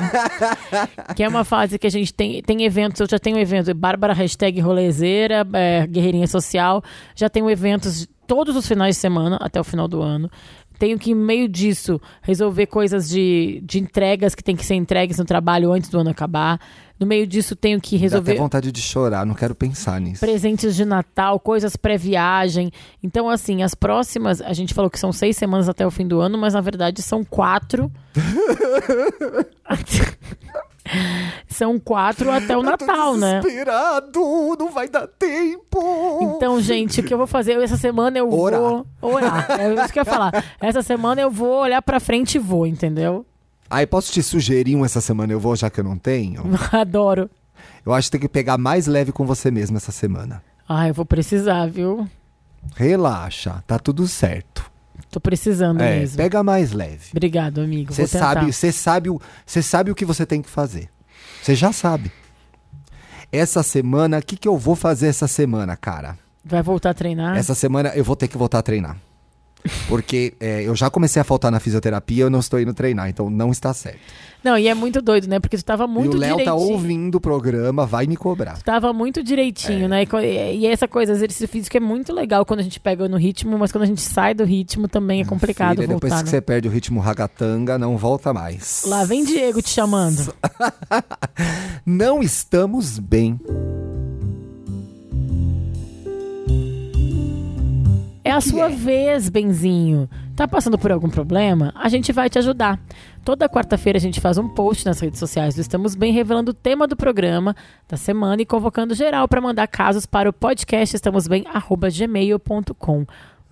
que 1.14 1.22
é 1.22 1.28
uma 1.28 1.44
fase 1.44 1.78
que 1.78 1.86
a 1.86 1.90
gente 1.90 2.14
tem, 2.14 2.40
tem 2.40 2.64
eventos, 2.64 2.98
eu 2.98 3.06
já 3.06 3.18
tenho 3.18 3.38
evento, 3.38 3.74
Bárbara 3.74 4.14
hashtag 4.14 4.58
rolezeira, 4.58 5.46
é, 5.52 5.86
guerreirinha 5.86 6.26
social, 6.26 6.82
já 7.14 7.28
tenho 7.28 7.50
eventos 7.50 8.08
todos 8.26 8.56
os 8.56 8.66
finais 8.66 8.96
de 8.96 9.00
semana 9.02 9.36
até 9.38 9.60
o 9.60 9.64
final 9.64 9.86
do 9.86 10.00
ano. 10.00 10.30
tenho 10.78 10.98
que, 10.98 11.14
no 11.14 11.22
meio 11.22 11.46
disso, 11.46 12.00
resolver 12.22 12.66
coisas 12.66 13.10
de, 13.10 13.60
de 13.64 13.78
entregas 13.78 14.34
que 14.34 14.42
tem 14.42 14.56
que 14.56 14.64
ser 14.64 14.76
entregues 14.76 15.18
no 15.18 15.26
trabalho 15.26 15.72
antes 15.72 15.90
do 15.90 15.98
ano 15.98 16.08
acabar. 16.08 16.58
No 16.98 17.06
meio 17.06 17.26
disso, 17.26 17.54
tenho 17.54 17.80
que 17.80 17.96
Dá 17.96 18.02
resolver 18.02 18.32
até 18.32 18.40
vontade 18.40 18.72
de 18.72 18.80
chorar, 18.80 19.26
não 19.26 19.34
quero 19.34 19.54
pensar 19.54 20.00
nisso. 20.00 20.20
presentes 20.20 20.74
de 20.74 20.84
Natal, 20.84 21.38
coisas 21.38 21.76
pré-viagem. 21.76 22.70
Então, 23.02 23.28
assim, 23.28 23.62
as 23.62 23.74
próximas, 23.74 24.40
a 24.40 24.54
gente 24.54 24.72
falou 24.72 24.90
que 24.90 24.98
são 24.98 25.12
seis 25.12 25.36
semanas 25.36 25.68
até 25.68 25.86
o 25.86 25.90
fim 25.90 26.06
do 26.06 26.20
ano, 26.20 26.38
mas 26.38 26.54
na 26.54 26.60
verdade 26.62 27.02
são 27.02 27.22
quatro. 27.22 27.92
são 31.48 31.78
quatro 31.78 32.30
até 32.30 32.56
o 32.56 32.62
Natal, 32.62 33.16
né? 33.16 33.40
Desesperado, 33.40 34.56
não 34.58 34.70
vai 34.70 34.88
dar 34.88 35.06
tempo. 35.06 36.18
Então, 36.22 36.60
gente, 36.60 37.00
o 37.00 37.04
que 37.04 37.12
eu 37.12 37.18
vou 37.18 37.26
fazer? 37.26 37.60
Essa 37.62 37.76
semana 37.76 38.18
eu 38.18 38.32
Orar. 38.32 38.60
vou 38.60 38.86
orar. 39.02 39.46
É 39.60 39.74
isso 39.74 39.92
que 39.92 39.98
eu 39.98 40.02
ia 40.02 40.04
falar. 40.04 40.44
Essa 40.60 40.82
semana 40.82 41.20
eu 41.20 41.30
vou 41.30 41.60
olhar 41.60 41.82
pra 41.82 42.00
frente 42.00 42.36
e 42.36 42.38
vou, 42.38 42.66
entendeu? 42.66 43.26
Aí 43.68 43.86
posso 43.86 44.12
te 44.12 44.22
sugerir 44.22 44.76
um 44.76 44.84
essa 44.84 45.00
semana, 45.00 45.32
eu 45.32 45.40
vou 45.40 45.56
já 45.56 45.68
que 45.70 45.80
eu 45.80 45.84
não 45.84 45.98
tenho? 45.98 46.42
Adoro. 46.72 47.28
Eu 47.84 47.92
acho 47.92 48.08
que 48.08 48.12
tem 48.12 48.20
que 48.20 48.28
pegar 48.28 48.58
mais 48.58 48.86
leve 48.86 49.12
com 49.12 49.24
você 49.26 49.50
mesmo 49.50 49.76
essa 49.76 49.92
semana. 49.92 50.42
Ah, 50.68 50.88
eu 50.88 50.94
vou 50.94 51.04
precisar, 51.06 51.66
viu? 51.68 52.08
Relaxa, 52.74 53.62
tá 53.66 53.78
tudo 53.78 54.06
certo. 54.08 54.70
Tô 55.10 55.20
precisando 55.20 55.80
É, 55.80 56.00
mesmo. 56.00 56.16
pega 56.16 56.42
mais 56.42 56.72
leve. 56.72 57.10
Obrigado, 57.12 57.60
amigo. 57.60 57.92
Você 57.94 58.06
sabe, 58.06 58.52
você 58.52 58.72
sabe, 58.72 59.08
o- 59.10 59.20
você 59.44 59.62
sabe 59.62 59.90
o 59.90 59.94
que 59.94 60.04
você 60.04 60.26
tem 60.26 60.42
que 60.42 60.48
fazer. 60.50 60.88
Você 61.42 61.54
já 61.54 61.72
sabe. 61.72 62.10
Essa 63.30 63.62
semana, 63.62 64.18
o 64.18 64.22
que, 64.22 64.36
que 64.36 64.48
eu 64.48 64.56
vou 64.56 64.74
fazer 64.74 65.08
essa 65.08 65.26
semana, 65.28 65.76
cara? 65.76 66.18
Vai 66.44 66.62
voltar 66.62 66.90
a 66.90 66.94
treinar? 66.94 67.36
Essa 67.36 67.54
semana 67.54 67.90
eu 67.90 68.04
vou 68.04 68.16
ter 68.16 68.28
que 68.28 68.36
voltar 68.38 68.58
a 68.58 68.62
treinar. 68.62 68.96
Porque 69.88 70.34
é, 70.40 70.62
eu 70.62 70.74
já 70.74 70.88
comecei 70.90 71.20
a 71.20 71.24
faltar 71.24 71.50
na 71.50 71.60
fisioterapia, 71.60 72.24
eu 72.24 72.30
não 72.30 72.40
estou 72.40 72.60
indo 72.60 72.72
treinar, 72.74 73.08
então 73.08 73.28
não 73.30 73.50
está 73.50 73.72
certo. 73.74 73.98
Não, 74.44 74.56
e 74.56 74.68
é 74.68 74.74
muito 74.74 75.02
doido, 75.02 75.26
né? 75.26 75.40
Porque 75.40 75.56
tu 75.56 75.64
tava 75.64 75.88
muito 75.88 76.12
e 76.14 76.16
o 76.16 76.20
Léo 76.20 76.36
tá 76.36 76.42
direitinho. 76.44 76.72
ouvindo 76.72 77.14
o 77.16 77.20
programa, 77.20 77.84
vai 77.84 78.06
me 78.06 78.16
cobrar. 78.16 78.62
Tava 78.62 78.92
muito 78.92 79.20
direitinho, 79.22 79.86
É. 79.86 79.88
né? 79.88 80.04
E, 80.04 80.58
e 80.58 80.66
essa 80.66 80.86
coisa, 80.86 81.12
exercício 81.12 81.48
físico 81.48 81.76
é 81.76 81.80
muito 81.80 82.12
legal 82.12 82.46
quando 82.46 82.60
a 82.60 82.62
gente 82.62 82.78
pega 82.78 83.08
no 83.08 83.16
ritmo, 83.16 83.58
mas 83.58 83.72
quando 83.72 83.82
a 83.82 83.86
gente 83.86 84.00
sai 84.02 84.34
do 84.34 84.44
ritmo 84.44 84.86
também 84.86 85.20
é 85.20 85.24
complicado 85.24 85.76
Filha, 85.76 85.88
depois 85.88 86.10
voltar. 86.12 86.18
que 86.18 86.24
né? 86.26 86.30
você 86.30 86.40
perde 86.40 86.68
o 86.68 86.70
ritmo 86.70 87.00
ragatanga, 87.00 87.76
não 87.76 87.96
volta 87.96 88.32
mais. 88.32 88.84
Lá 88.86 89.04
vem 89.04 89.24
Diego 89.24 89.60
te 89.60 89.70
chamando. 89.70 90.32
Não 91.84 92.22
estamos 92.22 92.98
bem. 92.98 93.38
É 98.26 98.32
a 98.32 98.40
sua 98.40 98.66
é? 98.66 98.74
vez, 98.74 99.28
Benzinho. 99.28 100.10
Tá 100.34 100.48
passando 100.48 100.76
por 100.76 100.90
algum 100.90 101.08
problema? 101.08 101.72
A 101.76 101.88
gente 101.88 102.10
vai 102.10 102.28
te 102.28 102.40
ajudar. 102.40 102.80
Toda 103.24 103.48
quarta-feira 103.48 103.98
a 103.98 104.00
gente 104.00 104.20
faz 104.20 104.36
um 104.36 104.48
post 104.48 104.84
nas 104.84 104.98
redes 104.98 105.20
sociais 105.20 105.54
do 105.54 105.60
Estamos 105.60 105.94
Bem, 105.94 106.12
revelando 106.12 106.50
o 106.50 106.54
tema 106.54 106.88
do 106.88 106.96
programa 106.96 107.54
da 107.88 107.96
semana 107.96 108.42
e 108.42 108.44
convocando 108.44 108.96
geral 108.96 109.28
para 109.28 109.40
mandar 109.40 109.68
casos 109.68 110.06
para 110.06 110.28
o 110.28 110.32
podcast 110.32 110.96
estamosbem@gmail.com. 110.96 113.06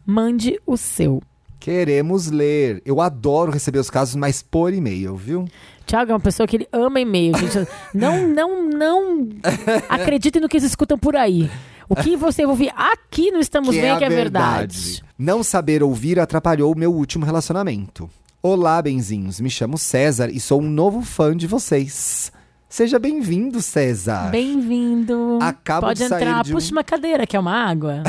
Mande 0.05 0.59
o 0.66 0.77
seu. 0.77 1.22
Queremos 1.61 2.33
ler. 2.33 2.83
Eu 2.85 3.01
adoro 3.01 3.53
receber 3.53 3.79
os 3.79 3.89
casos, 3.89 4.16
mas 4.16 4.43
por 4.43 4.75
e-mail, 4.75 5.14
viu? 5.14 5.45
Tiago 5.87 6.11
é 6.11 6.14
uma 6.14 6.20
pessoa 6.20 6.49
que 6.49 6.57
ele 6.57 6.66
ama 6.72 6.99
e-mail, 6.99 7.39
gente. 7.39 7.64
Não, 7.95 8.27
não, 8.27 8.68
não 8.68 9.29
acreditem 9.89 10.43
no 10.43 10.49
que 10.49 10.57
eles 10.57 10.66
escutam 10.66 10.99
por 10.99 11.14
aí. 11.14 11.49
O 11.89 11.95
que 11.97 12.16
você 12.16 12.45
ouvir 12.47 12.72
aqui 12.76 13.30
no 13.30 13.39
Estamos 13.39 13.70
Bem 13.74 13.91
é 13.91 13.97
que 13.99 14.05
é 14.05 14.09
verdade. 14.09 15.03
Não 15.18 15.43
saber 15.43 15.82
ouvir 15.82 16.18
atrapalhou 16.18 16.72
o 16.72 16.78
meu 16.78 16.93
último 16.93 17.24
relacionamento. 17.24 18.09
Olá, 18.43 18.80
benzinhos. 18.80 19.41
Me 19.41 19.51
chamo 19.51 19.76
César 19.78 20.28
e 20.30 20.41
sou 20.41 20.61
um 20.61 20.68
novo 20.68 21.03
fã 21.03 21.37
de 21.37 21.47
vocês. 21.47 22.32
Seja 22.68 22.99
bem-vindo, 22.99 23.62
César. 23.62 24.30
Bem-vindo. 24.30 25.39
Acabo 25.41 25.87
Pode 25.87 26.01
de 26.03 26.09
sair 26.09 26.22
entrar. 26.26 26.43
de 26.43 26.51
um- 26.53 26.55
Puxa 26.57 26.72
uma 26.72 26.82
cadeira, 26.85 27.26
que 27.26 27.37
é 27.37 27.41
uma 27.41 27.53
água. 27.55 28.03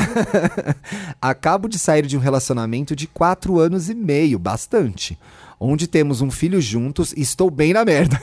Acabo 1.22 1.68
de 1.68 1.78
sair 1.78 2.06
de 2.06 2.16
um 2.16 2.20
relacionamento 2.20 2.96
de 2.96 3.06
quatro 3.06 3.58
anos 3.60 3.88
e 3.88 3.94
meio, 3.94 4.38
bastante. 4.38 5.16
Onde 5.60 5.86
temos 5.86 6.20
um 6.20 6.30
filho 6.30 6.60
juntos 6.60 7.12
e 7.12 7.20
estou 7.20 7.50
bem 7.50 7.72
na 7.72 7.84
merda. 7.84 8.20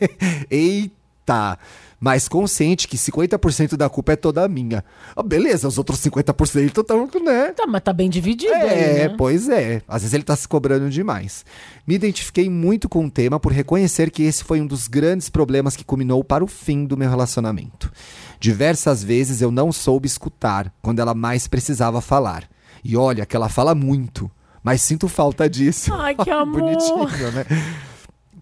Eita! 0.50 1.58
Mas 2.02 2.26
consciente 2.28 2.88
que 2.88 2.96
50% 2.96 3.76
da 3.76 3.86
culpa 3.90 4.12
é 4.12 4.16
toda 4.16 4.48
minha. 4.48 4.82
Ah, 5.14 5.22
beleza, 5.22 5.68
os 5.68 5.76
outros 5.76 6.00
50% 6.00 6.78
estão, 6.80 7.06
né? 7.22 7.52
Tá, 7.52 7.66
mas 7.66 7.82
tá 7.82 7.92
bem 7.92 8.08
dividido 8.08 8.54
É, 8.54 8.62
aí, 9.02 9.08
né? 9.08 9.14
pois 9.18 9.50
é. 9.50 9.82
Às 9.86 10.00
vezes 10.00 10.14
ele 10.14 10.22
tá 10.24 10.34
se 10.34 10.48
cobrando 10.48 10.88
demais. 10.88 11.44
Me 11.86 11.94
identifiquei 11.94 12.48
muito 12.48 12.88
com 12.88 13.04
o 13.04 13.10
tema 13.10 13.38
por 13.38 13.52
reconhecer 13.52 14.10
que 14.10 14.22
esse 14.22 14.42
foi 14.42 14.62
um 14.62 14.66
dos 14.66 14.88
grandes 14.88 15.28
problemas 15.28 15.76
que 15.76 15.84
culminou 15.84 16.24
para 16.24 16.42
o 16.42 16.46
fim 16.46 16.86
do 16.86 16.96
meu 16.96 17.10
relacionamento. 17.10 17.92
Diversas 18.40 19.04
vezes 19.04 19.42
eu 19.42 19.50
não 19.50 19.70
soube 19.70 20.06
escutar 20.06 20.72
quando 20.80 21.00
ela 21.00 21.14
mais 21.14 21.46
precisava 21.46 22.00
falar. 22.00 22.48
E 22.82 22.96
olha 22.96 23.26
que 23.26 23.36
ela 23.36 23.50
fala 23.50 23.74
muito, 23.74 24.30
mas 24.64 24.80
sinto 24.80 25.06
falta 25.06 25.50
disso. 25.50 25.92
Ai, 25.92 26.14
que 26.14 26.30
amor. 26.30 26.60
Bonitinho, 26.62 27.30
né? 27.32 27.44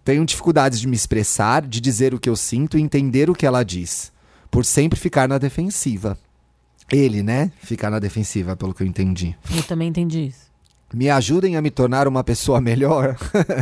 Tenho 0.08 0.24
dificuldades 0.24 0.80
de 0.80 0.88
me 0.88 0.96
expressar, 0.96 1.60
de 1.66 1.82
dizer 1.82 2.14
o 2.14 2.18
que 2.18 2.30
eu 2.30 2.34
sinto 2.34 2.78
e 2.78 2.80
entender 2.80 3.28
o 3.28 3.34
que 3.34 3.44
ela 3.44 3.62
diz, 3.62 4.10
por 4.50 4.64
sempre 4.64 4.98
ficar 4.98 5.28
na 5.28 5.36
defensiva. 5.36 6.16
Ele, 6.90 7.22
né? 7.22 7.52
Ficar 7.60 7.90
na 7.90 7.98
defensiva, 7.98 8.56
pelo 8.56 8.72
que 8.72 8.82
eu 8.82 8.86
entendi. 8.86 9.36
Eu 9.54 9.62
também 9.64 9.88
entendi 9.88 10.28
isso. 10.28 10.50
Me 10.94 11.10
ajudem 11.10 11.56
a 11.56 11.60
me 11.60 11.70
tornar 11.70 12.08
uma 12.08 12.24
pessoa 12.24 12.58
melhor? 12.58 13.18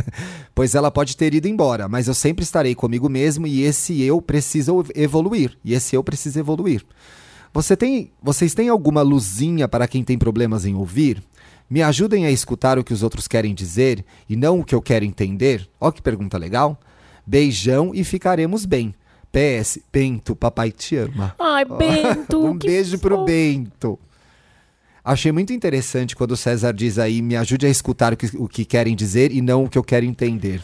pois 0.55 0.73
ela 0.73 0.89
pode 0.89 1.17
ter 1.17 1.33
ido 1.33 1.49
embora, 1.49 1.89
mas 1.89 2.07
eu 2.07 2.13
sempre 2.13 2.43
estarei 2.43 2.73
comigo 2.73 3.09
mesmo 3.09 3.45
e 3.45 3.63
esse 3.63 4.01
eu 4.01 4.21
precisa 4.21 4.71
evoluir. 4.95 5.57
E 5.65 5.73
esse 5.73 5.97
eu 5.97 6.01
precisa 6.01 6.39
evoluir. 6.39 6.81
Você 7.53 7.75
tem, 7.75 8.09
vocês 8.23 8.53
têm 8.53 8.69
alguma 8.69 9.01
luzinha 9.01 9.67
para 9.67 9.85
quem 9.85 10.01
tem 10.01 10.17
problemas 10.17 10.65
em 10.65 10.75
ouvir? 10.75 11.21
Me 11.69 11.81
ajudem 11.81 12.25
a 12.25 12.31
escutar 12.31 12.79
o 12.79 12.83
que 12.83 12.93
os 12.93 13.03
outros 13.03 13.27
querem 13.27 13.53
dizer 13.53 14.05
e 14.29 14.35
não 14.35 14.59
o 14.59 14.63
que 14.63 14.73
eu 14.73 14.81
quero 14.81 15.03
entender? 15.03 15.67
Ó 15.79 15.91
que 15.91 16.01
pergunta 16.01 16.37
legal. 16.37 16.79
Beijão 17.25 17.91
e 17.93 18.03
ficaremos 18.03 18.65
bem. 18.65 18.95
PS, 19.31 19.79
Bento, 19.91 20.35
papai 20.35 20.71
te 20.71 20.95
ama. 20.95 21.35
Ai, 21.37 21.65
Bento. 21.77 22.45
Um 22.45 22.57
beijo 22.57 22.97
pro 22.99 23.15
fofo. 23.15 23.25
Bento. 23.25 23.99
Achei 25.03 25.31
muito 25.31 25.53
interessante 25.53 26.15
quando 26.15 26.31
o 26.31 26.37
César 26.37 26.73
diz 26.73 26.97
aí: 26.97 27.21
me 27.21 27.35
ajude 27.35 27.65
a 27.65 27.69
escutar 27.69 28.13
o 28.13 28.17
que, 28.17 28.29
o 28.37 28.47
que 28.47 28.65
querem 28.65 28.95
dizer 28.95 29.31
e 29.31 29.41
não 29.41 29.65
o 29.65 29.69
que 29.69 29.77
eu 29.77 29.83
quero 29.83 30.05
entender. 30.05 30.61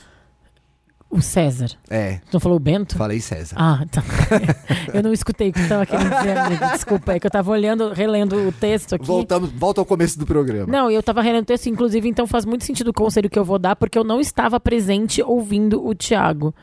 O 1.14 1.22
César. 1.22 1.70
É, 1.90 2.16
Tu 2.30 2.34
não 2.34 2.40
falou 2.40 2.58
o 2.58 2.60
Bento? 2.60 2.98
falei 2.98 3.22
César. 3.22 3.56
Ah, 3.60 3.86
tá. 3.92 4.04
eu 4.92 5.04
não 5.04 5.14
escutei 5.14 5.50
o 5.50 5.54
que 5.54 5.62
tu 5.62 5.70
tava 5.70 5.86
querendo 5.86 6.10
dizer, 6.10 6.38
amigo. 6.38 6.66
Desculpa, 6.72 7.14
é 7.14 7.20
que 7.20 7.28
eu 7.28 7.32
tava 7.32 7.52
olhando, 7.52 7.94
relendo 7.94 8.36
o 8.48 8.52
texto 8.52 8.96
aqui. 8.96 9.06
Voltamos, 9.06 9.52
volta 9.52 9.80
ao 9.80 9.86
começo 9.86 10.18
do 10.18 10.26
programa. 10.26 10.72
Não, 10.72 10.90
eu 10.90 11.04
tava 11.04 11.22
relendo 11.22 11.44
o 11.44 11.46
texto, 11.46 11.68
inclusive, 11.68 12.10
então 12.10 12.26
faz 12.26 12.46
muito 12.46 12.66
sentido 12.66 12.88
o 12.88 12.94
conselho 12.94 13.30
que 13.30 13.38
eu 13.38 13.46
vou 13.46 13.60
dar, 13.60 13.76
porque 13.76 13.98
eu 13.98 14.04
não 14.04 14.20
estava 14.20 14.60
presente 14.60 15.22
ouvindo 15.22 15.86
o 15.86 15.94
Tiago. 15.94 16.54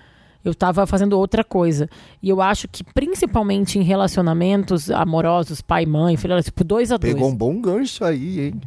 Eu 0.45 0.53
estava 0.53 0.87
fazendo 0.87 1.19
outra 1.19 1.45
coisa. 1.45 1.89
E 2.23 2.29
eu 2.29 2.41
acho 2.41 2.67
que, 2.67 2.83
principalmente 2.83 3.79
em 3.79 3.83
relacionamentos 3.83 4.91
amorosos, 4.91 5.61
pai, 5.61 5.85
mãe, 5.87 6.17
filho, 6.17 6.43
tipo, 6.43 6.65
dois 6.65 6.91
a 6.91 6.97
dois. 6.97 7.13
Pegou 7.13 7.29
um 7.29 7.37
bom 7.37 7.61
gancho 7.61 8.05
aí, 8.05 8.41
hein? 8.47 8.61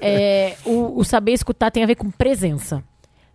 é, 0.00 0.56
o, 0.64 0.98
o 0.98 1.04
saber 1.04 1.32
escutar 1.32 1.70
tem 1.70 1.84
a 1.84 1.86
ver 1.86 1.94
com 1.94 2.10
presença. 2.10 2.82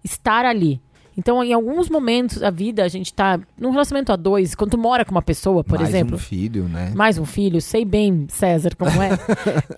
Estar 0.04 0.46
ali. 0.46 0.82
Então, 1.18 1.44
em 1.44 1.54
alguns 1.54 1.90
momentos 1.90 2.40
da 2.40 2.50
vida, 2.50 2.84
a 2.84 2.88
gente 2.88 3.14
tá 3.14 3.40
num 3.58 3.72
relacionamento 3.72 4.12
a 4.12 4.16
dois, 4.16 4.54
quando 4.54 4.72
tu 4.72 4.78
mora 4.78 5.06
com 5.06 5.12
uma 5.12 5.22
pessoa, 5.22 5.64
por 5.64 5.78
Mais 5.80 5.90
exemplo. 5.90 6.16
um 6.16 6.20
filho, 6.20 6.64
né? 6.66 6.92
Mais 6.96 7.18
um 7.18 7.26
filho, 7.26 7.62
sei 7.62 7.86
bem, 7.86 8.28
César, 8.30 8.76
como 8.78 8.92
é. 9.02 9.18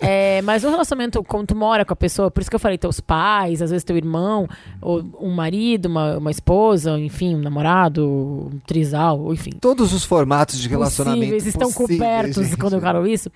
é. 0.00 0.42
Mas 0.42 0.64
um 0.64 0.70
relacionamento, 0.70 1.22
quando 1.22 1.48
tu 1.48 1.56
mora 1.56 1.84
com 1.84 1.92
a 1.92 1.96
pessoa, 1.96 2.30
por 2.30 2.40
isso 2.40 2.50
que 2.50 2.56
eu 2.56 2.60
falei, 2.60 2.76
teus 2.76 3.00
pais, 3.00 3.62
às 3.62 3.70
vezes 3.70 3.84
teu 3.84 3.96
irmão, 3.96 4.48
ou 4.80 5.04
um 5.20 5.30
marido, 5.30 5.86
uma, 5.86 6.18
uma 6.18 6.30
esposa, 6.30 6.98
enfim, 6.98 7.36
um 7.36 7.40
namorado, 7.40 8.06
um 8.06 8.58
trisal, 8.66 9.32
enfim. 9.32 9.52
Todos 9.60 9.92
os 9.92 10.04
formatos 10.04 10.58
de 10.58 10.68
relacionamento 10.68 11.20
Possíveis, 11.20 11.46
estão 11.46 11.70
possíveis, 11.72 11.98
cobertos 11.98 12.46
gente. 12.46 12.56
quando 12.56 12.74
eu 12.74 12.80
falo 12.80 13.06
isso. 13.06 13.30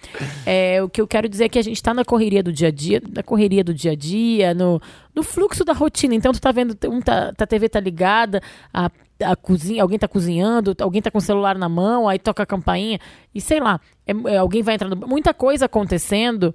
É, 0.44 0.82
o 0.82 0.88
que 0.88 1.00
eu 1.00 1.06
quero 1.06 1.28
dizer 1.28 1.44
é 1.44 1.48
que 1.48 1.58
a 1.58 1.62
gente 1.62 1.76
está 1.76 1.94
na 1.94 2.04
correria 2.04 2.42
do 2.42 2.52
dia 2.52 2.68
a 2.68 2.70
dia, 2.70 3.00
na 3.14 3.22
correria 3.22 3.62
do 3.62 3.72
dia 3.72 3.92
a 3.92 3.96
dia, 3.96 4.54
no, 4.54 4.80
no 5.14 5.22
fluxo 5.22 5.64
da 5.64 5.72
rotina. 5.72 6.14
Então, 6.14 6.32
tu 6.32 6.40
tá 6.40 6.52
vendo, 6.52 6.76
um 6.90 7.00
tá, 7.00 7.32
a 7.38 7.46
TV 7.46 7.68
tá 7.68 7.78
ligada, 7.80 8.40
a, 8.72 8.90
a 9.24 9.36
cozinha, 9.36 9.82
alguém 9.82 9.98
tá 9.98 10.08
cozinhando, 10.08 10.74
alguém 10.80 11.02
tá 11.02 11.10
com 11.10 11.18
o 11.18 11.22
celular 11.22 11.56
na 11.58 11.68
mão, 11.68 12.08
aí 12.08 12.18
toca 12.18 12.42
a 12.42 12.46
campainha, 12.46 12.98
e 13.34 13.40
sei 13.40 13.60
lá, 13.60 13.80
é- 14.06 14.32
é, 14.32 14.36
alguém 14.38 14.62
vai 14.62 14.74
entrando. 14.74 14.96
Muita 15.06 15.34
coisa 15.34 15.66
acontecendo, 15.66 16.54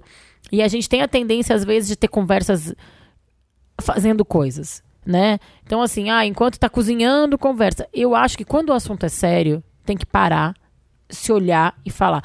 e 0.50 0.62
a 0.62 0.68
gente 0.68 0.88
tem 0.88 1.02
a 1.02 1.08
tendência, 1.08 1.54
às 1.54 1.64
vezes, 1.64 1.88
de 1.88 1.96
ter 1.96 2.08
conversas 2.08 2.74
fazendo 3.80 4.24
coisas, 4.24 4.82
né? 5.06 5.38
Então, 5.64 5.80
assim, 5.80 6.10
ah, 6.10 6.26
enquanto 6.26 6.58
tá 6.58 6.68
cozinhando, 6.68 7.38
conversa. 7.38 7.88
Eu 7.92 8.14
acho 8.14 8.36
que 8.36 8.44
quando 8.44 8.70
o 8.70 8.72
assunto 8.72 9.06
é 9.06 9.08
sério, 9.08 9.62
tem 9.84 9.96
que 9.96 10.04
parar, 10.06 10.54
se 11.08 11.32
olhar 11.32 11.76
e 11.86 11.90
falar. 11.90 12.22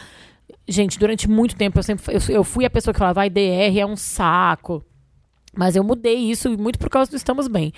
Gente, 0.68 0.98
durante 0.98 1.30
muito 1.30 1.56
tempo 1.56 1.78
eu 1.78 1.84
sempre 1.84 2.04
eu, 2.14 2.22
eu 2.30 2.44
fui 2.44 2.66
a 2.66 2.70
pessoa 2.70 2.94
que 2.94 2.98
falava, 2.98 3.16
vai 3.16 3.30
DR 3.30 3.78
é 3.80 3.86
um 3.86 3.96
saco. 3.96 4.84
Mas 5.56 5.76
eu 5.76 5.84
mudei 5.84 6.16
isso 6.16 6.50
muito 6.58 6.80
por 6.80 6.90
causa 6.90 7.12
do 7.12 7.18
Estamos 7.18 7.48
Bem. 7.48 7.74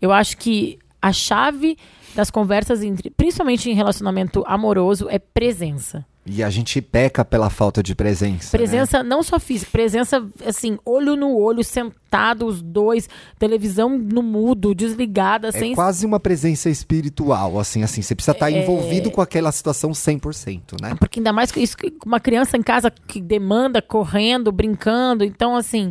Eu 0.00 0.12
acho 0.12 0.36
que 0.36 0.78
a 1.00 1.12
chave 1.12 1.76
das 2.14 2.30
conversas, 2.30 2.82
entre, 2.82 3.10
principalmente 3.10 3.70
em 3.70 3.74
relacionamento 3.74 4.42
amoroso, 4.46 5.08
é 5.08 5.18
presença. 5.18 6.04
E 6.26 6.42
a 6.42 6.50
gente 6.50 6.82
peca 6.82 7.24
pela 7.24 7.48
falta 7.48 7.82
de 7.82 7.94
presença. 7.94 8.56
Presença 8.56 9.02
né? 9.02 9.08
não 9.08 9.22
só 9.22 9.40
física, 9.40 9.70
presença 9.72 10.24
assim, 10.44 10.78
olho 10.84 11.16
no 11.16 11.34
olho, 11.34 11.64
sentado 11.64 12.46
os 12.46 12.60
dois, 12.60 13.08
televisão 13.38 13.98
no 13.98 14.22
mudo, 14.22 14.74
desligada, 14.74 15.48
É 15.48 15.52
sem 15.52 15.74
quase 15.74 16.04
uma 16.04 16.20
presença 16.20 16.68
espiritual, 16.68 17.58
assim, 17.58 17.82
assim. 17.82 18.02
Você 18.02 18.14
precisa 18.14 18.32
estar 18.32 18.52
É. 18.52 18.62
envolvido 18.62 19.10
com 19.10 19.22
aquela 19.22 19.50
situação 19.50 19.92
100%, 19.92 20.76
né? 20.80 20.94
Porque 21.00 21.20
ainda 21.20 21.32
mais 21.32 21.50
que 21.50 21.64
uma 22.04 22.20
criança 22.20 22.56
em 22.56 22.62
casa 22.62 22.90
que 22.90 23.20
demanda, 23.20 23.80
correndo, 23.80 24.52
brincando. 24.52 25.24
Então, 25.24 25.56
assim, 25.56 25.90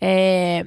é, 0.00 0.66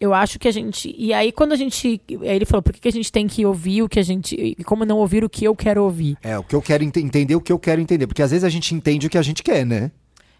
eu 0.00 0.14
acho 0.14 0.38
que 0.38 0.46
a 0.46 0.50
gente. 0.52 0.94
E 0.96 1.12
aí, 1.12 1.32
quando 1.32 1.52
a 1.52 1.56
gente. 1.56 2.00
aí 2.10 2.36
Ele 2.36 2.44
falou, 2.44 2.62
por 2.62 2.72
que, 2.72 2.80
que 2.80 2.88
a 2.88 2.92
gente 2.92 3.10
tem 3.10 3.26
que 3.26 3.44
ouvir 3.44 3.82
o 3.82 3.88
que 3.88 3.98
a 3.98 4.02
gente. 4.02 4.34
e 4.36 4.62
Como 4.64 4.84
não 4.84 4.98
ouvir 4.98 5.24
o 5.24 5.28
que 5.28 5.44
eu 5.44 5.56
quero 5.56 5.82
ouvir? 5.82 6.16
É, 6.22 6.38
o 6.38 6.44
que 6.44 6.54
eu 6.54 6.62
quero 6.62 6.84
ente- 6.84 7.00
entender, 7.00 7.34
o 7.34 7.40
que 7.40 7.52
eu 7.52 7.58
quero 7.58 7.80
entender. 7.80 8.06
Porque 8.06 8.22
às 8.22 8.30
vezes 8.30 8.44
a 8.44 8.48
gente 8.48 8.74
entende 8.74 9.06
o 9.06 9.10
que 9.10 9.18
a 9.18 9.22
gente 9.22 9.42
quer, 9.42 9.66
né? 9.66 9.90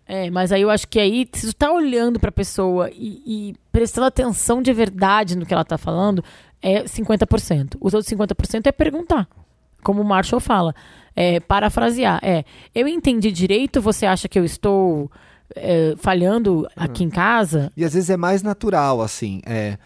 É, 0.06 0.30
mas 0.30 0.52
aí 0.52 0.62
eu 0.62 0.70
acho 0.70 0.88
que 0.88 0.98
aí, 0.98 1.28
se 1.32 1.48
tu 1.48 1.54
tá 1.54 1.70
olhando 1.70 2.18
pra 2.18 2.32
pessoa 2.32 2.90
e, 2.94 3.20
e 3.26 3.54
prestando 3.70 4.06
atenção 4.06 4.62
de 4.62 4.72
verdade 4.72 5.36
no 5.36 5.44
que 5.44 5.52
ela 5.52 5.64
tá 5.64 5.76
falando, 5.76 6.24
é 6.62 6.84
50%. 6.84 7.76
Os 7.80 7.92
outros 7.92 8.10
50% 8.12 8.66
é 8.66 8.72
perguntar. 8.72 9.28
Como 9.82 10.00
o 10.00 10.04
Marshall 10.04 10.40
fala. 10.40 10.74
É, 11.14 11.40
parafrasear. 11.40 12.20
É, 12.22 12.44
eu 12.74 12.86
entendi 12.88 13.30
direito, 13.32 13.80
você 13.82 14.06
acha 14.06 14.28
que 14.28 14.38
eu 14.38 14.44
estou 14.44 15.10
é, 15.54 15.94
falhando 15.98 16.68
aqui 16.76 17.04
em 17.04 17.10
casa? 17.10 17.72
E 17.76 17.84
às 17.84 17.94
vezes 17.94 18.10
é 18.10 18.16
mais 18.16 18.42
natural, 18.42 19.00
assim. 19.00 19.40
É... 19.46 19.78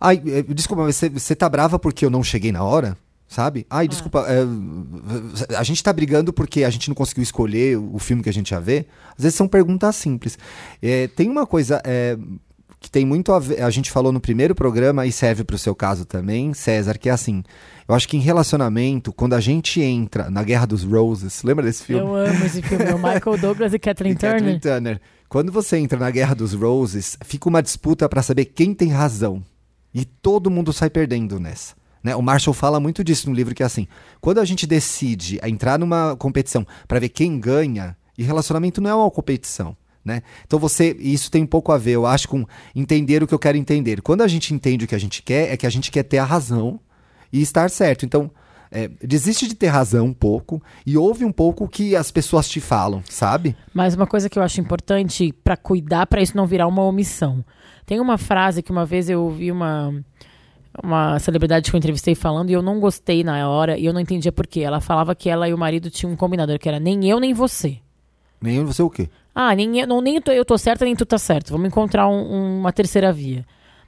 Ai, 0.00 0.20
é, 0.26 0.42
desculpa, 0.42 0.82
mas 0.82 0.96
você, 0.96 1.08
você 1.08 1.34
tá 1.34 1.48
brava 1.48 1.78
porque 1.78 2.04
eu 2.04 2.10
não 2.10 2.22
cheguei 2.22 2.50
na 2.50 2.64
hora? 2.64 2.96
Sabe? 3.28 3.66
Ai, 3.70 3.88
desculpa, 3.88 4.26
é, 4.28 5.56
a 5.56 5.62
gente 5.62 5.82
tá 5.82 5.90
brigando 5.90 6.34
porque 6.34 6.64
a 6.64 6.70
gente 6.70 6.88
não 6.88 6.94
conseguiu 6.94 7.22
escolher 7.22 7.78
o, 7.78 7.94
o 7.94 7.98
filme 7.98 8.22
que 8.22 8.28
a 8.28 8.32
gente 8.32 8.50
ia 8.50 8.60
ver. 8.60 8.88
Às 9.16 9.22
vezes 9.22 9.36
são 9.36 9.48
perguntas 9.48 9.96
simples. 9.96 10.38
É, 10.82 11.06
tem 11.08 11.30
uma 11.30 11.46
coisa 11.46 11.80
é, 11.84 12.18
que 12.82 12.90
tem 12.90 13.06
muito 13.06 13.32
a 13.32 13.38
ver, 13.38 13.62
a 13.62 13.70
gente 13.70 13.90
falou 13.90 14.12
no 14.12 14.20
primeiro 14.20 14.54
programa 14.54 15.06
e 15.06 15.12
serve 15.12 15.44
pro 15.44 15.56
seu 15.56 15.74
caso 15.74 16.04
também, 16.04 16.52
César, 16.52 16.98
que 16.98 17.08
é 17.08 17.12
assim. 17.12 17.42
Eu 17.88 17.94
acho 17.94 18.08
que 18.08 18.16
em 18.16 18.20
relacionamento, 18.20 19.12
quando 19.12 19.34
a 19.34 19.40
gente 19.40 19.80
entra 19.80 20.30
na 20.30 20.42
Guerra 20.42 20.66
dos 20.66 20.82
Roses, 20.82 21.42
lembra 21.42 21.64
desse 21.64 21.84
filme? 21.84 22.02
Eu 22.02 22.14
amo 22.14 22.44
esse 22.44 22.60
filme. 22.60 22.84
É 22.84 22.94
o 22.94 22.98
Michael 22.98 23.38
Douglas 23.38 23.72
e 23.72 23.78
Kathleen 23.78 24.12
E 24.14 24.16
Kathleen 24.16 24.58
Turner. 24.58 24.60
Turner. 24.60 25.00
Quando 25.28 25.50
você 25.50 25.78
entra 25.78 25.98
na 25.98 26.10
Guerra 26.10 26.34
dos 26.34 26.52
Roses, 26.52 27.16
fica 27.24 27.48
uma 27.48 27.62
disputa 27.62 28.08
pra 28.08 28.22
saber 28.22 28.46
quem 28.46 28.74
tem 28.74 28.88
razão. 28.88 29.42
E 29.94 30.04
todo 30.04 30.50
mundo 30.50 30.72
sai 30.72 30.90
perdendo 30.90 31.38
nessa. 31.38 31.74
Né? 32.02 32.16
O 32.16 32.22
Marshall 32.22 32.52
fala 32.52 32.80
muito 32.80 33.04
disso 33.04 33.30
no 33.30 33.36
livro, 33.36 33.54
que 33.54 33.62
é 33.62 33.66
assim, 33.66 33.86
quando 34.20 34.40
a 34.40 34.44
gente 34.44 34.66
decide 34.66 35.40
entrar 35.42 35.78
numa 35.78 36.16
competição 36.16 36.66
pra 36.88 36.98
ver 36.98 37.08
quem 37.08 37.38
ganha, 37.38 37.96
e 38.16 38.22
relacionamento 38.22 38.80
não 38.80 38.90
é 38.90 38.94
uma 38.94 39.10
competição. 39.10 39.76
Né? 40.04 40.22
Então 40.44 40.58
você, 40.58 40.96
isso 40.98 41.30
tem 41.30 41.44
um 41.44 41.46
pouco 41.46 41.70
a 41.70 41.78
ver, 41.78 41.92
eu 41.92 42.06
acho, 42.06 42.28
com 42.28 42.44
entender 42.74 43.22
o 43.22 43.26
que 43.26 43.34
eu 43.34 43.38
quero 43.38 43.56
entender. 43.56 44.02
Quando 44.02 44.22
a 44.22 44.28
gente 44.28 44.52
entende 44.52 44.84
o 44.84 44.88
que 44.88 44.94
a 44.94 44.98
gente 44.98 45.22
quer, 45.22 45.52
é 45.52 45.56
que 45.56 45.66
a 45.66 45.70
gente 45.70 45.90
quer 45.90 46.02
ter 46.02 46.18
a 46.18 46.24
razão 46.24 46.80
e 47.32 47.40
estar 47.40 47.70
certo. 47.70 48.04
Então, 48.04 48.30
é, 48.70 48.88
desiste 49.00 49.46
de 49.46 49.54
ter 49.54 49.68
razão 49.68 50.06
um 50.06 50.14
pouco 50.14 50.62
e 50.86 50.96
ouve 50.96 51.24
um 51.24 51.30
pouco 51.30 51.64
o 51.64 51.68
que 51.68 51.94
as 51.94 52.10
pessoas 52.10 52.48
te 52.48 52.60
falam, 52.60 53.02
sabe? 53.08 53.54
Mas 53.72 53.94
uma 53.94 54.06
coisa 54.06 54.28
que 54.28 54.38
eu 54.38 54.42
acho 54.42 54.60
importante 54.60 55.32
pra 55.44 55.56
cuidar 55.56 56.06
pra 56.06 56.22
isso 56.22 56.36
não 56.36 56.46
virar 56.46 56.66
uma 56.66 56.82
omissão. 56.82 57.44
Tem 57.84 58.00
uma 58.00 58.16
frase 58.16 58.62
que 58.62 58.72
uma 58.72 58.86
vez 58.86 59.10
eu 59.10 59.22
ouvi 59.22 59.52
uma 59.52 59.94
uma 60.82 61.18
celebridade 61.18 61.70
que 61.70 61.76
eu 61.76 61.78
entrevistei 61.78 62.14
falando 62.14 62.48
e 62.48 62.54
eu 62.54 62.62
não 62.62 62.80
gostei 62.80 63.22
na 63.22 63.46
hora 63.46 63.76
e 63.76 63.84
eu 63.84 63.92
não 63.92 64.00
entendia 64.00 64.32
por 64.32 64.46
quê. 64.46 64.60
Ela 64.60 64.80
falava 64.80 65.14
que 65.14 65.28
ela 65.28 65.46
e 65.46 65.52
o 65.52 65.58
marido 65.58 65.90
tinham 65.90 66.12
um 66.12 66.16
combinador 66.16 66.58
que 66.58 66.66
era 66.66 66.80
nem 66.80 67.06
eu 67.06 67.20
nem 67.20 67.34
você. 67.34 67.78
Nem 68.40 68.64
você 68.64 68.82
o 68.82 68.88
quê? 68.88 69.10
Ah, 69.34 69.54
nem 69.54 69.80
eu, 69.80 69.86
não, 69.86 70.00
nem 70.00 70.20
eu 70.26 70.44
tô, 70.44 70.58
certa, 70.58 70.84
nem 70.84 70.94
tu 70.94 71.06
tá 71.06 71.18
certo. 71.18 71.50
Vamos 71.50 71.66
encontrar 71.68 72.08
um- 72.08 72.32
um- 72.34 72.58
uma 72.60 72.72
terceira 72.72 73.12
via. 73.12 73.44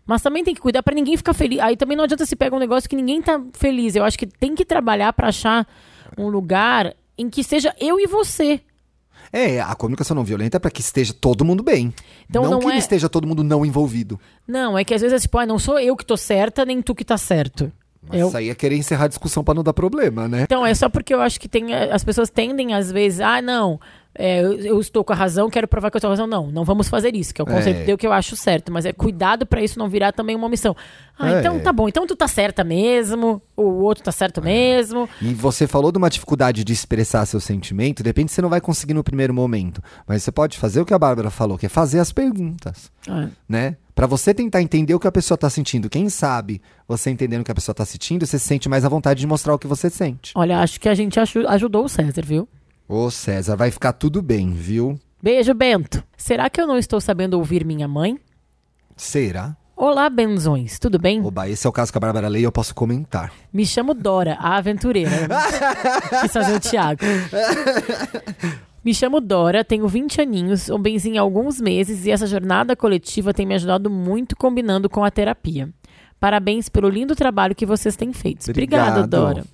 Mas 0.06 0.22
também 0.22 0.44
tem 0.44 0.54
que 0.54 0.60
cuidar 0.60 0.82
pra 0.82 0.94
ninguém 0.94 1.16
ficar 1.16 1.32
feliz. 1.34 1.60
Aí 1.60 1.76
também 1.76 1.96
não 1.96 2.04
adianta 2.04 2.26
se 2.26 2.36
pegar 2.36 2.56
um 2.56 2.60
negócio 2.60 2.88
que 2.88 2.96
ninguém 2.96 3.20
tá 3.22 3.40
feliz. 3.52 3.94
Eu 3.96 4.04
acho 4.04 4.18
que 4.18 4.26
tem 4.26 4.54
que 4.54 4.64
trabalhar 4.64 5.12
pra 5.12 5.28
achar 5.28 5.66
um 6.18 6.28
lugar 6.28 6.94
em 7.16 7.28
que 7.30 7.42
seja 7.44 7.74
eu 7.80 7.98
e 7.98 8.06
você. 8.06 8.60
É, 9.32 9.60
a 9.60 9.74
comunicação 9.74 10.14
não 10.14 10.22
violenta 10.24 10.58
é 10.58 10.60
pra 10.60 10.70
que 10.70 10.80
esteja 10.80 11.12
todo 11.12 11.44
mundo 11.44 11.62
bem. 11.62 11.92
Então 12.28 12.42
não, 12.44 12.50
não 12.52 12.58
que 12.60 12.70
é- 12.70 12.78
esteja 12.78 13.08
todo 13.08 13.26
mundo 13.26 13.42
não 13.42 13.64
envolvido. 13.64 14.20
Não, 14.46 14.76
é 14.78 14.84
que 14.84 14.94
às 14.94 15.00
vezes 15.00 15.16
é 15.16 15.20
tipo, 15.20 15.38
ah, 15.38 15.46
não 15.46 15.58
sou 15.58 15.78
eu 15.78 15.96
que 15.96 16.04
tô 16.04 16.16
certa, 16.16 16.64
nem 16.64 16.80
tu 16.82 16.94
que 16.94 17.04
tá 17.04 17.16
certo. 17.16 17.72
Mas 18.06 18.20
Eu- 18.20 18.28
Isso 18.28 18.36
aí 18.36 18.50
é 18.50 18.54
querer 18.54 18.76
encerrar 18.76 19.04
a 19.06 19.08
discussão 19.08 19.42
pra 19.42 19.54
não 19.54 19.62
dar 19.62 19.72
problema, 19.72 20.28
né? 20.28 20.42
Então, 20.42 20.64
é 20.66 20.74
só 20.74 20.90
porque 20.90 21.14
eu 21.14 21.20
acho 21.22 21.40
que 21.40 21.48
tem. 21.48 21.74
As 21.74 22.04
pessoas 22.04 22.28
tendem, 22.28 22.74
às 22.74 22.92
vezes, 22.92 23.20
ah, 23.20 23.40
não, 23.40 23.80
é, 24.14 24.40
eu, 24.42 24.52
eu 24.60 24.80
estou 24.80 25.02
com 25.04 25.12
a 25.12 25.16
razão, 25.16 25.50
quero 25.50 25.66
provar 25.66 25.90
que 25.90 25.96
eu 25.96 25.98
estou 25.98 26.08
com 26.08 26.12
a 26.12 26.16
razão. 26.16 26.26
Não, 26.26 26.50
não 26.50 26.64
vamos 26.64 26.88
fazer 26.88 27.14
isso, 27.16 27.34
que 27.34 27.40
é 27.40 27.44
o 27.44 27.46
conceito 27.46 27.80
É. 27.80 27.84
deu 27.84 27.98
que 27.98 28.06
eu 28.06 28.12
acho 28.12 28.36
certo. 28.36 28.70
Mas 28.72 28.84
é 28.86 28.92
cuidado 28.92 29.44
pra 29.46 29.62
isso 29.62 29.78
não 29.78 29.88
virar 29.88 30.12
também 30.12 30.36
uma 30.36 30.46
omissão. 30.46 30.76
Ah, 31.18 31.30
É. 31.32 31.40
então 31.40 31.58
tá 31.60 31.72
bom, 31.72 31.88
então 31.88 32.06
tu 32.06 32.14
tá 32.16 32.26
certa 32.28 32.62
mesmo, 32.64 33.40
o 33.56 33.62
outro 33.82 34.02
tá 34.04 34.12
certo 34.12 34.42
mesmo. 34.42 35.08
E 35.20 35.32
você 35.34 35.66
falou 35.66 35.90
de 35.92 35.98
uma 35.98 36.10
dificuldade 36.10 36.64
de 36.64 36.72
expressar 36.72 37.24
seu 37.26 37.40
sentimento, 37.40 38.02
de 38.02 38.08
repente 38.08 38.32
você 38.32 38.42
não 38.42 38.48
vai 38.48 38.60
conseguir 38.60 38.94
no 38.94 39.04
primeiro 39.04 39.32
momento. 39.34 39.82
Mas 40.06 40.22
você 40.22 40.32
pode 40.32 40.58
fazer 40.58 40.80
o 40.80 40.84
que 40.84 40.94
a 40.94 40.98
Bárbara 40.98 41.30
falou, 41.30 41.56
que 41.58 41.66
é 41.66 41.68
fazer 41.68 41.98
as 42.00 42.10
perguntas, 42.12 42.90
Ah, 43.08 43.28
né? 43.48 43.76
Pra 43.94 44.08
você 44.08 44.34
tentar 44.34 44.60
entender 44.60 44.92
o 44.92 44.98
que 44.98 45.06
a 45.06 45.12
pessoa 45.12 45.38
tá 45.38 45.48
sentindo. 45.48 45.88
Quem 45.88 46.08
sabe 46.08 46.60
você 46.88 47.10
entendendo 47.10 47.42
o 47.42 47.44
que 47.44 47.52
a 47.52 47.54
pessoa 47.54 47.72
tá 47.74 47.84
sentindo, 47.84 48.26
você 48.26 48.40
se 48.40 48.44
sente 48.46 48.68
mais 48.68 48.84
à 48.84 48.88
vontade 48.88 49.20
de 49.20 49.26
mostrar 49.26 49.54
o 49.54 49.58
que 49.58 49.68
você 49.68 49.88
sente. 49.88 50.32
Olha, 50.34 50.58
acho 50.58 50.80
que 50.80 50.88
a 50.88 50.94
gente 50.94 51.20
aju- 51.20 51.46
ajudou 51.46 51.84
o 51.84 51.88
César, 51.88 52.22
viu? 52.24 52.48
Ô 52.86 53.10
César, 53.10 53.56
vai 53.56 53.70
ficar 53.70 53.94
tudo 53.94 54.20
bem, 54.20 54.52
viu? 54.52 55.00
Beijo, 55.22 55.54
Bento. 55.54 56.04
Será 56.18 56.50
que 56.50 56.60
eu 56.60 56.66
não 56.66 56.76
estou 56.76 57.00
sabendo 57.00 57.38
ouvir 57.38 57.64
minha 57.64 57.88
mãe? 57.88 58.18
Será? 58.94 59.56
Olá, 59.74 60.08
benzões, 60.08 60.78
tudo 60.78 60.98
bem? 60.98 61.24
Oba, 61.24 61.48
esse 61.48 61.66
é 61.66 61.70
o 61.70 61.72
caso 61.72 61.90
que 61.90 61.98
a 61.98 62.00
Bárbara 62.00 62.28
lê 62.28 62.40
e 62.40 62.44
eu 62.44 62.52
posso 62.52 62.74
comentar. 62.74 63.32
Me 63.52 63.64
chamo 63.66 63.94
Dora, 63.94 64.36
a 64.38 64.56
aventureira. 64.56 65.10
Quis 66.20 66.32
fazer 66.32 66.54
o 66.54 66.60
Thiago. 66.60 67.00
Me 68.84 68.94
chamo 68.94 69.20
Dora, 69.20 69.64
tenho 69.64 69.88
20 69.88 70.20
aninhos, 70.20 70.68
um 70.68 70.78
benzinho 70.78 71.18
há 71.18 71.22
alguns 71.22 71.60
meses 71.60 72.04
e 72.04 72.10
essa 72.10 72.26
jornada 72.26 72.76
coletiva 72.76 73.32
tem 73.32 73.46
me 73.46 73.54
ajudado 73.54 73.90
muito 73.90 74.36
combinando 74.36 74.90
com 74.90 75.02
a 75.02 75.10
terapia. 75.10 75.70
Parabéns 76.20 76.68
pelo 76.68 76.88
lindo 76.88 77.16
trabalho 77.16 77.54
que 77.54 77.66
vocês 77.66 77.96
têm 77.96 78.12
feito. 78.12 78.48
Obrigada. 78.50 79.06
Dora. 79.06 79.44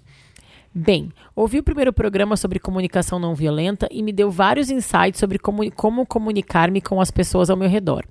Bem, 0.72 1.10
ouvi 1.34 1.58
o 1.58 1.62
primeiro 1.64 1.92
programa 1.92 2.36
sobre 2.36 2.60
comunicação 2.60 3.18
não 3.18 3.34
violenta 3.34 3.88
e 3.90 4.02
me 4.02 4.12
deu 4.12 4.30
vários 4.30 4.70
insights 4.70 5.18
sobre 5.18 5.38
como, 5.38 5.70
como 5.72 6.06
comunicar-me 6.06 6.80
com 6.80 7.00
as 7.00 7.10
pessoas 7.10 7.50
ao 7.50 7.56
meu 7.56 7.68
redor. 7.68 8.04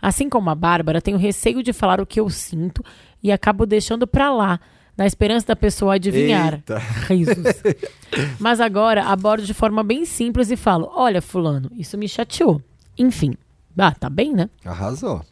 Assim 0.00 0.28
como 0.28 0.50
a 0.50 0.54
Bárbara, 0.54 1.00
tenho 1.00 1.16
receio 1.16 1.62
de 1.62 1.72
falar 1.72 2.00
o 2.00 2.06
que 2.06 2.20
eu 2.20 2.28
sinto 2.28 2.84
e 3.22 3.32
acabo 3.32 3.64
deixando 3.64 4.06
pra 4.06 4.32
lá, 4.32 4.60
na 4.96 5.06
esperança 5.06 5.46
da 5.46 5.56
pessoa 5.56 5.94
adivinhar. 5.94 6.54
Eita. 6.54 6.78
Risos. 7.08 7.62
Mas 8.38 8.60
agora 8.60 9.04
abordo 9.04 9.44
de 9.44 9.54
forma 9.54 9.82
bem 9.82 10.04
simples 10.04 10.50
e 10.50 10.56
falo: 10.56 10.90
Olha, 10.94 11.22
Fulano, 11.22 11.70
isso 11.76 11.96
me 11.96 12.08
chateou. 12.08 12.60
Enfim. 12.98 13.34
Ah, 13.76 13.92
tá 13.92 14.10
bem, 14.10 14.34
né? 14.34 14.50
Arrasou. 14.64 15.24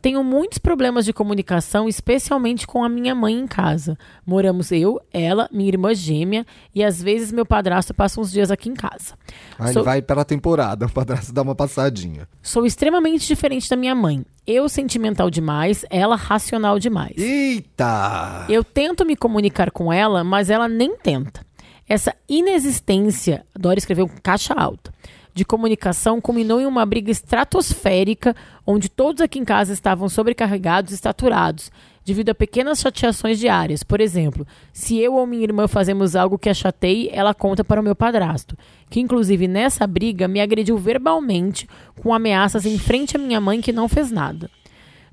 Tenho 0.00 0.24
muitos 0.24 0.58
problemas 0.58 1.04
de 1.04 1.12
comunicação, 1.12 1.88
especialmente 1.88 2.66
com 2.66 2.82
a 2.82 2.88
minha 2.88 3.14
mãe 3.14 3.38
em 3.38 3.46
casa. 3.46 3.98
Moramos 4.24 4.72
eu, 4.72 4.98
ela, 5.12 5.48
minha 5.52 5.68
irmã 5.68 5.92
gêmea 5.94 6.46
e 6.74 6.82
às 6.82 7.02
vezes 7.02 7.30
meu 7.30 7.44
padrasto 7.44 7.92
passa 7.92 8.20
uns 8.20 8.30
dias 8.32 8.50
aqui 8.50 8.70
em 8.70 8.74
casa. 8.74 9.14
Aí 9.58 9.72
Sou- 9.72 9.82
ele 9.82 9.84
vai 9.84 10.02
pela 10.02 10.24
temporada, 10.24 10.86
o 10.86 10.92
padrasto 10.92 11.32
dá 11.32 11.42
uma 11.42 11.54
passadinha. 11.54 12.26
Sou 12.40 12.64
extremamente 12.64 13.26
diferente 13.26 13.68
da 13.68 13.76
minha 13.76 13.94
mãe. 13.94 14.24
Eu 14.46 14.68
sentimental 14.68 15.28
demais, 15.28 15.84
ela 15.90 16.16
racional 16.16 16.78
demais. 16.78 17.16
Eita! 17.18 18.46
Eu 18.48 18.64
tento 18.64 19.04
me 19.04 19.14
comunicar 19.14 19.70
com 19.70 19.92
ela, 19.92 20.24
mas 20.24 20.48
ela 20.48 20.66
nem 20.66 20.96
tenta. 20.96 21.44
Essa 21.86 22.14
inexistência, 22.28 23.44
Dora 23.54 23.78
escreveu 23.78 24.08
caixa 24.22 24.54
alta, 24.54 24.92
de 25.34 25.44
comunicação 25.44 26.20
culminou 26.20 26.60
em 26.60 26.66
uma 26.66 26.84
briga 26.84 27.10
estratosférica, 27.10 28.34
onde 28.66 28.88
todos 28.88 29.22
aqui 29.22 29.38
em 29.38 29.44
casa 29.44 29.72
estavam 29.72 30.08
sobrecarregados 30.08 30.92
e 30.92 30.96
saturados, 30.96 31.70
devido 32.04 32.30
a 32.30 32.34
pequenas 32.34 32.80
chateações 32.80 33.38
diárias. 33.38 33.82
Por 33.82 34.00
exemplo, 34.00 34.46
se 34.72 34.98
eu 34.98 35.14
ou 35.14 35.26
minha 35.26 35.44
irmã 35.44 35.68
fazemos 35.68 36.16
algo 36.16 36.38
que 36.38 36.48
a 36.48 36.54
chateie, 36.54 37.08
ela 37.12 37.34
conta 37.34 37.64
para 37.64 37.80
o 37.80 37.84
meu 37.84 37.94
padrasto, 37.94 38.56
que 38.88 39.00
inclusive 39.00 39.46
nessa 39.46 39.86
briga 39.86 40.26
me 40.26 40.40
agrediu 40.40 40.76
verbalmente 40.76 41.68
com 42.02 42.12
ameaças 42.12 42.66
em 42.66 42.78
frente 42.78 43.16
à 43.16 43.18
minha 43.18 43.40
mãe 43.40 43.60
que 43.60 43.72
não 43.72 43.88
fez 43.88 44.10
nada. 44.10 44.50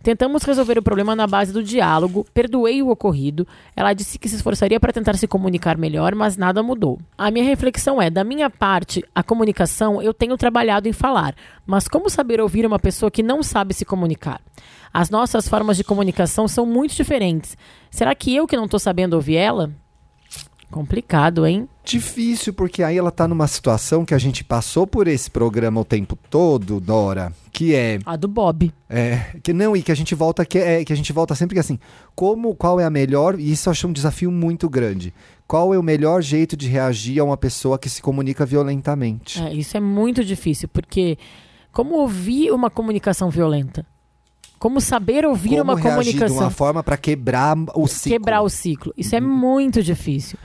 Tentamos 0.01 0.43
resolver 0.43 0.77
o 0.77 0.83
problema 0.83 1.15
na 1.15 1.27
base 1.27 1.51
do 1.51 1.61
diálogo, 1.61 2.25
perdoei 2.33 2.81
o 2.81 2.89
ocorrido. 2.89 3.47
Ela 3.75 3.93
disse 3.93 4.17
que 4.17 4.29
se 4.29 4.35
esforçaria 4.35 4.79
para 4.79 4.93
tentar 4.93 5.17
se 5.17 5.27
comunicar 5.27 5.77
melhor, 5.77 6.15
mas 6.15 6.37
nada 6.37 6.63
mudou. 6.63 6.99
A 7.17 7.29
minha 7.29 7.43
reflexão 7.43 8.01
é: 8.01 8.09
da 8.09 8.23
minha 8.23 8.49
parte, 8.49 9.03
a 9.13 9.21
comunicação 9.21 10.01
eu 10.01 10.13
tenho 10.13 10.37
trabalhado 10.37 10.87
em 10.87 10.93
falar, 10.93 11.35
mas 11.65 11.87
como 11.87 12.09
saber 12.09 12.39
ouvir 12.39 12.65
uma 12.65 12.79
pessoa 12.79 13.11
que 13.11 13.23
não 13.23 13.43
sabe 13.43 13.73
se 13.73 13.83
comunicar? 13.83 14.39
As 14.93 15.09
nossas 15.09 15.47
formas 15.47 15.75
de 15.75 15.83
comunicação 15.83 16.47
são 16.47 16.65
muito 16.65 16.95
diferentes. 16.95 17.57
Será 17.91 18.15
que 18.15 18.35
eu 18.35 18.47
que 18.47 18.55
não 18.55 18.65
estou 18.65 18.79
sabendo 18.79 19.15
ouvir 19.15 19.35
ela? 19.35 19.71
Complicado, 20.69 21.45
hein? 21.45 21.67
Difícil, 21.83 22.53
porque 22.53 22.83
aí 22.83 22.97
ela 22.97 23.09
tá 23.09 23.27
numa 23.27 23.47
situação 23.47 24.03
que 24.03 24.13
a 24.13 24.17
gente 24.17 24.43
passou 24.43 24.85
por 24.85 25.07
esse 25.07 25.31
programa 25.31 25.79
o 25.79 25.85
tempo 25.85 26.17
todo, 26.29 26.81
Dora, 26.81 27.31
que 27.53 27.73
é. 27.73 27.99
A 28.05 28.17
do 28.17 28.27
Bob. 28.27 28.73
É, 28.89 29.37
que 29.41 29.53
não, 29.53 29.75
e 29.75 29.81
que 29.81 29.91
a 29.91 29.95
gente 29.95 30.13
volta 30.13 30.45
que, 30.45 30.57
é, 30.57 30.83
que 30.83 30.91
a 30.91 30.95
gente 30.95 31.13
volta 31.13 31.33
sempre 31.35 31.55
que 31.55 31.59
assim, 31.59 31.79
como 32.13 32.53
qual 32.53 32.79
é 32.79 32.83
a 32.83 32.89
melhor, 32.89 33.39
e 33.39 33.51
isso 33.51 33.69
eu 33.69 33.71
acho 33.71 33.87
um 33.87 33.93
desafio 33.93 34.29
muito 34.29 34.69
grande. 34.69 35.13
Qual 35.47 35.73
é 35.73 35.79
o 35.79 35.83
melhor 35.83 36.21
jeito 36.21 36.57
de 36.57 36.67
reagir 36.67 37.19
a 37.19 37.23
uma 37.23 37.37
pessoa 37.37 37.79
que 37.79 37.89
se 37.89 38.01
comunica 38.01 38.45
violentamente? 38.45 39.41
É, 39.41 39.53
isso 39.53 39.77
é 39.77 39.79
muito 39.79 40.25
difícil, 40.25 40.67
porque 40.67 41.17
como 41.71 41.95
ouvir 41.95 42.51
uma 42.51 42.69
comunicação 42.69 43.29
violenta? 43.29 43.85
Como 44.59 44.81
saber 44.81 45.25
ouvir 45.25 45.57
como 45.57 45.63
uma 45.63 45.79
comunicação? 45.79 46.37
de 46.37 46.43
uma 46.43 46.49
forma 46.49 46.83
para 46.83 46.97
quebrar 46.97 47.55
o 47.75 47.87
ciclo. 47.87 48.11
Quebrar 48.11 48.41
o 48.41 48.49
ciclo. 48.49 48.93
Isso 48.97 49.15
é 49.15 49.21
muito 49.21 49.83
difícil. 49.83 50.37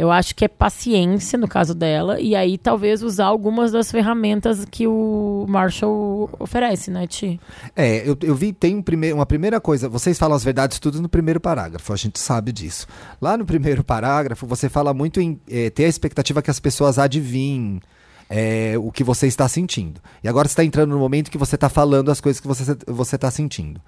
Eu 0.00 0.10
acho 0.10 0.34
que 0.34 0.46
é 0.46 0.48
paciência 0.48 1.38
no 1.38 1.46
caso 1.46 1.74
dela, 1.74 2.18
e 2.18 2.34
aí 2.34 2.56
talvez 2.56 3.02
usar 3.02 3.26
algumas 3.26 3.70
das 3.70 3.90
ferramentas 3.90 4.64
que 4.64 4.86
o 4.86 5.44
Marshall 5.46 6.30
oferece, 6.38 6.90
né, 6.90 7.06
Ti? 7.06 7.38
É, 7.76 8.08
eu, 8.08 8.16
eu 8.22 8.34
vi, 8.34 8.50
tem 8.50 8.76
um 8.76 8.80
prime 8.80 9.12
uma 9.12 9.26
primeira 9.26 9.60
coisa, 9.60 9.90
vocês 9.90 10.18
falam 10.18 10.34
as 10.34 10.42
verdades 10.42 10.78
tudo 10.78 11.02
no 11.02 11.08
primeiro 11.08 11.38
parágrafo, 11.38 11.92
a 11.92 11.96
gente 11.96 12.18
sabe 12.18 12.50
disso. 12.50 12.86
Lá 13.20 13.36
no 13.36 13.44
primeiro 13.44 13.84
parágrafo, 13.84 14.46
você 14.46 14.70
fala 14.70 14.94
muito 14.94 15.20
em 15.20 15.38
é, 15.46 15.68
ter 15.68 15.84
a 15.84 15.88
expectativa 15.88 16.40
que 16.40 16.50
as 16.50 16.58
pessoas 16.58 16.98
adivinhem 16.98 17.82
é, 18.30 18.74
o 18.78 18.92
que 18.92 19.02
você 19.02 19.26
está 19.26 19.48
sentindo. 19.48 20.00
E 20.22 20.28
agora 20.28 20.46
você 20.46 20.52
está 20.52 20.64
entrando 20.64 20.90
no 20.90 20.98
momento 21.00 21.30
que 21.30 21.36
você 21.36 21.56
está 21.56 21.68
falando 21.68 22.12
as 22.12 22.20
coisas 22.20 22.40
que 22.40 22.46
você 22.46 22.76
você 22.86 23.16
está 23.16 23.28
sentindo. 23.28 23.80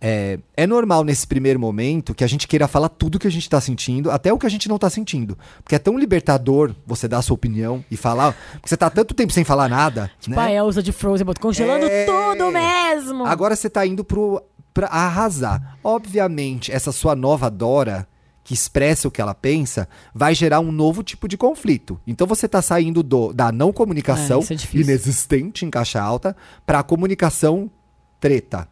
É, 0.00 0.38
é, 0.56 0.66
normal 0.66 1.04
nesse 1.04 1.26
primeiro 1.26 1.60
momento 1.60 2.14
que 2.14 2.24
a 2.24 2.26
gente 2.26 2.48
queira 2.48 2.66
falar 2.66 2.88
tudo 2.88 3.18
que 3.18 3.26
a 3.26 3.30
gente 3.30 3.42
está 3.42 3.60
sentindo, 3.60 4.10
até 4.10 4.32
o 4.32 4.38
que 4.38 4.46
a 4.46 4.48
gente 4.48 4.66
não 4.68 4.76
está 4.76 4.88
sentindo. 4.88 5.36
Porque 5.62 5.74
é 5.74 5.78
tão 5.78 5.98
libertador 5.98 6.74
você 6.86 7.06
dar 7.06 7.18
a 7.18 7.22
sua 7.22 7.34
opinião 7.34 7.84
e 7.90 7.96
falar. 7.96 8.34
Porque 8.52 8.68
você 8.68 8.76
tá 8.76 8.88
tanto 8.88 9.12
tempo 9.12 9.32
sem 9.32 9.44
falar 9.44 9.68
nada. 9.68 10.10
Tipo 10.20 10.36
né? 10.36 10.42
a 10.42 10.52
Elsa 10.52 10.82
de 10.82 10.92
Frozen, 10.92 11.26
congelando 11.38 11.84
É. 11.84 12.06
tudo 12.06 12.50
mesmo. 12.50 13.26
Agora 13.26 13.54
você 13.54 13.68
tá 13.68 13.84
indo 13.84 14.02
pro, 14.02 14.42
pra 14.72 14.86
arrasar. 14.86 15.76
Obviamente, 15.84 16.72
essa 16.72 16.92
sua 16.92 17.14
nova 17.14 17.50
Dora, 17.50 18.06
que 18.50 18.54
expressa 18.54 19.06
o 19.06 19.12
que 19.12 19.20
ela 19.20 19.32
pensa, 19.32 19.88
vai 20.12 20.34
gerar 20.34 20.58
um 20.58 20.72
novo 20.72 21.04
tipo 21.04 21.28
de 21.28 21.38
conflito. 21.38 22.00
Então 22.04 22.26
você 22.26 22.48
tá 22.48 22.60
saindo 22.60 23.00
do, 23.00 23.32
da 23.32 23.52
não 23.52 23.72
comunicação, 23.72 24.40
É, 24.40 24.54
é 24.54 24.80
inexistente 24.80 25.64
em 25.64 25.70
caixa 25.70 26.02
alta, 26.02 26.36
pra 26.66 26.82
comunicação 26.82 27.70
treta. 28.18 28.66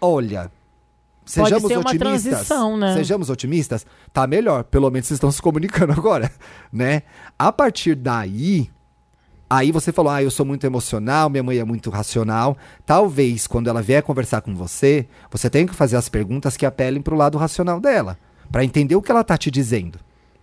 Olha. 0.00 0.42
Pode 0.42 1.48
Sejamos 1.48 1.66
ser 1.66 1.78
uma 1.78 1.90
otimistas. 1.90 2.22
transição, 2.22 2.76
né? 2.76 2.94
Sejamos 2.94 3.28
otimistas. 3.28 3.84
Tá 4.12 4.28
melhor. 4.28 4.62
Pelo 4.62 4.88
menos 4.92 5.08
vocês 5.08 5.16
estão 5.16 5.32
se 5.32 5.42
comunicando 5.42 5.90
agora, 5.98 6.30
né? 6.72 7.02
A 7.36 7.50
partir 7.50 7.96
daí, 7.96 8.70
Aí 9.48 9.70
você 9.70 9.92
falou, 9.92 10.10
ah, 10.10 10.20
eu 10.20 10.30
sou 10.30 10.44
muito 10.44 10.66
emocional, 10.66 11.30
minha 11.30 11.42
mãe 11.42 11.58
é 11.58 11.64
muito 11.64 11.88
racional. 11.88 12.56
Talvez, 12.84 13.46
quando 13.46 13.68
ela 13.68 13.80
vier 13.80 14.02
conversar 14.02 14.40
com 14.40 14.52
você, 14.54 15.06
você 15.30 15.48
tenha 15.48 15.66
que 15.68 15.74
fazer 15.74 15.96
as 15.96 16.08
perguntas 16.08 16.56
que 16.56 16.66
apelem 16.66 17.00
pro 17.00 17.14
lado 17.14 17.38
racional 17.38 17.78
dela, 17.78 18.18
Pra 18.50 18.64
entender 18.64 18.96
o 18.96 19.02
que 19.02 19.10
ela 19.10 19.24
tá 19.24 19.36
te 19.36 19.50
dizendo, 19.50 19.98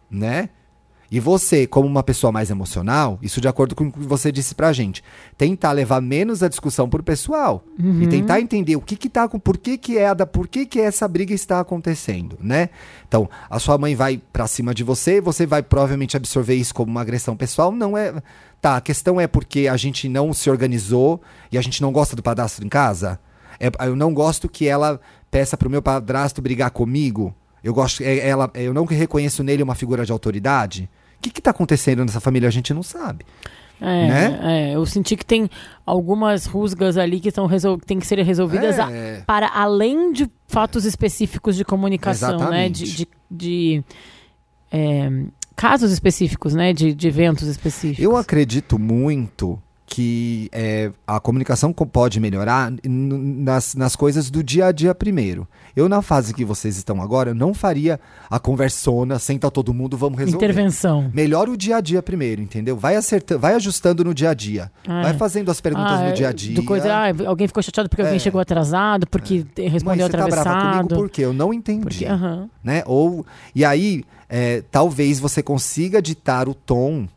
né? 0.10 0.50
E 1.12 1.20
você, 1.20 1.68
como 1.68 1.88
uma 1.88 2.02
pessoa 2.02 2.32
mais 2.32 2.50
emocional, 2.50 3.20
isso 3.22 3.40
de 3.40 3.48
acordo 3.48 3.76
com 3.76 3.86
o 3.86 3.92
que 3.92 4.00
você 4.00 4.32
disse 4.32 4.56
pra 4.56 4.74
gente, 4.74 5.04
tentar 5.38 5.72
levar 5.72 6.02
menos 6.02 6.42
a 6.42 6.48
discussão 6.48 6.90
pro 6.90 7.04
pessoal 7.04 7.64
e 8.02 8.08
tentar 8.08 8.42
entender 8.42 8.76
o 8.76 8.82
que 8.82 8.96
que 8.96 9.08
tá 9.08 9.28
com, 9.28 9.38
por 9.38 9.58
que 9.58 9.78
que 9.78 9.96
é 10.00 10.08
a 10.08 10.16
da, 10.16 10.26
por 10.26 10.48
que 10.48 10.66
que 10.66 10.80
essa 10.80 11.08
briga 11.08 11.32
está 11.32 11.60
acontecendo, 11.60 12.36
né? 12.42 12.70
Então, 13.08 13.30
a 13.48 13.60
sua 13.60 13.78
mãe 13.78 13.94
vai 13.94 14.20
pra 14.32 14.48
cima 14.48 14.74
de 14.74 14.84
você, 14.84 15.22
você 15.22 15.46
vai 15.46 15.62
provavelmente 15.62 16.18
absorver 16.18 16.56
isso 16.56 16.74
como 16.74 16.90
uma 16.90 17.02
agressão 17.02 17.38
pessoal, 17.38 17.72
não 17.72 17.96
é 17.96 18.16
Tá, 18.64 18.78
a 18.78 18.82
questão 18.82 19.20
é 19.20 19.28
porque 19.28 19.68
a 19.68 19.76
gente 19.76 20.08
não 20.08 20.32
se 20.32 20.50
organizou 20.50 21.22
e 21.52 21.58
a 21.58 21.62
gente 21.62 21.82
não 21.82 21.92
gosta 21.92 22.16
do 22.16 22.24
padrasto 22.24 22.64
em 22.64 22.70
casa? 22.70 23.20
É, 23.60 23.70
eu 23.86 23.94
não 23.94 24.14
gosto 24.14 24.48
que 24.48 24.66
ela 24.66 25.02
peça 25.30 25.58
pro 25.58 25.70
meu 25.70 25.82
padrasto 25.82 26.42
brigar 26.42 26.72
comigo. 26.72 27.36
Eu 27.64 27.74
gosto, 27.74 28.04
é, 28.04 28.18
ela, 28.28 28.52
eu 28.56 28.74
não 28.74 28.86
reconheço 28.86 29.44
nele 29.44 29.64
uma 29.64 29.76
figura 29.76 30.06
de 30.06 30.12
autoridade. 30.12 30.90
O 31.18 31.22
que 31.22 31.30
que 31.30 31.42
tá 31.42 31.52
acontecendo 31.52 32.04
nessa 32.04 32.20
família? 32.20 32.48
A 32.50 32.52
gente 32.52 32.74
não 32.74 32.84
sabe. 32.84 33.26
É, 33.82 34.08
né? 34.08 34.40
é, 34.44 34.76
eu 34.76 34.86
senti 34.86 35.16
que 35.16 35.26
tem 35.26 35.50
algumas 35.86 36.46
rusgas 36.46 36.98
ali 36.98 37.20
que 37.20 37.30
estão 37.30 37.46
resol... 37.48 37.78
que 37.78 37.86
têm 37.86 38.00
que 38.00 38.06
ser 38.08 38.18
resolvidas 38.20 38.80
a- 38.80 38.90
É. 38.92 39.24
para 39.26 39.50
além 39.54 40.14
de 40.14 40.30
fatos 40.48 40.86
específicos 40.86 41.56
de 41.56 41.66
comunicação, 41.66 42.30
né? 42.32 42.36
Exatamente. 42.36 42.84
De, 42.84 42.96
de, 42.96 43.08
de, 43.32 43.84
é, 44.72 45.10
casos 45.56 45.92
específicos, 45.92 46.54
né? 46.54 46.72
De, 46.72 46.94
de 46.94 47.08
eventos 47.08 47.48
específicos. 47.48 48.04
Eu 48.04 48.16
acredito 48.16 48.78
muito 48.80 49.62
que 49.86 50.50
é, 50.52 50.92
a 51.06 51.20
comunicação 51.20 51.72
co- 51.74 51.86
pode 51.86 52.20
melhorar 52.20 52.72
nas, 52.84 53.76
nas 53.76 53.96
coisas 53.96 54.30
do 54.32 54.42
dia 54.44 54.68
a 54.68 54.72
dia 54.72 54.96
primeiro. 54.96 55.48
Eu, 55.76 55.90
na 55.90 56.02
fase 56.02 56.34
que 56.34 56.46
vocês 56.46 56.78
estão 56.78 57.02
agora, 57.02 57.32
eu 57.32 57.36
não 57.36 57.54
faria 57.54 58.00
a 58.30 58.40
conversona, 58.40 59.20
senta 59.20 59.52
todo 59.52 59.74
mundo, 59.74 59.98
vamos 59.98 60.18
resolver. 60.18 60.38
Intervenção. 60.46 61.12
Melhora 61.14 61.52
o 61.52 61.58
dia 61.58 61.78
a 61.78 61.82
dia 61.82 62.02
primeiro, 62.02 62.42
entendeu? 62.42 62.78
Vai 62.78 62.96
acertando, 62.96 63.40
vai 63.42 63.54
ajustando 63.56 64.04
no 64.04 64.14
dia 64.14 64.30
a 64.30 64.34
dia. 64.34 64.72
Ah, 64.88 65.02
vai 65.04 65.12
é. 65.12 65.14
fazendo 65.16 65.52
as 65.52 65.60
perguntas 65.62 66.00
Ah, 66.00 66.08
no 66.10 66.14
dia 66.14 66.30
a 66.30 66.32
dia. 66.32 66.56
Do 66.56 66.64
coisa, 66.64 66.92
ah, 66.94 67.08
alguém 67.28 67.48
ficou 67.48 67.62
chateado 67.62 67.90
porque 67.90 68.02
alguém 68.02 68.16
É. 68.18 68.20
chegou 68.20 68.40
atrasado, 68.42 69.06
porque 69.08 69.46
Mãe, 69.58 69.68
respondeu 69.70 70.06
você 70.08 70.12
tá 70.12 70.18
brava 70.28 70.42
atravessado. 70.42 70.72
comigo 70.88 70.96
por 70.96 71.10
quê? 71.10 71.22
Eu 71.26 71.34
não 71.34 71.54
entendi. 71.54 71.82
porque, 71.82 72.06
aham. 72.06 72.50
né? 72.64 72.84
Ou 72.86 73.26
e 73.54 73.64
aí 73.66 74.04
é, 74.30 74.64
talvez 74.72 75.20
você 75.20 75.44
consiga 75.44 76.02
ditar 76.02 76.48
o 76.48 76.54
tom 76.54 77.08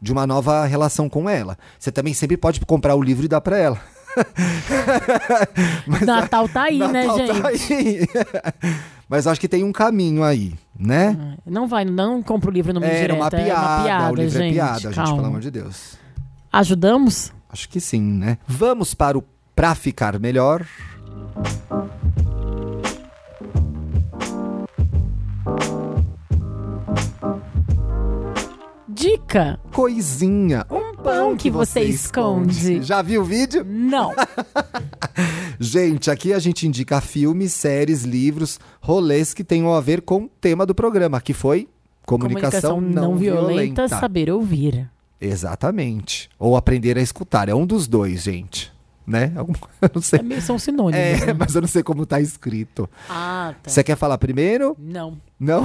de 0.00 0.12
uma 0.12 0.26
nova 0.26 0.64
relação 0.64 1.08
com 1.08 1.28
ela. 1.28 1.56
Você 1.78 1.90
também 1.92 2.14
sempre 2.14 2.36
pode 2.36 2.60
comprar 2.60 2.94
o 2.94 3.02
livro 3.02 3.24
e 3.24 3.28
dar 3.28 3.40
pra 3.40 3.58
ela. 3.58 3.80
Mas 5.86 6.00
Natal 6.02 6.48
tá 6.48 6.62
aí, 6.64 6.78
né, 6.78 7.04
Natal 7.06 7.18
gente? 7.18 7.40
tá 7.42 7.48
aí. 7.48 8.08
Mas 9.08 9.26
acho 9.26 9.40
que 9.40 9.48
tem 9.48 9.64
um 9.64 9.72
caminho 9.72 10.22
aí, 10.22 10.54
né? 10.78 11.36
Não 11.46 11.66
vai, 11.66 11.84
não 11.84 12.22
compra 12.22 12.50
o 12.50 12.52
livro 12.52 12.72
no 12.74 12.84
É, 12.84 12.88
direta. 12.88 13.04
era 13.04 13.14
uma 13.14 13.30
piada, 13.30 13.48
é 13.48 13.54
uma 13.54 13.82
piada, 13.84 14.12
o 14.12 14.16
livro 14.16 14.38
gente. 14.38 14.50
é 14.50 14.52
piada, 14.52 14.92
gente, 14.92 15.14
pelo 15.14 15.24
amor 15.26 15.40
de 15.40 15.50
Deus. 15.50 15.96
Ajudamos? 16.52 17.32
Acho 17.48 17.68
que 17.68 17.80
sim, 17.80 18.02
né? 18.02 18.38
Vamos 18.46 18.92
para 18.94 19.16
o 19.16 19.24
Pra 19.56 19.74
Ficar 19.74 20.18
Melhor. 20.18 20.66
Dica: 28.98 29.60
Coisinha. 29.72 30.66
um 30.68 30.96
pão 30.96 31.36
que 31.36 31.48
você 31.48 31.82
esconde. 31.82 32.82
Já 32.82 33.00
viu 33.00 33.22
o 33.22 33.24
vídeo? 33.24 33.64
Não. 33.64 34.12
Gente, 35.60 36.10
aqui 36.10 36.32
a 36.32 36.38
gente 36.40 36.66
indica 36.66 37.00
filmes, 37.00 37.52
séries, 37.52 38.02
livros, 38.02 38.58
rolês 38.80 39.32
que 39.32 39.44
tenham 39.44 39.72
a 39.72 39.80
ver 39.80 40.02
com 40.02 40.24
o 40.24 40.30
tema 40.40 40.66
do 40.66 40.74
programa, 40.74 41.20
que 41.20 41.32
foi 41.32 41.68
comunicação, 42.04 42.80
não, 42.80 43.16
violenta. 43.16 43.86
saber 43.86 44.30
ouvir. 44.30 44.90
Exatamente. 45.20 46.28
Ou 46.36 46.56
aprender 46.56 46.98
a 46.98 47.00
escutar. 47.00 47.48
É 47.48 47.54
um 47.54 47.66
dos 47.66 47.86
dois, 47.86 48.22
gente. 48.22 48.72
Né? 49.08 49.32
Algum- 49.34 49.54
não 49.94 50.02
sei. 50.02 50.20
É 50.30 50.40
São 50.40 50.58
sinônimos. 50.58 50.94
É, 51.02 51.26
né? 51.26 51.32
mas 51.32 51.54
eu 51.54 51.62
não 51.62 51.68
sei 51.68 51.82
como 51.82 52.04
tá 52.04 52.20
escrito. 52.20 52.88
Ah, 53.08 53.54
tá. 53.62 53.70
Você 53.70 53.82
quer 53.82 53.96
falar 53.96 54.18
primeiro? 54.18 54.76
Não. 54.78 55.16
Não? 55.40 55.64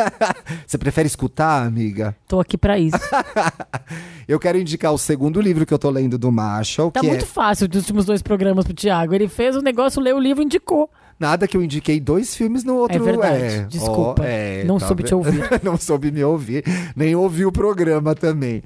Você 0.66 0.78
prefere 0.78 1.06
escutar, 1.06 1.66
amiga? 1.66 2.16
Tô 2.26 2.40
aqui 2.40 2.56
pra 2.56 2.78
isso. 2.78 2.96
Eu 4.26 4.38
quero 4.38 4.56
indicar 4.58 4.92
o 4.92 4.98
segundo 4.98 5.40
livro 5.40 5.66
que 5.66 5.74
eu 5.74 5.78
tô 5.78 5.90
lendo 5.90 6.16
do 6.16 6.30
Marshall, 6.30 6.92
Tá 6.92 7.02
muito 7.02 7.24
é 7.24 7.26
fácil 7.26 7.66
dos 7.66 7.80
últimos 7.80 8.04
dois 8.04 8.22
programas 8.22 8.64
pro 8.64 8.72
Thiago. 8.72 9.12
Ele 9.12 9.26
fez 9.26 9.56
o 9.56 9.60
negócio, 9.60 10.00
leu 10.00 10.16
o 10.16 10.20
livro 10.20 10.40
e 10.40 10.44
indicou. 10.46 10.88
nada 11.18 11.48
que 11.48 11.56
eu 11.56 11.62
indiquei 11.64 11.98
dois 11.98 12.32
filmes 12.36 12.62
no 12.62 12.76
outro. 12.76 12.96
É 12.96 13.00
verdade. 13.00 13.42
é. 13.42 13.62
Desculpa. 13.64 14.22
Ó, 14.22 14.24
é, 14.24 14.62
não 14.62 14.78
tá 14.78 14.86
soube 14.86 15.02
te 15.02 15.12
ouvir. 15.14 15.42
não 15.64 15.76
soube 15.76 16.12
me 16.12 16.22
ouvir, 16.22 16.62
nem 16.94 17.16
ouvi 17.16 17.44
o 17.44 17.50
programa 17.50 18.14
também. 18.14 18.62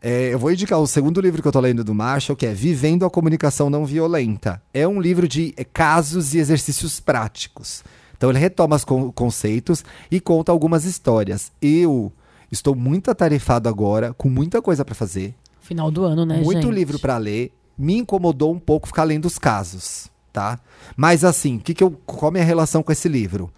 É, 0.00 0.32
eu 0.32 0.38
vou 0.38 0.52
indicar 0.52 0.78
o 0.78 0.86
segundo 0.86 1.20
livro 1.20 1.42
que 1.42 1.48
eu 1.48 1.52
tô 1.52 1.58
lendo 1.60 1.82
do 1.82 1.94
Marshall, 1.94 2.36
que 2.36 2.46
é 2.46 2.52
Vivendo 2.54 3.04
a 3.04 3.10
Comunicação 3.10 3.68
Não 3.68 3.84
Violenta. 3.84 4.62
É 4.72 4.86
um 4.86 5.00
livro 5.00 5.26
de 5.26 5.52
é, 5.56 5.64
casos 5.64 6.34
e 6.34 6.38
exercícios 6.38 7.00
práticos. 7.00 7.82
Então 8.16 8.30
ele 8.30 8.38
retoma 8.38 8.76
os 8.76 8.84
con- 8.84 9.10
conceitos 9.12 9.84
e 10.10 10.20
conta 10.20 10.52
algumas 10.52 10.84
histórias. 10.84 11.50
Eu 11.60 12.12
estou 12.50 12.74
muito 12.74 13.10
atarefado 13.10 13.68
agora, 13.68 14.14
com 14.14 14.28
muita 14.28 14.62
coisa 14.62 14.84
para 14.84 14.94
fazer, 14.94 15.34
Final 15.60 15.90
do 15.90 16.04
ano, 16.04 16.24
né, 16.24 16.40
muito 16.42 16.62
gente? 16.62 16.72
livro 16.74 16.98
para 16.98 17.18
ler. 17.18 17.52
Me 17.76 17.96
incomodou 17.98 18.52
um 18.54 18.58
pouco 18.58 18.86
ficar 18.86 19.04
lendo 19.04 19.26
os 19.26 19.38
casos. 19.38 20.08
tá? 20.32 20.58
Mas 20.96 21.24
assim, 21.24 21.58
que 21.58 21.74
que 21.74 21.82
eu, 21.84 21.90
qual 22.06 22.28
a 22.28 22.32
minha 22.32 22.44
relação 22.44 22.82
com 22.82 22.90
esse 22.92 23.08
livro? 23.08 23.50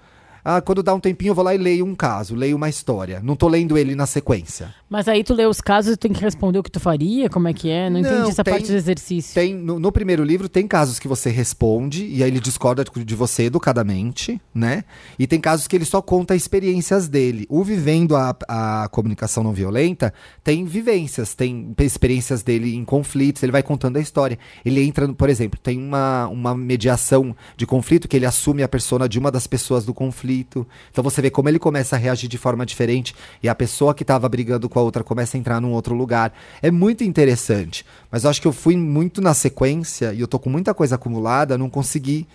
Ah, 0.44 0.60
quando 0.60 0.82
dá 0.82 0.94
um 0.94 1.00
tempinho 1.00 1.30
eu 1.30 1.34
vou 1.34 1.44
lá 1.44 1.54
e 1.54 1.58
leio 1.58 1.84
um 1.84 1.94
caso, 1.94 2.34
leio 2.34 2.56
uma 2.56 2.68
história. 2.68 3.20
Não 3.22 3.36
tô 3.36 3.48
lendo 3.48 3.76
ele 3.76 3.94
na 3.94 4.06
sequência. 4.06 4.74
Mas 4.88 5.06
aí 5.08 5.22
tu 5.22 5.34
lê 5.34 5.46
os 5.46 5.60
casos 5.60 5.94
e 5.94 5.96
tem 5.96 6.12
que 6.12 6.20
responder 6.20 6.58
o 6.58 6.62
que 6.62 6.70
tu 6.70 6.80
faria? 6.80 7.28
Como 7.28 7.46
é 7.48 7.52
que 7.52 7.68
é? 7.68 7.88
Não, 7.90 8.00
Não, 8.00 8.10
entendi 8.10 8.30
essa 8.30 8.42
tem- 8.42 8.54
parte 8.54 8.66
do 8.68 8.74
exercício. 8.76 9.34
Tem, 9.34 9.54
no, 9.54 9.78
no 9.78 9.92
primeiro 9.92 10.24
livro 10.24 10.48
tem 10.48 10.66
casos 10.66 10.98
que 10.98 11.06
você 11.06 11.30
responde 11.30 12.04
e 12.06 12.22
aí 12.22 12.30
ele 12.30 12.40
discorda 12.40 12.82
de- 12.84 13.14
você 13.14 13.44
educadamente, 13.44 14.40
né? 14.54 14.84
E 15.18 15.26
tem 15.26 15.40
casos 15.40 15.66
que 15.68 15.76
ele 15.76 15.84
só 15.84 16.00
conta 16.02 16.34
experiências 16.34 17.08
dele. 17.08 17.46
O 17.48 17.62
Vivendo 17.62 18.16
a, 18.16 18.34
a 18.48 18.88
Comunicação 18.90 19.44
Não 19.44 19.52
Violenta 19.52 20.12
tem 20.42 20.64
vivências, 20.64 21.34
tem 21.34 21.74
experiências 21.80 22.42
dele 22.42 22.74
em 22.74 22.84
conflitos, 22.84 23.42
ele 23.42 23.52
vai 23.52 23.62
contando 23.62 23.96
a 23.96 24.00
história. 24.00 24.38
Ele 24.64 24.82
entra, 24.82 25.06
por 25.12 25.28
exemplo, 25.28 25.58
tem 25.62 25.78
uma, 25.78 26.26
uma 26.28 26.54
mediação 26.54 27.34
de 27.56 27.66
conflito 27.66 28.08
que 28.08 28.16
ele 28.16 28.26
assume 28.26 28.62
a 28.62 28.68
persona 28.68 29.08
de 29.08 29.18
uma 29.18 29.30
das 29.30 29.46
pessoas 29.46 29.84
do 29.84 29.92
conflito. 29.94 30.29
Então 30.32 31.02
você 31.02 31.20
vê 31.20 31.30
como 31.30 31.48
ele 31.48 31.58
começa 31.58 31.96
a 31.96 31.98
reagir 31.98 32.28
de 32.28 32.38
forma 32.38 32.64
diferente 32.64 33.14
e 33.42 33.48
a 33.48 33.54
pessoa 33.54 33.94
que 33.94 34.02
estava 34.02 34.28
brigando 34.28 34.68
com 34.68 34.78
a 34.78 34.82
outra 34.82 35.02
começa 35.02 35.36
a 35.36 35.40
entrar 35.40 35.60
num 35.60 35.72
outro 35.72 35.94
lugar. 35.94 36.32
É 36.62 36.70
muito 36.70 37.04
interessante. 37.04 37.84
Mas 38.10 38.24
eu 38.24 38.30
acho 38.30 38.40
que 38.40 38.48
eu 38.48 38.52
fui 38.52 38.76
muito 38.76 39.20
na 39.20 39.34
sequência 39.34 40.12
e 40.12 40.20
eu 40.20 40.28
tô 40.28 40.38
com 40.38 40.50
muita 40.50 40.72
coisa 40.74 40.94
acumulada, 40.94 41.58
não 41.58 41.68
consegui 41.70 42.26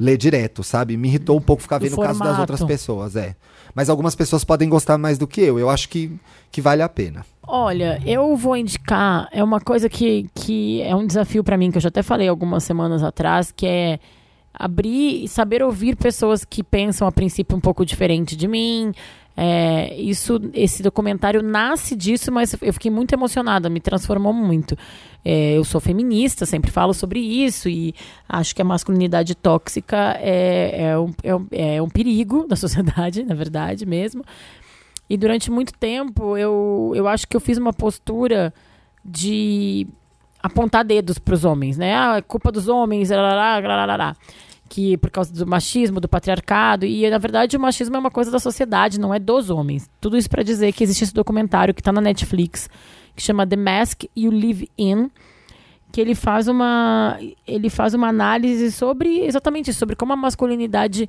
ler 0.00 0.16
direto, 0.16 0.64
sabe? 0.64 0.96
Me 0.96 1.08
irritou 1.08 1.36
um 1.36 1.42
pouco 1.42 1.62
ficar 1.62 1.78
Do 1.78 1.84
vendo 1.84 1.98
o 1.98 2.02
caso 2.02 2.18
das 2.20 2.38
outras 2.38 2.64
pessoas, 2.64 3.16
é. 3.16 3.36
Mas 3.74 3.90
algumas 3.90 4.14
pessoas 4.14 4.42
podem 4.44 4.68
gostar 4.68 4.96
mais 4.96 5.18
do 5.18 5.26
que 5.26 5.42
eu. 5.42 5.58
Eu 5.58 5.68
acho 5.68 5.90
que, 5.90 6.10
que 6.50 6.62
vale 6.62 6.80
a 6.80 6.88
pena. 6.88 7.24
Olha, 7.46 8.00
eu 8.06 8.34
vou 8.34 8.56
indicar, 8.56 9.28
é 9.30 9.44
uma 9.44 9.60
coisa 9.60 9.88
que, 9.88 10.26
que 10.34 10.80
é 10.82 10.96
um 10.96 11.06
desafio 11.06 11.44
pra 11.44 11.58
mim, 11.58 11.70
que 11.70 11.76
eu 11.76 11.82
já 11.82 11.88
até 11.88 12.02
falei 12.02 12.28
algumas 12.28 12.64
semanas 12.64 13.02
atrás, 13.02 13.52
que 13.52 13.66
é 13.66 13.98
abrir 14.52 15.24
e 15.24 15.28
saber 15.28 15.62
ouvir 15.62 15.96
pessoas 15.96 16.44
que 16.44 16.62
pensam 16.62 17.06
a 17.06 17.12
princípio 17.12 17.56
um 17.56 17.60
pouco 17.60 17.84
diferente 17.84 18.36
de 18.36 18.48
mim. 18.48 18.92
É, 19.36 19.94
isso, 19.94 20.38
esse 20.52 20.82
documentário 20.82 21.42
nasce 21.42 21.96
disso, 21.96 22.30
mas 22.30 22.54
eu 22.60 22.72
fiquei 22.74 22.90
muito 22.90 23.14
emocionada, 23.14 23.70
me 23.70 23.80
transformou 23.80 24.32
muito. 24.32 24.76
É, 25.24 25.56
eu 25.56 25.64
sou 25.64 25.80
feminista, 25.80 26.44
sempre 26.44 26.70
falo 26.70 26.92
sobre 26.92 27.20
isso 27.20 27.68
e 27.68 27.94
acho 28.28 28.54
que 28.54 28.60
a 28.60 28.64
masculinidade 28.64 29.34
tóxica 29.34 30.16
é, 30.20 30.82
é, 30.84 30.98
um, 30.98 31.14
é, 31.22 31.34
um, 31.34 31.46
é 31.52 31.82
um 31.82 31.88
perigo 31.88 32.44
da 32.48 32.56
sociedade, 32.56 33.22
na 33.22 33.34
verdade 33.34 33.86
mesmo. 33.86 34.22
E 35.08 35.16
durante 35.16 35.50
muito 35.50 35.72
tempo 35.72 36.36
eu, 36.36 36.92
eu 36.94 37.08
acho 37.08 37.26
que 37.26 37.36
eu 37.36 37.40
fiz 37.40 37.56
uma 37.56 37.72
postura 37.72 38.52
de 39.04 39.86
apontar 40.42 40.84
dedos 40.84 41.18
para 41.18 41.34
os 41.34 41.44
homens, 41.44 41.76
né? 41.76 41.94
Ah, 41.94 42.16
é 42.16 42.22
culpa 42.22 42.50
dos 42.50 42.68
homens, 42.68 43.10
larará, 43.10 43.66
larará, 43.66 44.16
que 44.68 44.96
por 44.96 45.10
causa 45.10 45.32
do 45.32 45.46
machismo, 45.46 46.00
do 46.00 46.08
patriarcado, 46.08 46.86
e 46.86 47.08
na 47.08 47.18
verdade 47.18 47.56
o 47.56 47.60
machismo 47.60 47.96
é 47.96 47.98
uma 47.98 48.10
coisa 48.10 48.30
da 48.30 48.38
sociedade, 48.38 48.98
não 48.98 49.12
é 49.12 49.18
dos 49.18 49.50
homens. 49.50 49.88
Tudo 50.00 50.16
isso 50.16 50.30
para 50.30 50.42
dizer 50.42 50.72
que 50.72 50.82
existe 50.82 51.04
esse 51.04 51.14
documentário 51.14 51.74
que 51.74 51.80
está 51.80 51.92
na 51.92 52.00
Netflix, 52.00 52.68
que 53.14 53.22
chama 53.22 53.46
The 53.46 53.56
Mask 53.56 54.04
You 54.16 54.30
Live 54.30 54.70
In, 54.78 55.10
que 55.92 56.00
ele 56.00 56.14
faz 56.14 56.48
uma 56.48 57.18
ele 57.46 57.68
faz 57.68 57.94
uma 57.94 58.08
análise 58.08 58.70
sobre 58.70 59.20
exatamente 59.24 59.72
sobre 59.74 59.96
como 59.96 60.12
a 60.12 60.16
masculinidade 60.16 61.08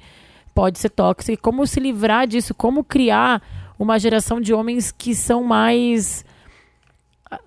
pode 0.54 0.80
ser 0.80 0.90
tóxica 0.90 1.34
e 1.34 1.38
como 1.38 1.66
se 1.66 1.80
livrar 1.80 2.28
disso, 2.28 2.54
como 2.54 2.84
criar 2.84 3.42
uma 3.80 3.98
geração 3.98 4.42
de 4.42 4.54
homens 4.54 4.92
que 4.92 5.16
são 5.16 5.44
mais 5.44 6.26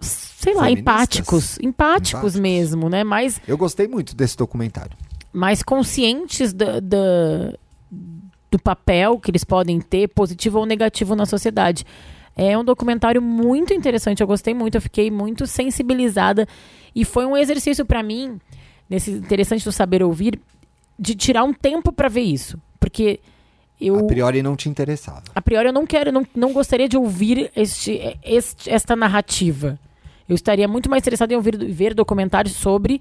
sei 0.00 0.54
lá, 0.54 0.70
empáticos, 0.70 1.58
empáticos, 1.60 1.64
Empáticos. 1.64 2.36
mesmo, 2.36 2.88
né? 2.88 3.04
Mais 3.04 3.40
Eu 3.46 3.56
gostei 3.56 3.86
muito 3.88 4.14
desse 4.14 4.36
documentário. 4.36 4.96
mais 5.32 5.62
conscientes 5.62 6.52
da, 6.52 6.80
da- 6.80 7.52
do 8.50 8.58
papel 8.62 9.18
que 9.18 9.30
eles 9.30 9.42
podem 9.44 9.80
ter, 9.80 10.08
positivo 10.08 10.58
ou 10.60 10.66
negativo 10.66 11.16
na 11.16 11.26
sociedade. 11.26 11.84
É 12.36 12.56
um 12.58 12.64
documentário 12.64 13.20
muito 13.22 13.72
interessante, 13.74 14.20
eu 14.20 14.26
gostei 14.26 14.54
muito, 14.54 14.76
eu 14.76 14.80
fiquei 14.82 15.10
muito 15.10 15.46
sensibilizada 15.46 16.46
e 16.94 17.04
foi 17.04 17.26
um 17.26 17.36
exercício 17.36 17.84
para 17.84 18.02
mim, 18.02 18.38
nesse 18.90 19.10
interessante 19.12 19.64
do 19.64 19.72
saber 19.72 20.02
ouvir, 20.02 20.40
de 20.98 21.14
tirar 21.14 21.44
um 21.44 21.52
tempo 21.52 21.92
para 21.92 22.08
ver 22.08 22.22
isso, 22.22 22.58
porque 22.78 23.18
eu 23.80 23.98
A 23.98 24.04
priori 24.04 24.42
não 24.42 24.54
te 24.56 24.68
interessava. 24.68 25.22
a 25.34 25.42
priori 25.42 25.68
eu 25.68 25.72
não 25.72 25.86
quero, 25.86 26.10
não, 26.12 26.26
não 26.34 26.52
gostaria 26.52 26.88
de 26.88 26.96
ouvir 26.96 27.50
este, 27.56 28.00
este- 28.22 28.70
esta 28.70 28.94
narrativa. 28.96 29.78
Eu 30.28 30.34
estaria 30.34 30.66
muito 30.66 30.88
mais 30.88 31.02
interessado 31.02 31.32
em 31.32 31.36
ouvir 31.36 31.56
ver 31.72 31.92
documentários 31.94 32.54
sobre 32.56 33.00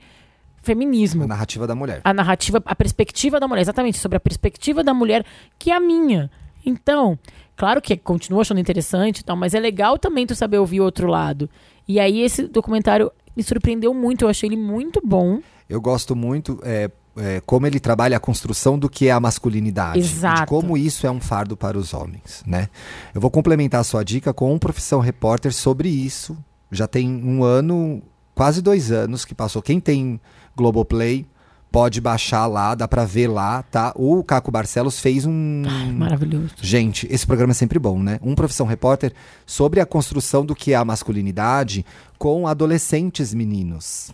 feminismo 0.61 1.23
A 1.23 1.27
narrativa 1.27 1.67
da 1.67 1.75
mulher. 1.75 2.01
a 2.03 2.13
narrativa, 2.13 2.61
a 2.65 2.75
perspectiva 2.75 3.39
da 3.39 3.47
mulher, 3.47 3.61
exatamente, 3.61 3.97
sobre 3.97 4.17
a 4.17 4.19
perspectiva 4.19 4.83
da 4.83 4.93
mulher, 4.93 5.25
que 5.59 5.71
é 5.71 5.75
a 5.75 5.79
minha. 5.79 6.29
Então, 6.65 7.17
claro 7.55 7.81
que 7.81 7.95
continuo 7.97 8.39
achando 8.41 8.59
interessante 8.59 9.19
e 9.19 9.23
tal, 9.23 9.35
mas 9.35 9.53
é 9.53 9.59
legal 9.59 9.97
também 9.97 10.25
tu 10.25 10.33
saber 10.35 10.57
ouvir 10.57 10.79
o 10.81 10.83
outro 10.85 11.07
lado. 11.07 11.49
E 11.87 11.99
aí 11.99 12.21
esse 12.21 12.47
documentário 12.47 13.11
me 13.35 13.43
surpreendeu 13.43 13.93
muito, 13.93 14.23
eu 14.23 14.29
achei 14.29 14.47
ele 14.47 14.55
muito 14.57 15.01
bom. 15.03 15.39
Eu 15.69 15.81
gosto 15.81 16.15
muito 16.15 16.59
é, 16.63 16.89
é, 17.17 17.41
como 17.45 17.67
ele 17.67 17.79
trabalha 17.79 18.17
a 18.17 18.19
construção 18.19 18.77
do 18.77 18.89
que 18.89 19.07
é 19.07 19.11
a 19.11 19.19
masculinidade. 19.19 19.99
Exato. 19.99 20.41
De 20.41 20.47
como 20.47 20.77
isso 20.77 21.05
é 21.05 21.11
um 21.11 21.19
fardo 21.19 21.55
para 21.55 21.77
os 21.77 21.93
homens, 21.93 22.43
né? 22.45 22.69
Eu 23.13 23.21
vou 23.21 23.29
complementar 23.29 23.81
a 23.81 23.83
sua 23.83 24.03
dica 24.03 24.33
com 24.33 24.53
um 24.53 24.59
profissão 24.59 24.99
repórter 24.99 25.53
sobre 25.53 25.89
isso. 25.89 26.37
Já 26.71 26.87
tem 26.87 27.07
um 27.07 27.43
ano, 27.43 28.01
quase 28.33 28.61
dois 28.61 28.91
anos 28.91 29.25
que 29.25 29.35
passou. 29.35 29.61
Quem 29.61 29.79
tem 29.79 30.19
Globoplay 30.55 31.25
pode 31.71 31.99
baixar 31.99 32.45
lá, 32.45 32.75
dá 32.75 32.87
pra 32.87 33.03
ver 33.03 33.27
lá, 33.27 33.63
tá? 33.63 33.91
O 33.95 34.23
Caco 34.23 34.51
Barcelos 34.51 34.99
fez 34.99 35.25
um... 35.25 35.63
Maravilhoso. 35.95 36.53
Gente, 36.61 37.07
esse 37.09 37.25
programa 37.25 37.49
é 37.49 37.55
sempre 37.55 37.79
bom, 37.79 37.97
né? 37.97 38.19
Um 38.21 38.35
profissão 38.35 38.67
repórter 38.67 39.11
sobre 39.43 39.79
a 39.79 39.85
construção 39.85 40.45
do 40.45 40.55
que 40.55 40.73
é 40.73 40.75
a 40.75 40.85
masculinidade 40.85 41.83
com 42.19 42.47
adolescentes 42.47 43.33
meninos. 43.33 44.11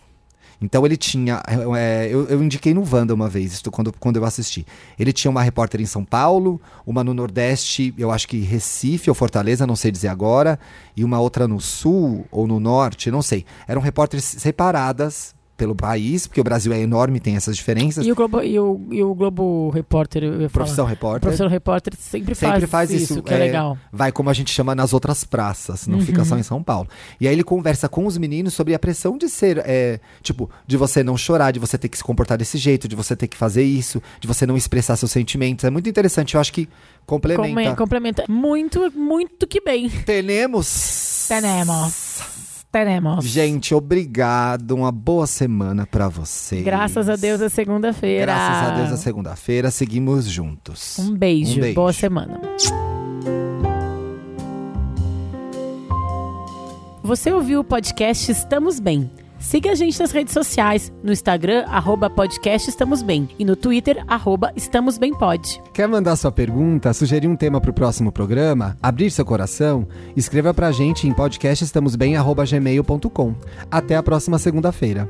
Então 0.60 0.84
ele 0.84 0.96
tinha. 0.96 1.42
é, 1.76 2.08
eu, 2.10 2.26
eu 2.28 2.42
indiquei 2.42 2.74
no 2.74 2.84
Wanda 2.90 3.14
uma 3.14 3.28
vez, 3.28 3.52
isso 3.52 3.70
quando, 3.70 3.92
quando 3.98 4.16
eu 4.16 4.24
assisti. 4.24 4.66
Ele 4.98 5.12
tinha 5.12 5.30
uma 5.30 5.42
repórter 5.42 5.80
em 5.80 5.86
São 5.86 6.04
Paulo, 6.04 6.60
uma 6.86 7.02
no 7.02 7.14
Nordeste, 7.14 7.94
eu 7.96 8.10
acho 8.10 8.28
que 8.28 8.40
Recife 8.40 9.08
ou 9.08 9.14
Fortaleza, 9.14 9.66
não 9.66 9.76
sei 9.76 9.90
dizer 9.90 10.08
agora, 10.08 10.58
e 10.96 11.02
uma 11.02 11.18
outra 11.18 11.48
no 11.48 11.60
Sul 11.60 12.26
ou 12.30 12.46
no 12.46 12.60
Norte, 12.60 13.10
não 13.10 13.22
sei. 13.22 13.44
Eram 13.66 13.80
repórteres 13.80 14.24
separadas 14.24 15.34
pelo 15.60 15.74
país, 15.74 16.26
porque 16.26 16.40
o 16.40 16.44
Brasil 16.44 16.72
é 16.72 16.80
enorme, 16.80 17.20
tem 17.20 17.36
essas 17.36 17.54
diferenças. 17.54 18.06
E 18.06 18.10
o 18.10 18.14
Globo, 18.14 18.42
e 18.42 18.58
o, 18.58 18.80
e 18.90 19.02
o 19.02 19.14
Globo 19.14 19.68
Repórter, 19.68 20.22
eu 20.24 20.30
falar. 20.48 20.48
Profissão 20.48 20.86
repórter. 20.86 21.30
repórter 21.50 21.92
sempre, 22.00 22.34
Sempre 22.34 22.66
faz, 22.66 22.88
faz 22.88 22.90
isso, 23.02 23.22
que 23.22 23.34
é, 23.34 23.36
é, 23.36 23.40
legal. 23.40 23.76
vai 23.92 24.10
como 24.10 24.30
a 24.30 24.32
gente 24.32 24.50
chama 24.50 24.74
nas 24.74 24.94
outras 24.94 25.22
praças, 25.22 25.86
não 25.86 25.98
Uhum. 25.98 26.04
fica 26.06 26.24
só 26.24 26.38
em 26.38 26.42
São 26.42 26.62
Paulo. 26.62 26.88
E 27.20 27.28
aí 27.28 27.34
ele 27.34 27.44
conversa 27.44 27.90
com 27.90 28.06
os 28.06 28.16
meninos 28.16 28.54
sobre 28.54 28.72
a 28.74 28.78
pressão 28.78 29.18
de 29.18 29.28
ser, 29.28 29.58
é, 29.66 30.00
tipo, 30.22 30.48
de 30.66 30.78
você 30.78 31.02
não 31.04 31.14
chorar, 31.18 31.50
de 31.50 31.58
você 31.58 31.76
ter 31.76 31.90
que 31.90 31.98
se 31.98 32.02
comportar 32.04 32.38
desse 32.38 32.56
jeito, 32.56 32.88
de 32.88 32.96
você 32.96 33.14
ter 33.14 33.28
que 33.28 33.36
fazer 33.36 33.62
isso, 33.62 34.02
de 34.18 34.26
você 34.26 34.46
não 34.46 34.56
expressar 34.56 34.96
seus 34.96 35.10
sentimentos. 35.10 35.66
É 35.66 35.70
muito 35.70 35.90
interessante, 35.90 36.36
eu 36.36 36.40
acho 36.40 36.54
que 36.54 36.66
complementa. 37.04 37.76
Complementa. 37.76 38.24
Muito, 38.28 38.90
muito 38.96 39.46
que 39.46 39.60
bem. 39.60 39.90
Tenemos. 39.90 41.26
Tenemos. 41.28 42.49
Tenemos. 42.70 43.24
Gente, 43.24 43.74
obrigado. 43.74 44.72
Uma 44.72 44.92
boa 44.92 45.26
semana 45.26 45.86
pra 45.86 46.08
vocês. 46.08 46.64
Graças 46.64 47.08
a 47.08 47.16
Deus 47.16 47.40
é 47.40 47.48
segunda-feira. 47.48 48.26
Graças 48.26 48.70
a 48.70 48.74
Deus 48.76 48.92
é 48.92 48.96
segunda-feira. 48.96 49.70
Seguimos 49.70 50.26
juntos. 50.26 50.98
Um 50.98 51.12
beijo. 51.12 51.58
Um 51.58 51.60
beijo. 51.62 51.74
Boa 51.74 51.92
semana. 51.92 52.40
Você 57.02 57.32
ouviu 57.32 57.60
o 57.60 57.64
podcast 57.64 58.30
Estamos 58.30 58.78
Bem. 58.78 59.10
Siga 59.40 59.72
a 59.72 59.74
gente 59.74 59.98
nas 59.98 60.12
redes 60.12 60.32
sociais, 60.34 60.92
no 61.02 61.10
Instagram, 61.10 61.64
arroba 61.66 62.12
Bem, 63.04 63.28
e 63.38 63.44
no 63.44 63.56
Twitter, 63.56 64.04
arroba 64.06 64.52
Estamos 64.54 64.98
Bem 64.98 65.14
Pod. 65.14 65.60
Quer 65.72 65.88
mandar 65.88 66.14
sua 66.16 66.30
pergunta, 66.30 66.92
sugerir 66.92 67.26
um 67.26 67.34
tema 67.34 67.58
para 67.60 67.70
o 67.70 67.74
próximo 67.74 68.12
programa, 68.12 68.76
abrir 68.82 69.10
seu 69.10 69.24
coração? 69.24 69.88
Escreva 70.14 70.52
pra 70.52 70.70
gente 70.70 71.08
em 71.08 71.14
podcastestamosbem.gmail.com. 71.14 73.34
Até 73.70 73.96
a 73.96 74.02
próxima 74.02 74.38
segunda-feira. 74.38 75.08